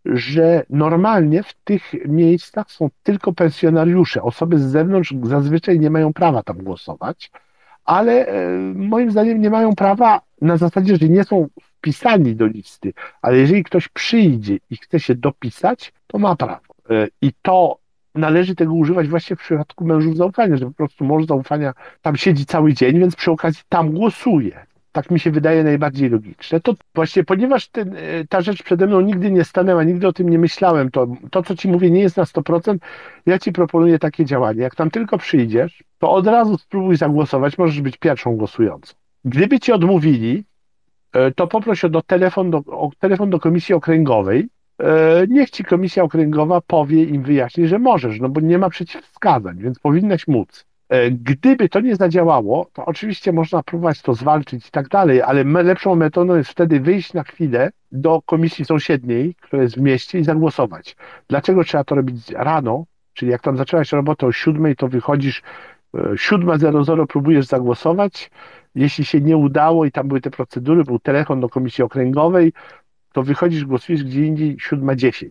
że 0.04 0.66
normalnie 0.70 1.42
w 1.42 1.54
tych 1.54 1.92
miejscach 2.08 2.70
są 2.70 2.88
tylko 3.02 3.32
pensjonariusze. 3.32 4.22
Osoby 4.22 4.58
z 4.58 4.62
zewnątrz 4.62 5.14
zazwyczaj 5.22 5.80
nie 5.80 5.90
mają 5.90 6.12
prawa 6.12 6.42
tam 6.42 6.58
głosować, 6.58 7.30
ale 7.84 8.26
e, 8.26 8.48
moim 8.74 9.10
zdaniem 9.10 9.40
nie 9.40 9.50
mają 9.50 9.74
prawa 9.74 10.20
na 10.40 10.56
zasadzie, 10.56 10.96
że 10.96 11.08
nie 11.08 11.24
są 11.24 11.48
wpisani 11.60 12.36
do 12.36 12.46
listy, 12.46 12.92
ale 13.22 13.36
jeżeli 13.36 13.64
ktoś 13.64 13.88
przyjdzie 13.88 14.58
i 14.70 14.76
chce 14.76 15.00
się 15.00 15.14
dopisać, 15.14 15.92
to 16.06 16.18
ma 16.18 16.36
prawo. 16.36 16.74
E, 16.90 17.08
I 17.22 17.32
to 17.42 17.78
należy 18.14 18.54
tego 18.54 18.74
używać 18.74 19.08
właśnie 19.08 19.36
w 19.36 19.38
przypadku 19.38 19.84
mężów 19.84 20.16
zaufania, 20.16 20.56
że 20.56 20.66
po 20.66 20.72
prostu 20.72 21.04
mąż 21.04 21.26
zaufania 21.26 21.72
tam 22.02 22.16
siedzi 22.16 22.46
cały 22.46 22.74
dzień, 22.74 22.98
więc 22.98 23.16
przy 23.16 23.30
okazji 23.30 23.62
tam 23.68 23.90
głosuje. 23.90 24.66
Tak 24.92 25.10
mi 25.10 25.20
się 25.20 25.30
wydaje 25.30 25.64
najbardziej 25.64 26.10
logiczne. 26.10 26.60
To 26.60 26.74
właśnie, 26.94 27.24
ponieważ 27.24 27.68
ten, 27.68 27.96
e, 27.96 28.24
ta 28.28 28.40
rzecz 28.40 28.62
przede 28.62 28.86
mną 28.86 29.00
nigdy 29.00 29.30
nie 29.30 29.44
stanęła, 29.44 29.84
nigdy 29.84 30.08
o 30.08 30.12
tym 30.12 30.28
nie 30.28 30.38
myślałem, 30.38 30.90
to, 30.90 31.06
to 31.30 31.42
co 31.42 31.56
ci 31.56 31.68
mówię 31.68 31.90
nie 31.90 32.00
jest 32.00 32.16
na 32.16 32.24
100%, 32.24 32.78
ja 33.26 33.38
ci 33.38 33.52
proponuję 33.52 33.98
takie 33.98 34.24
działanie. 34.24 34.62
Jak 34.62 34.74
tam 34.74 34.90
tylko 34.90 35.18
przyjdziesz, 35.18 35.84
to 35.98 36.10
od 36.10 36.26
razu 36.26 36.58
spróbuj 36.58 36.96
zagłosować, 36.96 37.58
możesz 37.58 37.80
być 37.80 37.96
pierwszą 37.96 38.36
głosującą. 38.36 38.94
Gdyby 39.24 39.60
ci 39.60 39.72
odmówili, 39.72 40.44
e, 41.12 41.30
to 41.30 41.46
poproś 41.46 41.84
o 41.84 42.02
telefon 42.02 42.50
do, 42.50 42.58
o 42.58 42.90
telefon 42.98 43.30
do 43.30 43.40
komisji 43.40 43.74
okręgowej, 43.74 44.48
niech 45.28 45.50
ci 45.50 45.64
komisja 45.64 46.02
okręgowa 46.02 46.60
powie 46.60 47.04
im 47.04 47.22
wyjaśni, 47.22 47.66
że 47.66 47.78
możesz, 47.78 48.20
no 48.20 48.28
bo 48.28 48.40
nie 48.40 48.58
ma 48.58 48.70
przeciwwskazań, 48.70 49.58
więc 49.58 49.78
powinnaś 49.78 50.28
móc. 50.28 50.64
E, 50.88 51.10
gdyby 51.10 51.68
to 51.68 51.80
nie 51.80 51.96
zadziałało, 51.96 52.70
to 52.72 52.84
oczywiście 52.84 53.32
można 53.32 53.62
próbować 53.62 54.02
to 54.02 54.14
zwalczyć 54.14 54.68
i 54.68 54.70
tak 54.70 54.88
dalej, 54.88 55.22
ale 55.22 55.44
lepszą 55.44 55.94
metodą 55.94 56.36
jest 56.36 56.50
wtedy 56.50 56.80
wyjść 56.80 57.12
na 57.12 57.22
chwilę 57.22 57.70
do 57.92 58.22
komisji 58.26 58.64
sąsiedniej, 58.64 59.34
która 59.34 59.62
jest 59.62 59.74
w 59.74 59.80
mieście 59.80 60.18
i 60.18 60.24
zagłosować. 60.24 60.96
Dlaczego 61.28 61.64
trzeba 61.64 61.84
to 61.84 61.94
robić 61.94 62.30
rano? 62.30 62.84
Czyli 63.14 63.30
jak 63.30 63.42
tam 63.42 63.56
zaczęłaś 63.56 63.92
robotę 63.92 64.26
o 64.26 64.32
siódmej, 64.32 64.76
to 64.76 64.88
wychodzisz 64.88 65.42
7.00, 65.94 67.02
e, 67.02 67.06
próbujesz 67.06 67.46
zagłosować. 67.46 68.30
Jeśli 68.74 69.04
się 69.04 69.20
nie 69.20 69.36
udało 69.36 69.84
i 69.84 69.92
tam 69.92 70.08
były 70.08 70.20
te 70.20 70.30
procedury, 70.30 70.84
był 70.84 70.98
telefon 70.98 71.40
do 71.40 71.48
komisji 71.48 71.84
okręgowej, 71.84 72.52
to 73.14 73.22
wychodzisz, 73.22 73.64
głosujesz 73.64 74.04
gdzie 74.04 74.26
indziej 74.26 74.56
7.10. 74.56 75.28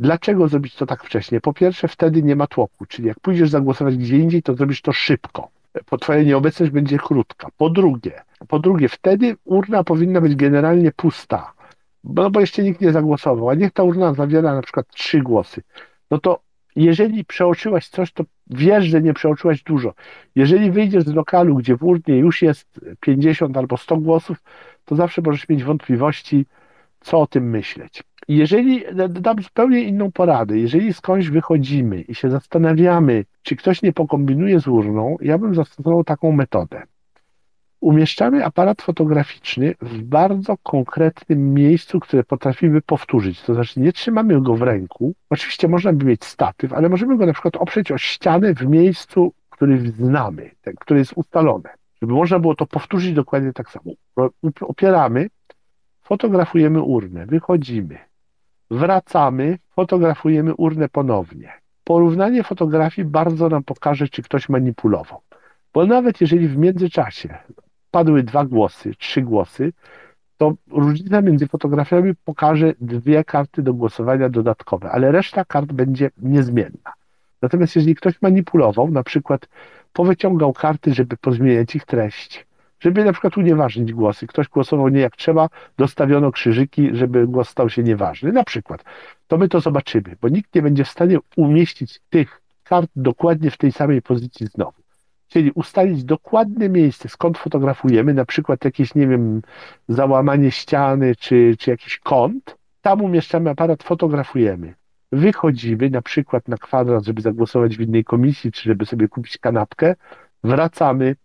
Dlaczego 0.00 0.48
zrobić 0.48 0.74
to 0.74 0.86
tak 0.86 1.04
wcześnie? 1.04 1.40
Po 1.40 1.52
pierwsze, 1.52 1.88
wtedy 1.88 2.22
nie 2.22 2.36
ma 2.36 2.46
tłoku, 2.46 2.86
czyli 2.86 3.08
jak 3.08 3.20
pójdziesz 3.20 3.50
zagłosować 3.50 3.96
gdzie 3.96 4.18
indziej, 4.18 4.42
to 4.42 4.54
zrobisz 4.54 4.82
to 4.82 4.92
szybko. 4.92 5.48
Po 5.86 5.98
twoja 5.98 6.22
nieobecność 6.22 6.72
będzie 6.72 6.98
krótka. 6.98 7.48
Po 7.56 7.70
drugie, 7.70 8.22
po 8.48 8.58
drugie, 8.58 8.88
wtedy 8.88 9.36
urna 9.44 9.84
powinna 9.84 10.20
być 10.20 10.36
generalnie 10.36 10.92
pusta, 10.92 11.52
no 12.04 12.30
bo 12.30 12.40
jeszcze 12.40 12.62
nikt 12.62 12.80
nie 12.80 12.92
zagłosował, 12.92 13.48
a 13.48 13.54
niech 13.54 13.72
ta 13.72 13.82
urna 13.82 14.14
zawiera 14.14 14.54
na 14.54 14.62
przykład 14.62 14.86
trzy 14.88 15.20
głosy. 15.20 15.62
No 16.10 16.18
to 16.18 16.40
jeżeli 16.76 17.24
przeoczyłaś 17.24 17.88
coś, 17.88 18.12
to 18.12 18.24
wiesz, 18.46 18.84
że 18.84 19.02
nie 19.02 19.14
przeoczyłaś 19.14 19.62
dużo. 19.62 19.94
Jeżeli 20.34 20.70
wyjdziesz 20.70 21.04
z 21.04 21.14
lokalu, 21.14 21.56
gdzie 21.56 21.76
w 21.76 21.82
urnie 21.82 22.16
już 22.16 22.42
jest 22.42 22.80
50 23.00 23.56
albo 23.56 23.76
100 23.76 23.96
głosów, 23.96 24.42
to 24.84 24.96
zawsze 24.96 25.22
możesz 25.22 25.48
mieć 25.48 25.64
wątpliwości, 25.64 26.46
co 27.00 27.20
o 27.20 27.26
tym 27.26 27.50
myśleć. 27.50 28.02
Jeżeli 28.28 28.84
dam 29.08 29.42
zupełnie 29.42 29.80
inną 29.80 30.12
poradę, 30.12 30.58
jeżeli 30.58 30.92
skądś 30.92 31.28
wychodzimy 31.28 32.00
i 32.00 32.14
się 32.14 32.30
zastanawiamy, 32.30 33.24
czy 33.42 33.56
ktoś 33.56 33.82
nie 33.82 33.92
pokombinuje 33.92 34.60
z 34.60 34.68
urną, 34.68 35.16
ja 35.20 35.38
bym 35.38 35.54
zastosował 35.54 36.04
taką 36.04 36.32
metodę. 36.32 36.82
Umieszczamy 37.80 38.44
aparat 38.44 38.82
fotograficzny 38.82 39.74
w 39.80 40.02
bardzo 40.02 40.56
konkretnym 40.62 41.54
miejscu, 41.54 42.00
które 42.00 42.24
potrafimy 42.24 42.82
powtórzyć. 42.82 43.42
To 43.42 43.54
znaczy, 43.54 43.80
nie 43.80 43.92
trzymamy 43.92 44.40
go 44.40 44.54
w 44.54 44.62
ręku. 44.62 45.14
Oczywiście 45.30 45.68
można 45.68 45.92
by 45.92 46.04
mieć 46.04 46.24
statyw, 46.24 46.72
ale 46.72 46.88
możemy 46.88 47.16
go 47.16 47.26
na 47.26 47.32
przykład 47.32 47.56
oprzeć 47.56 47.92
o 47.92 47.98
ścianę 47.98 48.54
w 48.54 48.66
miejscu, 48.66 49.32
który 49.50 49.90
znamy, 49.90 50.50
które 50.80 51.00
jest 51.00 51.12
ustalone. 51.16 51.70
Żeby 52.02 52.12
można 52.12 52.38
było 52.38 52.54
to 52.54 52.66
powtórzyć 52.66 53.12
dokładnie 53.12 53.52
tak 53.52 53.70
samo. 53.70 53.92
Opieramy 54.60 55.28
fotografujemy 56.10 56.82
urnę, 56.82 57.26
wychodzimy, 57.26 57.98
wracamy, 58.70 59.58
fotografujemy 59.76 60.54
urnę 60.54 60.88
ponownie. 60.88 61.52
Porównanie 61.84 62.42
fotografii 62.42 63.08
bardzo 63.08 63.48
nam 63.48 63.62
pokaże, 63.62 64.08
czy 64.08 64.22
ktoś 64.22 64.48
manipulował. 64.48 65.20
Bo 65.74 65.86
nawet 65.86 66.20
jeżeli 66.20 66.48
w 66.48 66.56
międzyczasie 66.56 67.38
padły 67.90 68.22
dwa 68.22 68.44
głosy, 68.44 68.94
trzy 68.98 69.22
głosy, 69.22 69.72
to 70.36 70.54
różnica 70.70 71.22
między 71.22 71.46
fotografiami 71.48 72.14
pokaże 72.24 72.74
dwie 72.80 73.24
karty 73.24 73.62
do 73.62 73.74
głosowania 73.74 74.28
dodatkowe, 74.28 74.90
ale 74.90 75.12
reszta 75.12 75.44
kart 75.44 75.72
będzie 75.72 76.10
niezmienna. 76.18 76.92
Natomiast 77.42 77.76
jeżeli 77.76 77.94
ktoś 77.94 78.22
manipulował, 78.22 78.90
na 78.90 79.02
przykład 79.02 79.48
powyciągał 79.92 80.52
karty, 80.52 80.94
żeby 80.94 81.16
pozmieniać 81.16 81.76
ich 81.76 81.84
treść, 81.84 82.46
żeby 82.80 83.04
na 83.04 83.12
przykład 83.12 83.36
unieważnić 83.36 83.92
głosy. 83.92 84.26
Ktoś 84.26 84.48
głosował 84.48 84.88
nie 84.88 85.00
jak 85.00 85.16
trzeba, 85.16 85.48
dostawiono 85.78 86.32
krzyżyki, 86.32 86.90
żeby 86.92 87.26
głos 87.26 87.48
stał 87.48 87.70
się 87.70 87.82
nieważny. 87.82 88.32
Na 88.32 88.44
przykład. 88.44 88.84
To 89.28 89.38
my 89.38 89.48
to 89.48 89.60
zobaczymy, 89.60 90.16
bo 90.20 90.28
nikt 90.28 90.54
nie 90.54 90.62
będzie 90.62 90.84
w 90.84 90.88
stanie 90.88 91.18
umieścić 91.36 92.00
tych 92.10 92.42
kart 92.64 92.90
dokładnie 92.96 93.50
w 93.50 93.56
tej 93.56 93.72
samej 93.72 94.02
pozycji 94.02 94.46
znowu. 94.46 94.80
Czyli 95.28 95.50
ustalić 95.50 96.04
dokładne 96.04 96.68
miejsce, 96.68 97.08
skąd 97.08 97.38
fotografujemy, 97.38 98.14
na 98.14 98.24
przykład 98.24 98.64
jakieś, 98.64 98.94
nie 98.94 99.06
wiem, 99.06 99.42
załamanie 99.88 100.50
ściany, 100.50 101.16
czy, 101.16 101.54
czy 101.58 101.70
jakiś 101.70 101.98
kąt. 101.98 102.56
Tam 102.82 103.02
umieszczamy 103.02 103.50
aparat, 103.50 103.82
fotografujemy. 103.82 104.74
Wychodzimy 105.12 105.90
na 105.90 106.02
przykład 106.02 106.48
na 106.48 106.56
kwadrat, 106.56 107.04
żeby 107.04 107.22
zagłosować 107.22 107.76
w 107.76 107.80
innej 107.80 108.04
komisji, 108.04 108.52
czy 108.52 108.62
żeby 108.62 108.86
sobie 108.86 109.08
kupić 109.08 109.38
kanapkę. 109.38 109.94
Wracamy, 110.44 111.16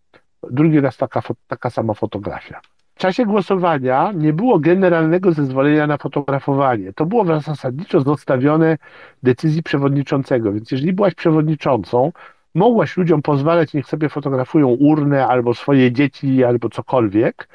drugi 0.51 0.79
raz 0.79 0.97
taka, 0.97 1.21
taka 1.47 1.69
sama 1.69 1.93
fotografia. 1.93 2.61
W 2.95 2.99
czasie 2.99 3.25
głosowania 3.25 4.11
nie 4.15 4.33
było 4.33 4.59
generalnego 4.59 5.31
zezwolenia 5.31 5.87
na 5.87 5.97
fotografowanie. 5.97 6.93
To 6.93 7.05
było 7.05 7.41
zasadniczo 7.41 8.01
zostawione 8.01 8.77
decyzji 9.23 9.63
przewodniczącego. 9.63 10.53
Więc 10.53 10.71
jeżeli 10.71 10.93
byłaś 10.93 11.15
przewodniczącą, 11.15 12.11
mogłaś 12.53 12.97
ludziom 12.97 13.21
pozwalać, 13.21 13.73
niech 13.73 13.87
sobie 13.87 14.09
fotografują 14.09 14.67
urnę 14.67 15.27
albo 15.27 15.53
swoje 15.53 15.91
dzieci, 15.91 16.43
albo 16.43 16.69
cokolwiek. 16.69 17.47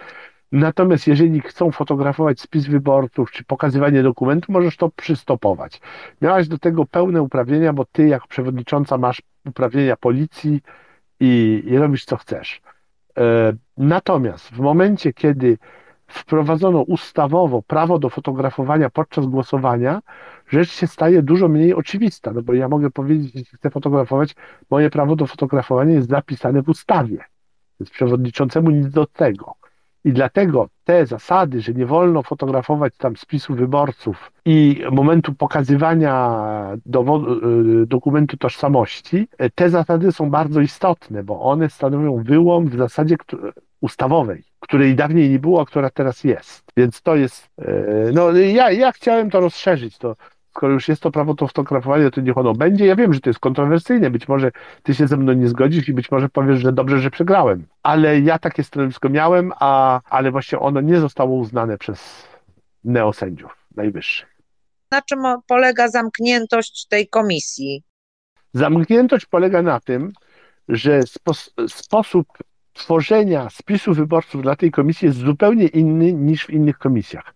Natomiast 0.52 1.06
jeżeli 1.06 1.40
chcą 1.40 1.70
fotografować 1.70 2.40
spis 2.40 2.66
wyborców 2.66 3.30
czy 3.30 3.44
pokazywanie 3.44 4.02
dokumentu, 4.02 4.52
możesz 4.52 4.76
to 4.76 4.90
przystopować. 4.90 5.80
Miałaś 6.22 6.48
do 6.48 6.58
tego 6.58 6.86
pełne 6.86 7.22
uprawnienia, 7.22 7.72
bo 7.72 7.84
ty, 7.84 8.08
jako 8.08 8.26
przewodnicząca, 8.28 8.98
masz 8.98 9.22
uprawnienia 9.46 9.96
policji 9.96 10.60
i, 11.20 11.62
i 11.66 11.78
robisz 11.78 12.04
co 12.04 12.16
chcesz. 12.16 12.60
E, 13.18 13.52
natomiast 13.76 14.48
w 14.48 14.58
momencie, 14.58 15.12
kiedy 15.12 15.58
wprowadzono 16.06 16.82
ustawowo 16.82 17.62
prawo 17.62 17.98
do 17.98 18.10
fotografowania 18.10 18.90
podczas 18.90 19.26
głosowania, 19.26 20.02
rzecz 20.48 20.70
się 20.70 20.86
staje 20.86 21.22
dużo 21.22 21.48
mniej 21.48 21.74
oczywista, 21.74 22.32
no 22.32 22.42
bo 22.42 22.54
ja 22.54 22.68
mogę 22.68 22.90
powiedzieć, 22.90 23.34
jeśli 23.34 23.58
chcę 23.58 23.70
fotografować, 23.70 24.34
moje 24.70 24.90
prawo 24.90 25.16
do 25.16 25.26
fotografowania 25.26 25.94
jest 25.94 26.08
zapisane 26.08 26.62
w 26.62 26.68
ustawie. 26.68 27.24
Więc 27.80 27.90
przewodniczącemu 27.90 28.70
nic 28.70 28.88
do 28.88 29.06
tego. 29.06 29.54
I 30.04 30.12
dlatego 30.12 30.68
te 30.90 31.06
zasady, 31.06 31.60
że 31.60 31.72
nie 31.72 31.86
wolno 31.86 32.22
fotografować 32.22 32.96
tam 32.96 33.16
spisu 33.16 33.54
wyborców 33.54 34.32
i 34.44 34.84
momentu 34.92 35.34
pokazywania 35.34 36.76
y, 37.82 37.86
dokumentu 37.86 38.36
tożsamości, 38.36 39.28
te 39.54 39.70
zasady 39.70 40.12
są 40.12 40.30
bardzo 40.30 40.60
istotne, 40.60 41.24
bo 41.24 41.40
one 41.40 41.70
stanowią 41.70 42.22
wyłom 42.22 42.68
w 42.68 42.76
zasadzie 42.76 43.16
ustawowej, 43.80 44.44
której 44.60 44.94
dawniej 44.94 45.30
nie 45.30 45.38
było, 45.38 45.60
a 45.60 45.66
która 45.66 45.90
teraz 45.90 46.24
jest. 46.24 46.64
Więc 46.76 47.02
to 47.02 47.16
jest, 47.16 47.48
y, 47.58 48.12
no 48.14 48.32
ja, 48.32 48.70
ja 48.70 48.92
chciałem 48.92 49.30
to 49.30 49.40
rozszerzyć, 49.40 49.98
to 49.98 50.16
skoro 50.50 50.72
już 50.72 50.88
jest 50.88 51.02
to 51.02 51.10
prawo 51.10 51.34
to 51.34 51.46
fotografowania, 51.46 52.10
to 52.10 52.20
niech 52.20 52.38
ono 52.38 52.52
będzie. 52.52 52.86
Ja 52.86 52.96
wiem, 52.96 53.14
że 53.14 53.20
to 53.20 53.30
jest 53.30 53.40
kontrowersyjne, 53.40 54.10
być 54.10 54.28
może 54.28 54.50
ty 54.82 54.94
się 54.94 55.06
ze 55.06 55.16
mną 55.16 55.32
nie 55.32 55.48
zgodzisz 55.48 55.88
i 55.88 55.92
być 55.92 56.10
może 56.10 56.28
powiesz, 56.28 56.60
że 56.60 56.72
dobrze, 56.72 57.00
że 57.00 57.10
przegrałem. 57.10 57.66
Ale 57.82 58.20
ja 58.20 58.38
takie 58.38 58.64
stanowisko 58.64 59.08
miałem, 59.08 59.52
a, 59.60 60.00
ale 60.10 60.30
właśnie 60.30 60.58
ono 60.58 60.80
nie 60.80 61.00
zostało 61.00 61.36
uznane 61.36 61.78
przez 61.78 62.28
neosędziów 62.84 63.56
najwyższych. 63.76 64.28
Na 64.90 65.02
czym 65.02 65.22
polega 65.46 65.88
zamkniętość 65.88 66.86
tej 66.86 67.08
komisji? 67.08 67.82
Zamkniętość 68.54 69.26
polega 69.26 69.62
na 69.62 69.80
tym, 69.80 70.12
że 70.68 71.02
spos 71.02 71.54
sposób 71.68 72.26
tworzenia 72.72 73.50
spisu 73.50 73.94
wyborców 73.94 74.42
dla 74.42 74.56
tej 74.56 74.70
komisji 74.70 75.06
jest 75.06 75.18
zupełnie 75.18 75.66
inny 75.66 76.12
niż 76.12 76.46
w 76.46 76.50
innych 76.50 76.78
komisjach. 76.78 77.34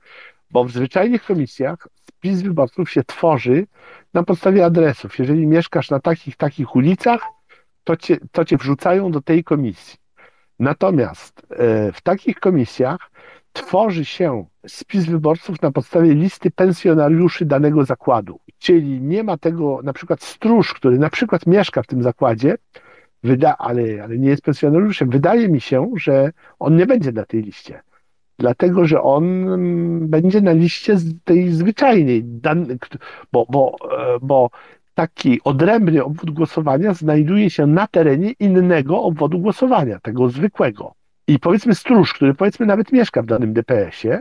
Bo 0.51 0.65
w 0.65 0.71
zwyczajnych 0.71 1.25
komisjach 1.25 1.89
spis 2.25 2.43
wyborców 2.43 2.91
się 2.91 3.05
tworzy 3.05 3.67
na 4.15 4.23
podstawie 4.23 4.65
adresów. 4.65 5.19
Jeżeli 5.19 5.47
mieszkasz 5.47 5.91
na 5.91 6.01
takich, 6.01 6.37
takich 6.37 6.77
ulicach, 6.77 7.23
to 7.85 7.97
cię, 7.97 8.17
to 8.33 8.45
cię 8.45 8.57
wrzucają 8.57 9.11
do 9.11 9.21
tej 9.21 9.45
komisji. 9.45 9.99
Natomiast 10.59 11.43
e, 11.51 11.93
w 11.93 12.01
takich 12.03 12.41
komisjach 12.41 13.11
tworzy 13.53 14.05
się 14.05 14.45
spis 14.67 15.05
wyborców 15.05 15.63
na 15.63 15.73
podstawie 15.73 16.15
listy 16.15 16.51
pensjonariuszy 16.51 17.45
danego 17.45 17.85
zakładu. 17.85 18.41
Czyli 18.59 19.01
nie 19.01 19.23
ma 19.23 19.37
tego, 19.37 19.81
na 19.83 19.93
przykład 19.93 20.23
stróż, 20.23 20.75
który 20.75 20.99
na 20.99 21.11
przykład 21.11 21.47
mieszka 21.47 21.83
w 21.83 21.87
tym 21.87 22.03
zakładzie, 22.03 22.55
wyda, 23.23 23.57
ale, 23.59 24.05
ale 24.05 24.19
nie 24.19 24.29
jest 24.29 24.43
pensjonariuszem. 24.43 25.11
Wydaje 25.11 25.49
mi 25.49 25.61
się, 25.61 25.91
że 25.97 26.33
on 26.59 26.77
nie 26.77 26.87
będzie 26.87 27.13
na 27.13 27.25
tej 27.25 27.43
liście 27.43 27.83
dlatego 28.39 28.87
że 28.87 29.03
on 29.03 29.47
będzie 30.09 30.41
na 30.41 30.53
liście 30.53 30.97
tej 31.25 31.51
zwyczajnej, 31.51 32.25
bo, 33.33 33.47
bo, 33.51 33.77
e, 33.99 34.19
bo 34.23 34.51
taki 34.95 35.41
odrębny 35.45 36.05
obwód 36.05 36.31
głosowania 36.31 36.95
znajduje 36.95 37.51
się 37.51 37.67
na 37.67 37.87
terenie 37.87 38.33
innego 38.33 39.03
obwodu 39.03 39.39
głosowania, 39.39 40.01
tego 40.01 40.29
zwykłego. 40.29 40.95
I 41.27 41.39
powiedzmy 41.39 41.75
stróż, 41.75 42.15
który 42.15 42.35
powiedzmy 42.35 42.67
nawet 42.67 42.93
mieszka 42.93 43.23
w 43.23 43.27
danym 43.27 43.53
DPS-ie, 43.53 44.21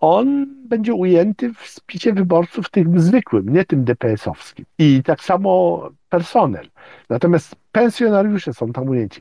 on 0.00 0.46
będzie 0.68 0.94
ujęty 0.94 1.54
w 1.54 1.66
spisie 1.66 2.12
wyborców 2.12 2.70
tym 2.70 3.00
zwykłym, 3.00 3.48
nie 3.48 3.64
tym 3.64 3.84
DPS-owskim. 3.84 4.64
I 4.78 5.02
tak 5.02 5.20
samo 5.20 5.82
personel. 6.08 6.68
Natomiast 7.10 7.56
pensjonariusze 7.72 8.54
są 8.54 8.72
tam 8.72 8.88
ujęci. 8.88 9.20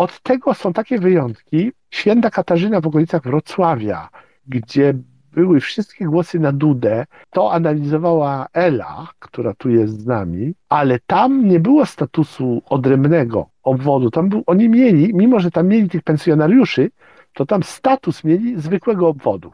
Od 0.00 0.20
tego 0.20 0.54
są 0.54 0.72
takie 0.72 0.98
wyjątki. 0.98 1.72
Święta 1.90 2.30
Katarzyna 2.30 2.80
w 2.80 2.86
okolicach 2.86 3.22
Wrocławia, 3.22 4.08
gdzie 4.46 4.94
były 5.32 5.60
wszystkie 5.60 6.04
głosy 6.04 6.38
na 6.38 6.52
Dudę, 6.52 7.06
to 7.30 7.52
analizowała 7.52 8.46
Ela, 8.52 9.08
która 9.18 9.54
tu 9.54 9.70
jest 9.70 10.00
z 10.00 10.06
nami, 10.06 10.54
ale 10.68 10.98
tam 11.06 11.48
nie 11.48 11.60
było 11.60 11.86
statusu 11.86 12.62
odrębnego 12.66 13.46
obwodu. 13.62 14.10
Tam 14.10 14.28
był, 14.28 14.42
oni 14.46 14.68
mieli, 14.68 15.14
mimo 15.14 15.40
że 15.40 15.50
tam 15.50 15.68
mieli 15.68 15.88
tych 15.88 16.02
pensjonariuszy, 16.02 16.90
to 17.32 17.46
tam 17.46 17.62
status 17.62 18.24
mieli 18.24 18.60
zwykłego 18.60 19.08
obwodu. 19.08 19.52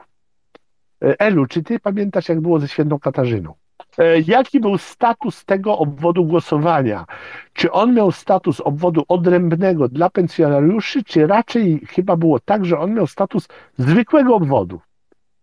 E, 1.05 1.21
Elu, 1.21 1.47
czy 1.47 1.63
ty 1.63 1.81
pamiętasz, 1.81 2.29
jak 2.29 2.41
było 2.41 2.61
ze 2.61 2.69
świętą 2.69 2.99
Katarzyną? 2.99 3.55
E, 3.99 4.21
jaki 4.21 4.61
był 4.61 4.79
status 4.79 5.45
tego 5.45 5.79
obwodu 5.79 6.25
głosowania? 6.25 7.07
Czy 7.53 7.73
on 7.73 7.95
miał 7.95 8.13
status 8.13 8.61
obwodu 8.61 9.05
odrębnego 9.09 9.89
dla 9.89 10.11
pensjonariuszy, 10.11 11.05
czy 11.05 11.27
raczej 11.27 11.87
chyba 11.91 12.17
było 12.17 12.41
tak, 12.41 12.65
że 12.65 12.79
on 12.79 12.95
miał 12.95 13.07
status 13.07 13.49
zwykłego 13.79 14.35
obwodu? 14.35 14.81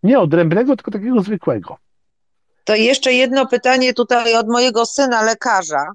Nie 0.03 0.19
odrębnego, 0.19 0.75
tylko 0.75 0.91
takiego 0.91 1.21
zwykłego. 1.21 1.77
To 2.63 2.75
jeszcze 2.75 3.13
jedno 3.13 3.47
pytanie 3.47 3.93
tutaj 3.93 4.35
od 4.35 4.47
mojego 4.47 4.85
syna, 4.85 5.21
lekarza, 5.21 5.91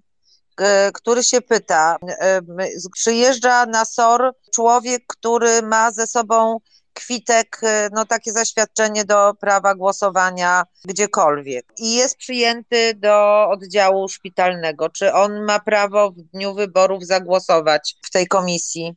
e, 0.60 0.92
który 0.92 1.24
się 1.24 1.40
pyta. 1.40 1.96
E, 2.20 2.40
przyjeżdża 2.92 3.66
na 3.66 3.84
SOR 3.84 4.32
człowiek, 4.54 5.02
który 5.06 5.62
ma 5.62 5.90
ze 5.90 6.06
sobą 6.06 6.58
kwitek, 6.98 7.60
y, 7.62 7.88
no 7.92 8.04
takie 8.04 8.32
zaświadczenie 8.32 9.04
do 9.04 9.34
prawa 9.40 9.74
głosowania 9.74 10.62
gdziekolwiek 10.84 11.64
i 11.78 11.94
jest 11.94 12.16
przyjęty 12.16 12.94
do 12.94 13.48
oddziału 13.50 14.08
szpitalnego. 14.08 14.88
Czy 14.88 15.12
on 15.12 15.44
ma 15.44 15.58
prawo 15.60 16.10
w 16.10 16.14
dniu 16.14 16.54
wyborów 16.54 17.04
zagłosować 17.04 17.96
w 18.02 18.10
tej 18.10 18.26
komisji? 18.26 18.94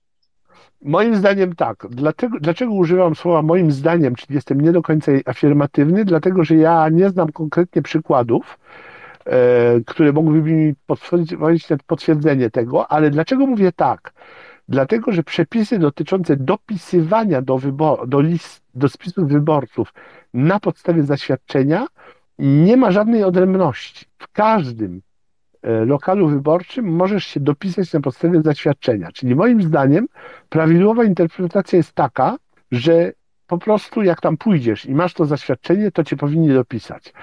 Moim 0.82 1.16
zdaniem 1.16 1.56
tak. 1.56 1.88
Dlaczego, 1.90 2.38
dlaczego 2.42 2.72
używam 2.74 3.16
słowa 3.16 3.42
moim 3.42 3.72
zdaniem, 3.72 4.16
czyli 4.16 4.36
jestem 4.36 4.62
nie 4.62 4.72
do 4.72 4.82
końca 4.82 5.12
afirmatywny? 5.26 6.06
Dlatego, 6.06 6.44
że 6.44 6.56
ja 6.56 6.90
nie 6.90 7.10
znam 7.10 7.32
konkretnie 7.32 7.82
przykładów, 7.82 8.60
e, 9.26 9.82
które 9.88 10.14
mogłyby 10.14 10.52
mi 10.52 10.74
potwierdzić 10.88 11.68
potwierdzenie 11.88 12.50
tego, 12.50 12.92
ale 12.92 13.10
dlaczego 13.10 13.46
mówię 13.48 13.72
tak? 13.72 14.14
Dlatego, 14.72 15.12
że 15.12 15.24
przepisy 15.24 15.80
dotyczące 15.80 16.38
dopisywania 16.38 17.42
do, 17.42 17.56
wybor- 17.56 18.08
do, 18.08 18.22
list, 18.22 18.64
do 18.76 18.90
spisów 18.90 19.28
wyborców 19.28 19.94
na 20.34 20.60
podstawie 20.60 21.04
zaświadczenia 21.04 21.88
nie 22.40 22.78
ma 22.78 22.92
żadnej 22.92 23.24
odrębności. 23.24 24.06
W 24.18 24.32
każdym 24.32 25.02
e, 25.62 25.86
lokalu 25.86 26.28
wyborczym 26.28 26.86
możesz 26.86 27.26
się 27.26 27.40
dopisać 27.40 27.94
na 27.94 28.00
podstawie 28.00 28.42
zaświadczenia. 28.42 29.12
Czyli 29.14 29.36
moim 29.36 29.62
zdaniem 29.62 30.08
prawidłowa 30.50 31.04
interpretacja 31.04 31.78
jest 31.78 31.94
taka, 31.94 32.38
że 32.72 33.12
po 33.48 33.58
prostu 33.58 34.04
jak 34.04 34.22
tam 34.22 34.38
pójdziesz 34.38 34.86
i 34.86 34.96
masz 34.96 35.14
to 35.14 35.26
zaświadczenie, 35.26 35.92
to 35.92 36.04
cię 36.04 36.18
powinni 36.18 36.54
dopisać. 36.54 37.14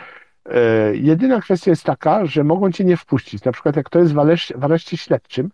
E, 0.47 0.97
jedyna 0.97 1.41
kwestia 1.41 1.71
jest 1.71 1.85
taka, 1.85 2.27
że 2.27 2.45
mogą 2.45 2.73
cię 2.73 2.85
nie 2.85 2.97
wpuścić. 2.97 3.45
Na 3.45 3.53
przykład 3.53 3.77
jak 3.77 3.91
to 3.91 3.99
jest 3.99 4.13
w 4.57 4.65
areszcie 4.65 4.97
śledczym, 4.97 5.51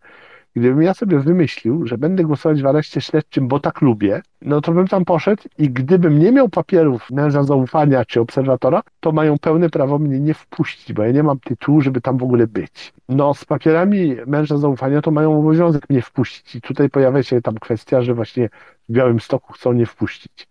Gdybym 0.56 0.82
ja 0.82 0.94
sobie 0.94 1.18
wymyślił, 1.18 1.86
że 1.86 1.98
będę 1.98 2.24
głosować 2.24 2.62
w 2.62 2.66
areszcie 2.66 3.00
śledczym, 3.00 3.48
bo 3.48 3.60
tak 3.60 3.80
lubię, 3.80 4.22
no 4.42 4.60
to 4.60 4.72
bym 4.72 4.88
tam 4.88 5.04
poszedł 5.04 5.42
i 5.58 5.70
gdybym 5.70 6.18
nie 6.18 6.32
miał 6.32 6.48
papierów 6.48 7.10
męża 7.10 7.42
zaufania 7.42 8.04
czy 8.04 8.20
obserwatora, 8.20 8.82
to 9.00 9.12
mają 9.12 9.38
pełne 9.38 9.70
prawo 9.70 9.98
mnie 9.98 10.20
nie 10.20 10.34
wpuścić, 10.34 10.92
bo 10.92 11.02
ja 11.02 11.12
nie 11.12 11.22
mam 11.22 11.40
tytułu, 11.40 11.80
żeby 11.80 12.00
tam 12.00 12.18
w 12.18 12.22
ogóle 12.22 12.46
być. 12.46 12.92
No 13.08 13.34
z 13.34 13.44
papierami 13.44 14.16
męża 14.26 14.58
zaufania 14.58 15.02
to 15.02 15.10
mają 15.10 15.38
obowiązek 15.38 15.90
mnie 15.90 16.02
wpuścić 16.02 16.54
i 16.54 16.60
tutaj 16.60 16.90
pojawia 16.90 17.22
się 17.22 17.42
tam 17.42 17.54
kwestia, 17.54 18.02
że 18.02 18.14
właśnie 18.14 18.48
w 18.88 18.92
Białym 18.92 19.20
Stoku 19.20 19.52
chcą 19.52 19.72
nie 19.72 19.86
wpuścić 19.86 20.48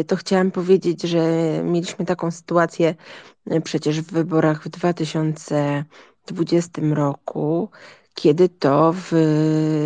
y, 0.00 0.04
to 0.04 0.16
chciałam 0.16 0.50
powiedzieć, 0.50 1.02
że 1.02 1.22
mieliśmy 1.64 2.04
taką 2.04 2.30
sytuację 2.30 2.94
y, 3.52 3.60
przecież 3.60 4.00
w 4.00 4.12
wyborach 4.12 4.62
w 4.62 4.68
2020 4.68 6.82
roku, 6.94 7.70
kiedy 8.14 8.48
to 8.48 8.94
w 8.96 9.12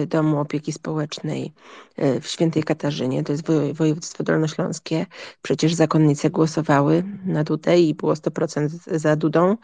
Domu 0.09 0.41
Opieki 0.41 0.73
Społecznej 0.73 1.53
e, 1.97 2.21
w 2.21 2.27
Świętej 2.27 2.63
Katarzynie, 2.63 3.25
to 3.25 3.33
jest 3.33 3.45
województwo 3.73 4.25
dolnośląskie, 4.25 5.07
przecież 5.43 5.75
zakonnice 5.75 6.31
głosowały 6.31 7.05
na 7.25 7.45
Dudę 7.45 7.81
i 7.81 7.95
było 7.95 8.15
100% 8.15 8.69
za 8.99 9.17
Dudą 9.17 9.57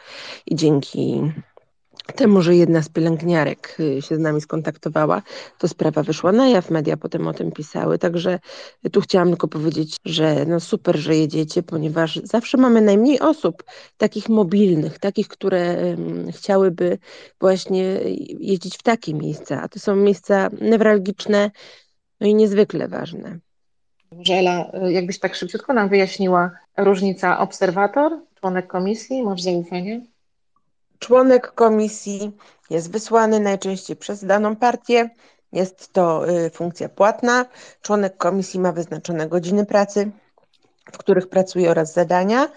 i 0.46 0.56
dzięki 0.56 1.32
temu, 2.12 2.42
że 2.42 2.56
jedna 2.56 2.82
z 2.82 2.88
pielęgniarek 2.88 3.76
y, 3.80 4.02
się 4.02 4.16
z 4.16 4.18
nami 4.18 4.40
skontaktowała, 4.40 5.22
to 5.58 5.68
sprawa 5.68 6.02
wyszła 6.02 6.32
na 6.32 6.48
jaw, 6.48 6.70
media 6.70 6.96
potem 6.96 7.26
o 7.26 7.34
tym 7.34 7.52
pisały, 7.52 7.98
także 7.98 8.38
tu 8.92 9.00
chciałam 9.00 9.28
tylko 9.28 9.48
powiedzieć, 9.48 9.96
że 10.04 10.44
no 10.48 10.60
super, 10.60 10.96
że 10.96 11.16
jedziecie, 11.16 11.62
ponieważ 11.62 12.20
zawsze 12.24 12.58
mamy 12.58 12.80
najmniej 12.80 13.20
osób 13.20 13.64
takich 13.96 14.28
mobilnych, 14.28 14.98
takich, 14.98 15.28
które 15.28 15.76
chciałyby 16.32 16.98
właśnie 17.40 17.82
jeździć 18.40 18.76
w 18.76 18.82
takie 18.82 19.14
miejsca, 19.14 19.62
a 19.62 19.68
to 19.68 19.78
są 19.78 19.96
miejsca 19.96 20.50
newralgiczne, 20.60 21.50
no 22.20 22.26
i 22.26 22.34
niezwykle 22.34 22.88
ważne. 22.88 23.38
Może 24.12 24.34
Ela, 24.34 24.70
jakbyś 24.88 25.18
tak 25.18 25.34
szybciutko 25.34 25.72
nam 25.72 25.88
wyjaśniła 25.88 26.50
różnica 26.76 27.38
obserwator, 27.38 28.12
członek 28.40 28.66
komisji, 28.66 29.22
masz 29.22 29.42
zaufanie? 29.42 30.13
Członek 31.04 31.52
komisji 31.52 32.36
jest 32.70 32.90
wysłany 32.90 33.40
najczęściej 33.40 33.96
przez 33.96 34.24
daną 34.24 34.56
partię. 34.56 35.10
Jest 35.52 35.92
to 35.92 36.28
y, 36.28 36.50
funkcja 36.50 36.88
płatna. 36.88 37.46
Członek 37.82 38.16
komisji 38.16 38.60
ma 38.60 38.72
wyznaczone 38.72 39.28
godziny 39.28 39.66
pracy, 39.66 40.10
w 40.92 40.98
których 40.98 41.28
pracuje 41.28 41.70
oraz 41.70 41.92
zadania. 41.92 42.48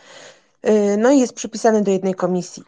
Y, 0.67 0.97
no 0.97 1.11
i 1.11 1.19
jest 1.19 1.33
przypisany 1.33 1.81
do 1.81 1.91
jednej 1.91 2.15
komisji. 2.15 2.63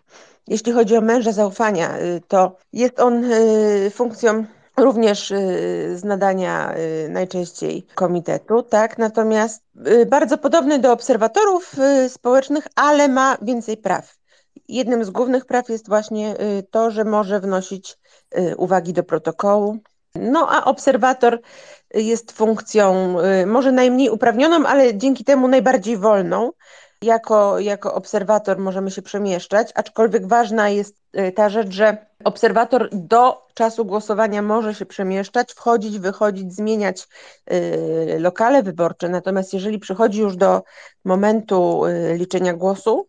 Jeśli 0.48 0.74
chodzi 0.74 0.98
o 0.98 1.02
męża 1.02 1.32
zaufania, 1.32 2.00
y, 2.00 2.22
to 2.28 2.58
jest 2.74 3.00
on 3.00 3.24
funkcją 3.92 4.46
również 4.78 5.34
z 5.96 6.04
nadania 6.04 6.74
najczęściej 7.10 7.88
komitetu, 7.96 8.64
tak? 8.64 8.98
Natomiast 8.98 9.64
bardzo 10.08 10.38
podobny 10.38 10.80
do 10.80 10.92
obserwatorów 10.92 11.76
społecznych, 12.08 12.68
ale 12.76 13.08
ma 13.08 13.38
więcej 13.42 13.78
praw. 13.78 14.19
Jednym 14.68 15.06
z 15.06 15.10
głównych 15.10 15.46
praw 15.46 15.70
jest 15.70 15.90
właśnie 15.90 16.42
y, 16.42 16.64
to, 16.72 16.92
że 16.92 17.04
może 17.04 17.40
wnosić 17.40 17.98
y, 18.38 18.58
uwagi 18.58 18.94
do 18.94 19.04
protokołu. 19.04 19.78
No 20.16 20.48
a 20.50 20.66
obserwator 20.66 21.42
jest 21.94 22.32
funkcją 22.32 23.16
y, 23.20 23.46
może 23.46 23.72
najmniej 23.72 24.10
uprawnioną, 24.10 24.68
ale 24.68 24.96
dzięki 24.96 25.24
temu 25.24 25.48
najbardziej 25.48 25.98
wolną. 25.98 26.52
Jako, 27.02 27.60
jako 27.60 27.94
obserwator 27.94 28.58
możemy 28.58 28.92
się 28.92 29.02
przemieszczać, 29.02 29.72
aczkolwiek 29.76 30.28
ważna 30.28 30.70
jest 30.70 30.96
ta 31.36 31.50
rzecz, 31.50 31.70
że 31.70 31.98
obserwator 32.24 32.90
do 32.92 33.48
czasu 33.54 33.86
głosowania 33.86 34.42
może 34.42 34.76
się 34.76 34.86
przemieszczać, 34.86 35.54
wchodzić, 35.54 36.00
wychodzić, 36.00 36.54
zmieniać 36.54 37.08
lokale 38.20 38.64
wyborcze. 38.64 39.10
Natomiast 39.10 39.54
jeżeli 39.54 39.80
przychodzi 39.80 40.20
już 40.20 40.36
do 40.36 40.64
momentu 41.06 41.82
liczenia 42.18 42.54
głosu, 42.54 43.08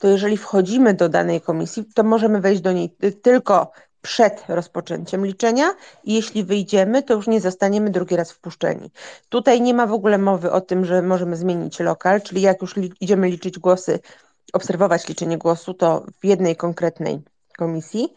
to 0.00 0.08
jeżeli 0.08 0.36
wchodzimy 0.36 0.94
do 0.94 1.08
danej 1.08 1.40
komisji, 1.40 1.84
to 1.94 2.02
możemy 2.02 2.40
wejść 2.40 2.60
do 2.60 2.72
niej 2.72 2.96
tylko 3.22 3.72
przed 4.02 4.44
rozpoczęciem 4.48 5.26
liczenia 5.26 5.74
i 6.04 6.14
jeśli 6.14 6.44
wyjdziemy, 6.44 7.02
to 7.02 7.14
już 7.14 7.26
nie 7.26 7.40
zostaniemy 7.40 7.90
drugi 7.90 8.16
raz 8.16 8.32
wpuszczeni. 8.32 8.90
Tutaj 9.28 9.60
nie 9.60 9.74
ma 9.74 9.86
w 9.86 9.92
ogóle 9.92 10.18
mowy 10.18 10.52
o 10.52 10.60
tym, 10.60 10.84
że 10.84 11.02
możemy 11.02 11.36
zmienić 11.36 11.80
lokal, 11.80 12.22
czyli 12.22 12.42
jak 12.42 12.62
już 12.62 12.74
idziemy 13.00 13.28
liczyć 13.28 13.58
głosy, 13.58 13.98
obserwować 14.52 15.08
liczenie 15.08 15.38
głosu, 15.38 15.74
to 15.74 16.06
w 16.20 16.26
jednej 16.26 16.56
konkretnej 16.56 17.22
komisji. 17.58 18.14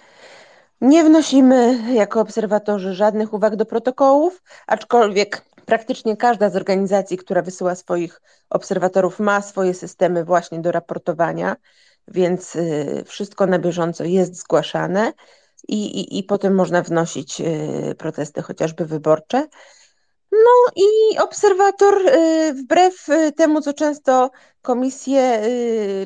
Nie 0.81 1.03
wnosimy 1.03 1.79
jako 1.93 2.21
obserwatorzy 2.21 2.93
żadnych 2.93 3.33
uwag 3.33 3.55
do 3.55 3.65
protokołów, 3.65 4.43
aczkolwiek 4.67 5.45
praktycznie 5.65 6.17
każda 6.17 6.49
z 6.49 6.55
organizacji, 6.55 7.17
która 7.17 7.41
wysyła 7.41 7.75
swoich 7.75 8.21
obserwatorów, 8.49 9.19
ma 9.19 9.41
swoje 9.41 9.73
systemy 9.73 10.25
właśnie 10.25 10.59
do 10.59 10.71
raportowania, 10.71 11.55
więc 12.07 12.55
y, 12.55 13.03
wszystko 13.05 13.45
na 13.45 13.59
bieżąco 13.59 14.03
jest 14.03 14.35
zgłaszane 14.35 15.13
i, 15.67 15.99
i, 15.99 16.19
i 16.19 16.23
potem 16.23 16.55
można 16.55 16.81
wnosić 16.81 17.41
y, 17.41 17.95
protesty 17.97 18.41
chociażby 18.41 18.85
wyborcze. 18.85 19.47
No 20.31 20.71
i 20.75 21.17
obserwator, 21.19 22.01
y, 22.07 22.53
wbrew 22.53 23.07
temu, 23.37 23.61
co 23.61 23.73
często 23.73 24.31
komisje, 24.61 25.41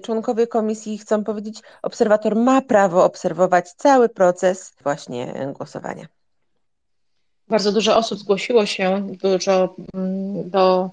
członkowie 0.03 0.47
komisji 0.47 0.97
chcą 0.97 1.23
powiedzieć, 1.23 1.61
obserwator 1.81 2.35
ma 2.35 2.61
prawo 2.61 3.03
obserwować 3.03 3.73
cały 3.73 4.09
proces 4.09 4.73
właśnie 4.83 5.53
głosowania. 5.57 6.18
Bardzo 7.49 7.71
dużo 7.71 7.97
osób 7.97 8.19
zgłosiło 8.19 8.65
się 8.65 9.07
dużo 9.21 9.75
mm, 9.93 10.49
do 10.49 10.89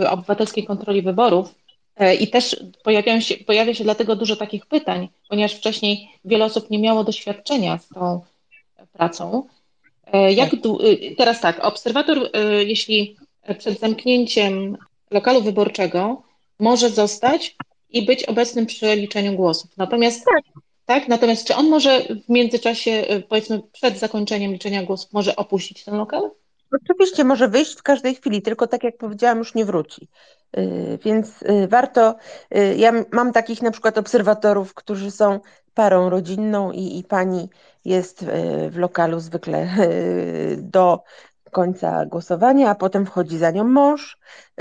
e, 0.00 0.10
obywatelskiej 0.10 0.64
kontroli 0.64 1.02
wyborów 1.02 1.54
e, 1.96 2.14
i 2.14 2.28
też 2.28 2.64
pojawiają 2.82 3.20
się, 3.20 3.34
pojawia 3.36 3.74
się 3.74 3.84
dlatego 3.84 4.16
dużo 4.16 4.36
takich 4.36 4.66
pytań, 4.66 5.08
ponieważ 5.28 5.54
wcześniej 5.54 6.08
wiele 6.24 6.44
osób 6.44 6.70
nie 6.70 6.78
miało 6.78 7.04
doświadczenia 7.04 7.78
z 7.78 7.88
tą 7.88 8.20
pracą. 8.92 9.46
E, 10.12 10.32
jak 10.32 10.50
teraz 11.18 11.40
tak, 11.40 11.64
obserwator, 11.64 12.30
jeśli 12.66 13.16
przed 13.58 13.80
zamknięciem 13.80 14.76
lokalu 15.10 15.42
wyborczego 15.42 16.22
może 16.58 16.90
zostać 16.90 17.56
i 17.90 18.06
być 18.06 18.24
obecnym 18.24 18.66
przy 18.66 18.96
liczeniu 18.96 19.32
głosów. 19.32 19.70
Natomiast 19.76 20.24
tak. 20.24 20.62
Tak? 20.90 21.08
Natomiast 21.08 21.46
czy 21.46 21.54
on 21.54 21.68
może 21.68 22.02
w 22.02 22.28
międzyczasie, 22.28 22.90
y, 22.90 23.22
powiedzmy 23.28 23.62
przed 23.72 23.98
zakończeniem 23.98 24.52
liczenia 24.52 24.82
głosów, 24.82 25.12
może 25.12 25.36
opuścić 25.36 25.84
ten 25.84 25.96
lokal? 25.96 26.30
Oczywiście 26.82 27.24
może 27.24 27.48
wyjść 27.48 27.78
w 27.78 27.82
każdej 27.82 28.14
chwili, 28.14 28.42
tylko 28.42 28.66
tak 28.66 28.84
jak 28.84 28.96
powiedziałam, 28.96 29.38
już 29.38 29.54
nie 29.54 29.64
wróci. 29.64 30.08
Y, 30.58 30.98
więc 31.04 31.42
y, 31.42 31.68
warto, 31.68 32.14
ja 32.76 32.92
mam 33.12 33.32
takich 33.32 33.62
na 33.62 33.70
przykład 33.70 33.98
obserwatorów, 33.98 34.74
którzy 34.74 35.10
są 35.10 35.40
parą 35.74 36.10
rodzinną 36.10 36.72
i, 36.72 36.98
i 36.98 37.04
pani 37.04 37.48
jest 37.84 38.24
w 38.70 38.76
lokalu 38.76 39.20
zwykle 39.20 39.68
do 40.56 41.02
końca 41.50 42.06
głosowania, 42.06 42.70
a 42.70 42.74
potem 42.74 43.06
wchodzi 43.06 43.38
za 43.38 43.50
nią 43.50 43.64
mąż. 43.64 44.18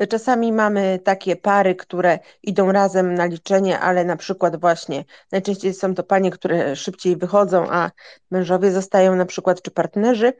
Czasami 0.09 0.51
mamy 0.51 0.99
takie 1.03 1.35
pary, 1.35 1.75
które 1.75 2.19
idą 2.43 2.71
razem 2.71 3.15
na 3.15 3.25
liczenie, 3.25 3.79
ale 3.79 4.05
na 4.05 4.15
przykład 4.15 4.59
właśnie 4.61 5.05
najczęściej 5.31 5.73
są 5.73 5.95
to 5.95 6.03
panie, 6.03 6.31
które 6.31 6.75
szybciej 6.75 7.17
wychodzą, 7.17 7.69
a 7.69 7.91
mężowie 8.31 8.71
zostają 8.71 9.15
na 9.15 9.25
przykład 9.25 9.61
czy 9.61 9.71
partnerzy. 9.71 10.33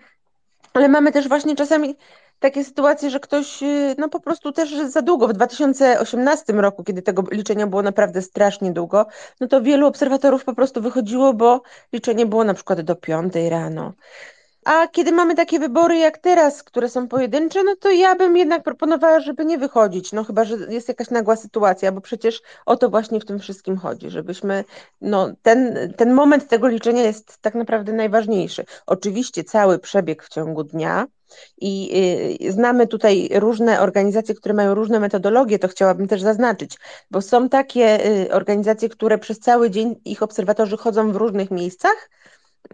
Ale 0.74 0.88
mamy 0.88 1.12
też 1.12 1.28
właśnie 1.28 1.56
czasami 1.56 1.96
takie 2.40 2.64
sytuacje, 2.64 3.10
że 3.10 3.20
ktoś 3.20 3.60
no 3.98 4.10
po 4.10 4.20
prostu 4.20 4.52
też 4.52 4.76
za 4.88 5.02
długo, 5.02 5.28
w 5.28 5.34
2018 5.34 6.54
roku, 6.54 6.84
kiedy 6.84 7.02
tego 7.02 7.24
liczenia 7.32 7.68
było 7.68 7.82
naprawdę 7.82 8.22
strasznie 8.22 8.72
długo, 8.72 9.06
no 9.40 9.48
to 9.48 9.62
wielu 9.62 9.88
obserwatorów 9.88 10.46
po 10.46 10.54
prostu 10.54 10.82
wychodziło, 10.82 11.34
bo 11.34 11.62
liczenie 11.94 12.26
było 12.26 12.44
na 12.44 12.54
przykład 12.54 12.82
do 12.82 12.96
5 12.96 13.34
rano. 13.50 13.94
A 14.66 14.88
kiedy 14.88 15.12
mamy 15.12 15.36
takie 15.36 15.60
wybory 15.60 15.98
jak 15.98 16.18
teraz, 16.18 16.64
które 16.64 16.90
są 16.90 17.08
pojedyncze, 17.08 17.64
no 17.64 17.76
to 17.76 17.92
ja 17.92 18.16
bym 18.16 18.38
jednak 18.38 18.64
proponowała, 18.64 19.20
żeby 19.20 19.46
nie 19.46 19.58
wychodzić, 19.58 20.12
no 20.12 20.24
chyba, 20.24 20.44
że 20.44 20.56
jest 20.70 20.88
jakaś 20.88 21.10
nagła 21.10 21.36
sytuacja, 21.36 21.92
bo 21.92 22.02
przecież 22.02 22.42
o 22.66 22.76
to 22.78 22.90
właśnie 22.90 23.20
w 23.20 23.26
tym 23.26 23.40
wszystkim 23.40 23.78
chodzi, 23.78 24.10
żebyśmy, 24.10 24.64
no 25.02 25.30
ten, 25.42 25.94
ten 25.98 26.14
moment 26.14 26.48
tego 26.48 26.68
liczenia 26.68 27.04
jest 27.04 27.38
tak 27.42 27.56
naprawdę 27.56 27.94
najważniejszy. 27.94 28.66
Oczywiście 28.86 29.44
cały 29.44 29.80
przebieg 29.80 30.24
w 30.24 30.30
ciągu 30.30 30.64
dnia, 30.64 31.08
i 31.62 31.92
y, 32.42 32.52
znamy 32.52 32.88
tutaj 32.88 33.30
różne 33.34 33.82
organizacje, 33.82 34.36
które 34.36 34.54
mają 34.54 34.74
różne 34.74 35.00
metodologie, 35.00 35.60
to 35.60 35.68
chciałabym 35.68 36.08
też 36.08 36.22
zaznaczyć, 36.22 36.78
bo 37.12 37.22
są 37.22 37.50
takie 37.50 38.06
y, 38.26 38.34
organizacje, 38.34 38.90
które 38.90 39.18
przez 39.18 39.40
cały 39.40 39.70
dzień 39.70 39.96
ich 40.06 40.24
obserwatorzy 40.24 40.78
chodzą 40.78 41.12
w 41.12 41.16
różnych 41.16 41.52
miejscach, 41.52 42.10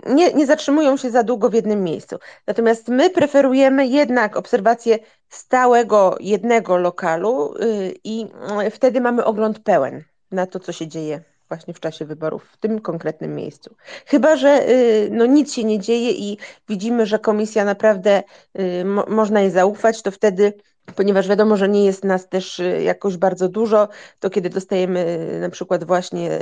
nie, 0.06 0.34
nie 0.34 0.46
zatrzymują 0.46 0.98
się 0.98 1.12
za 1.12 1.24
długo 1.24 1.50
w 1.50 1.54
jednym 1.54 1.84
miejscu. 1.84 2.16
Natomiast 2.48 2.88
my 2.88 3.10
preferujemy 3.10 3.88
jednak 3.88 4.38
obserwację 4.38 5.00
stałego 5.30 6.16
jednego 6.20 6.78
lokalu 6.78 7.54
yy, 7.60 7.94
i 8.04 8.20
yy, 8.64 8.70
wtedy 8.72 9.02
mamy 9.02 9.26
ogląd 9.26 9.60
pełen 9.60 10.04
na 10.32 10.48
to, 10.48 10.60
co 10.60 10.72
się 10.72 10.88
dzieje 10.88 11.24
właśnie 11.48 11.74
w 11.74 11.80
czasie 11.80 12.06
wyborów 12.06 12.44
w 12.52 12.58
tym 12.58 12.82
konkretnym 12.82 13.36
miejscu. 13.36 13.76
Chyba, 14.06 14.36
że 14.36 14.50
yy, 14.50 15.10
no, 15.12 15.26
nic 15.26 15.54
się 15.54 15.64
nie 15.64 15.80
dzieje 15.80 16.12
i 16.12 16.38
widzimy, 16.70 17.06
że 17.06 17.20
komisja 17.20 17.66
naprawdę 17.66 18.24
y, 18.60 18.86
mo 18.86 19.06
można 19.08 19.42
jej 19.42 19.52
zaufać, 19.52 20.02
to 20.02 20.12
wtedy 20.12 20.54
ponieważ 20.96 21.28
wiadomo, 21.28 21.58
że 21.58 21.70
nie 21.70 21.86
jest 21.86 22.04
nas 22.04 22.30
też 22.30 22.60
y, 22.60 22.84
jakoś 22.84 23.18
bardzo 23.18 23.50
dużo, 23.50 23.88
to 24.20 24.30
kiedy 24.30 24.50
dostajemy 24.50 25.20
y, 25.38 25.40
na 25.40 25.50
przykład 25.50 25.84
właśnie 25.84 26.40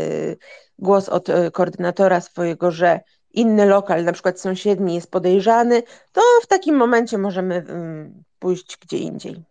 głos 0.80 1.10
od 1.10 1.28
koordynatora 1.54 2.22
swojego, 2.22 2.72
że 2.72 3.00
inny 3.34 3.66
lokal, 3.66 4.04
na 4.04 4.14
przykład 4.14 4.40
sąsiedni 4.40 4.96
jest 4.96 5.12
podejrzany, 5.12 5.84
to 6.12 6.22
w 6.44 6.48
takim 6.48 6.76
momencie 6.76 7.18
możemy 7.18 7.56
mm, 7.56 8.24
pójść 8.40 8.78
gdzie 8.78 8.98
indziej. 8.98 9.44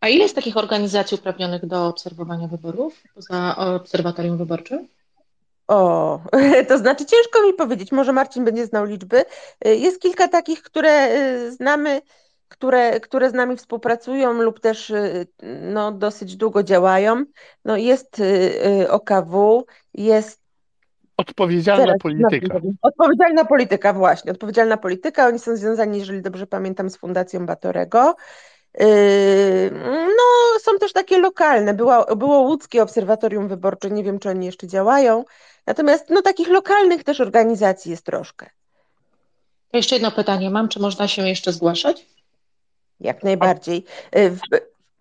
A 0.00 0.08
ile 0.08 0.22
jest 0.22 0.34
takich 0.34 0.56
organizacji 0.56 1.14
uprawnionych 1.14 1.66
do 1.66 1.86
obserwowania 1.86 2.48
wyborów 2.48 3.02
poza 3.14 3.56
obserwatorium 3.56 4.38
wyborczym? 4.38 4.88
O, 5.68 6.20
to 6.68 6.78
znaczy 6.78 7.06
ciężko 7.06 7.42
mi 7.46 7.54
powiedzieć, 7.54 7.92
może 7.92 8.12
Marcin 8.12 8.44
będzie 8.44 8.66
znał 8.66 8.84
liczby. 8.84 9.24
Jest 9.64 10.00
kilka 10.00 10.28
takich, 10.28 10.62
które 10.62 11.08
y, 11.12 11.52
znamy, 11.52 12.02
które, 12.48 13.00
które 13.00 13.30
z 13.30 13.34
nami 13.34 13.56
współpracują 13.56 14.32
lub 14.32 14.60
też 14.60 14.90
y, 14.90 15.26
no, 15.62 15.92
dosyć 15.92 16.36
długo 16.36 16.62
działają. 16.62 17.24
No, 17.64 17.76
jest 17.76 18.20
y, 18.20 18.90
OKW, 18.90 19.66
jest 19.94 20.47
Odpowiedzialna 21.18 21.84
Teraz, 21.84 21.98
polityka. 22.02 22.60
Odpowiedzialna 22.82 23.44
polityka, 23.44 23.92
właśnie. 23.92 24.32
Odpowiedzialna 24.32 24.76
polityka. 24.76 25.26
Oni 25.26 25.38
są 25.38 25.56
związani, 25.56 25.98
jeżeli 25.98 26.22
dobrze 26.22 26.46
pamiętam, 26.46 26.90
z 26.90 26.96
Fundacją 26.96 27.46
Batorego. 27.46 28.16
Yy, 28.80 28.86
no, 30.06 30.58
są 30.60 30.78
też 30.78 30.92
takie 30.92 31.18
lokalne. 31.18 31.74
Było, 31.74 32.16
było 32.16 32.38
łódzkie 32.38 32.82
obserwatorium 32.82 33.48
wyborcze, 33.48 33.90
nie 33.90 34.04
wiem, 34.04 34.18
czy 34.18 34.28
oni 34.28 34.46
jeszcze 34.46 34.66
działają. 34.66 35.24
Natomiast 35.66 36.10
no, 36.10 36.22
takich 36.22 36.48
lokalnych 36.48 37.04
też 37.04 37.20
organizacji 37.20 37.90
jest 37.90 38.04
troszkę. 38.04 38.50
Jeszcze 39.72 39.94
jedno 39.94 40.10
pytanie 40.10 40.50
mam, 40.50 40.68
czy 40.68 40.80
można 40.80 41.08
się 41.08 41.28
jeszcze 41.28 41.52
zgłaszać? 41.52 42.06
Jak 43.00 43.22
najbardziej. 43.22 43.84
W, 44.12 44.38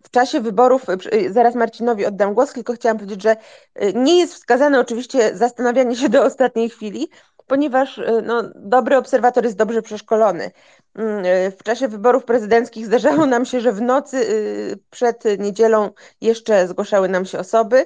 w 0.08 0.12
czasie 0.12 0.42
wyborów, 0.42 0.86
zaraz 1.30 1.56
Marcinowi 1.56 2.06
oddam 2.06 2.34
głos, 2.34 2.54
tylko 2.54 2.74
chciałam 2.74 2.98
powiedzieć, 2.98 3.22
że 3.24 3.36
nie 3.94 4.20
jest 4.20 4.34
wskazane 4.34 4.80
oczywiście 4.80 5.38
zastanawianie 5.38 5.96
się 5.96 6.10
do 6.10 6.24
ostatniej 6.24 6.70
chwili, 6.70 7.10
ponieważ 7.48 8.02
no, 8.24 8.44
dobry 8.56 8.98
obserwator 8.98 9.44
jest 9.44 9.58
dobrze 9.58 9.82
przeszkolony. 9.82 10.52
Mm, 10.96 11.52
w 11.52 11.64
czasie 11.64 11.88
wyborów 11.88 12.26
prezydenckich 12.26 12.86
zdarzało 12.86 13.26
nam 13.26 13.46
się, 13.46 13.62
że 13.62 13.72
w 13.72 13.82
nocy 13.82 14.26
przed 14.90 15.24
niedzielą 15.40 15.92
jeszcze 16.22 16.68
zgłaszały 16.68 17.10
nam 17.10 17.26
się 17.26 17.40
osoby. 17.40 17.86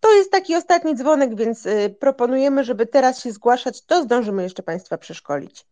To 0.00 0.12
jest 0.14 0.30
taki 0.32 0.56
ostatni 0.56 0.94
dzwonek, 0.94 1.34
więc 1.34 1.68
proponujemy, 2.00 2.64
żeby 2.64 2.86
teraz 2.86 3.22
się 3.22 3.32
zgłaszać, 3.32 3.82
to 3.86 4.02
zdążymy 4.02 4.42
jeszcze 4.42 4.62
Państwa 4.62 4.98
przeszkolić. 4.98 5.66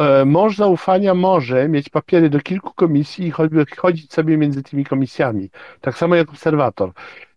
E, 0.00 0.24
mąż 0.24 0.56
zaufania 0.56 1.14
może 1.14 1.68
mieć 1.68 1.88
papiery 1.88 2.30
do 2.30 2.40
kilku 2.40 2.74
komisji 2.74 3.26
i 3.26 3.30
chodzić 3.76 4.12
sobie 4.12 4.36
między 4.36 4.62
tymi 4.62 4.84
komisjami, 4.84 5.50
tak 5.80 5.98
samo 5.98 6.14
jak 6.14 6.28
obserwator. 6.28 6.92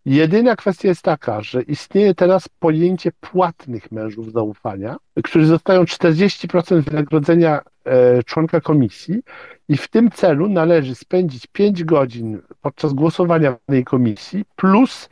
Jedyna 0.06 0.56
kwestia 0.56 0.88
jest 0.88 1.02
taka, 1.02 1.42
że 1.42 1.62
istnieje 1.62 2.16
teraz 2.16 2.50
pojęcie 2.60 3.12
płatnych 3.20 3.92
mężów 3.92 4.32
zaufania, 4.32 4.96
którzy 5.24 5.48
dostają 5.48 5.84
40% 5.84 6.82
wynagrodzenia 6.82 7.62
e, 7.86 8.24
członka 8.24 8.62
komisji 8.62 9.22
i 9.70 9.78
w 9.78 9.88
tym 9.88 10.12
celu 10.12 10.50
należy 10.50 10.96
spędzić 10.96 11.48
5 11.48 11.84
godzin 11.84 12.42
podczas 12.62 12.94
głosowania 12.94 13.52
w 13.52 13.66
tej 13.66 13.84
komisji 13.84 14.46
plus 14.56 15.10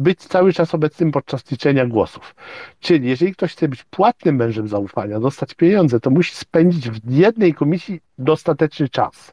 być 0.00 0.18
cały 0.18 0.52
czas 0.52 0.74
obecnym 0.74 1.12
podczas 1.12 1.50
liczenia 1.50 1.86
głosów. 1.86 2.34
Czyli 2.80 3.08
jeżeli 3.08 3.32
ktoś 3.32 3.52
chce 3.52 3.68
być 3.68 3.84
płatnym 3.84 4.36
mężem 4.36 4.68
zaufania, 4.68 5.20
dostać 5.20 5.54
pieniądze, 5.54 6.00
to 6.00 6.10
musi 6.10 6.34
spędzić 6.34 6.90
w 6.90 7.10
jednej 7.10 7.54
komisji 7.54 8.00
dostateczny 8.18 8.88
czas. 8.88 9.32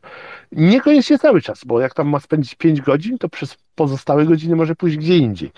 Niekoniecznie 0.51 1.19
cały 1.19 1.41
czas, 1.41 1.63
bo 1.65 1.79
jak 1.79 1.93
tam 1.93 2.09
ma 2.09 2.19
spędzić 2.19 2.55
5 2.55 2.81
godzin, 2.81 3.17
to 3.17 3.29
przez 3.29 3.57
pozostałe 3.75 4.25
godziny 4.25 4.55
może 4.55 4.75
pójść 4.75 4.97
gdzie 4.97 5.17
indziej. 5.17 5.51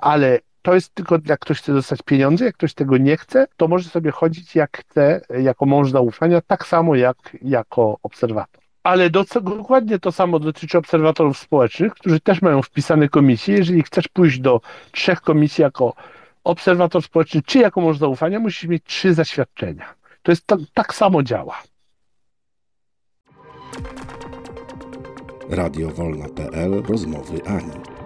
Ale 0.00 0.38
to 0.62 0.74
jest 0.74 0.94
tylko 0.94 1.18
jak 1.26 1.40
ktoś 1.40 1.58
chce 1.58 1.72
dostać 1.72 2.02
pieniądze, 2.02 2.44
jak 2.44 2.54
ktoś 2.54 2.74
tego 2.74 2.96
nie 2.96 3.16
chce, 3.16 3.46
to 3.56 3.68
może 3.68 3.88
sobie 3.88 4.10
chodzić 4.10 4.56
jak 4.56 4.78
chce, 4.78 5.20
jako 5.42 5.66
mąż 5.66 5.90
zaufania, 5.90 6.40
tak 6.40 6.66
samo 6.66 6.94
jak 6.94 7.36
jako 7.42 7.98
obserwator. 8.02 8.59
Ale 8.82 9.10
do, 9.10 9.24
dokładnie 9.42 9.98
to 9.98 10.12
samo 10.12 10.38
dotyczy 10.38 10.78
obserwatorów 10.78 11.38
społecznych, 11.38 11.94
którzy 11.94 12.20
też 12.20 12.42
mają 12.42 12.62
wpisane 12.62 13.08
komisje. 13.08 13.56
Jeżeli 13.56 13.82
chcesz 13.82 14.08
pójść 14.08 14.38
do 14.38 14.60
trzech 14.92 15.20
komisji 15.20 15.62
jako 15.62 15.94
obserwator 16.44 17.02
społeczny, 17.02 17.42
czy 17.42 17.58
jako 17.58 17.80
mąż 17.80 17.98
zaufania, 17.98 18.40
musisz 18.40 18.64
mieć 18.64 18.84
trzy 18.84 19.14
zaświadczenia. 19.14 19.94
To 20.22 20.32
jest 20.32 20.46
tak, 20.46 20.60
tak 20.74 20.94
samo 20.94 21.22
działa. 21.22 21.62
Radio 25.48 25.90
Wolna.pl 25.90 26.82
Rozmowy 26.82 27.40
Ani. 27.46 27.99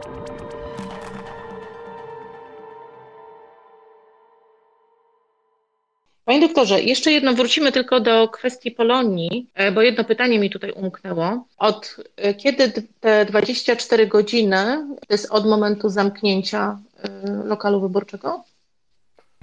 Panie 6.24 6.40
doktorze, 6.40 6.82
jeszcze 6.82 7.12
jedno, 7.12 7.34
wrócimy 7.34 7.72
tylko 7.72 8.00
do 8.00 8.28
kwestii 8.28 8.70
Polonii, 8.70 9.50
e, 9.54 9.72
bo 9.72 9.82
jedno 9.82 10.04
pytanie 10.04 10.38
mi 10.38 10.50
tutaj 10.50 10.70
umknęło. 10.70 11.46
Od 11.58 11.96
e, 12.16 12.34
kiedy 12.34 12.72
te 13.00 13.24
24 13.24 14.06
godziny 14.06 14.86
to 15.08 15.14
jest 15.14 15.30
od 15.30 15.46
momentu 15.46 15.88
zamknięcia 15.88 16.78
e, 17.02 17.08
lokalu 17.44 17.80
wyborczego? 17.80 18.44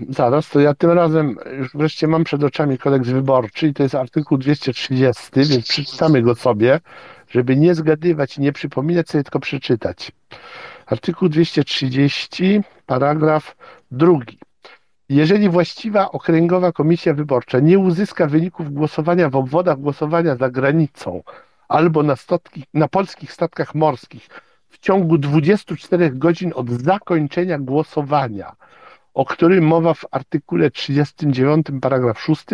Zaraz, 0.09 0.49
to 0.49 0.59
ja 0.59 0.73
tym 0.73 0.91
razem 0.91 1.37
już 1.57 1.73
wreszcie 1.73 2.07
mam 2.07 2.23
przed 2.23 2.43
oczami 2.43 2.77
kodeks 2.77 3.09
wyborczy 3.09 3.67
i 3.67 3.73
to 3.73 3.83
jest 3.83 3.95
artykuł 3.95 4.37
230, 4.37 5.23
więc 5.35 5.67
przeczytamy 5.67 6.21
go 6.21 6.35
sobie, 6.35 6.79
żeby 7.29 7.55
nie 7.55 7.75
zgadywać 7.75 8.37
nie 8.37 8.51
przypominać 8.53 9.09
sobie, 9.09 9.23
tylko 9.23 9.39
przeczytać. 9.39 10.11
Artykuł 10.85 11.29
230, 11.29 12.61
paragraf 12.85 13.55
drugi. 13.91 14.37
Jeżeli 15.11 15.49
właściwa 15.49 16.11
okręgowa 16.11 16.71
komisja 16.71 17.13
wyborcza 17.13 17.59
nie 17.59 17.79
uzyska 17.79 18.27
wyników 18.27 18.73
głosowania 18.73 19.29
w 19.29 19.35
obwodach 19.35 19.79
głosowania 19.79 20.35
za 20.35 20.49
granicą 20.49 21.23
albo 21.67 22.03
na, 22.03 22.15
na 22.73 22.87
polskich 22.87 23.33
statkach 23.33 23.75
morskich 23.75 24.29
w 24.69 24.79
ciągu 24.79 25.17
24 25.17 26.11
godzin 26.11 26.51
od 26.55 26.69
zakończenia 26.69 27.59
głosowania, 27.59 28.55
o 29.13 29.25
którym 29.25 29.63
mowa 29.63 29.93
w 29.93 30.05
artykule 30.11 30.71
39 30.71 31.67
paragraf 31.81 32.21
6, 32.21 32.45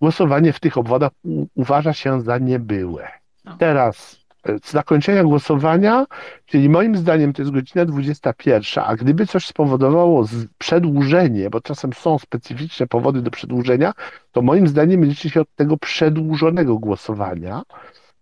głosowanie 0.00 0.52
w 0.52 0.60
tych 0.60 0.78
obwodach 0.78 1.12
uważa 1.54 1.92
się 1.92 2.22
za 2.22 2.38
niebyłe. 2.38 3.08
No. 3.44 3.56
Teraz 3.56 4.17
zakończenia 4.64 5.24
głosowania, 5.24 6.06
czyli 6.46 6.68
moim 6.68 6.96
zdaniem 6.96 7.32
to 7.32 7.42
jest 7.42 7.52
godzina 7.52 7.84
21, 7.84 8.84
a 8.86 8.96
gdyby 8.96 9.26
coś 9.26 9.46
spowodowało 9.46 10.26
przedłużenie, 10.58 11.50
bo 11.50 11.60
czasem 11.60 11.92
są 11.92 12.18
specyficzne 12.18 12.86
powody 12.86 13.22
do 13.22 13.30
przedłużenia, 13.30 13.92
to 14.32 14.42
moim 14.42 14.68
zdaniem 14.68 15.04
liczy 15.04 15.30
się 15.30 15.40
od 15.40 15.54
tego 15.54 15.76
przedłużonego 15.76 16.78
głosowania. 16.78 17.62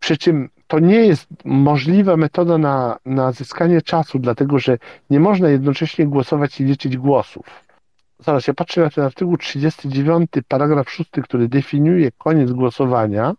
Przy 0.01 0.17
czym 0.17 0.49
to 0.67 0.79
nie 0.79 1.07
jest 1.07 1.29
możliwa 1.45 2.17
metoda 2.17 2.59
na, 2.59 2.99
na 3.05 3.33
zyskanie 3.33 3.83
czasu, 3.83 4.19
dlatego 4.19 4.59
że 4.59 4.79
nie 5.11 5.21
można 5.21 5.49
jednocześnie 5.49 6.07
głosować 6.07 6.61
i 6.61 6.65
liczyć 6.65 6.97
głosów. 6.97 7.47
Zaraz, 8.19 8.47
ja 8.47 8.55
patrzę 8.55 8.81
na 8.81 8.91
ten 8.91 9.05
artykuł 9.05 9.37
39, 9.37 10.31
paragraf 10.49 10.91
6, 10.91 11.11
który 11.23 11.49
definiuje 11.49 12.11
koniec 12.19 12.53
głosowania. 12.53 13.35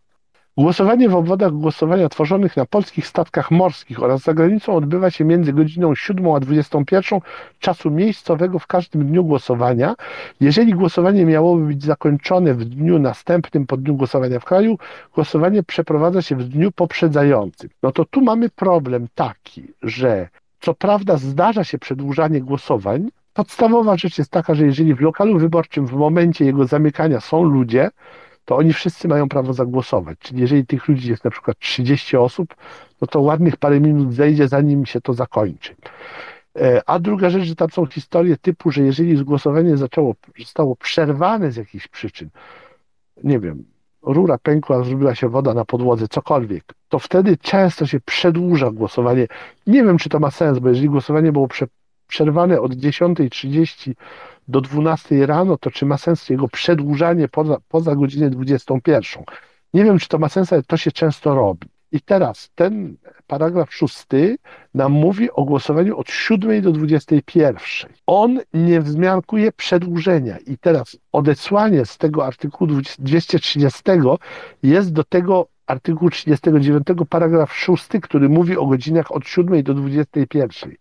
Głosowanie 0.57 1.09
w 1.09 1.15
obwodach 1.15 1.51
głosowania 1.51 2.09
tworzonych 2.09 2.57
na 2.57 2.65
polskich 2.65 3.07
statkach 3.07 3.51
morskich 3.51 4.03
oraz 4.03 4.21
za 4.21 4.33
granicą 4.33 4.75
odbywa 4.75 5.11
się 5.11 5.25
między 5.25 5.53
godziną 5.53 5.95
7 5.95 6.31
a 6.31 6.39
21 6.39 7.19
czasu 7.59 7.91
miejscowego 7.91 8.59
w 8.59 8.67
każdym 8.67 9.07
dniu 9.07 9.23
głosowania. 9.23 9.95
Jeżeli 10.39 10.73
głosowanie 10.73 11.25
miałoby 11.25 11.65
być 11.65 11.83
zakończone 11.83 12.53
w 12.53 12.65
dniu 12.65 12.99
następnym 12.99 13.65
po 13.67 13.77
dniu 13.77 13.95
głosowania 13.95 14.39
w 14.39 14.45
kraju, 14.45 14.77
głosowanie 15.15 15.63
przeprowadza 15.63 16.21
się 16.21 16.35
w 16.35 16.43
dniu 16.43 16.71
poprzedzającym. 16.71 17.69
No 17.83 17.91
to 17.91 18.05
tu 18.05 18.21
mamy 18.21 18.49
problem 18.49 19.07
taki, 19.15 19.63
że 19.81 20.29
co 20.59 20.73
prawda 20.73 21.17
zdarza 21.17 21.63
się 21.63 21.77
przedłużanie 21.77 22.41
głosowań, 22.41 23.09
Podstawowa 23.33 23.97
rzecz 23.97 24.17
jest 24.17 24.31
taka, 24.31 24.55
że 24.55 24.65
jeżeli 24.65 24.95
w 24.95 25.01
lokalu 25.01 25.39
wyborczym 25.39 25.87
w 25.87 25.93
momencie 25.93 26.45
jego 26.45 26.65
zamykania 26.65 27.19
są 27.19 27.43
ludzie, 27.43 27.89
to 28.47 28.57
oni 28.57 28.73
wszyscy 28.73 29.07
mają 29.07 29.29
prawo 29.29 29.53
zagłosować. 29.53 30.17
Czyli 30.19 30.41
jeżeli 30.41 30.65
tych 30.65 30.87
ludzi 30.87 31.09
jest 31.09 31.23
na 31.23 31.31
przykład 31.31 31.59
30 31.59 32.17
osób, 32.17 32.55
no 33.01 33.07
to 33.07 33.21
ładnych 33.21 33.57
parę 33.57 33.79
minut 33.79 34.13
zejdzie, 34.13 34.47
zanim 34.47 34.85
się 34.85 35.01
to 35.01 35.13
zakończy. 35.13 35.75
E, 36.55 36.81
a 36.85 36.99
druga 36.99 37.29
rzecz, 37.29 37.43
że 37.43 37.55
tam 37.55 37.69
są 37.69 37.85
historie 37.85 38.37
typu, 38.37 38.71
że 38.71 38.81
jeżeli 38.81 39.23
głosowanie 39.23 39.77
zaczęło, 39.77 40.15
zostało 40.39 40.75
przerwane 40.75 41.51
z 41.51 41.55
jakichś 41.55 41.87
przyczyn, 41.87 42.29
nie 43.23 43.39
wiem, 43.39 43.63
rura 44.01 44.37
pękła, 44.37 44.83
zrobiła 44.83 45.15
się 45.15 45.29
woda 45.29 45.53
na 45.53 45.65
podłodze, 45.65 46.07
cokolwiek, 46.07 46.63
to 46.89 46.99
wtedy 46.99 47.37
często 47.37 47.85
się 47.85 47.99
przedłuża 47.99 48.71
głosowanie. 48.71 49.27
Nie 49.67 49.83
wiem, 49.83 49.97
czy 49.97 50.09
to 50.09 50.19
ma 50.19 50.31
sens, 50.31 50.59
bo 50.59 50.69
jeżeli 50.69 50.89
głosowanie 50.89 51.31
było 51.31 51.47
prze, 51.47 51.67
przerwane 52.07 52.61
od 52.61 52.73
10.30 52.73 53.93
do 54.47 54.61
12 54.61 55.25
rano, 55.25 55.57
to 55.57 55.71
czy 55.71 55.85
ma 55.85 55.97
sens 55.97 56.29
jego 56.29 56.47
przedłużanie 56.47 57.27
poza, 57.27 57.57
poza 57.67 57.95
godzinę 57.95 58.29
21? 58.29 59.23
Nie 59.73 59.83
wiem, 59.83 59.99
czy 59.99 60.07
to 60.07 60.19
ma 60.19 60.29
sens, 60.29 60.53
ale 60.53 60.63
to 60.63 60.77
się 60.77 60.91
często 60.91 61.35
robi. 61.35 61.67
I 61.91 62.01
teraz 62.01 62.49
ten 62.55 62.97
paragraf 63.27 63.73
szósty 63.73 64.37
nam 64.73 64.91
mówi 64.91 65.31
o 65.31 65.43
głosowaniu 65.43 65.97
od 65.97 66.09
7 66.09 66.61
do 66.61 66.71
21. 66.71 67.57
On 68.07 68.39
nie 68.53 68.81
wzmiankuje 68.81 69.51
przedłużenia. 69.51 70.37
I 70.37 70.57
teraz 70.57 70.97
odesłanie 71.11 71.85
z 71.85 71.97
tego 71.97 72.25
artykułu 72.25 72.71
230 72.99 73.83
jest 74.63 74.93
do 74.93 75.03
tego 75.03 75.47
artykułu 75.67 76.09
39 76.09 76.87
paragraf 77.09 77.53
6, 77.53 77.87
który 78.01 78.29
mówi 78.29 78.57
o 78.57 78.65
godzinach 78.65 79.11
od 79.11 79.27
7 79.27 79.63
do 79.63 79.73
21. 79.73 80.75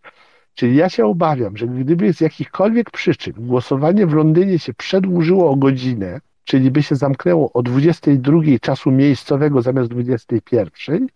Czyli 0.56 0.76
ja 0.76 0.88
się 0.88 1.06
obawiam, 1.06 1.56
że 1.56 1.66
gdyby 1.66 2.12
z 2.12 2.20
jakichkolwiek 2.20 2.90
przyczyn 2.90 3.34
głosowanie 3.38 4.06
w 4.06 4.14
Londynie 4.14 4.58
się 4.58 4.74
przedłużyło 4.74 5.50
o 5.50 5.56
godzinę, 5.56 6.20
czyli 6.44 6.70
by 6.70 6.82
się 6.82 6.96
zamknęło 6.96 7.52
o 7.52 7.62
22 7.62 8.40
czasu 8.60 8.90
miejscowego 8.90 9.62
zamiast 9.62 9.90
21, 9.90 11.06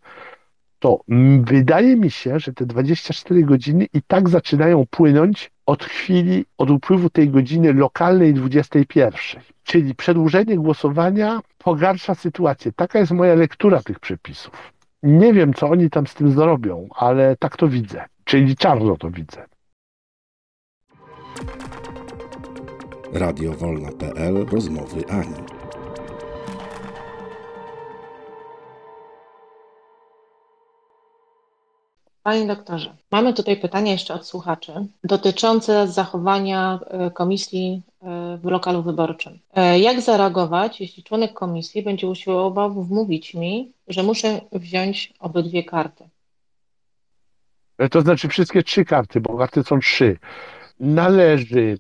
to 0.79 1.01
wydaje 1.41 1.97
mi 1.97 2.11
się, 2.11 2.41
że 2.41 2.53
te 2.53 2.67
24 2.67 3.45
godziny 3.45 3.87
i 3.93 4.03
tak 4.03 4.29
zaczynają 4.29 4.87
płynąć 4.91 5.51
od 5.67 5.85
chwili, 5.85 6.45
od 6.59 6.71
upływu 6.71 7.11
tej 7.11 7.29
godziny 7.29 7.73
lokalnej 7.73 8.35
21. 8.35 9.43
Czyli 9.65 9.95
przedłużenie 9.95 10.57
głosowania 10.57 11.41
pogarsza 11.59 12.15
sytuację. 12.15 12.73
Taka 12.73 12.99
jest 12.99 13.13
moja 13.13 13.35
lektura 13.35 13.83
tych 13.83 14.01
przepisów. 14.01 14.73
Nie 15.03 15.33
wiem, 15.33 15.55
co 15.55 15.69
oni 15.69 15.91
tam 15.91 16.07
z 16.07 16.15
tym 16.15 16.31
zrobią, 16.31 16.89
ale 16.97 17.37
tak 17.37 17.57
to 17.57 17.69
widzę. 17.69 18.05
Czyli 18.31 18.57
czarno 18.57 18.97
to 18.97 19.11
widzę. 19.11 19.47
Radiowolna.pl 23.13 24.47
Rozmowy 24.53 25.05
Ani. 25.09 25.35
Panie 32.23 32.47
doktorze, 32.47 32.97
mamy 33.11 33.35
tutaj 33.35 33.57
pytanie 33.57 33.93
jeszcze 33.93 34.15
od 34.15 34.27
słuchaczy 34.27 34.73
dotyczące 35.05 35.89
zachowania 35.89 36.81
e, 36.87 37.11
komisji 37.11 37.83
e, 38.03 38.39
w 38.43 38.45
lokalu 38.45 38.83
wyborczym. 38.83 39.39
E, 39.55 39.79
jak 39.79 40.01
zareagować, 40.01 40.81
jeśli 40.81 41.03
członek 41.03 41.33
komisji 41.33 41.83
będzie 41.83 42.09
usiłował 42.09 42.85
wmówić 42.85 43.35
mi, 43.35 43.73
że 43.89 44.03
muszę 44.03 44.41
wziąć 44.53 45.15
obydwie 45.21 45.65
karty? 45.65 46.10
To 47.89 48.01
znaczy 48.01 48.29
wszystkie 48.29 48.63
trzy 48.63 48.85
karty, 48.85 49.21
bo 49.21 49.39
karty 49.39 49.63
są 49.63 49.79
trzy. 49.79 50.19
Należy 50.81 51.79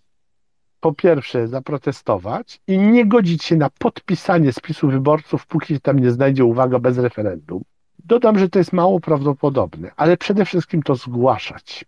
po 0.80 0.92
pierwsze 0.92 1.48
zaprotestować 1.48 2.60
i 2.66 2.78
nie 2.78 3.06
godzić 3.06 3.44
się 3.44 3.56
na 3.56 3.70
podpisanie 3.70 4.52
spisu 4.52 4.88
wyborców, 4.88 5.46
póki 5.46 5.80
tam 5.80 5.98
nie 5.98 6.10
znajdzie 6.10 6.44
uwaga 6.44 6.78
bez 6.78 6.98
referendum. 6.98 7.62
Dodam, 8.04 8.38
że 8.38 8.48
to 8.48 8.58
jest 8.58 8.72
mało 8.72 9.00
prawdopodobne, 9.00 9.90
ale 9.96 10.16
przede 10.16 10.44
wszystkim 10.44 10.82
to 10.82 10.94
zgłaszać. 10.94 11.84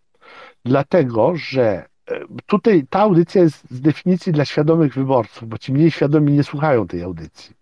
Dlatego, 0.64 1.36
że 1.36 1.62
e, 1.62 2.20
tutaj 2.46 2.86
ta 2.90 3.00
audycja 3.00 3.42
jest 3.42 3.70
z 3.70 3.80
definicji 3.80 4.32
dla 4.32 4.44
świadomych 4.44 4.94
wyborców, 4.94 5.48
bo 5.48 5.58
ci 5.58 5.72
mniej 5.72 5.90
świadomi 5.90 6.32
nie 6.32 6.44
słuchają 6.44 6.86
tej 6.86 7.02
audycji. 7.02 7.54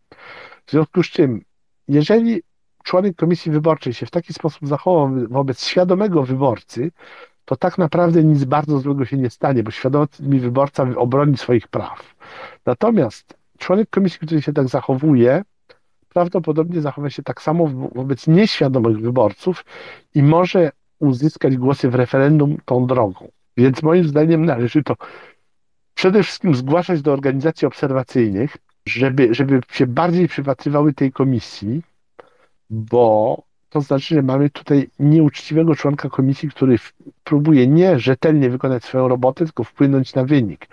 W 0.67 0.71
związku 0.71 1.03
z 1.03 1.07
czym, 1.07 1.43
jeżeli 1.89 2.43
członek 2.83 3.17
komisji 3.17 3.53
wyborczej 3.53 3.95
się 3.95 4.07
w 4.07 4.11
taki 4.11 4.33
sposób 4.33 4.69
zachował 4.69 5.11
wobec 5.29 5.65
świadomego 5.65 6.23
wyborcy, 6.23 6.91
to 7.45 7.57
tak 7.57 7.79
naprawdę 7.79 8.25
nic 8.25 8.45
bardzo 8.45 8.79
złego 8.79 9.05
się 9.05 9.17
nie 9.17 9.31
stanie, 9.31 9.63
bo 9.63 9.71
świadomy 9.71 10.09
wyborca 10.21 10.87
obroni 10.97 11.37
swoich 11.37 11.69
praw. 11.69 12.15
Natomiast 12.67 13.35
członek 13.59 13.91
komisji, 13.91 14.19
który 14.27 14.43
się 14.43 14.53
tak 14.53 14.69
zachowuje, 14.69 15.43
prawdopodobnie 16.09 16.81
zachowa 16.81 17.11
się 17.11 17.23
tak 17.23 17.43
samo 17.43 17.67
wobec 17.95 18.27
nieświadomych 18.27 19.01
wyborców 19.01 19.65
i 20.15 20.23
może 20.23 20.73
uzyskać 20.99 21.57
głosy 21.57 21.91
w 21.91 21.95
referendum 21.95 22.57
tą 22.65 22.87
drogą. 22.87 23.29
Więc 23.57 23.83
moim 23.83 24.05
zdaniem 24.05 24.45
należy 24.45 24.83
to 24.83 24.97
przede 25.95 26.23
wszystkim 26.23 26.55
zgłaszać 26.55 27.03
do 27.03 27.13
organizacji 27.13 27.67
obserwacyjnych, 27.67 28.57
żeby, 28.87 29.35
żeby 29.35 29.61
się 29.73 29.87
bardziej 29.87 30.29
przypatrywały 30.29 30.93
tej 30.93 31.13
komisji, 31.13 31.83
bo 32.71 33.43
to 33.71 33.81
znaczy, 33.81 34.15
że 34.15 34.23
mamy 34.23 34.51
tutaj 34.51 34.89
nieuczciwego 34.99 35.75
członka 35.75 36.09
komisji, 36.09 36.49
który 36.49 36.77
próbuje 37.25 37.67
nie 37.67 37.99
rzetelnie 37.99 38.51
wykonać 38.51 38.85
swoją 38.85 39.09
robotę, 39.09 39.45
tylko 39.45 39.65
wpłynąć 39.65 40.15
na 40.15 40.25
wynik. 40.25 40.69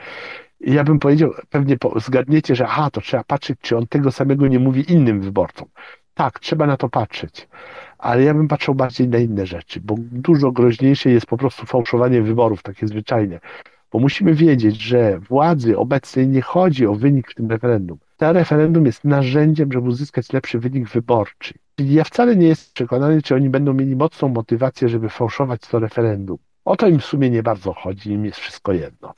I 0.60 0.74
ja 0.74 0.84
bym 0.84 1.00
powiedział, 1.00 1.32
pewnie 1.50 1.78
zgadniecie, 1.96 2.56
że 2.56 2.68
aha, 2.68 2.90
to 2.92 3.02
trzeba 3.02 3.24
patrzeć, 3.24 3.60
czy 3.62 3.78
on 3.78 3.88
tego 3.88 4.12
samego 4.12 4.48
nie 4.48 4.60
mówi 4.60 4.92
innym 4.92 5.22
wyborcom. 5.22 5.68
Tak, 6.14 6.40
trzeba 6.40 6.68
na 6.68 6.78
to 6.78 6.90
patrzeć, 6.90 7.48
ale 7.98 8.24
ja 8.24 8.34
bym 8.34 8.48
patrzył 8.48 8.76
bardziej 8.76 9.08
na 9.08 9.18
inne 9.18 9.46
rzeczy, 9.46 9.82
bo 9.82 9.96
dużo 10.00 10.52
groźniejsze 10.52 11.10
jest 11.10 11.26
po 11.26 11.38
prostu 11.38 11.66
fałszowanie 11.66 12.22
wyborów, 12.22 12.64
takie 12.64 12.88
zwyczajne. 12.88 13.40
Bo 13.92 14.00
musimy 14.00 14.34
wiedzieć, 14.34 14.82
że 14.82 15.20
władzy 15.20 15.78
obecnej 15.78 16.28
nie 16.28 16.42
chodzi 16.42 16.88
o 16.88 16.96
wynik 16.96 17.32
w 17.32 17.36
tym 17.36 17.50
referendum. 17.52 17.98
To 18.18 18.34
referendum 18.34 18.86
jest 18.86 19.04
narzędziem, 19.04 19.72
żeby 19.72 19.90
uzyskać 19.90 20.34
lepszy 20.34 20.60
wynik 20.60 20.90
wyborczy. 20.90 21.54
Ja 21.80 22.04
wcale 22.04 22.36
nie 22.36 22.48
jestem 22.48 22.74
przekonany, 22.74 23.22
czy 23.22 23.36
oni 23.36 23.50
będą 23.50 23.74
mieli 23.74 23.96
mocną 23.96 24.28
motywację, 24.28 24.90
żeby 24.90 25.10
fałszować 25.10 25.62
to 25.62 25.80
referendum. 25.80 26.38
O 26.66 26.76
to 26.76 26.88
im 26.88 27.00
w 27.00 27.06
sumie 27.06 27.30
nie 27.30 27.44
bardzo 27.44 27.74
chodzi, 27.74 28.12
im 28.12 28.26
jest 28.26 28.40
wszystko 28.40 28.74
jedno. 28.74 29.14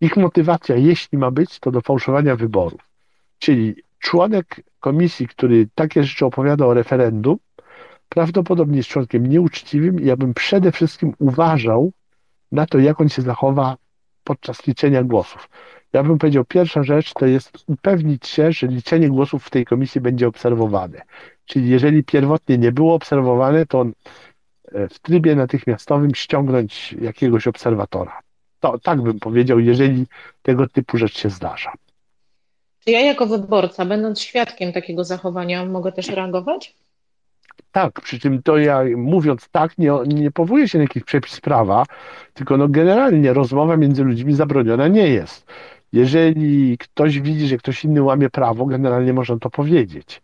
Ich 0.00 0.16
motywacja, 0.16 0.76
jeśli 0.76 1.18
ma 1.18 1.30
być, 1.30 1.58
to 1.60 1.70
do 1.70 1.80
fałszowania 1.80 2.36
wyborów. 2.36 2.80
Czyli 3.38 3.74
członek 3.98 4.60
komisji, 4.80 5.28
który 5.28 5.68
takie 5.74 6.04
rzeczy 6.04 6.26
opowiada 6.26 6.66
o 6.66 6.74
referendum, 6.74 7.38
prawdopodobnie 8.08 8.76
jest 8.76 8.88
członkiem 8.88 9.26
nieuczciwym 9.26 10.00
i 10.00 10.06
ja 10.06 10.16
bym 10.16 10.34
przede 10.34 10.72
wszystkim 10.72 11.14
uważał 11.18 11.92
na 12.52 12.66
to, 12.66 12.78
jak 12.78 13.00
on 13.00 13.08
się 13.08 13.22
zachowa 13.22 13.76
podczas 14.24 14.66
liczenia 14.66 15.02
głosów. 15.02 15.48
Ja 15.92 16.02
bym 16.02 16.18
powiedział, 16.18 16.44
pierwsza 16.44 16.82
rzecz 16.82 17.12
to 17.12 17.26
jest 17.26 17.64
upewnić 17.66 18.28
się, 18.28 18.52
że 18.52 18.66
liczenie 18.66 19.08
głosów 19.08 19.44
w 19.44 19.50
tej 19.50 19.64
komisji 19.64 20.00
będzie 20.00 20.28
obserwowane. 20.28 21.02
Czyli 21.44 21.68
jeżeli 21.70 22.04
pierwotnie 22.04 22.58
nie 22.58 22.72
było 22.72 22.94
obserwowane, 22.94 23.66
to 23.66 23.86
e, 24.72 24.88
w 24.88 24.98
trybie 24.98 25.34
natychmiastowym 25.34 26.14
ściągnąć 26.14 26.92
jakiegoś 26.92 27.46
obserwatora. 27.46 28.20
To, 28.60 28.78
tak 28.78 29.02
bym 29.02 29.20
powiedział, 29.20 29.60
jeżeli 29.60 30.06
tego 30.42 30.68
typu 30.68 30.98
rzecz 30.98 31.18
się 31.18 31.30
zdarza. 31.30 31.72
Czy 32.84 32.90
ja 32.90 33.00
jako 33.00 33.26
wyborca, 33.26 33.84
będąc 33.84 34.20
świadkiem 34.20 34.72
takiego 34.72 35.04
zachowania, 35.04 35.64
mogę 35.64 35.92
też 35.92 36.08
reagować? 36.08 36.74
Tak, 37.72 38.00
przy 38.00 38.18
czym 38.18 38.42
to 38.42 38.58
ja 38.58 38.82
mówiąc 38.96 39.48
tak, 39.48 39.78
nie, 39.78 39.92
nie 40.06 40.30
powołuję 40.30 40.68
się 40.68 40.78
na 40.78 40.84
jakiś 40.84 41.04
przepis 41.04 41.40
prawa, 41.40 41.86
tylko 42.34 42.56
no 42.56 42.68
generalnie 42.68 43.32
rozmowa 43.32 43.76
między 43.76 44.04
ludźmi 44.04 44.34
zabroniona 44.34 44.88
nie 44.88 45.08
jest. 45.08 45.46
Jeżeli 45.92 46.78
ktoś 46.78 47.20
widzi, 47.20 47.46
że 47.46 47.56
ktoś 47.56 47.84
inny 47.84 48.02
łamie 48.02 48.30
prawo, 48.30 48.66
generalnie 48.66 49.12
można 49.12 49.38
to 49.38 49.50
powiedzieć. 49.50 50.22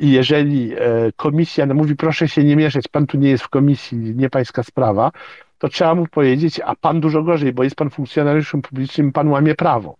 I 0.00 0.12
jeżeli 0.12 0.72
e, 0.74 0.78
komisja 1.16 1.66
mówi, 1.66 1.96
proszę 1.96 2.28
się 2.28 2.44
nie 2.44 2.56
mieszać, 2.56 2.88
pan 2.88 3.06
tu 3.06 3.18
nie 3.18 3.30
jest 3.30 3.44
w 3.44 3.48
komisji, 3.48 3.98
nie 3.98 4.30
pańska 4.30 4.62
sprawa, 4.62 5.12
to 5.58 5.68
trzeba 5.68 5.94
mu 5.94 6.06
powiedzieć, 6.06 6.60
a 6.64 6.74
pan 6.76 7.00
dużo 7.00 7.22
gorzej, 7.22 7.52
bo 7.52 7.64
jest 7.64 7.76
pan 7.76 7.90
funkcjonariuszem 7.90 8.62
publicznym, 8.62 9.12
pan 9.12 9.28
łamie 9.28 9.54
prawo. 9.54 9.96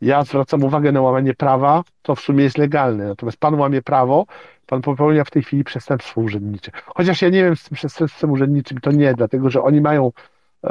Ja 0.00 0.24
zwracam 0.24 0.64
uwagę 0.64 0.92
na 0.92 1.00
łamanie 1.00 1.34
prawa, 1.34 1.82
to 2.02 2.14
w 2.14 2.20
sumie 2.20 2.44
jest 2.44 2.58
legalne, 2.58 3.08
natomiast 3.08 3.38
pan 3.38 3.54
łamie 3.54 3.82
prawo, 3.82 4.26
pan 4.66 4.82
popełnia 4.82 5.24
w 5.24 5.30
tej 5.30 5.42
chwili 5.42 5.64
przestępstwo 5.64 6.20
urzędnicze. 6.20 6.70
Chociaż 6.86 7.22
ja 7.22 7.28
nie 7.28 7.44
wiem 7.44 7.56
z 7.56 7.64
tym 7.64 7.76
przestępstwem 7.76 8.30
urzędniczym, 8.30 8.80
to 8.80 8.92
nie, 8.92 9.14
dlatego 9.14 9.50
że 9.50 9.62
oni 9.62 9.80
mają 9.80 10.12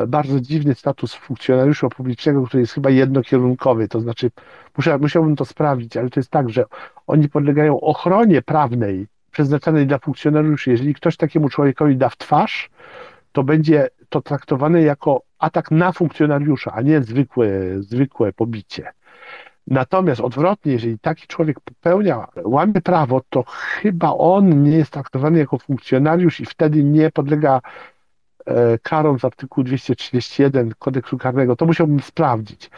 bardzo 0.07 0.39
dziwny 0.39 0.75
status 0.75 1.13
funkcjonariusza 1.13 1.89
publicznego, 1.89 2.43
który 2.43 2.61
jest 2.61 2.73
chyba 2.73 2.89
jednokierunkowy, 2.89 3.87
to 3.87 3.99
znaczy 3.99 4.31
musiałbym 4.99 5.35
to 5.35 5.45
sprawdzić, 5.45 5.97
ale 5.97 6.09
to 6.09 6.19
jest 6.19 6.29
tak, 6.29 6.49
że 6.49 6.65
oni 7.07 7.29
podlegają 7.29 7.79
ochronie 7.79 8.41
prawnej 8.41 9.07
przeznaczonej 9.31 9.87
dla 9.87 9.99
funkcjonariuszy. 9.99 10.71
Jeżeli 10.71 10.93
ktoś 10.93 11.17
takiemu 11.17 11.49
człowiekowi 11.49 11.97
da 11.97 12.09
w 12.09 12.17
twarz, 12.17 12.69
to 13.31 13.43
będzie 13.43 13.87
to 14.09 14.21
traktowane 14.21 14.81
jako 14.81 15.21
atak 15.39 15.71
na 15.71 15.91
funkcjonariusza, 15.91 16.71
a 16.71 16.81
nie 16.81 17.01
zwykłe, 17.01 17.49
zwykłe 17.79 18.33
pobicie. 18.33 18.91
Natomiast 19.67 20.21
odwrotnie, 20.21 20.71
jeżeli 20.71 20.99
taki 20.99 21.27
człowiek 21.27 21.59
popełnia, 21.59 22.27
łamie 22.43 22.81
prawo, 22.81 23.21
to 23.29 23.43
chyba 23.47 24.13
on 24.13 24.63
nie 24.63 24.77
jest 24.77 24.91
traktowany 24.91 25.39
jako 25.39 25.57
funkcjonariusz 25.57 26.39
i 26.39 26.45
wtedy 26.45 26.83
nie 26.83 27.11
podlega 27.11 27.61
e, 28.45 28.77
karom 28.79 29.19
z 29.19 29.25
artykułu 29.25 29.63
231 29.63 30.73
kodeksu 30.79 31.17
karnego. 31.17 31.55
To 31.55 31.65
musiałbym 31.65 31.99
sprawdzić. 31.99 32.69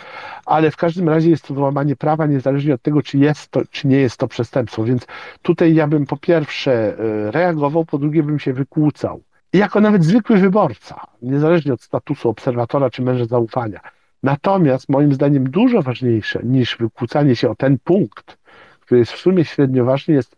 Ale 0.45 0.71
w 0.71 0.77
każdym 0.77 1.09
razie 1.09 1.29
jest 1.29 1.47
to 1.47 1.53
złamanie 1.53 1.95
prawa, 1.95 2.25
niezależnie 2.25 2.73
od 2.73 2.81
tego, 2.81 3.01
czy 3.01 3.17
jest 3.17 3.51
to, 3.51 3.61
czy 3.71 3.87
nie 3.87 3.97
jest 3.97 4.17
to 4.17 4.27
przestępstwo. 4.27 4.83
Więc 4.83 5.07
tutaj 5.41 5.75
ja 5.75 5.87
bym 5.87 6.05
po 6.05 6.17
pierwsze 6.17 6.73
e, 6.73 7.31
reagował, 7.31 7.85
po 7.85 7.97
drugie 7.97 8.23
bym 8.23 8.39
się 8.39 8.53
wykłócał 8.53 9.23
jako 9.53 9.81
nawet 9.81 10.03
zwykły 10.03 10.37
wyborca, 10.37 11.07
niezależnie 11.21 11.73
od 11.73 11.81
statusu 11.81 12.29
obserwatora 12.29 12.89
czy 12.89 13.01
męża 13.01 13.25
zaufania. 13.25 13.79
Natomiast 14.23 14.89
moim 14.89 15.13
zdaniem 15.13 15.49
dużo 15.49 15.81
ważniejsze 15.81 16.39
niż 16.43 16.77
wykłócanie 16.77 17.35
się 17.35 17.49
o 17.49 17.55
ten 17.55 17.77
punkt, 17.83 18.37
który 18.79 18.99
jest 18.99 19.11
w 19.11 19.17
sumie 19.17 19.45
średnio 19.45 19.85
ważny, 19.85 20.13
jest 20.13 20.35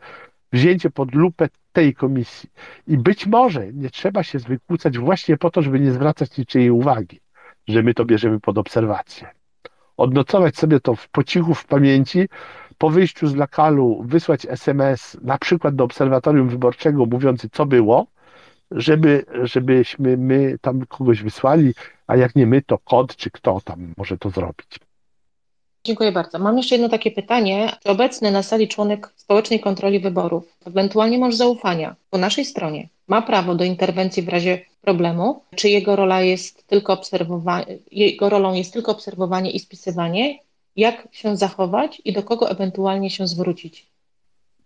wzięcie 0.53 0.89
pod 0.89 1.15
lupę 1.15 1.49
tej 1.71 1.93
komisji. 1.93 2.49
I 2.87 2.97
być 2.97 3.27
może 3.27 3.73
nie 3.73 3.89
trzeba 3.89 4.23
się 4.23 4.39
wykłócać 4.39 4.97
właśnie 4.97 5.37
po 5.37 5.51
to, 5.51 5.61
żeby 5.61 5.79
nie 5.79 5.91
zwracać 5.91 6.37
niczyjej 6.37 6.71
uwagi, 6.71 7.19
że 7.67 7.83
my 7.83 7.93
to 7.93 8.05
bierzemy 8.05 8.39
pod 8.39 8.57
obserwację. 8.57 9.27
Odnocować 9.97 10.57
sobie 10.57 10.79
to 10.79 10.95
w, 10.95 11.09
po 11.09 11.23
cichu 11.23 11.53
w 11.53 11.65
pamięci, 11.65 12.29
po 12.77 12.89
wyjściu 12.89 13.27
z 13.27 13.35
lokalu 13.35 14.03
wysłać 14.05 14.45
SMS 14.45 15.17
na 15.21 15.37
przykład 15.37 15.75
do 15.75 15.83
obserwatorium 15.83 16.49
wyborczego 16.49 17.05
mówiący 17.05 17.49
co 17.49 17.65
było, 17.65 18.07
żeby, 18.71 19.25
żebyśmy 19.43 20.17
my 20.17 20.57
tam 20.61 20.85
kogoś 20.85 21.23
wysłali, 21.23 21.73
a 22.07 22.15
jak 22.15 22.35
nie 22.35 22.47
my, 22.47 22.61
to 22.61 22.77
kod 22.77 23.15
czy 23.15 23.31
kto 23.31 23.61
tam 23.61 23.93
może 23.97 24.17
to 24.17 24.29
zrobić. 24.29 24.79
Dziękuję 25.85 26.11
bardzo. 26.11 26.39
Mam 26.39 26.57
jeszcze 26.57 26.75
jedno 26.75 26.89
takie 26.89 27.11
pytanie. 27.11 27.71
Czy 27.83 27.89
obecny 27.89 28.31
na 28.31 28.43
sali 28.43 28.67
członek 28.67 29.13
społecznej 29.15 29.59
kontroli 29.59 29.99
wyborów, 29.99 30.57
ewentualnie 30.65 31.17
mąż 31.17 31.35
zaufania 31.35 31.95
po 32.09 32.17
naszej 32.17 32.45
stronie, 32.45 32.89
ma 33.07 33.21
prawo 33.21 33.55
do 33.55 33.63
interwencji 33.63 34.23
w 34.23 34.29
razie 34.29 34.61
problemu? 34.81 35.41
Czy 35.55 35.69
jego 35.69 35.95
rola 35.95 36.21
jest 36.21 36.67
tylko 36.67 36.93
obserwowanie, 36.93 37.77
jego 37.91 38.29
rolą 38.29 38.53
jest 38.53 38.73
tylko 38.73 38.91
obserwowanie 38.91 39.51
i 39.51 39.59
spisywanie? 39.59 40.39
Jak 40.75 41.07
się 41.11 41.37
zachować 41.37 42.01
i 42.05 42.13
do 42.13 42.23
kogo 42.23 42.49
ewentualnie 42.49 43.09
się 43.09 43.27
zwrócić? 43.27 43.85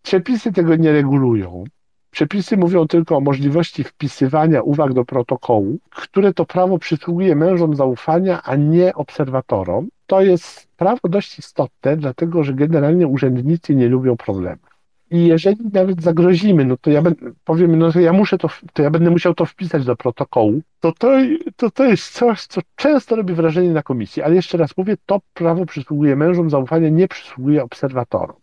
Przepisy 0.03 0.51
tego 0.51 0.75
nie 0.75 0.91
regulują. 0.91 1.63
Przepisy 2.11 2.57
mówią 2.57 2.87
tylko 2.87 3.17
o 3.17 3.21
możliwości 3.21 3.83
wpisywania 3.83 4.61
uwag 4.61 4.93
do 4.93 5.05
protokołu, 5.05 5.77
które 5.89 6.33
to 6.33 6.45
prawo 6.45 6.79
przysługuje 6.79 7.35
mężom 7.35 7.75
zaufania, 7.75 8.41
a 8.43 8.55
nie 8.55 8.93
obserwatorom. 8.93 9.89
To 10.09 10.21
jest 10.21 10.67
prawo 10.77 11.09
dość 11.09 11.39
istotne, 11.39 11.97
dlatego 11.97 12.43
że 12.43 12.53
generalnie 12.53 13.07
urzędnicy 13.07 13.75
nie 13.75 13.87
lubią 13.87 14.17
problemów. 14.17 14.69
I 15.11 15.27
jeżeli 15.27 15.57
nawet 15.73 16.01
zagrozimy, 16.01 16.65
no 16.65 16.77
to 16.77 16.91
ja 16.91 17.01
będę, 17.01 17.31
powiem, 17.45 17.79
no 17.79 17.91
to 17.91 17.99
ja 17.99 18.13
muszę 18.13 18.37
to, 18.37 18.49
to 18.73 18.83
ja 18.83 18.89
będę 18.89 19.09
musiał 19.09 19.33
to 19.33 19.45
wpisać 19.45 19.85
do 19.85 19.95
protokołu, 19.95 20.61
to 20.79 20.91
to, 20.91 21.11
to 21.55 21.71
to 21.71 21.85
jest 21.85 22.13
coś, 22.13 22.45
co 22.45 22.61
często 22.75 23.15
robi 23.15 23.33
wrażenie 23.33 23.69
na 23.71 23.83
komisji. 23.83 24.21
Ale 24.23 24.35
jeszcze 24.35 24.57
raz 24.57 24.77
mówię, 24.77 24.97
to 25.05 25.19
prawo 25.33 25.65
przysługuje 25.65 26.15
mężom 26.15 26.49
zaufania, 26.49 26.89
nie 26.89 27.07
przysługuje 27.07 27.63
obserwatorom. 27.63 28.37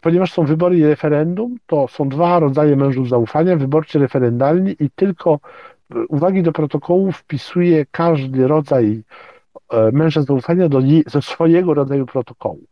Ponieważ 0.00 0.32
są 0.32 0.44
wybory 0.44 0.78
i 0.78 0.84
referendum, 0.84 1.56
to 1.66 1.88
są 1.88 2.08
dwa 2.08 2.38
rodzaje 2.38 2.76
mężów 2.76 3.08
zaufania, 3.08 3.56
wyborczy, 3.56 3.98
referendalni 3.98 4.76
i 4.80 4.90
tylko 4.94 5.38
uwagi 6.08 6.42
do 6.42 6.52
protokołu 6.52 7.12
wpisuje 7.12 7.86
każdy 7.90 8.48
rodzaj 8.48 8.86
e, 8.86 9.29
męża 9.92 10.22
zaufania 10.22 10.68
do, 10.68 10.80
swojego 11.20 11.74
rodzaju 11.74 12.06
protokołu. 12.06 12.66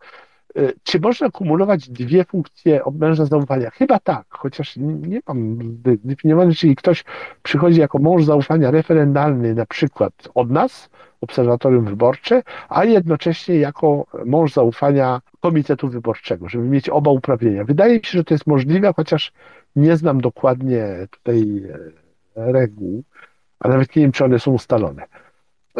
E, 0.57 0.73
czy 0.83 1.01
można 1.01 1.31
kumulować 1.31 1.91
dwie 1.91 2.25
funkcje 2.25 2.81
męża 2.93 3.25
zaufania? 3.25 3.71
Chyba 3.71 3.99
tak, 3.99 4.27
chociaż 4.31 4.77
nie 4.77 5.21
mam 5.29 5.59
zdefiniowane, 6.05 6.55
czyli 6.55 6.77
ktoś 6.77 7.05
przychodzi 7.43 7.81
jako 7.81 7.99
mąż 7.99 8.25
zaufania 8.25 8.71
referendalny, 8.71 9.55
na 9.55 9.67
przykład 9.67 10.13
od 10.35 10.51
nas, 10.51 10.91
obserwatorium 11.21 11.85
wyborcze, 11.85 12.43
a 12.69 12.85
jednocześnie 12.85 13.57
jako 13.57 14.07
mąż 14.27 14.53
zaufania 14.53 15.21
Komitetu 15.41 15.89
Wyborczego, 15.89 16.49
żeby 16.49 16.65
mieć 16.65 16.89
oba 16.89 17.11
uprawnienia. 17.11 17.65
Wydaje 17.65 17.99
mi 17.99 18.05
się, 18.05 18.19
że 18.19 18.25
to 18.25 18.35
jest 18.35 18.47
możliwe, 18.47 18.93
chociaż 18.97 19.33
nie 19.77 19.97
znam 19.97 20.21
dokładnie 20.21 20.87
tutaj 21.11 21.63
e, 22.37 22.53
reguł, 22.53 23.03
a 23.61 23.69
nawet 23.69 23.97
nie 23.97 24.03
wiem, 24.03 24.13
czy 24.13 24.25
one 24.25 24.39
są 24.39 24.53
ustalone. 24.53 25.03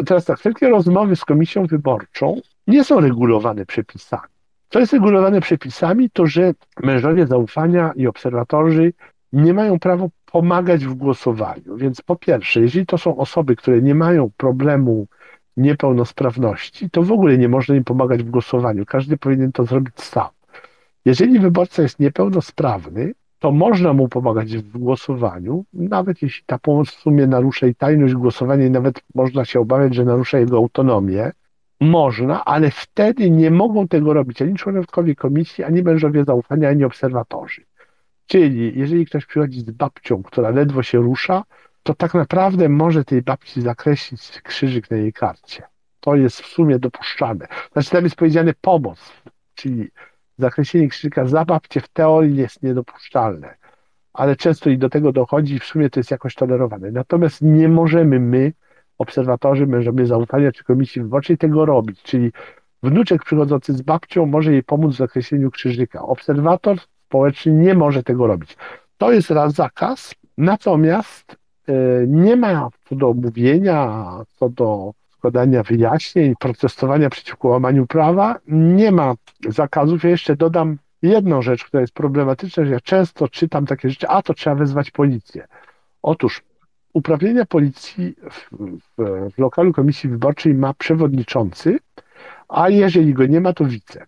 Teraz 0.05 0.25
tak, 0.25 0.39
wszelkie 0.39 0.69
rozmowy 0.69 1.15
z 1.15 1.25
komisją 1.25 1.65
wyborczą 1.65 2.41
nie 2.67 2.83
są 2.83 2.99
regulowane 2.99 3.65
przepisami. 3.65 4.33
Co 4.69 4.79
jest 4.79 4.93
regulowane 4.93 5.41
przepisami, 5.41 6.09
to 6.09 6.25
że 6.25 6.53
mężowie 6.83 7.27
zaufania 7.27 7.91
i 7.95 8.07
obserwatorzy 8.07 8.93
nie 9.33 9.53
mają 9.53 9.79
prawa 9.79 10.07
pomagać 10.31 10.85
w 10.85 10.93
głosowaniu. 10.93 11.77
Więc 11.77 12.01
po 12.01 12.15
pierwsze, 12.15 12.61
jeżeli 12.61 12.85
to 12.85 12.97
są 12.97 13.17
osoby, 13.17 13.55
które 13.55 13.81
nie 13.81 13.95
mają 13.95 14.31
problemu 14.37 15.07
niepełnosprawności, 15.57 16.89
to 16.89 17.03
w 17.03 17.11
ogóle 17.11 17.37
nie 17.37 17.49
można 17.49 17.75
im 17.75 17.83
pomagać 17.83 18.23
w 18.23 18.29
głosowaniu. 18.29 18.85
Każdy 18.85 19.17
powinien 19.17 19.51
to 19.51 19.65
zrobić 19.65 20.01
sam. 20.01 20.27
Jeżeli 21.05 21.39
wyborca 21.39 21.81
jest 21.81 21.99
niepełnosprawny, 21.99 23.13
to 23.39 23.51
można 23.51 23.93
mu 23.93 24.09
pomagać 24.09 24.57
w 24.57 24.77
głosowaniu, 24.77 25.65
nawet 25.73 26.21
jeśli 26.21 26.43
ta 26.45 26.59
pomoc 26.59 26.89
w 26.89 26.99
sumie 26.99 27.27
narusza 27.27 27.67
i 27.67 27.75
tajność 27.75 28.13
głosowania 28.13 28.65
i 28.65 28.71
nawet 28.71 29.01
można 29.15 29.45
się 29.45 29.59
obawiać, 29.59 29.95
że 29.95 30.05
narusza 30.05 30.39
jego 30.39 30.57
autonomię. 30.57 31.31
Można, 31.81 32.45
ale 32.45 32.71
wtedy 32.71 33.31
nie 33.31 33.51
mogą 33.51 33.87
tego 33.87 34.13
robić 34.13 34.41
ani 34.41 34.55
członkowie 34.55 35.15
komisji, 35.15 35.63
ani 35.63 35.83
mężowie 35.83 36.23
zaufania, 36.23 36.69
ani 36.69 36.83
obserwatorzy. 36.83 37.61
Czyli 38.27 38.79
jeżeli 38.79 39.05
ktoś 39.05 39.25
przychodzi 39.25 39.59
z 39.59 39.71
babcią, 39.71 40.23
która 40.23 40.49
ledwo 40.49 40.83
się 40.83 40.97
rusza, 40.97 41.43
to 41.83 41.93
tak 41.93 42.13
naprawdę 42.13 42.69
może 42.69 43.05
tej 43.05 43.21
babci 43.21 43.61
zakreślić 43.61 44.41
krzyżyk 44.41 44.91
na 44.91 44.97
jej 44.97 45.13
karcie. 45.13 45.63
To 45.99 46.15
jest 46.15 46.41
w 46.41 46.45
sumie 46.45 46.79
dopuszczane. 46.79 47.47
Znaczy 47.73 47.89
tam 47.89 48.03
jest 48.03 48.15
powiedziane 48.15 48.53
pomoc, 48.61 49.13
czyli 49.55 49.87
zakreślenie 50.39 50.87
krzyżyka 50.87 51.25
za 51.25 51.45
babcię 51.45 51.81
w 51.81 51.87
teorii 51.87 52.35
jest 52.35 52.63
niedopuszczalne, 52.63 53.55
ale 54.13 54.35
często 54.35 54.69
i 54.69 54.77
do 54.77 54.89
tego 54.89 55.11
dochodzi 55.11 55.55
i 55.55 55.59
w 55.59 55.63
sumie 55.63 55.89
to 55.89 55.99
jest 55.99 56.11
jakoś 56.11 56.35
tolerowane. 56.35 56.91
Natomiast 56.91 57.41
nie 57.41 57.67
możemy 57.67 58.19
my, 58.19 58.53
obserwatorzy, 58.97 59.67
mężowie 59.67 60.05
zaufania 60.05 60.51
czy 60.51 60.63
komisji 60.63 61.01
wyborczej 61.01 61.37
tego 61.37 61.65
robić, 61.65 62.01
czyli 62.03 62.31
wnuczek 62.83 63.23
przychodzący 63.23 63.73
z 63.73 63.81
babcią 63.81 64.25
może 64.25 64.51
jej 64.51 64.63
pomóc 64.63 64.93
w 64.93 64.97
zakreśleniu 64.97 65.51
krzyżyka. 65.51 66.01
Obserwator 66.01 66.77
społeczny 66.79 67.51
nie 67.51 67.73
może 67.73 68.03
tego 68.03 68.27
robić. 68.27 68.57
To 68.97 69.11
jest 69.11 69.31
raz 69.31 69.53
zakaz, 69.53 70.15
natomiast 70.37 71.35
e, 71.67 71.73
nie 72.07 72.35
ma 72.35 72.69
co 72.89 72.95
do 72.95 73.13
mówienia, 73.13 74.05
co 74.35 74.49
do 74.49 74.93
składania 75.19 75.63
wyjaśnień, 75.63 76.33
protestowania 76.39 77.09
przeciwko 77.09 77.47
łamaniu 77.47 77.87
prawa, 77.87 78.39
nie 78.47 78.91
ma 78.91 79.15
zakazów. 79.49 80.03
Ja 80.03 80.09
jeszcze 80.09 80.35
dodam 80.35 80.77
jedną 81.01 81.41
rzecz, 81.41 81.65
która 81.65 81.81
jest 81.81 81.93
problematyczna, 81.93 82.65
że 82.65 82.71
ja 82.71 82.79
często 82.79 83.27
czytam 83.27 83.65
takie 83.65 83.89
rzeczy, 83.89 84.07
a 84.07 84.21
to 84.21 84.33
trzeba 84.33 84.55
wezwać 84.55 84.91
policję. 84.91 85.47
Otóż 86.01 86.41
uprawnienia 86.93 87.45
policji 87.45 88.15
w, 88.31 88.49
w, 88.97 89.31
w 89.35 89.37
lokalu 89.37 89.73
komisji 89.73 90.09
wyborczej 90.09 90.53
ma 90.53 90.73
przewodniczący, 90.73 91.79
a 92.47 92.69
jeżeli 92.69 93.13
go 93.13 93.25
nie 93.25 93.41
ma, 93.41 93.53
to 93.53 93.65
wice. 93.65 94.05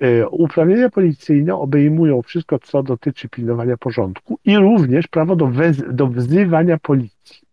E, 0.00 0.28
uprawnienia 0.28 0.90
policyjne 0.90 1.54
obejmują 1.54 2.22
wszystko, 2.22 2.58
co 2.58 2.82
dotyczy 2.82 3.28
pilnowania 3.28 3.76
porządku 3.76 4.38
i 4.44 4.56
również 4.56 5.06
prawo 5.06 5.36
do, 5.36 5.46
wez- 5.46 5.92
do 5.92 6.06
wzywania 6.06 6.78
policji. 6.78 7.48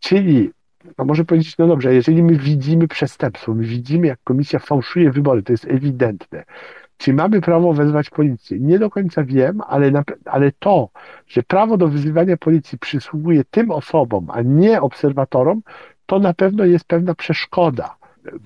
Czyli, 0.00 0.50
no 0.98 1.04
może 1.04 1.24
powiedzieć, 1.24 1.58
no 1.58 1.66
dobrze, 1.66 1.94
jeżeli 1.94 2.22
my 2.22 2.36
widzimy 2.36 2.88
przestępstwo, 2.88 3.54
my 3.54 3.64
widzimy, 3.64 4.06
jak 4.06 4.18
komisja 4.24 4.58
fałszuje 4.58 5.10
wybory, 5.10 5.42
to 5.42 5.52
jest 5.52 5.64
ewidentne. 5.64 6.44
Czy 6.98 7.12
mamy 7.12 7.40
prawo 7.40 7.72
wezwać 7.72 8.10
policję? 8.10 8.60
Nie 8.60 8.78
do 8.78 8.90
końca 8.90 9.24
wiem, 9.24 9.60
ale, 9.66 9.90
na, 9.90 10.04
ale 10.24 10.52
to, 10.58 10.88
że 11.28 11.42
prawo 11.42 11.76
do 11.76 11.88
wyzywania 11.88 12.36
policji 12.36 12.78
przysługuje 12.78 13.44
tym 13.44 13.70
osobom, 13.70 14.26
a 14.30 14.42
nie 14.42 14.80
obserwatorom, 14.80 15.62
to 16.06 16.18
na 16.18 16.34
pewno 16.34 16.64
jest 16.64 16.84
pewna 16.84 17.14
przeszkoda 17.14 17.96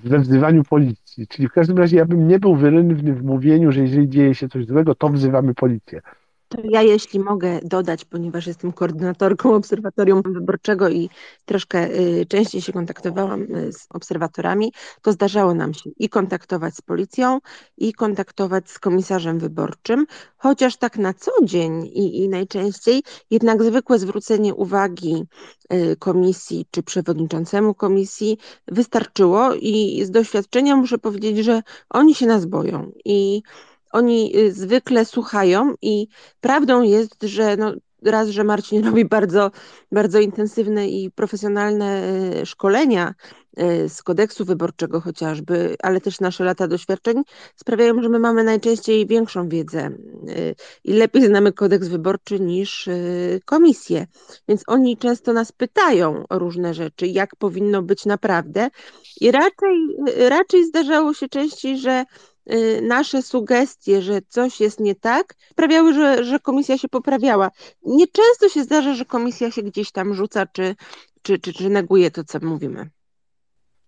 we 0.05 0.19
wzywaniu 0.19 0.65
policji. 0.65 1.27
Czyli 1.27 1.49
w 1.49 1.53
każdym 1.53 1.79
razie 1.79 1.97
ja 1.97 2.05
bym 2.05 2.29
nie 2.29 2.39
był 2.39 2.57
wyrywny 2.57 3.15
w 3.15 3.25
mówieniu, 3.25 3.73
że 3.73 3.81
jeżeli 3.81 4.09
dzieje 4.09 4.35
się 4.35 4.49
coś 4.49 4.67
złego, 4.67 4.95
to 4.95 5.09
wzywamy 5.09 5.55
policję. 5.55 6.01
To 6.51 6.59
ja, 6.65 6.83
jeśli 6.83 7.21
mogę 7.21 7.61
dodać, 7.63 8.05
ponieważ 8.05 8.47
jestem 8.47 8.73
koordynatorką 8.73 9.55
Obserwatorium 9.55 10.23
Wyborczego 10.23 10.89
i 10.89 11.11
troszkę 11.45 11.91
y, 11.91 12.27
częściej 12.29 12.63
się 12.63 12.73
kontaktowałam 12.73 13.43
y, 13.43 13.73
z 13.73 13.87
obserwatorami, 13.91 14.73
to 15.03 15.13
zdarzało 15.13 15.55
nam 15.55 15.75
się 15.75 15.91
i 15.99 16.09
kontaktować 16.09 16.75
z 16.75 16.81
policją, 16.81 17.39
i 17.79 17.93
kontaktować 17.93 18.71
z 18.71 18.79
komisarzem 18.79 19.39
wyborczym, 19.39 20.07
chociaż 20.37 20.77
tak 20.77 20.99
na 20.99 21.15
co 21.15 21.31
dzień 21.43 21.87
i, 21.87 22.23
i 22.25 22.29
najczęściej 22.29 23.03
jednak 23.31 23.63
zwykłe 23.63 23.99
zwrócenie 23.99 24.55
uwagi 24.55 25.25
y, 25.73 25.97
komisji 25.99 26.67
czy 26.71 26.83
przewodniczącemu 26.83 27.75
komisji 27.75 28.39
wystarczyło 28.69 29.55
i 29.55 30.05
z 30.05 30.11
doświadczenia 30.11 30.77
muszę 30.77 30.99
powiedzieć, 30.99 31.39
że 31.39 31.63
oni 31.91 32.15
się 32.15 32.27
nas 32.27 32.47
boją 32.47 32.93
i 33.05 33.43
oni 33.91 34.37
y, 34.37 34.53
zwykle 34.53 35.05
słuchają 35.05 35.75
i 35.83 36.09
prawdą 36.41 36.83
jest, 36.83 37.23
że 37.23 37.57
no, 37.57 37.75
raz, 38.03 38.29
że 38.29 38.45
Marcin 38.45 38.85
robi 38.87 39.05
bardzo, 39.05 39.51
bardzo 39.93 40.21
intensywne 40.21 40.89
i 40.89 41.11
profesjonalne 41.11 42.13
y, 42.43 42.47
szkolenia 42.47 43.15
y, 43.85 43.89
z 43.89 44.03
kodeksu 44.03 44.45
wyborczego 44.45 45.01
chociażby, 45.01 45.77
ale 45.83 46.01
też 46.01 46.21
nasze 46.21 46.45
lata 46.45 46.69
doświadczeń 46.69 47.23
sprawiają, 47.57 48.03
że 48.03 48.09
my 48.09 48.19
mamy 48.19 48.45
najczęściej 48.45 49.07
większą 49.07 49.49
wiedzę 49.49 49.91
i 50.85 50.93
lepiej 50.93 51.27
znamy 51.27 51.53
kodeks 51.53 51.89
wyborczy 51.89 52.41
niż 52.41 52.89
komisję. 53.45 54.07
Więc 54.49 54.63
oni 54.67 54.97
często 54.97 55.33
nas 55.33 55.53
pytają 55.53 56.25
o 56.29 56.39
różne 56.39 56.75
rzeczy, 56.75 57.07
jak 57.07 57.37
powinno 57.37 57.83
być 57.83 58.07
naprawdę 58.07 58.69
i 59.21 59.31
raczej, 59.31 59.97
raczej 60.29 60.65
zdarzało 60.65 61.15
się 61.15 61.29
częściej, 61.29 61.79
że 61.79 62.05
nasze 62.83 63.23
sugestie, 63.23 64.03
że 64.03 64.21
coś 64.29 64.61
jest 64.61 64.81
nie 64.81 64.95
tak, 64.95 65.35
sprawiały, 65.51 65.95
że, 65.95 66.25
że 66.25 66.41
komisja 66.41 66.79
się 66.79 66.89
poprawiała. 66.89 67.51
Nieczęsto 67.87 68.49
się 68.49 68.63
zdarza, 68.63 68.95
że 68.95 69.05
komisja 69.05 69.51
się 69.51 69.63
gdzieś 69.63 69.93
tam 69.93 70.15
rzuca, 70.15 70.47
czy, 70.47 70.77
czy, 71.23 71.39
czy, 71.39 71.53
czy 71.53 71.71
neguje 71.71 72.11
to, 72.11 72.25
co 72.25 72.39
mówimy. 72.43 72.91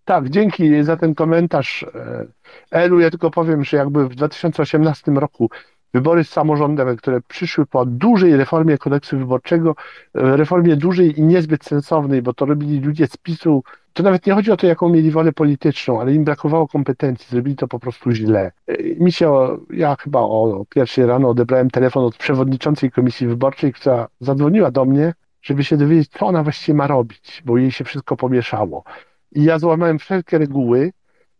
Tak, 0.05 0.29
dzięki 0.29 0.83
za 0.83 0.97
ten 0.97 1.15
komentarz. 1.15 1.83
E, 1.83 2.25
Elu, 2.71 2.99
ja 2.99 3.09
tylko 3.09 3.31
powiem, 3.31 3.63
że 3.63 3.77
jakby 3.77 4.09
w 4.09 4.15
2018 4.15 5.11
roku 5.11 5.49
wybory 5.93 6.23
samorządowe, 6.23 6.95
które 6.95 7.21
przyszły 7.21 7.65
po 7.65 7.85
dużej 7.85 8.37
reformie 8.37 8.77
kodeksu 8.77 9.17
wyborczego, 9.17 9.75
e, 10.15 10.37
reformie 10.37 10.75
dużej 10.75 11.19
i 11.19 11.23
niezbyt 11.23 11.65
sensownej, 11.65 12.21
bo 12.21 12.33
to 12.33 12.45
robili 12.45 12.79
ludzie 12.79 13.07
z 13.07 13.17
PiSu, 13.17 13.63
to 13.93 14.03
nawet 14.03 14.25
nie 14.27 14.33
chodzi 14.33 14.51
o 14.51 14.57
to, 14.57 14.67
jaką 14.67 14.89
mieli 14.89 15.11
wolę 15.11 15.33
polityczną, 15.33 16.01
ale 16.01 16.13
im 16.13 16.23
brakowało 16.23 16.67
kompetencji, 16.67 17.27
zrobili 17.29 17.55
to 17.55 17.67
po 17.67 17.79
prostu 17.79 18.11
źle. 18.11 18.51
E, 18.67 18.73
mi 19.03 19.11
się, 19.11 19.57
ja 19.69 19.95
chyba 19.95 20.19
o 20.19 20.65
pierwszej 20.69 21.05
rano 21.05 21.29
odebrałem 21.29 21.69
telefon 21.69 22.05
od 22.05 22.17
przewodniczącej 22.17 22.91
komisji 22.91 23.27
wyborczej, 23.27 23.73
która 23.73 24.07
zadzwoniła 24.19 24.71
do 24.71 24.85
mnie, 24.85 25.13
żeby 25.41 25.63
się 25.63 25.77
dowiedzieć, 25.77 26.09
co 26.09 26.27
ona 26.27 26.43
właściwie 26.43 26.77
ma 26.77 26.87
robić, 26.87 27.43
bo 27.45 27.57
jej 27.57 27.71
się 27.71 27.83
wszystko 27.83 28.17
pomieszało. 28.17 28.83
I 29.31 29.43
ja 29.43 29.59
złamałem 29.59 29.99
wszelkie 29.99 30.37
reguły, 30.37 30.91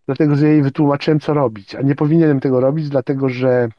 dlatego 0.06 0.36
że 0.36 0.48
jej 0.48 0.62
wytłumaczyłem, 0.62 1.20
co 1.20 1.34
robić, 1.34 1.76
a 1.76 1.82
nie 1.82 1.96
powinienem 1.96 2.40
tego 2.40 2.60
robić, 2.60 2.90
dlatego 2.90 3.30
że 3.30 3.70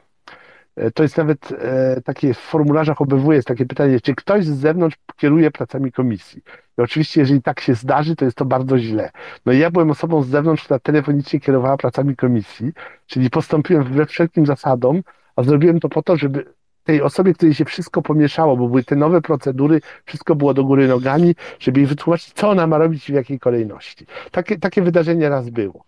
to 0.93 1.03
jest 1.03 1.17
nawet 1.17 1.51
e, 1.51 2.01
takie 2.01 2.33
w 2.33 2.37
formularzach 2.37 3.01
OBW 3.01 3.31
jest 3.31 3.47
takie 3.47 3.65
pytanie, 3.65 4.01
czy 4.01 4.15
ktoś 4.15 4.45
z 4.45 4.57
zewnątrz 4.57 4.97
kieruje 5.17 5.51
pracami 5.51 5.91
komisji. 5.91 6.41
I 6.77 6.81
oczywiście, 6.81 7.21
jeżeli 7.21 7.41
tak 7.41 7.59
się 7.59 7.75
zdarzy, 7.75 8.15
to 8.15 8.25
jest 8.25 8.37
to 8.37 8.45
bardzo 8.45 8.79
źle. 8.79 9.11
No 9.45 9.53
i 9.53 9.59
ja 9.59 9.71
byłem 9.71 9.91
osobą 9.91 10.23
z 10.23 10.27
zewnątrz, 10.27 10.63
która 10.63 10.79
telefonicznie 10.79 11.39
kierowała 11.39 11.77
pracami 11.77 12.15
komisji, 12.15 12.71
czyli 13.05 13.29
postąpiłem 13.29 13.83
we 13.83 14.05
wszelkim 14.05 14.45
zasadom, 14.45 15.01
a 15.35 15.43
zrobiłem 15.43 15.79
to 15.79 15.89
po 15.89 16.03
to, 16.03 16.17
żeby 16.17 16.45
tej 16.83 17.01
osobie, 17.01 17.33
której 17.33 17.53
się 17.53 17.65
wszystko 17.65 18.01
pomieszało, 18.01 18.57
bo 18.57 18.67
były 18.67 18.83
te 18.83 18.95
nowe 18.95 19.21
procedury, 19.21 19.81
wszystko 20.05 20.35
było 20.35 20.53
do 20.53 20.63
góry 20.63 20.87
nogami, 20.87 21.35
żeby 21.59 21.79
jej 21.79 21.87
wytłumaczyć, 21.87 22.33
co 22.33 22.49
ona 22.49 22.67
ma 22.67 22.77
robić 22.77 23.09
i 23.09 23.11
w 23.11 23.15
jakiej 23.15 23.39
kolejności. 23.39 24.05
Takie, 24.31 24.59
takie 24.59 24.81
wydarzenie 24.81 25.29
raz 25.29 25.49
było. 25.49 25.83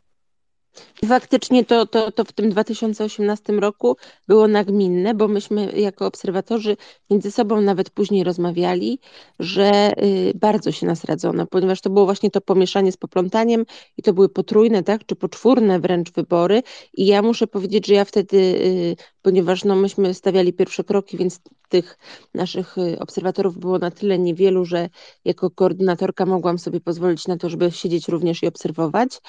Faktycznie 1.05 1.65
to, 1.65 1.85
to, 1.85 2.11
to 2.11 2.23
w 2.23 2.31
tym 2.31 2.49
2018 2.49 3.53
roku 3.53 3.97
było 4.27 4.47
nagminne, 4.47 5.13
bo 5.13 5.27
myśmy 5.27 5.71
jako 5.71 6.05
obserwatorzy 6.05 6.77
między 7.09 7.31
sobą 7.31 7.61
nawet 7.61 7.89
później 7.89 8.23
rozmawiali, 8.23 8.99
że 9.39 9.93
y, 10.03 10.33
bardzo 10.35 10.71
się 10.71 10.85
nas 10.85 11.03
radzono, 11.03 11.47
ponieważ 11.47 11.81
to 11.81 11.89
było 11.89 12.05
właśnie 12.05 12.31
to 12.31 12.41
pomieszanie 12.41 12.91
z 12.91 12.97
poplątaniem 12.97 13.65
i 13.97 14.03
to 14.03 14.13
były 14.13 14.29
potrójne, 14.29 14.83
tak, 14.83 15.05
czy 15.05 15.15
poczwórne 15.15 15.79
wręcz 15.79 16.11
wybory. 16.11 16.63
I 16.93 17.05
ja 17.05 17.21
muszę 17.21 17.47
powiedzieć, 17.47 17.87
że 17.87 17.93
ja 17.93 18.05
wtedy, 18.05 18.37
y, 18.37 18.95
ponieważ 19.21 19.63
no, 19.63 19.75
myśmy 19.75 20.13
stawiali 20.13 20.53
pierwsze 20.53 20.83
kroki, 20.83 21.17
więc 21.17 21.39
tych 21.69 21.97
naszych 22.33 22.77
y, 22.77 22.99
obserwatorów 22.99 23.57
było 23.57 23.79
na 23.79 23.91
tyle 23.91 24.19
niewielu, 24.19 24.65
że 24.65 24.89
jako 25.25 25.49
koordynatorka 25.49 26.25
mogłam 26.25 26.59
sobie 26.59 26.81
pozwolić 26.81 27.27
na 27.27 27.37
to, 27.37 27.49
żeby 27.49 27.71
siedzieć 27.71 28.07
również 28.07 28.43
i 28.43 28.47
obserwować 28.47 29.19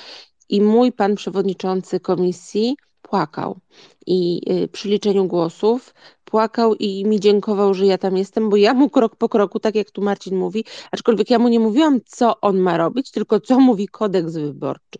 i 0.49 0.61
mój 0.61 0.93
pan 0.93 1.15
przewodniczący 1.15 2.01
komisji 2.01 2.77
płakał. 3.03 3.59
I 4.07 4.41
y, 4.65 4.69
przy 4.69 4.89
liczeniu 4.89 5.27
głosów 5.27 5.95
płakał 6.31 6.75
i 6.75 7.05
mi 7.05 7.21
dziękował, 7.21 7.75
że 7.75 7.87
ja 7.87 7.99
tam 7.99 8.17
jestem, 8.17 8.51
bo 8.51 8.57
ja 8.57 8.75
mu 8.75 8.91
krok 8.91 9.17
po 9.17 9.29
kroku, 9.29 9.61
tak 9.61 9.75
jak 9.75 9.91
tu 9.91 10.03
Marcin 10.03 10.37
mówi, 10.37 10.65
aczkolwiek 10.91 11.31
ja 11.31 11.39
mu 11.39 11.49
nie 11.49 11.61
mówiłam, 11.61 12.01
co 12.07 12.41
on 12.41 12.59
ma 12.59 12.77
robić, 12.77 13.11
tylko 13.11 13.41
co 13.41 13.61
mówi 13.61 13.89
kodeks 13.89 14.33
wyborczy, 14.33 14.99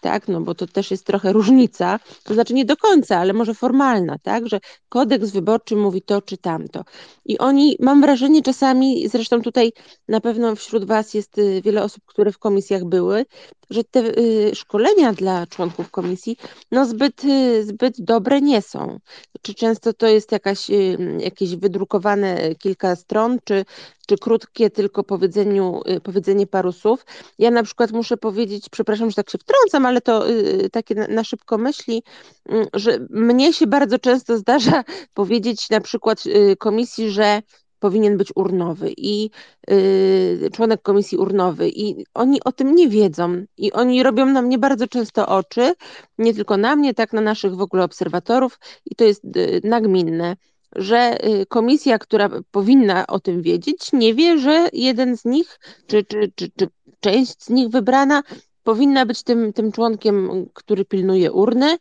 tak, 0.00 0.28
no 0.28 0.40
bo 0.40 0.54
to 0.54 0.66
też 0.66 0.90
jest 0.90 1.06
trochę 1.06 1.32
różnica, 1.32 1.98
to 2.24 2.34
znaczy 2.34 2.54
nie 2.54 2.64
do 2.64 2.76
końca, 2.76 3.18
ale 3.18 3.32
może 3.32 3.54
formalna, 3.54 4.16
tak, 4.22 4.48
że 4.48 4.60
kodeks 4.88 5.30
wyborczy 5.30 5.76
mówi 5.76 6.02
to 6.02 6.22
czy 6.22 6.36
tamto. 6.36 6.84
I 7.24 7.38
oni, 7.38 7.76
mam 7.80 8.00
wrażenie 8.00 8.42
czasami, 8.42 9.08
zresztą 9.08 9.42
tutaj 9.42 9.72
na 10.08 10.20
pewno 10.20 10.56
wśród 10.56 10.84
Was 10.84 11.14
jest 11.14 11.38
y, 11.38 11.62
wiele 11.64 11.82
osób, 11.82 12.02
które 12.06 12.32
w 12.32 12.38
komisjach 12.38 12.84
były, 12.84 13.26
że 13.70 13.84
te 13.84 14.00
y, 14.18 14.54
szkolenia 14.54 15.12
dla 15.12 15.46
członków 15.46 15.90
komisji, 15.90 16.36
no 16.70 16.86
zbyt, 16.86 17.22
zbyt 17.62 17.94
dobre 17.98 18.40
nie 18.40 18.62
są. 18.62 18.98
Czy 19.42 19.54
często 19.54 19.92
to 19.92 20.06
jest 20.06 20.32
jakaś 20.32 20.69
jakieś 21.18 21.56
wydrukowane 21.56 22.54
kilka 22.54 22.96
stron, 22.96 23.38
czy, 23.44 23.64
czy 24.06 24.18
krótkie 24.18 24.70
tylko 24.70 25.04
powiedzeniu, 25.04 25.80
y, 25.96 26.00
powiedzenie 26.00 26.46
paru 26.46 26.72
słów. 26.72 27.04
Ja 27.38 27.50
na 27.50 27.62
przykład 27.62 27.92
muszę 27.92 28.16
powiedzieć, 28.16 28.68
przepraszam, 28.70 29.10
że 29.10 29.16
tak 29.16 29.30
się 29.30 29.38
wtrącam, 29.38 29.86
ale 29.86 30.00
to 30.00 30.30
y, 30.30 30.70
takie 30.70 30.94
na 30.94 31.24
szybko 31.24 31.58
myśli, 31.58 32.02
mm, 32.48 32.66
że 32.74 32.98
mnie 33.10 33.52
się 33.52 33.66
bardzo 33.66 33.98
często 33.98 34.38
zdarza 34.38 34.84
powiedzieć 35.14 35.70
na 35.70 35.80
przykład 35.80 36.26
y, 36.26 36.56
komisji, 36.56 37.10
że 37.10 37.42
powinien 37.80 38.16
być 38.16 38.32
urnowy 38.34 38.92
i 38.96 39.30
y, 39.70 40.50
członek 40.52 40.82
komisji 40.82 41.18
urnowy 41.18 41.68
i 41.68 42.04
oni 42.14 42.44
o 42.44 42.52
tym 42.52 42.74
nie 42.74 42.88
wiedzą 42.88 43.44
i 43.56 43.72
oni 43.72 44.02
robią 44.02 44.26
na 44.26 44.42
mnie 44.42 44.58
bardzo 44.58 44.88
często 44.88 45.28
oczy, 45.28 45.74
nie 46.18 46.34
tylko 46.34 46.56
na 46.56 46.76
mnie, 46.76 46.94
tak 46.94 47.12
na 47.12 47.20
naszych 47.20 47.56
w 47.56 47.60
ogóle 47.60 47.84
obserwatorów 47.84 48.58
i 48.86 48.94
to 48.94 49.04
jest 49.04 49.24
y, 49.36 49.60
nagminne 49.64 50.36
że 50.76 51.26
y, 51.26 51.46
komisja, 51.46 51.98
która 51.98 52.30
powinna 52.50 53.06
o 53.06 53.20
tym 53.20 53.42
wiedzieć, 53.42 53.92
nie 53.92 54.14
wie, 54.14 54.38
że 54.38 54.68
jeden 54.72 55.16
z 55.16 55.24
nich, 55.24 55.60
czy, 55.86 56.04
czy, 56.04 56.32
czy, 56.34 56.50
czy 56.56 56.68
część 57.00 57.42
z 57.44 57.50
nich 57.50 57.68
wybrana, 57.68 58.22
powinna 58.62 59.06
być 59.06 59.22
tym, 59.22 59.52
tym 59.52 59.72
członkiem, 59.72 60.46
który 60.54 60.84
pilnuje 60.84 61.32
urny, 61.32 61.76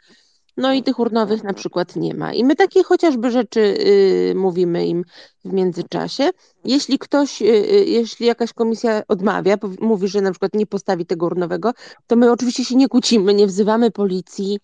no 0.59 0.73
i 0.73 0.83
tych 0.83 0.99
urnowych 0.99 1.43
na 1.43 1.53
przykład 1.53 1.95
nie 1.95 2.13
ma. 2.13 2.33
I 2.33 2.43
my 2.43 2.55
takie 2.55 2.83
chociażby 2.83 3.31
rzeczy 3.31 3.59
y, 3.59 4.33
mówimy 4.35 4.87
im 4.87 5.03
w 5.45 5.53
międzyczasie. 5.53 6.29
Jeśli 6.65 6.99
ktoś, 6.99 7.41
y, 7.41 7.45
y 7.45 7.85
jeśli 7.85 8.25
jakaś 8.25 8.53
komisja 8.53 9.01
odmawia, 9.07 9.57
mówi, 9.81 10.07
że 10.07 10.21
na 10.21 10.31
przykład 10.31 10.53
nie 10.53 10.65
postawi 10.65 11.05
tego 11.05 11.25
urnowego, 11.25 11.73
to 12.07 12.15
my 12.15 12.31
oczywiście 12.31 12.65
się 12.65 12.75
nie 12.75 12.87
kłócimy, 12.87 13.33
nie 13.33 13.47
wzywamy 13.47 13.91
policji. 13.91 14.59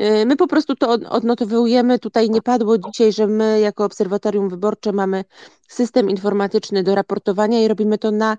Y, 0.00 0.26
my 0.26 0.36
po 0.36 0.46
prostu 0.46 0.76
to 0.76 0.88
odnotowujemy. 0.90 1.98
Tutaj 1.98 2.30
nie 2.30 2.42
padło 2.42 2.78
dzisiaj, 2.78 3.12
że 3.12 3.26
my 3.26 3.60
jako 3.60 3.84
obserwatorium 3.84 4.48
wyborcze 4.48 4.92
mamy 4.92 5.24
system 5.68 6.10
informatyczny 6.10 6.82
do 6.82 6.94
raportowania 6.94 7.62
i 7.62 7.68
robimy 7.68 7.98
to 7.98 8.10
na 8.10 8.36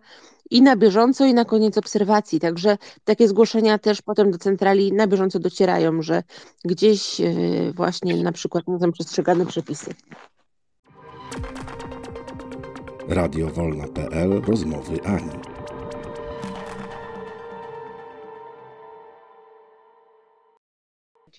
i 0.52 0.62
na 0.62 0.76
bieżąco, 0.76 1.26
i 1.26 1.34
na 1.34 1.46
koniec 1.46 1.78
obserwacji. 1.78 2.40
Także 2.40 2.78
takie 3.04 3.28
zgłoszenia 3.28 3.78
też 3.78 4.02
potem 4.02 4.32
do 4.32 4.38
centrali 4.38 4.94
na 4.94 5.08
bieżąco 5.08 5.40
docierają, 5.40 6.02
że 6.02 6.24
gdzieś 6.66 7.22
e, 7.22 7.34
właśnie 7.76 8.24
na 8.24 8.32
przykład 8.32 8.68
nie 8.68 8.80
są 8.80 8.92
przestrzegane 8.92 9.46
przepisy. 9.46 9.94
Radio 13.08 13.50
Wolna.pl 13.50 14.42
Rozmowy 14.48 15.04
Ani. 15.04 15.57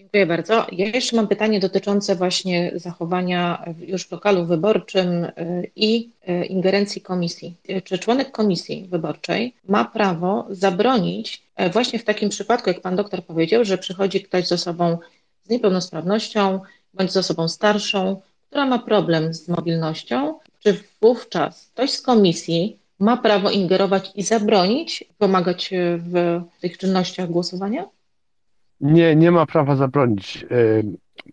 Dziękuję 0.09 0.27
bardzo. 0.27 0.67
Ja 0.73 0.87
jeszcze 0.87 1.17
mam 1.17 1.29
pytanie 1.29 1.61
dotyczące 1.61 2.15
właśnie 2.17 2.73
zachowania 2.75 3.65
już 3.87 4.07
w 4.07 4.13
lokalu 4.13 4.45
wyborczym 4.45 5.25
y, 5.25 5.31
i 5.77 6.11
y, 6.29 6.45
ingerencji 6.45 7.03
komisji. 7.03 7.55
Czy 7.85 7.99
członek 7.99 8.31
komisji 8.31 8.87
wyborczej 8.91 9.55
ma 9.69 9.85
prawo 9.85 10.47
zabronić 10.51 11.43
e, 11.57 11.71
właśnie 11.71 11.99
w 11.99 12.05
takim 12.05 12.29
przypadku, 12.29 12.71
jak 12.71 12.81
pan 12.81 12.97
doktor 12.97 13.25
powiedział, 13.25 13.65
że 13.65 13.79
przychodzi 13.79 14.23
ktoś 14.23 14.47
z 14.47 14.53
osobą 14.53 14.99
z 15.45 15.51
niepełnosprawnością 15.51 16.61
bądź 16.95 17.13
z 17.13 17.17
osobą 17.17 17.49
starszą, 17.49 18.21
która 18.47 18.67
ma 18.67 18.79
problem 18.79 19.35
z 19.35 19.49
mobilnością, 19.49 20.39
czy 20.59 20.77
wówczas 21.03 21.71
ktoś 21.75 21.91
z 21.91 22.03
komisji 22.03 22.79
ma 22.99 23.17
prawo 23.17 23.51
ingerować 23.51 24.11
i 24.15 24.23
zabronić 24.23 25.05
pomagać 25.19 25.71
w 25.99 26.41
tych 26.61 26.79
czynnościach 26.79 27.31
głosowania? 27.31 27.98
Nie, 28.81 29.17
nie 29.17 29.31
ma 29.31 29.47
prawa 29.47 29.77
zabronić. 29.77 30.45
E, 30.51 30.57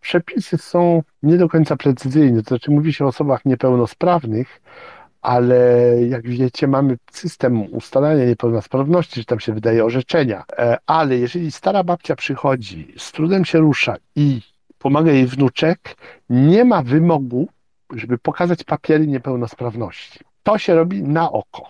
przepisy 0.02 0.58
są 0.58 1.04
nie 1.24 1.38
do 1.38 1.50
końca 1.50 1.76
precyzyjne, 1.76 2.44
to 2.44 2.48
znaczy 2.48 2.72
mówi 2.72 2.94
się 2.94 3.06
o 3.06 3.08
osobach 3.08 3.46
niepełnosprawnych, 3.46 4.62
ale 5.22 5.92
jak 6.08 6.28
wiecie, 6.28 6.68
mamy 6.68 6.98
system 7.12 7.74
ustalania 7.74 8.26
niepełnosprawności, 8.26 9.20
że 9.20 9.26
tam 9.26 9.40
się 9.40 9.54
wydaje 9.54 9.86
orzeczenia. 9.86 10.44
E, 10.58 10.78
ale 10.86 11.18
jeżeli 11.18 11.52
stara 11.52 11.84
babcia 11.84 12.16
przychodzi, 12.16 12.94
z 12.98 13.12
trudem 13.12 13.46
się 13.46 13.60
rusza 13.60 13.96
i 14.16 14.42
pomaga 14.78 15.12
jej 15.12 15.26
wnuczek, 15.26 15.96
nie 16.30 16.66
ma 16.66 16.84
wymogu, 16.84 17.48
żeby 17.94 18.18
pokazać 18.18 18.64
papiery 18.64 19.08
niepełnosprawności. 19.08 20.20
To 20.44 20.58
się 20.58 20.76
robi 20.76 21.04
na 21.04 21.32
oko. 21.32 21.68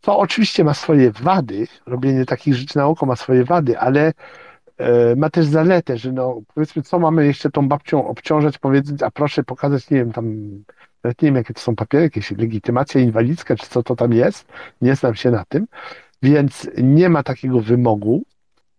To 0.00 0.18
oczywiście 0.18 0.64
ma 0.64 0.74
swoje 0.74 1.10
wady, 1.10 1.66
robienie 1.86 2.24
takich 2.24 2.54
rzeczy 2.54 2.78
na 2.78 2.86
oko 2.86 3.06
ma 3.06 3.16
swoje 3.16 3.44
wady, 3.44 3.78
ale 3.78 4.12
ma 5.16 5.30
też 5.30 5.46
zaletę, 5.46 5.98
że 5.98 6.12
no, 6.12 6.40
powiedzmy, 6.54 6.82
co 6.82 6.98
mamy 6.98 7.26
jeszcze 7.26 7.50
tą 7.50 7.68
babcią 7.68 8.08
obciążać, 8.08 8.58
powiedzieć, 8.58 9.02
a 9.02 9.10
proszę 9.10 9.44
pokazać, 9.44 9.90
nie 9.90 9.98
wiem, 9.98 10.12
tam, 10.12 10.34
nawet 11.04 11.22
nie 11.22 11.26
wiem, 11.28 11.36
jakie 11.36 11.54
to 11.54 11.60
są 11.60 11.76
papiery, 11.76 12.04
jakieś 12.04 12.30
legitymacja 12.30 13.00
inwalidzka, 13.00 13.56
czy 13.56 13.66
co 13.68 13.82
to 13.82 13.96
tam 13.96 14.12
jest, 14.12 14.48
nie 14.82 14.94
znam 14.94 15.14
się 15.14 15.30
na 15.30 15.44
tym, 15.44 15.66
więc 16.22 16.70
nie 16.82 17.08
ma 17.08 17.22
takiego 17.22 17.60
wymogu. 17.60 18.22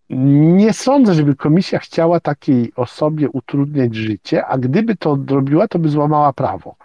Nie 0.09 0.73
sądzę, 0.73 1.13
żeby 1.13 1.35
komisja 1.35 1.79
chciała 1.79 2.19
takiej 2.19 2.71
osobie 2.75 3.29
utrudniać 3.29 3.95
życie, 3.95 4.45
a 4.45 4.57
gdyby 4.57 4.95
to 4.95 5.17
zrobiła, 5.29 5.67
to 5.67 5.79
by 5.79 5.89
złamała 5.89 6.33
prawo. 6.33 6.75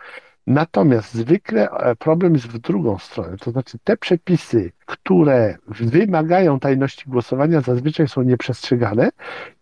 Natomiast 0.47 1.15
zwykle 1.15 1.71
e, 1.71 1.97
problem 1.97 2.33
jest 2.33 2.47
w 2.47 2.59
drugą 2.59 2.99
stronę, 2.99 3.37
to 3.37 3.51
znaczy 3.51 3.79
te 3.85 3.97
przepisy, 3.97 4.73
które 4.87 5.57
wymagają 5.69 6.61
tajności 6.61 7.05
głosowania, 7.07 7.61
zazwyczaj 7.61 8.09
są 8.09 8.23
nieprzestrzegane 8.23 9.11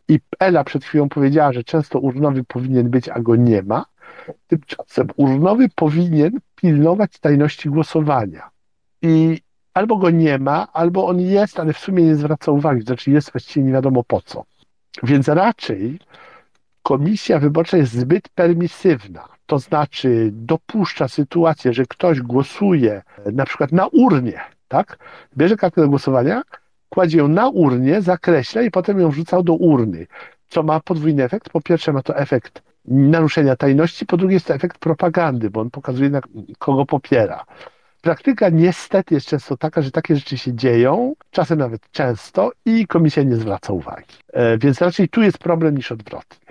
i 0.08 0.20
Ela 0.38 0.64
przed 0.64 0.84
chwilą 0.84 1.08
powiedziała, 1.08 1.52
że 1.52 1.64
często 1.64 1.98
urnowy 1.98 2.44
powinien 2.44 2.90
być, 2.90 3.08
a 3.08 3.20
go 3.20 3.36
nie 3.36 3.62
ma. 3.62 3.84
Tymczasem 4.46 5.08
urnowy 5.16 5.68
powinien 5.68 6.38
pilnować 6.56 7.18
tajności 7.18 7.68
głosowania. 7.68 8.50
I 9.02 9.40
albo 9.74 9.96
go 9.96 10.10
nie 10.10 10.38
ma, 10.38 10.72
albo 10.72 11.06
on 11.06 11.20
jest, 11.20 11.60
ale 11.60 11.72
w 11.72 11.78
sumie 11.78 12.02
nie 12.02 12.16
zwraca 12.16 12.52
uwagi, 12.52 12.82
znaczy 12.82 13.10
jest 13.10 13.32
właściwie 13.32 13.66
nie 13.66 13.72
wiadomo 13.72 14.04
po 14.04 14.20
co. 14.20 14.44
Więc 15.02 15.28
raczej 15.28 15.98
komisja 16.82 17.38
wyborcza 17.38 17.76
jest 17.76 17.92
zbyt 17.92 18.28
permisywna 18.28 19.31
to 19.52 19.58
znaczy 19.58 20.30
dopuszcza 20.32 21.08
sytuację, 21.08 21.72
że 21.72 21.84
ktoś 21.86 22.20
głosuje 22.20 23.02
na 23.32 23.44
przykład 23.44 23.72
na 23.72 23.86
urnie, 23.86 24.40
tak? 24.68 24.98
Bierze 25.36 25.56
kartę 25.56 25.80
do 25.80 25.88
głosowania, 25.88 26.42
kładzie 26.88 27.18
ją 27.18 27.28
na 27.28 27.48
urnie, 27.48 28.02
zakreśla 28.02 28.62
i 28.62 28.70
potem 28.70 29.00
ją 29.00 29.10
wrzucał 29.10 29.42
do 29.42 29.54
urny, 29.54 30.06
co 30.48 30.62
ma 30.62 30.80
podwójny 30.80 31.24
efekt. 31.24 31.48
Po 31.50 31.60
pierwsze 31.60 31.92
ma 31.92 32.02
to 32.02 32.16
efekt 32.16 32.62
naruszenia 32.84 33.56
tajności, 33.56 34.06
po 34.06 34.16
drugie 34.16 34.34
jest 34.34 34.46
to 34.46 34.54
efekt 34.54 34.78
propagandy, 34.78 35.50
bo 35.50 35.60
on 35.60 35.70
pokazuje, 35.70 36.10
na 36.10 36.20
kogo 36.58 36.86
popiera. 36.86 37.44
Praktyka 38.02 38.48
niestety 38.48 39.14
jest 39.14 39.26
często 39.26 39.56
taka, 39.56 39.82
że 39.82 39.90
takie 39.90 40.16
rzeczy 40.16 40.38
się 40.38 40.54
dzieją, 40.54 41.14
czasem 41.30 41.58
nawet 41.58 41.90
często 41.90 42.52
i 42.64 42.86
komisja 42.86 43.22
nie 43.22 43.36
zwraca 43.36 43.72
uwagi. 43.72 44.14
E, 44.32 44.58
więc 44.58 44.80
raczej 44.80 45.08
tu 45.08 45.22
jest 45.22 45.38
problem 45.38 45.76
niż 45.76 45.92
odwrotnie. 45.92 46.41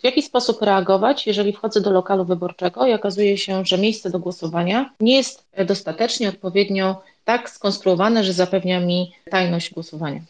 W 0.00 0.04
jaki 0.04 0.22
sposób 0.22 0.62
reagować, 0.62 1.26
jeżeli 1.26 1.52
wchodzę 1.52 1.80
do 1.80 1.90
lokalu 1.90 2.24
wyborczego 2.24 2.86
i 2.86 2.92
okazuje 2.92 3.38
się, 3.38 3.64
że 3.64 3.78
miejsce 3.78 4.10
do 4.10 4.18
głosowania 4.18 4.90
nie 5.00 5.16
jest 5.16 5.46
dostatecznie, 5.66 6.28
odpowiednio 6.28 7.02
tak 7.24 7.50
skonstruowane, 7.50 8.24
że 8.24 8.32
zapewnia 8.32 8.80
mi 8.80 9.12
tajność 9.30 9.74
głosowania? 9.74 10.20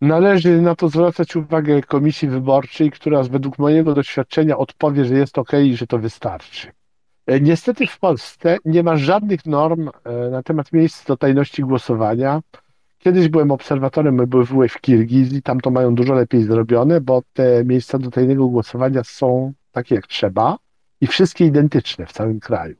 Należy 0.00 0.60
na 0.60 0.74
to 0.74 0.88
zwracać 0.88 1.36
uwagę 1.36 1.82
komisji 1.82 2.28
wyborczej, 2.28 2.90
która 2.90 3.22
według 3.22 3.58
mojego 3.58 3.94
doświadczenia 3.94 4.58
odpowie, 4.58 5.04
że 5.04 5.14
jest 5.14 5.38
ok 5.38 5.52
i 5.64 5.76
że 5.76 5.86
to 5.86 5.98
wystarczy. 5.98 6.72
E, 7.26 7.40
niestety 7.40 7.86
w 7.86 7.98
Polsce 7.98 8.56
nie 8.64 8.82
ma 8.82 8.96
żadnych 8.96 9.46
norm 9.46 9.90
e, 10.04 10.12
na 10.30 10.42
temat 10.42 10.72
miejsc 10.72 11.06
do 11.06 11.16
tajności 11.16 11.62
głosowania. 11.62 12.40
Kiedyś 13.04 13.28
byłem 13.28 13.50
obserwatorem 13.50 14.16
były 14.16 14.68
w 14.68 14.80
Kirgizji, 14.80 15.42
tam 15.42 15.60
to 15.60 15.70
mają 15.70 15.94
dużo 15.94 16.14
lepiej 16.14 16.44
zrobione, 16.44 17.00
bo 17.00 17.22
te 17.32 17.64
miejsca 17.64 17.98
do 17.98 18.10
tajnego 18.10 18.46
głosowania 18.46 19.04
są 19.04 19.52
takie 19.72 19.94
jak 19.94 20.06
trzeba 20.06 20.56
i 21.00 21.06
wszystkie 21.06 21.46
identyczne 21.46 22.06
w 22.06 22.12
całym 22.12 22.40
kraju. 22.40 22.76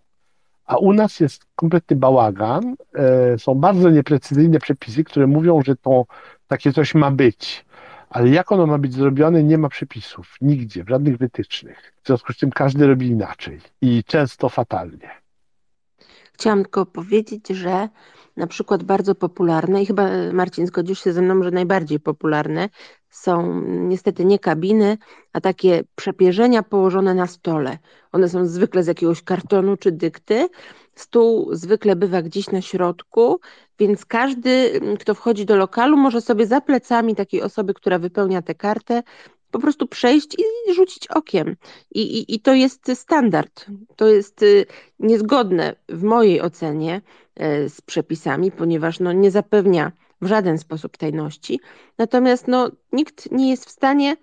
A 0.67 0.77
u 0.77 0.93
nas 0.93 1.21
jest 1.21 1.47
kompletny 1.57 1.97
bałagan. 1.97 2.77
E, 2.95 3.39
są 3.39 3.55
bardzo 3.55 3.91
nieprecyzyjne 3.91 4.59
przepisy, 4.59 5.05
które 5.05 5.27
mówią, 5.27 5.63
że 5.63 5.77
to 5.77 6.07
takie 6.47 6.73
coś 6.73 6.95
ma 6.95 7.11
być. 7.11 7.65
Ale 8.11 8.29
jak 8.29 8.53
ono 8.53 8.67
ma 8.67 8.79
być 8.79 8.93
zrobione, 8.93 9.43
nie 9.43 9.59
ma 9.59 9.69
przepisów. 9.69 10.37
Nigdzie, 10.41 10.85
w 10.85 10.89
żadnych 10.89 11.19
wytycznych. 11.19 11.93
W 12.03 12.07
związku 12.07 12.33
z 12.33 12.39
tym 12.39 12.51
każdy 12.51 12.87
robi 12.87 13.07
inaczej 13.07 13.61
i 13.83 14.05
często 14.05 14.49
fatalnie. 14.49 15.11
Chciałam 16.33 16.63
tylko 16.63 16.87
powiedzieć, 16.87 17.49
że 17.49 17.89
na 18.37 18.47
przykład 18.47 18.83
bardzo 18.83 19.15
popularne, 19.15 19.83
i 19.83 19.87
chyba 19.87 20.09
Marcin 20.33 20.67
zgodzisz 20.67 21.05
się 21.05 21.13
ze 21.13 21.23
mną, 21.23 21.43
że 21.43 21.51
najbardziej 21.51 22.01
popularne 22.01 22.69
są 23.11 23.61
niestety 23.65 24.25
nie 24.25 24.39
kabiny, 24.39 24.99
a 25.33 25.41
takie 25.41 25.85
przepierzenia 25.95 26.63
położone 26.63 27.15
na 27.15 27.27
stole. 27.27 27.79
One 28.13 28.29
są 28.29 28.47
zwykle 28.47 28.83
z 28.83 28.87
jakiegoś 28.87 29.23
kartonu 29.23 29.77
czy 29.77 29.93
dykty. 29.93 30.49
Stół 30.95 31.55
zwykle 31.55 31.97
bywa 31.97 32.23
gdzieś 32.23 32.51
na 32.51 32.61
środku, 32.63 33.41
więc 33.79 34.05
każdy, 34.07 34.81
kto 35.01 35.15
wchodzi 35.15 35.47
do 35.47 35.57
lokalu, 35.57 35.97
może 35.97 36.21
sobie 36.21 36.47
za 36.47 36.61
plecami 36.61 37.15
takiej 37.15 37.43
osoby, 37.43 37.75
która 37.75 37.99
wypełnia 37.99 38.43
tę 38.43 38.55
kartę, 38.55 39.03
po 39.55 39.59
prostu 39.59 39.87
przejść 39.87 40.37
i 40.39 40.75
rzucić 40.75 41.07
okiem. 41.09 41.57
I, 41.91 42.01
i, 42.01 42.35
I 42.35 42.41
to 42.41 42.55
jest 42.55 42.91
standard. 42.95 43.67
To 43.97 44.07
jest 44.09 44.43
y, 44.43 44.67
niezgodne 44.99 45.77
w 45.89 46.03
mojej 46.03 46.43
ocenie 46.43 47.01
y, 47.65 47.69
z 47.69 47.81
przepisami, 47.81 48.53
ponieważ 48.53 49.01
no, 49.01 49.13
nie 49.13 49.31
zapewnia 49.31 49.93
w 50.21 50.27
żaden 50.27 50.59
sposób 50.59 50.97
tajności. 50.97 51.61
Natomiast 51.99 52.49
no, 52.49 52.71
nikt 52.93 53.33
nie 53.33 53.51
jest 53.51 53.67
w 53.67 53.71
stanie 53.71 54.17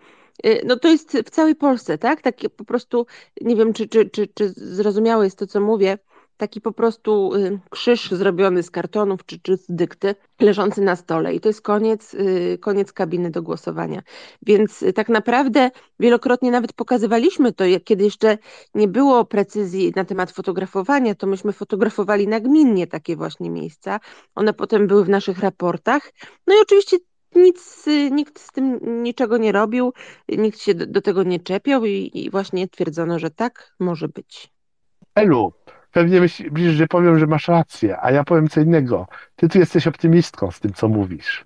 y, 0.46 0.62
no 0.66 0.76
to 0.76 0.88
jest 0.88 1.18
w 1.26 1.30
całej 1.30 1.56
Polsce, 1.56 1.98
tak? 1.98 2.22
Takie 2.22 2.50
po 2.50 2.66
prostu, 2.66 3.06
nie 3.42 3.56
wiem, 3.56 3.74
czy, 3.74 3.88
czy, 3.88 4.10
czy, 4.10 4.28
czy 4.28 4.50
zrozumiałe 4.50 5.26
jest 5.26 5.38
to, 5.38 5.48
co 5.48 5.62
mówię, 5.62 5.98
taki 6.42 6.62
po 6.62 6.72
prostu 6.72 7.36
y, 7.36 7.60
krzyż 7.70 8.12
zrobiony 8.12 8.64
z 8.64 8.72
kartonów 8.72 9.26
czy, 9.26 9.40
czy 9.40 9.58
z 9.58 9.66
dykty 9.70 10.16
leżący 10.40 10.82
na 10.82 10.96
stole 10.96 11.34
i 11.34 11.40
to 11.40 11.50
jest 11.50 11.62
koniec, 11.62 12.14
y, 12.14 12.58
koniec 12.62 12.94
kabiny 12.94 13.32
do 13.32 13.42
głosowania. 13.42 14.02
Więc 14.42 14.82
y, 14.82 14.94
tak 14.94 15.10
naprawdę 15.10 15.72
wielokrotnie 16.00 16.52
nawet 16.52 16.74
pokazywaliśmy 16.74 17.54
to, 17.54 17.64
kiedy 17.84 18.04
jeszcze 18.04 18.38
nie 18.76 18.88
było 18.88 19.26
precyzji 19.26 19.94
na 19.96 20.06
temat 20.06 20.32
fotografowania, 20.32 21.16
to 21.16 21.28
myśmy 21.28 21.54
fotografowali 21.54 22.28
nagminnie 22.28 22.88
takie 22.88 23.16
właśnie 23.16 23.50
miejsca. 23.50 24.00
One 24.36 24.54
potem 24.54 24.88
były 24.88 25.06
w 25.06 25.10
naszych 25.10 25.40
raportach. 25.40 26.12
No 26.48 26.56
i 26.56 26.58
oczywiście 26.62 26.98
nic, 27.36 27.86
nikt 28.12 28.40
z 28.40 28.52
tym 28.52 28.80
niczego 29.04 29.38
nie 29.38 29.52
robił, 29.52 29.94
nikt 30.30 30.60
się 30.60 30.74
do, 30.74 30.86
do 30.86 31.02
tego 31.02 31.24
nie 31.24 31.40
czepiał 31.40 31.86
i, 31.86 32.12
i 32.14 32.30
właśnie 32.30 32.68
twierdzono, 32.68 33.20
że 33.20 33.32
tak 33.32 33.76
może 33.80 34.08
być. 34.08 34.52
Elu, 35.16 35.54
pewnie 35.92 36.22
myślisz, 36.22 36.74
że 36.74 36.88
powiem, 36.88 37.20
że 37.20 37.28
masz 37.28 37.48
rację, 37.48 37.98
a 38.02 38.12
ja 38.12 38.24
powiem 38.24 38.48
co 38.48 38.62
innego. 38.62 39.08
Ty 39.36 39.50
tu 39.50 39.60
jesteś 39.60 39.88
optymistką 39.88 40.52
z 40.52 40.60
tym, 40.60 40.74
co 40.74 40.88
mówisz. 40.88 41.46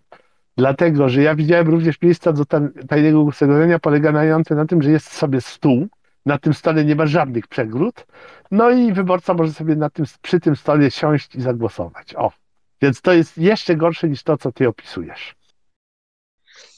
Dlatego, 0.57 1.09
że 1.09 1.21
ja 1.21 1.35
widziałem 1.35 1.67
również 1.67 2.01
miejsca 2.01 2.33
do 2.33 2.45
tajnego 2.87 3.23
głosowania 3.23 3.79
polegające 3.79 4.55
na 4.55 4.65
tym, 4.65 4.81
że 4.81 4.91
jest 4.91 5.11
sobie 5.11 5.41
stół, 5.41 5.87
na 6.25 6.37
tym 6.37 6.53
stole 6.53 6.85
nie 6.85 6.95
ma 6.95 7.05
żadnych 7.05 7.47
przegród, 7.47 8.05
no 8.51 8.69
i 8.69 8.93
wyborca 8.93 9.33
może 9.33 9.53
sobie 9.53 9.75
na 9.75 9.89
tym, 9.89 10.05
przy 10.21 10.39
tym 10.39 10.55
stole 10.55 10.91
siąść 10.91 11.35
i 11.35 11.41
zagłosować. 11.41 12.15
O, 12.15 12.31
więc 12.81 13.01
to 13.01 13.13
jest 13.13 13.37
jeszcze 13.37 13.75
gorsze 13.75 14.09
niż 14.09 14.23
to, 14.23 14.37
co 14.37 14.51
ty 14.51 14.67
opisujesz. 14.67 15.35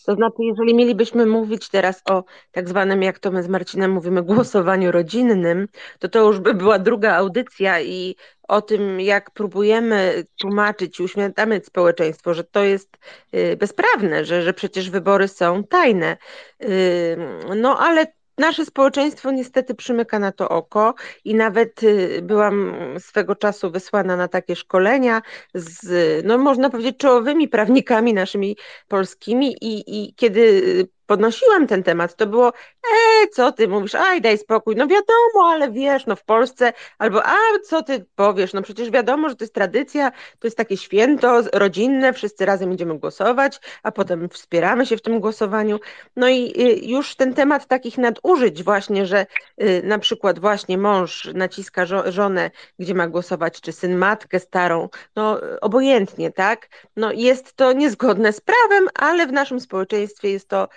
To 0.08 0.16
znaczy, 0.16 0.36
jeżeli 0.40 0.74
mielibyśmy 0.76 1.26
mówić 1.26 1.70
teraz 1.70 2.02
o 2.10 2.24
tak 2.52 2.70
zwanym, 2.70 3.04
jak 3.04 3.20
to 3.20 3.32
my 3.32 3.44
z 3.44 3.48
Marcinem 3.48 3.92
mówimy, 3.92 4.24
głosowaniu 4.24 4.92
rodzinnym, 4.92 5.68
to 6.00 6.10
to 6.10 6.28
już 6.28 6.40
by 6.40 6.54
była 6.54 6.80
druga 6.80 7.16
audycja 7.16 7.82
i 7.82 8.16
o 8.48 8.62
tym, 8.62 9.02
jak 9.02 9.32
próbujemy 9.32 10.24
tłumaczyć 10.38 11.00
i 11.00 11.04
uświadamiać 11.04 11.66
społeczeństwo, 11.66 12.34
że 12.34 12.44
to 12.44 12.64
jest 12.64 12.98
y, 13.34 13.58
bezprawne, 13.58 14.26
że, 14.26 14.42
że 14.42 14.54
przecież 14.54 14.90
wybory 14.90 15.28
są 15.28 15.64
tajne. 15.64 16.18
Y, 16.64 17.18
no 17.56 17.80
ale 17.80 18.06
Nasze 18.38 18.66
społeczeństwo 18.66 19.32
niestety 19.32 19.76
przymyka 19.76 20.20
na 20.20 20.32
to 20.32 20.50
oko 20.50 20.94
i 21.26 21.36
nawet 21.36 21.84
y, 21.84 22.22
byłam 22.22 22.76
swego 23.00 23.36
czasu 23.36 23.72
wysłana 23.72 24.16
na 24.16 24.28
takie 24.28 24.56
szkolenia 24.56 25.22
z, 25.54 25.86
no 26.26 26.38
można 26.38 26.70
powiedzieć, 26.70 26.98
czołowymi 26.98 27.48
prawnikami 27.48 28.14
naszymi 28.14 28.58
polskimi 28.88 29.56
i, 29.62 30.04
i 30.04 30.14
kiedy 30.14 30.62
podnosiłam 31.08 31.68
ten 31.68 31.84
temat, 31.84 32.16
to 32.16 32.28
było, 32.28 32.48
e, 32.48 33.28
co 33.28 33.52
ty 33.52 33.68
mówisz, 33.68 33.96
aj, 33.96 34.22
daj 34.22 34.38
spokój, 34.38 34.76
no 34.76 34.88
wiadomo, 34.88 35.50
ale 35.50 35.72
wiesz, 35.72 36.06
no 36.06 36.16
w 36.16 36.24
Polsce, 36.24 36.74
albo, 36.98 37.26
a, 37.26 37.36
co 37.70 37.84
ty 37.84 38.06
powiesz, 38.16 38.54
no 38.54 38.62
przecież 38.62 38.92
wiadomo, 38.92 39.30
że 39.30 39.36
to 39.36 39.44
jest 39.44 39.54
tradycja, 39.54 40.12
to 40.12 40.48
jest 40.48 40.58
takie 40.58 40.78
święto 40.78 41.42
rodzinne, 41.54 42.14
wszyscy 42.14 42.46
razem 42.46 42.74
idziemy 42.74 43.00
głosować, 43.00 43.60
a 43.84 43.92
potem 43.92 44.30
wspieramy 44.30 44.86
się 44.86 44.98
w 44.98 45.02
tym 45.02 45.20
głosowaniu, 45.20 45.80
no 46.16 46.30
i 46.30 46.54
y, 46.62 46.86
już 46.86 47.16
ten 47.16 47.34
temat 47.34 47.68
takich 47.68 47.98
nadużyć 47.98 48.64
właśnie, 48.64 49.06
że 49.06 49.26
y, 49.62 49.82
na 49.84 50.00
przykład 50.00 50.40
właśnie 50.40 50.78
mąż 50.78 51.30
naciska 51.34 51.86
żonę, 52.06 52.52
gdzie 52.80 52.94
ma 52.94 53.08
głosować, 53.08 53.62
czy 53.62 53.72
syn 53.72 53.98
matkę 53.98 54.40
starą, 54.40 54.90
no 55.16 55.40
obojętnie, 55.62 56.32
tak, 56.32 56.70
no 56.96 57.12
jest 57.12 57.54
to 57.54 57.74
niezgodne 57.74 58.34
z 58.34 58.42
prawem, 58.42 58.88
ale 58.94 59.28
w 59.28 59.32
naszym 59.32 59.60
społeczeństwie 59.60 60.32
jest 60.32 60.50
to 60.50 60.68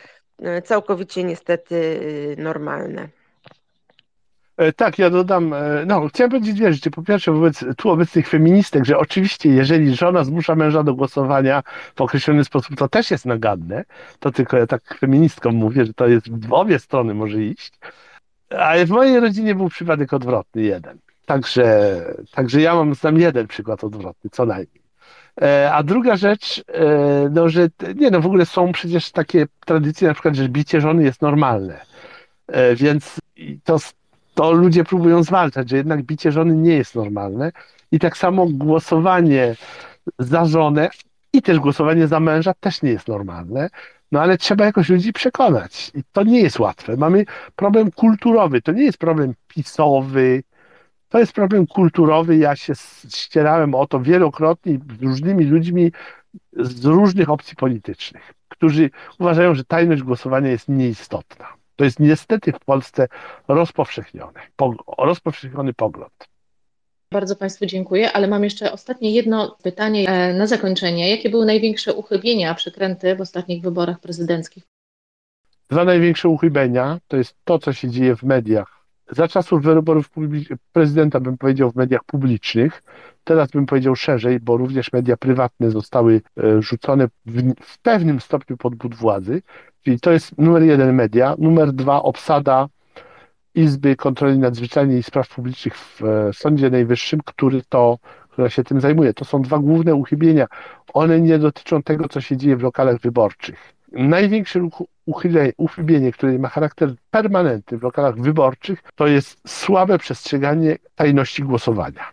całkowicie 0.65 1.25
niestety 1.25 1.75
y, 1.75 2.37
normalne. 2.39 3.09
E, 4.61 4.73
tak, 4.73 4.99
ja 4.99 5.11
dodam, 5.11 5.53
e, 5.53 5.85
no 5.87 6.09
chciałem 6.09 6.31
powiedzieć 6.31 6.55
dwie 6.55 6.73
rzeczy. 6.73 6.91
Po 6.91 7.03
pierwsze, 7.03 7.33
wobec 7.33 7.65
tu 7.77 7.91
obecnych 7.91 8.29
feministek, 8.29 8.85
że 8.85 8.99
oczywiście 8.99 9.49
jeżeli 9.49 9.97
żona 9.97 10.25
zmusza 10.25 10.55
męża 10.55 10.83
do 10.83 10.95
głosowania 10.95 11.63
w 11.97 12.01
określony 12.01 12.45
sposób, 12.45 12.77
to 12.77 12.89
też 12.89 13.11
jest 13.11 13.27
nagadne. 13.27 13.85
To 14.19 14.31
tylko 14.31 14.57
ja 14.57 14.67
tak 14.67 14.99
feministkom 14.99 15.55
mówię, 15.55 15.85
że 15.85 15.95
to 15.95 16.09
jest 16.09 16.47
w 16.47 16.53
obie 16.53 16.79
strony 16.79 17.15
może 17.15 17.43
iść. 17.43 17.73
Ale 18.51 18.87
w 18.87 18.91
mojej 18.91 19.21
rodzinie 19.21 19.55
był 19.55 19.69
przypadek 19.69 20.13
odwrotny, 20.13 20.63
jeden. 20.63 20.99
Także, 21.27 22.01
także 22.33 22.61
ja 22.61 22.75
mam 22.75 22.95
znam 22.95 23.19
jeden 23.19 23.47
przykład 23.47 23.85
odwrotny, 23.85 24.31
co 24.31 24.47
najmniej. 24.47 24.80
E, 25.43 25.73
a 25.73 25.83
druga 25.83 26.17
rzecz, 26.17 26.65
e, 26.69 27.29
no, 27.31 27.49
że 27.49 27.69
nie 27.97 28.11
no, 28.11 28.21
w 28.21 28.27
ogóle 28.27 28.47
są 28.47 28.73
przecież 28.73 29.11
takie 29.11 29.47
tradycje, 29.67 30.09
na 30.09 30.15
przykład, 30.15 30.35
że 30.35 30.49
bicie 30.49 30.81
żony 30.81 31.03
jest 31.03 31.23
normalne. 31.23 31.81
E, 32.47 32.77
więc 32.77 33.21
to, 33.65 33.77
to 34.35 34.53
ludzie 34.53 34.85
próbują 34.85 35.23
zwalczać, 35.23 35.71
że 35.71 35.77
jednak 35.77 36.03
bicie 36.03 36.33
żony 36.33 36.57
nie 36.57 36.75
jest 36.75 36.95
normalne. 36.95 37.53
I 37.93 37.99
tak 37.99 38.17
samo 38.17 38.47
głosowanie 38.47 39.57
za 40.19 40.45
żonę 40.45 40.91
i 41.33 41.43
też 41.43 41.59
głosowanie 41.59 42.07
za 42.07 42.21
męża 42.21 42.55
też 42.61 42.83
nie 42.83 42.91
jest 42.91 43.09
normalne. 43.09 43.71
No 44.13 44.21
ale 44.21 44.39
trzeba 44.39 44.65
jakoś 44.65 44.89
ludzi 44.89 45.13
przekonać. 45.13 45.91
I 45.95 46.03
to 46.13 46.23
nie 46.23 46.41
jest 46.41 46.59
łatwe. 46.59 46.97
Mamy 46.97 47.25
problem 47.57 47.91
kulturowy. 47.91 48.63
To 48.63 48.73
nie 48.73 48.85
jest 48.85 48.99
problem 48.99 49.35
pisowy, 49.49 50.43
to 51.11 51.19
jest 51.19 51.33
problem 51.33 51.67
kulturowy. 51.67 52.37
Ja 52.37 52.57
się 52.57 52.73
ścierałem 53.15 53.75
o 53.75 53.87
to 53.87 54.01
wielokrotnie 54.01 54.79
z 54.99 55.03
różnymi 55.03 55.45
ludźmi 55.45 55.93
z 56.53 56.85
różnych 56.85 57.31
opcji 57.31 57.57
politycznych, 57.57 58.35
którzy 58.49 58.91
uważają, 59.19 59.55
że 59.55 59.65
tajność 59.65 60.03
głosowania 60.03 60.51
jest 60.51 60.69
nieistotna. 60.69 61.49
To 61.77 61.85
jest 61.85 62.01
niestety 62.01 62.53
w 62.53 62.61
Polsce 62.61 63.09
rozpowszechnione, 63.49 64.41
rozpowszechniony 64.99 65.75
pogląd. 65.75 66.29
Bardzo 67.13 67.37
Państwu 67.37 67.67
dziękuję, 67.67 68.13
ale 68.13 68.29
mam 68.29 68.45
jeszcze 68.45 68.73
ostatnie 68.73 69.11
jedno 69.11 69.57
pytanie 69.63 70.09
e, 70.09 70.35
na 70.35 70.47
zakończenie. 70.47 71.11
Jakie 71.11 71.31
były 71.31 71.47
największe 71.47 71.95
uchybienia, 71.95 72.55
przekręty 72.55 73.17
w 73.17 73.21
ostatnich 73.21 73.63
wyborach 73.63 74.01
prezydenckich? 74.01 74.65
Dwa 75.71 75.85
największe 75.85 76.29
uchybienia 76.29 76.99
to 77.09 77.17
jest 77.17 77.37
to, 77.45 77.59
co 77.59 77.73
się 77.73 77.91
dzieje 77.91 78.17
w 78.17 78.23
mediach 78.23 78.80
za 79.11 79.29
czasów 79.29 79.63
wyborów 79.63 80.11
prezydenta 80.73 81.21
bym 81.21 81.39
powiedział 81.39 81.71
w 81.71 81.77
mediach 81.77 82.05
publicznych, 82.05 82.83
teraz 83.25 83.51
bym 83.51 83.67
powiedział 83.67 83.97
szerzej, 83.97 84.41
bo 84.41 84.57
również 84.57 84.93
media 84.93 85.17
prywatne 85.17 85.71
zostały 85.71 86.21
e, 86.39 86.63
rzucone 86.63 87.09
w, 87.27 87.55
w 87.61 87.79
pewnym 87.79 88.21
stopniu 88.21 88.57
pod 88.57 88.75
but 88.75 88.95
władzy. 88.95 89.43
Czyli 89.85 90.01
to 90.01 90.13
jest 90.13 90.39
numer 90.39 90.63
jeden 90.63 90.95
media, 90.95 91.35
numer 91.39 91.73
dwa 91.73 92.03
obsada 92.03 92.69
Izby 93.55 93.97
Kontroli 93.97 94.39
Nadzwyczajnej 94.39 94.99
i 94.99 95.03
Spraw 95.03 95.29
Publicznych 95.29 95.77
w 95.79 96.03
e, 96.05 96.33
Sądzie 96.33 96.71
Najwyższym, 96.71 97.21
który 97.25 97.63
to, 97.69 97.99
która 98.31 98.51
się 98.51 98.65
tym 98.65 98.81
zajmuje. 98.81 99.15
To 99.15 99.25
są 99.25 99.43
dwa 99.43 99.59
główne 99.59 99.95
uchybienia. 99.95 100.47
One 100.95 101.21
nie 101.21 101.39
dotyczą 101.39 101.83
tego, 101.83 102.09
co 102.09 102.21
się 102.21 102.37
dzieje 102.37 102.57
w 102.57 102.63
lokalach 102.63 103.01
wyborczych. 103.01 103.75
Największe 103.93 104.69
uchybienie, 105.57 106.13
które 106.13 106.39
ma 106.39 106.49
charakter 106.49 106.95
permanentny 107.11 107.79
w 107.79 107.83
lokalach 107.83 108.21
wyborczych, 108.21 108.83
to 108.95 109.07
jest 109.07 109.41
słabe 109.49 109.99
przestrzeganie 109.99 110.79
tajności 110.95 111.43
głosowania. 111.43 112.05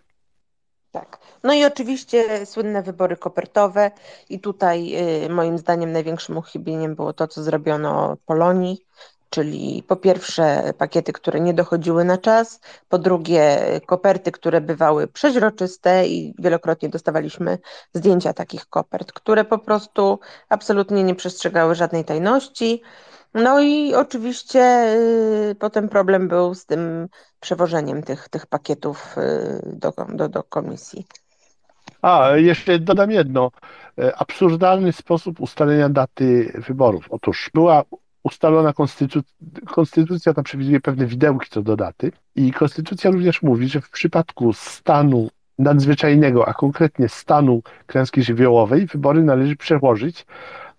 Tak. 0.90 1.18
No 1.42 1.54
i 1.54 1.64
oczywiście 1.64 2.46
słynne 2.46 2.82
wybory 2.82 3.16
kopertowe 3.16 3.90
i 4.28 4.40
tutaj 4.40 4.94
y, 5.24 5.28
moim 5.28 5.58
zdaniem 5.58 5.92
największym 5.92 6.36
uchybieniem 6.36 6.94
było 6.94 7.12
to, 7.12 7.28
co 7.28 7.42
zrobiono 7.42 8.16
Polonii, 8.26 8.78
czyli 9.30 9.82
po 9.88 9.96
pierwsze 9.96 10.72
pakiety, 10.78 11.12
które 11.12 11.40
nie 11.40 11.54
dochodziły 11.54 12.04
na 12.04 12.18
czas, 12.18 12.60
po 12.88 12.98
drugie 12.98 13.58
koperty, 13.86 14.32
które 14.32 14.60
bywały 14.60 15.06
przeźroczyste 15.06 16.08
i 16.08 16.34
wielokrotnie 16.38 16.88
dostawaliśmy 16.88 17.58
zdjęcia 17.94 18.32
takich 18.32 18.66
kopert, 18.66 19.12
które 19.12 19.44
po 19.44 19.58
prostu 19.58 20.20
absolutnie 20.48 21.04
nie 21.04 21.14
przestrzegały 21.14 21.74
żadnej 21.74 22.04
tajności. 22.04 22.82
No 23.34 23.60
i 23.60 23.94
oczywiście 23.94 24.94
y, 25.50 25.56
potem 25.58 25.88
problem 25.88 26.28
był 26.28 26.54
z 26.54 26.66
tym 26.66 27.08
przewożeniem 27.40 28.02
tych, 28.02 28.28
tych 28.28 28.46
pakietów 28.46 29.18
y, 29.18 29.60
do, 29.66 29.92
do, 30.08 30.28
do 30.28 30.42
komisji. 30.42 31.06
A, 32.02 32.30
jeszcze 32.36 32.78
dodam 32.78 33.10
jedno. 33.10 33.50
E, 33.98 34.16
absurdalny 34.16 34.92
sposób 34.92 35.40
ustalenia 35.40 35.88
daty 35.88 36.52
wyborów. 36.66 37.06
Otóż 37.10 37.50
była 37.54 37.84
ustalona 38.28 38.72
konstytucja, 38.72 39.32
konstytucja 39.66 40.34
ta 40.34 40.42
przewiduje 40.42 40.80
pewne 40.80 41.06
widełki 41.06 41.48
co 41.50 41.62
do 41.62 41.76
daty 41.76 42.12
i 42.36 42.52
konstytucja 42.52 43.10
również 43.10 43.42
mówi, 43.42 43.68
że 43.68 43.80
w 43.80 43.90
przypadku 43.90 44.52
stanu 44.52 45.28
nadzwyczajnego, 45.58 46.48
a 46.48 46.54
konkretnie 46.54 47.08
stanu 47.08 47.62
klęski 47.86 48.22
żywiołowej, 48.22 48.86
wybory 48.86 49.22
należy 49.22 49.56
przełożyć, 49.56 50.26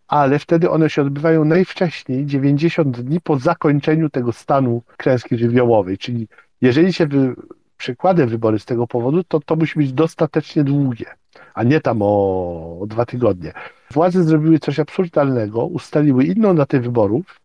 ale 0.08 0.40
wtedy 0.40 0.70
one 0.70 0.90
się 0.90 1.02
odbywają 1.02 1.46
najwcześniej 1.46 2.26
90 2.26 3.02
dni 3.02 3.22
po 3.22 3.40
zakończeniu 3.40 4.10
tego 4.10 4.32
stanu 4.32 4.82
klęski 4.98 5.38
żywiołowej, 5.38 5.98
czyli 5.98 6.28
jeżeli 6.62 6.94
się 6.94 7.08
wy, 7.08 7.36
przekładę 7.78 8.26
wybory 8.26 8.60
z 8.60 8.66
tego 8.66 8.88
powodu, 8.88 9.24
to 9.24 9.40
to 9.40 9.56
musi 9.56 9.80
być 9.80 9.94
dostatecznie 9.94 10.64
długie, 10.64 11.06
a 11.54 11.64
nie 11.64 11.82
tam 11.82 12.02
o, 12.02 12.80
o 12.82 12.88
dwa 12.88 13.06
tygodnie. 13.06 13.54
Władze 13.92 14.24
zrobiły 14.24 14.60
coś 14.60 14.80
absurdalnego, 14.80 15.66
ustaliły 15.66 16.24
inną 16.24 16.56
datę 16.56 16.80
wyborów, 16.80 17.39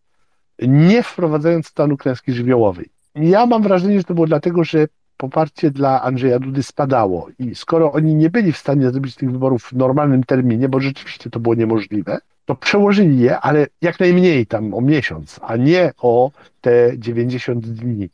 nie 0.59 1.03
wprowadzając 1.03 1.67
stanu 1.67 1.97
klęski 1.97 2.33
żywiołowej. 2.33 2.89
Ja 3.15 3.45
mam 3.45 3.63
wrażenie, 3.63 3.97
że 3.97 4.03
to 4.03 4.13
było 4.13 4.27
dlatego, 4.27 4.63
że 4.63 4.87
poparcie 5.17 5.71
dla 5.71 6.01
Andrzeja 6.01 6.39
Dudy 6.39 6.63
spadało 6.63 7.27
i 7.39 7.55
skoro 7.55 7.91
oni 7.91 8.15
nie 8.15 8.29
byli 8.29 8.51
w 8.51 8.57
stanie 8.57 8.91
zrobić 8.91 9.15
tych 9.15 9.31
wyborów 9.31 9.63
w 9.63 9.73
normalnym 9.73 10.23
terminie, 10.23 10.69
bo 10.69 10.79
rzeczywiście 10.79 11.29
to 11.29 11.39
było 11.39 11.55
niemożliwe, 11.55 12.17
to 12.45 12.55
przełożyli 12.55 13.19
je, 13.19 13.39
ale 13.39 13.67
jak 13.81 13.99
najmniej 13.99 14.47
tam 14.47 14.73
o 14.73 14.81
miesiąc, 14.81 15.39
a 15.43 15.55
nie 15.57 15.91
o 16.01 16.31
te 16.61 16.91
90 16.97 17.67
dni. 17.67 18.09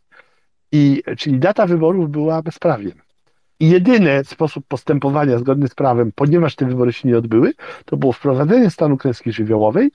I, 0.72 1.04
czyli 1.18 1.40
data 1.40 1.66
wyborów 1.66 2.10
była 2.10 2.42
bezprawiem. 2.42 2.94
I 3.60 3.70
jedyny 3.70 4.24
sposób 4.24 4.66
postępowania 4.68 5.40
zgodny 5.40 5.68
z 5.68 5.76
prawem, 5.76 6.12
ponieważ 6.16 6.56
te 6.56 6.66
wybory 6.66 6.94
się 6.94 7.08
nie 7.08 7.18
odbyły, 7.18 7.54
to 7.86 7.98
było 7.98 8.14
wprowadzenie 8.14 8.70
stanu 8.70 8.98
klęski 8.98 9.32
żywiołowej 9.32 9.92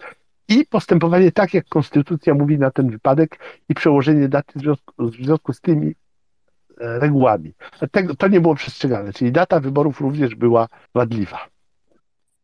i 0.49 0.67
postępowanie 0.67 1.33
tak, 1.33 1.55
jak 1.55 1.69
konstytucja 1.69 2.35
mówi 2.35 2.59
na 2.59 2.71
ten 2.71 2.91
wypadek 2.91 3.39
i 3.69 3.75
przełożenie 3.75 4.29
daty 4.29 4.59
w 4.59 4.63
związku, 4.63 4.95
w 4.99 5.15
związku 5.15 5.53
z 5.53 5.61
tymi 5.61 5.95
e, 6.81 6.99
regułami. 6.99 7.55
Tego, 7.93 8.15
to 8.15 8.29
nie 8.29 8.41
było 8.41 8.55
przestrzegane, 8.55 9.13
czyli 9.13 9.33
data 9.33 9.61
wyborów 9.61 10.01
również 10.01 10.35
była 10.35 10.69
wadliwa. 10.95 11.39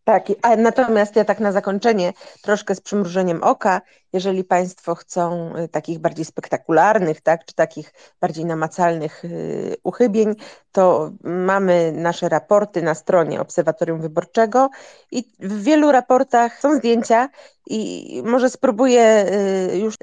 Tak, 0.05 0.27
a 0.43 0.57
natomiast 0.57 1.17
ja 1.17 1.25
tak 1.25 1.41
na 1.41 1.53
zakończenie, 1.53 2.13
troszkę 2.43 2.75
z 2.75 2.81
przymrużeniem 2.81 3.43
oka, 3.43 3.81
jeżeli 4.13 4.45
Państwo 4.45 4.95
chcą 4.95 5.53
y, 5.57 5.69
takich 5.69 5.99
bardziej 5.99 6.25
spektakularnych, 6.25 7.21
tak, 7.21 7.45
czy 7.45 7.55
takich 7.55 7.95
bardziej 8.21 8.45
namacalnych 8.45 9.25
y, 9.25 9.77
uchybień, 9.83 10.35
to 10.73 11.11
mamy 11.25 11.93
nasze 11.93 12.29
raporty 12.29 12.83
na 12.83 12.95
stronie 12.95 13.41
Obserwatorium 13.41 14.01
Wyborczego 14.01 14.71
i 15.11 15.25
w 15.41 15.63
wielu 15.63 15.93
raportach 15.93 16.61
są 16.61 16.77
zdjęcia 16.77 17.29
i 17.67 18.23
może 18.25 18.51
spróbuję 18.51 19.27
y, 19.73 19.79
już 19.79 19.95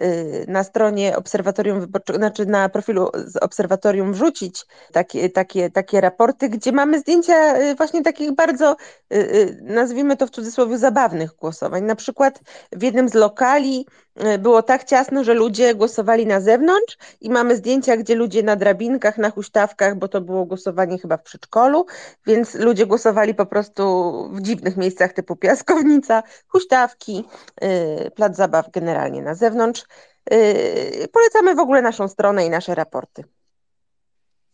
na 0.47 0.63
stronie 0.63 1.17
Obserwatorium 1.17 1.79
Wyborczego, 1.79 2.19
znaczy 2.19 2.45
na 2.45 2.69
profilu 2.69 3.09
z 3.13 3.37
Obserwatorium 3.37 4.13
wrzucić 4.13 4.65
takie, 4.91 5.29
takie, 5.29 5.69
takie 5.69 6.01
raporty, 6.01 6.49
gdzie 6.49 6.71
mamy 6.71 6.99
zdjęcia 6.99 7.53
właśnie 7.77 8.03
takich 8.03 8.31
bardzo, 8.31 8.75
nazwijmy 9.61 10.17
to 10.17 10.27
w 10.27 10.29
cudzysłowie, 10.29 10.77
zabawnych 10.77 11.35
głosowań. 11.35 11.83
Na 11.83 11.95
przykład 11.95 12.39
w 12.71 12.83
jednym 12.83 13.09
z 13.09 13.13
lokali 13.13 13.85
było 14.39 14.63
tak 14.63 14.83
ciasno, 14.83 15.23
że 15.23 15.33
ludzie 15.33 15.75
głosowali 15.75 16.25
na 16.25 16.41
zewnątrz 16.41 16.97
i 17.21 17.29
mamy 17.29 17.55
zdjęcia, 17.55 17.97
gdzie 17.97 18.15
ludzie 18.15 18.43
na 18.43 18.55
drabinkach, 18.55 19.17
na 19.17 19.29
huśtawkach, 19.29 19.95
bo 19.95 20.07
to 20.07 20.21
było 20.21 20.45
głosowanie 20.45 20.97
chyba 20.97 21.17
w 21.17 21.23
przedszkolu, 21.23 21.85
więc 22.27 22.55
ludzie 22.55 22.85
głosowali 22.85 23.35
po 23.35 23.45
prostu 23.45 23.83
w 24.33 24.41
dziwnych 24.41 24.77
miejscach 24.77 25.13
typu 25.13 25.35
piaskownica, 25.35 26.23
huśtawki, 26.47 27.25
e, 27.61 28.11
plac 28.11 28.35
zabaw 28.35 28.71
generalnie 28.71 29.21
na 29.21 29.35
zewnątrz. 29.35 29.85
E, 30.31 31.07
polecamy 31.07 31.55
w 31.55 31.59
ogóle 31.59 31.81
naszą 31.81 32.07
stronę 32.07 32.45
i 32.45 32.49
nasze 32.49 32.75
raporty. 32.75 33.23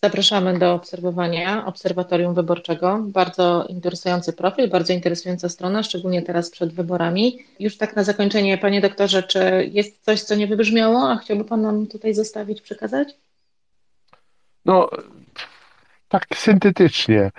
Zapraszamy 0.04 0.60
do 0.60 0.74
obserwowania 0.74 1.66
Obserwatorium 1.66 2.34
Wyborczego. 2.34 3.04
Bardzo 3.08 3.66
interesujący 3.70 4.34
profil, 4.34 4.70
bardzo 4.70 4.94
interesująca 4.94 5.50
strona, 5.50 5.84
szczególnie 5.84 6.22
teraz 6.22 6.50
przed 6.50 6.74
wyborami. 6.74 7.40
Już 7.60 7.78
tak 7.78 7.96
na 7.96 8.04
zakończenie, 8.04 8.58
panie 8.58 8.82
doktorze, 8.82 9.24
czy 9.24 9.70
jest 9.74 10.04
coś, 10.04 10.22
co 10.22 10.36
nie 10.36 10.48
wybrzmiało, 10.48 11.12
a 11.12 11.18
chciałby 11.18 11.46
pan 11.46 11.62
nam 11.62 11.88
tutaj 11.88 12.14
zostawić, 12.14 12.62
przekazać? 12.62 13.08
No, 14.66 14.90
tak 16.10 16.26
syntetycznie. 16.36 17.32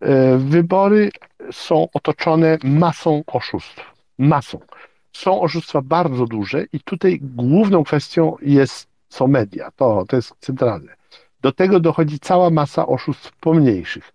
E, 0.00 0.36
wybory 0.38 1.10
są 1.52 1.88
otoczone 1.94 2.58
masą 2.64 3.22
oszustw. 3.26 3.80
Masą. 4.18 4.60
Są 5.12 5.40
oszustwa 5.40 5.82
bardzo 5.82 6.26
duże 6.26 6.64
i 6.72 6.80
tutaj 6.80 7.18
główną 7.22 7.84
kwestią 7.84 8.36
jest, 8.42 8.86
są 9.08 9.26
media. 9.26 9.70
To, 9.76 10.04
to 10.08 10.16
jest 10.16 10.34
centralne 10.40 11.03
do 11.44 11.52
tego 11.52 11.80
dochodzi 11.80 12.18
cała 12.18 12.50
masa 12.50 12.86
oszustw 12.86 13.32
pomniejszych. 13.40 14.12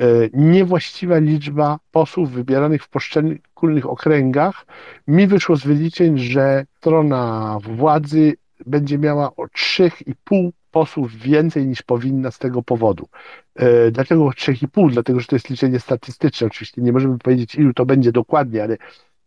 E, 0.00 0.04
niewłaściwa 0.32 1.18
liczba 1.18 1.78
posłów 1.90 2.30
wybieranych 2.30 2.82
w 2.82 2.88
poszczególnych 2.88 3.86
okręgach. 3.86 4.66
Mi 5.06 5.26
wyszło 5.26 5.56
z 5.56 5.66
wyliczeń, 5.66 6.18
że 6.18 6.66
strona 6.78 7.58
władzy 7.62 8.36
będzie 8.66 8.98
miała 8.98 9.36
o 9.36 9.44
3,5 9.44 10.50
posłów 10.70 11.16
więcej 11.16 11.66
niż 11.66 11.82
powinna 11.82 12.30
z 12.30 12.38
tego 12.38 12.62
powodu. 12.62 13.08
E, 13.54 13.90
dlaczego 13.90 14.24
3,5? 14.24 14.90
Dlatego, 14.92 15.20
że 15.20 15.26
to 15.26 15.36
jest 15.36 15.50
liczenie 15.50 15.80
statystyczne. 15.80 16.46
Oczywiście 16.46 16.82
nie 16.82 16.92
możemy 16.92 17.18
powiedzieć, 17.18 17.54
ilu 17.54 17.74
to 17.74 17.86
będzie 17.86 18.12
dokładnie, 18.12 18.62
ale 18.62 18.76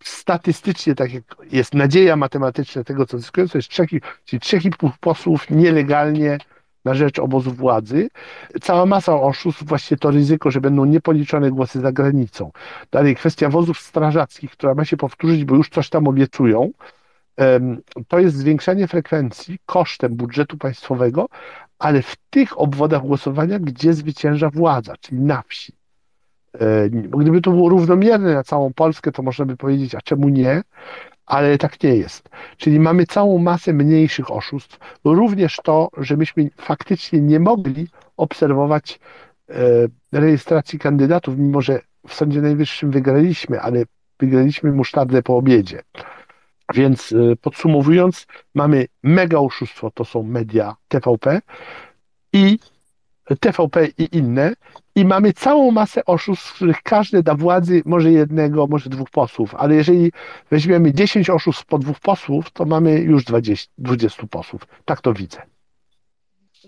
statystycznie, 0.04 0.96
tak 0.96 1.14
jak 1.14 1.24
jest 1.52 1.74
nadzieja 1.74 2.16
matematyczna 2.16 2.84
tego, 2.84 3.06
co 3.06 3.20
zyskują, 3.20 3.48
to 3.48 3.58
jest 3.58 3.70
3, 3.70 3.86
czyli 4.26 4.40
3,5 4.40 4.92
posłów 5.00 5.50
nielegalnie 5.50 6.38
na 6.86 6.94
rzecz 6.94 7.20
obozu 7.20 7.52
władzy. 7.52 8.10
Cała 8.62 8.86
masa 8.86 9.22
oszustw, 9.22 9.64
właśnie 9.64 9.98
to 9.98 10.12
ryzyko, 10.12 10.52
że 10.52 10.62
będą 10.62 10.86
niepoliczone 10.86 11.52
głosy 11.52 11.80
za 11.82 11.92
granicą. 11.92 12.52
Dalej 12.92 13.16
kwestia 13.16 13.50
wozów 13.50 13.80
strażackich, 13.80 14.52
która 14.52 14.76
ma 14.76 14.86
się 14.86 14.98
powtórzyć, 14.98 15.46
bo 15.46 15.56
już 15.56 15.70
coś 15.70 15.90
tam 15.90 16.08
obiecują. 16.08 16.72
To 18.08 18.20
jest 18.20 18.36
zwiększanie 18.36 18.88
frekwencji 18.88 19.58
kosztem 19.66 20.16
budżetu 20.16 20.58
państwowego, 20.58 21.30
ale 21.80 22.02
w 22.02 22.16
tych 22.30 22.60
obwodach 22.60 23.02
głosowania, 23.02 23.60
gdzie 23.60 23.94
zwycięża 23.94 24.50
władza, 24.50 24.94
czyli 25.00 25.22
na 25.22 25.44
wsi. 25.48 25.74
E, 26.54 26.90
gdyby 26.90 27.42
to 27.42 27.52
było 27.52 27.70
równomierne 27.70 28.34
na 28.34 28.44
całą 28.44 28.74
Polskę, 28.74 29.12
to 29.12 29.24
można 29.24 29.46
by 29.46 29.58
powiedzieć, 29.58 29.96
a 29.96 30.02
czemu 30.02 30.30
nie? 30.30 30.62
Ale 31.30 31.58
tak 31.58 31.84
nie 31.84 31.96
jest. 31.96 32.30
Czyli 32.58 32.80
mamy 32.80 33.06
całą 33.06 33.38
masę 33.38 33.74
mniejszych 33.74 34.32
oszustw. 34.32 34.80
Również 35.04 35.58
to, 35.64 35.90
że 35.98 36.18
myśmy 36.18 36.50
faktycznie 36.58 37.22
nie 37.22 37.40
mogli 37.40 37.88
obserwować 38.18 39.00
e, 39.50 39.54
rejestracji 40.12 40.80
kandydatów, 40.80 41.38
mimo 41.38 41.62
że 41.62 41.80
w 42.08 42.14
Sądzie 42.14 42.42
Najwyższym 42.42 42.92
wygraliśmy, 42.92 43.62
ale 43.62 43.84
wygraliśmy 44.20 44.72
musztardę 44.72 45.24
po 45.24 45.38
obiedzie. 45.38 45.82
Więc 46.74 47.12
e, 47.12 47.36
podsumowując, 47.36 48.28
mamy 48.56 48.86
mega 49.04 49.38
oszustwo, 49.38 49.92
to 49.92 50.06
są 50.06 50.24
media 50.24 50.76
TVP 50.88 51.42
i 52.34 52.60
TVP 53.40 53.88
i 53.98 54.18
inne 54.18 54.54
i 55.00 55.06
mamy 55.06 55.34
całą 55.34 55.72
masę 55.72 56.06
oszustw, 56.06 56.50
z 56.50 56.52
których 56.54 56.82
każdy 56.84 57.24
da 57.24 57.36
władzy 57.36 57.82
może 57.86 58.12
jednego, 58.12 58.68
może 58.68 58.90
dwóch 58.90 59.10
posłów, 59.10 59.56
ale 59.56 59.76
jeżeli 59.76 60.12
weźmiemy 60.52 60.94
10 60.94 61.30
oszustw 61.30 61.66
po 61.66 61.80
dwóch 61.80 62.00
posłów, 62.00 62.52
to 62.52 62.66
mamy 62.66 63.00
już 63.00 63.24
20, 63.26 63.72
20 63.78 64.28
posłów. 64.28 64.62
Tak 64.86 65.02
to 65.02 65.14
widzę. 65.14 65.42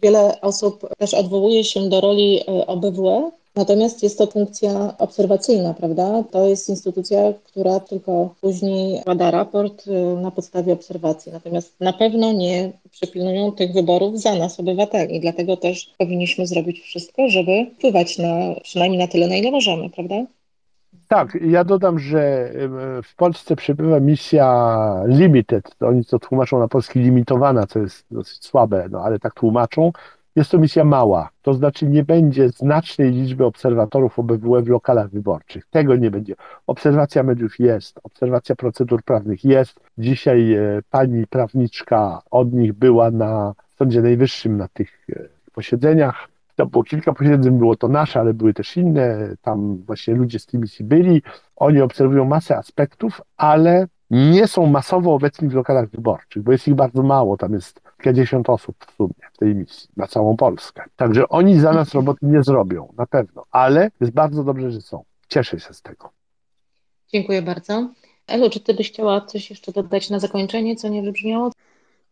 Wiele 0.04 0.42
osób 0.42 0.88
też 0.98 1.14
odwołuje 1.14 1.64
się 1.64 1.90
do 1.90 2.02
roli 2.02 2.42
OBWE, 2.68 3.32
natomiast 3.56 4.04
jest 4.04 4.18
to 4.18 4.28
funkcja 4.28 4.98
obserwacyjna, 4.98 5.74
prawda? 5.74 6.24
To 6.32 6.48
jest 6.48 6.70
instytucja, 6.70 7.34
która 7.44 7.80
tylko 7.80 8.36
później 8.42 9.02
bada 9.06 9.32
raport 9.32 9.88
e, 9.88 10.22
na 10.22 10.32
podstawie 10.32 10.74
obserwacji, 10.74 11.32
natomiast 11.32 11.80
na 11.80 11.94
pewno 11.94 12.32
nie 12.32 12.72
przepilnują 12.92 13.52
tych 13.52 13.74
wyborów 13.74 14.20
za 14.20 14.36
nas, 14.36 14.60
obywateli. 14.60 15.20
Dlatego 15.20 15.58
też 15.58 15.94
powinniśmy 15.98 16.48
zrobić 16.48 16.80
wszystko, 16.80 17.30
żeby 17.30 17.72
wpływać 17.78 18.18
na, 18.18 18.56
przynajmniej 18.64 19.00
na 19.00 19.08
tyle, 19.08 19.28
na 19.28 19.36
ile 19.36 19.52
możemy, 19.52 19.90
prawda? 19.90 20.16
Tak, 21.08 21.38
ja 21.42 21.64
dodam, 21.64 22.00
że 22.00 22.52
w 23.04 23.16
Polsce 23.16 23.56
przybywa 23.56 24.00
misja 24.00 25.04
limited, 25.06 25.76
oni 25.80 26.06
to 26.06 26.20
tłumaczą 26.20 26.60
na 26.60 26.68
polski 26.68 27.00
limitowana, 27.00 27.68
co 27.68 27.80
jest 27.80 28.06
dosyć 28.12 28.46
słabe, 28.46 28.88
no 28.92 29.04
ale 29.04 29.20
tak 29.20 29.34
tłumaczą. 29.34 29.92
Jest 30.36 30.52
to 30.52 30.58
misja 30.58 30.84
mała, 30.84 31.30
to 31.42 31.54
znaczy 31.54 31.88
nie 31.88 32.04
będzie 32.04 32.50
znacznej 32.50 33.12
liczby 33.12 33.46
obserwatorów 33.46 34.20
OBWE 34.20 34.62
w 34.62 34.68
lokalach 34.68 35.10
wyborczych. 35.10 35.66
Tego 35.70 35.96
nie 35.96 36.12
będzie. 36.12 36.36
Obserwacja 36.68 37.24
mediów 37.24 37.60
jest, 37.60 38.00
obserwacja 38.04 38.56
procedur 38.56 39.04
prawnych 39.04 39.46
jest. 39.46 39.80
Dzisiaj 39.98 40.54
e, 40.54 40.82
pani 40.90 41.28
prawniczka 41.28 42.22
od 42.32 42.54
nich 42.54 42.74
była 42.74 43.12
na 43.12 43.54
Sądzie 43.76 44.02
Najwyższym 44.02 44.58
na 44.58 44.68
tych 44.68 45.08
e, 45.10 45.28
posiedzeniach 45.54 46.32
to 46.56 46.66
było 46.66 46.84
kilka 46.84 47.14
posiedzeń, 47.14 47.58
było 47.58 47.76
to 47.76 47.88
nasze, 47.88 48.20
ale 48.20 48.34
były 48.34 48.54
też 48.54 48.78
inne. 48.78 49.36
Tam 49.42 49.78
właśnie 49.78 50.16
ludzie 50.16 50.40
z 50.40 50.46
tej 50.46 50.60
misji 50.60 50.86
byli. 50.86 51.22
Oni 51.56 51.82
obserwują 51.82 52.26
masę 52.26 52.58
aspektów, 52.58 53.22
ale 53.38 53.88
nie 54.10 54.48
są 54.48 54.66
masowo 54.66 55.14
obecni 55.14 55.50
w 55.50 55.54
lokalach 55.54 55.90
wyborczych, 55.90 56.44
bo 56.44 56.52
jest 56.52 56.68
ich 56.68 56.76
bardzo 56.76 57.04
mało. 57.04 57.38
Tam 57.38 57.54
jest 57.54 57.82
kilkadziesiąt 58.02 58.50
osób 58.50 58.86
w 58.86 58.96
sumie 58.96 59.30
w 59.34 59.38
tej 59.38 59.56
misji 59.56 59.90
na 59.98 60.08
całą 60.08 60.38
Polskę. 60.38 60.84
Także 60.96 61.30
oni 61.30 61.60
za 61.60 61.74
nas 61.74 61.94
roboty 61.94 62.20
nie 62.22 62.44
zrobią, 62.44 62.94
na 62.98 63.06
pewno, 63.06 63.46
ale 63.52 63.92
jest 64.02 64.14
bardzo 64.14 64.44
dobrze, 64.44 64.72
że 64.72 64.82
są. 64.82 65.04
Cieszę 65.28 65.60
się 65.60 65.74
z 65.74 65.82
tego. 65.82 66.10
Dziękuję 67.08 67.42
bardzo. 67.42 67.90
Elu, 68.28 68.50
czy 68.50 68.60
ty 68.60 68.74
byś 68.74 68.92
chciała 68.92 69.22
coś 69.22 69.50
jeszcze 69.50 69.72
dodać 69.72 70.10
na 70.10 70.20
zakończenie, 70.20 70.76
co 70.76 70.88
nie 70.88 71.04
wybrzmiało? 71.04 71.52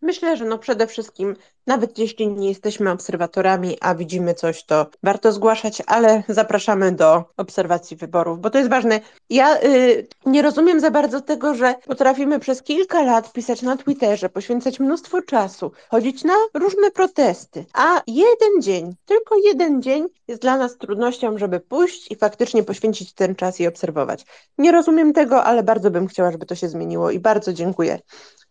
Myślę, 0.02 0.38
że 0.38 0.46
no 0.46 0.58
przede 0.58 0.88
wszystkim, 0.88 1.36
nawet 1.68 1.98
jeśli 1.98 2.28
nie 2.28 2.50
jesteśmy 2.50 2.92
obserwatorami, 2.92 3.78
a 3.82 3.96
widzimy 3.96 4.34
coś, 4.34 4.64
to 4.64 4.86
warto 5.04 5.32
zgłaszać, 5.32 5.84
ale 5.88 6.24
zapraszamy 6.28 6.92
do 6.92 7.24
obserwacji 7.38 7.98
wyborów, 7.98 8.40
bo 8.40 8.50
to 8.50 8.58
jest 8.58 8.70
ważne. 8.70 9.00
Ja 9.30 9.62
y, 9.64 10.08
nie 10.26 10.42
rozumiem 10.42 10.80
za 10.80 10.92
bardzo 10.92 11.22
tego, 11.22 11.54
że 11.56 11.76
potrafimy 11.88 12.40
przez 12.40 12.64
kilka 12.64 13.02
lat 13.02 13.34
pisać 13.34 13.62
na 13.62 13.78
Twitterze, 13.78 14.30
poświęcać 14.30 14.80
mnóstwo 14.80 15.22
czasu, 15.22 15.72
chodzić 15.90 16.24
na 16.24 16.34
różne 16.54 16.92
protesty, 16.92 17.66
a 17.74 18.02
jeden 18.08 18.62
dzień, 18.62 18.96
tylko 19.06 19.36
jeden 19.46 19.82
dzień 19.82 20.08
jest 20.28 20.42
dla 20.42 20.58
nas 20.58 20.78
trudnością, 20.78 21.38
żeby 21.38 21.60
pójść 21.60 22.12
i 22.12 22.16
faktycznie 22.16 22.64
poświęcić 22.64 23.14
ten 23.14 23.36
czas 23.36 23.60
i 23.60 23.68
obserwować. 23.68 24.26
Nie 24.58 24.72
rozumiem 24.72 25.14
tego, 25.14 25.44
ale 25.44 25.64
bardzo 25.64 25.92
bym 25.92 26.08
chciała, 26.08 26.32
żeby 26.32 26.46
to 26.46 26.56
się 26.56 26.70
zmieniło 26.70 27.12
i 27.12 27.20
bardzo 27.20 27.54
dziękuję 27.54 28.00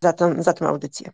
za, 0.00 0.14
za 0.38 0.52
tę 0.52 0.66
audycję. 0.66 1.10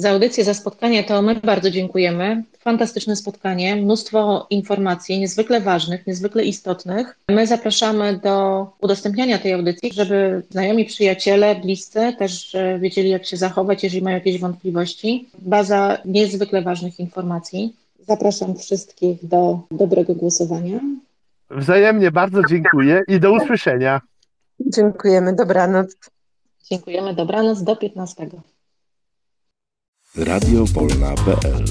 Za 0.00 0.10
audycję, 0.10 0.44
za 0.44 0.54
spotkanie 0.54 1.04
to 1.04 1.22
my 1.22 1.34
bardzo 1.34 1.70
dziękujemy. 1.70 2.42
Fantastyczne 2.58 3.16
spotkanie, 3.16 3.76
mnóstwo 3.76 4.46
informacji 4.50 5.20
niezwykle 5.20 5.60
ważnych, 5.60 6.06
niezwykle 6.06 6.44
istotnych. 6.44 7.16
My 7.28 7.46
zapraszamy 7.46 8.20
do 8.22 8.66
udostępniania 8.80 9.38
tej 9.38 9.52
audycji, 9.52 9.92
żeby 9.92 10.42
znajomi, 10.50 10.84
przyjaciele, 10.84 11.54
bliscy 11.54 12.12
też 12.18 12.56
wiedzieli, 12.78 13.10
jak 13.10 13.26
się 13.26 13.36
zachować, 13.36 13.82
jeżeli 13.82 14.02
mają 14.02 14.16
jakieś 14.16 14.40
wątpliwości. 14.40 15.28
Baza 15.38 15.98
niezwykle 16.04 16.62
ważnych 16.62 17.00
informacji. 17.00 17.76
Zapraszam 18.06 18.56
wszystkich 18.56 19.26
do 19.26 19.60
dobrego 19.70 20.14
głosowania. 20.14 20.80
Wzajemnie 21.50 22.10
bardzo 22.10 22.40
dziękuję 22.48 23.02
i 23.08 23.20
do 23.20 23.32
usłyszenia. 23.32 24.00
Dziękujemy, 24.60 25.32
dobranoc. 25.32 25.96
Dziękujemy, 26.70 27.14
dobranoc, 27.14 27.62
do 27.62 27.76
15. 27.76 28.26
Radiowolna.pl 30.16 31.64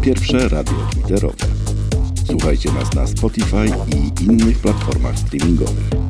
Pierwsze 0.00 0.48
radio 0.48 0.74
twitterowe. 0.92 1.46
Słuchajcie 2.26 2.72
nas 2.72 2.94
na 2.94 3.06
Spotify 3.06 3.66
i 3.96 4.24
innych 4.24 4.58
platformach 4.58 5.18
streamingowych. 5.18 6.09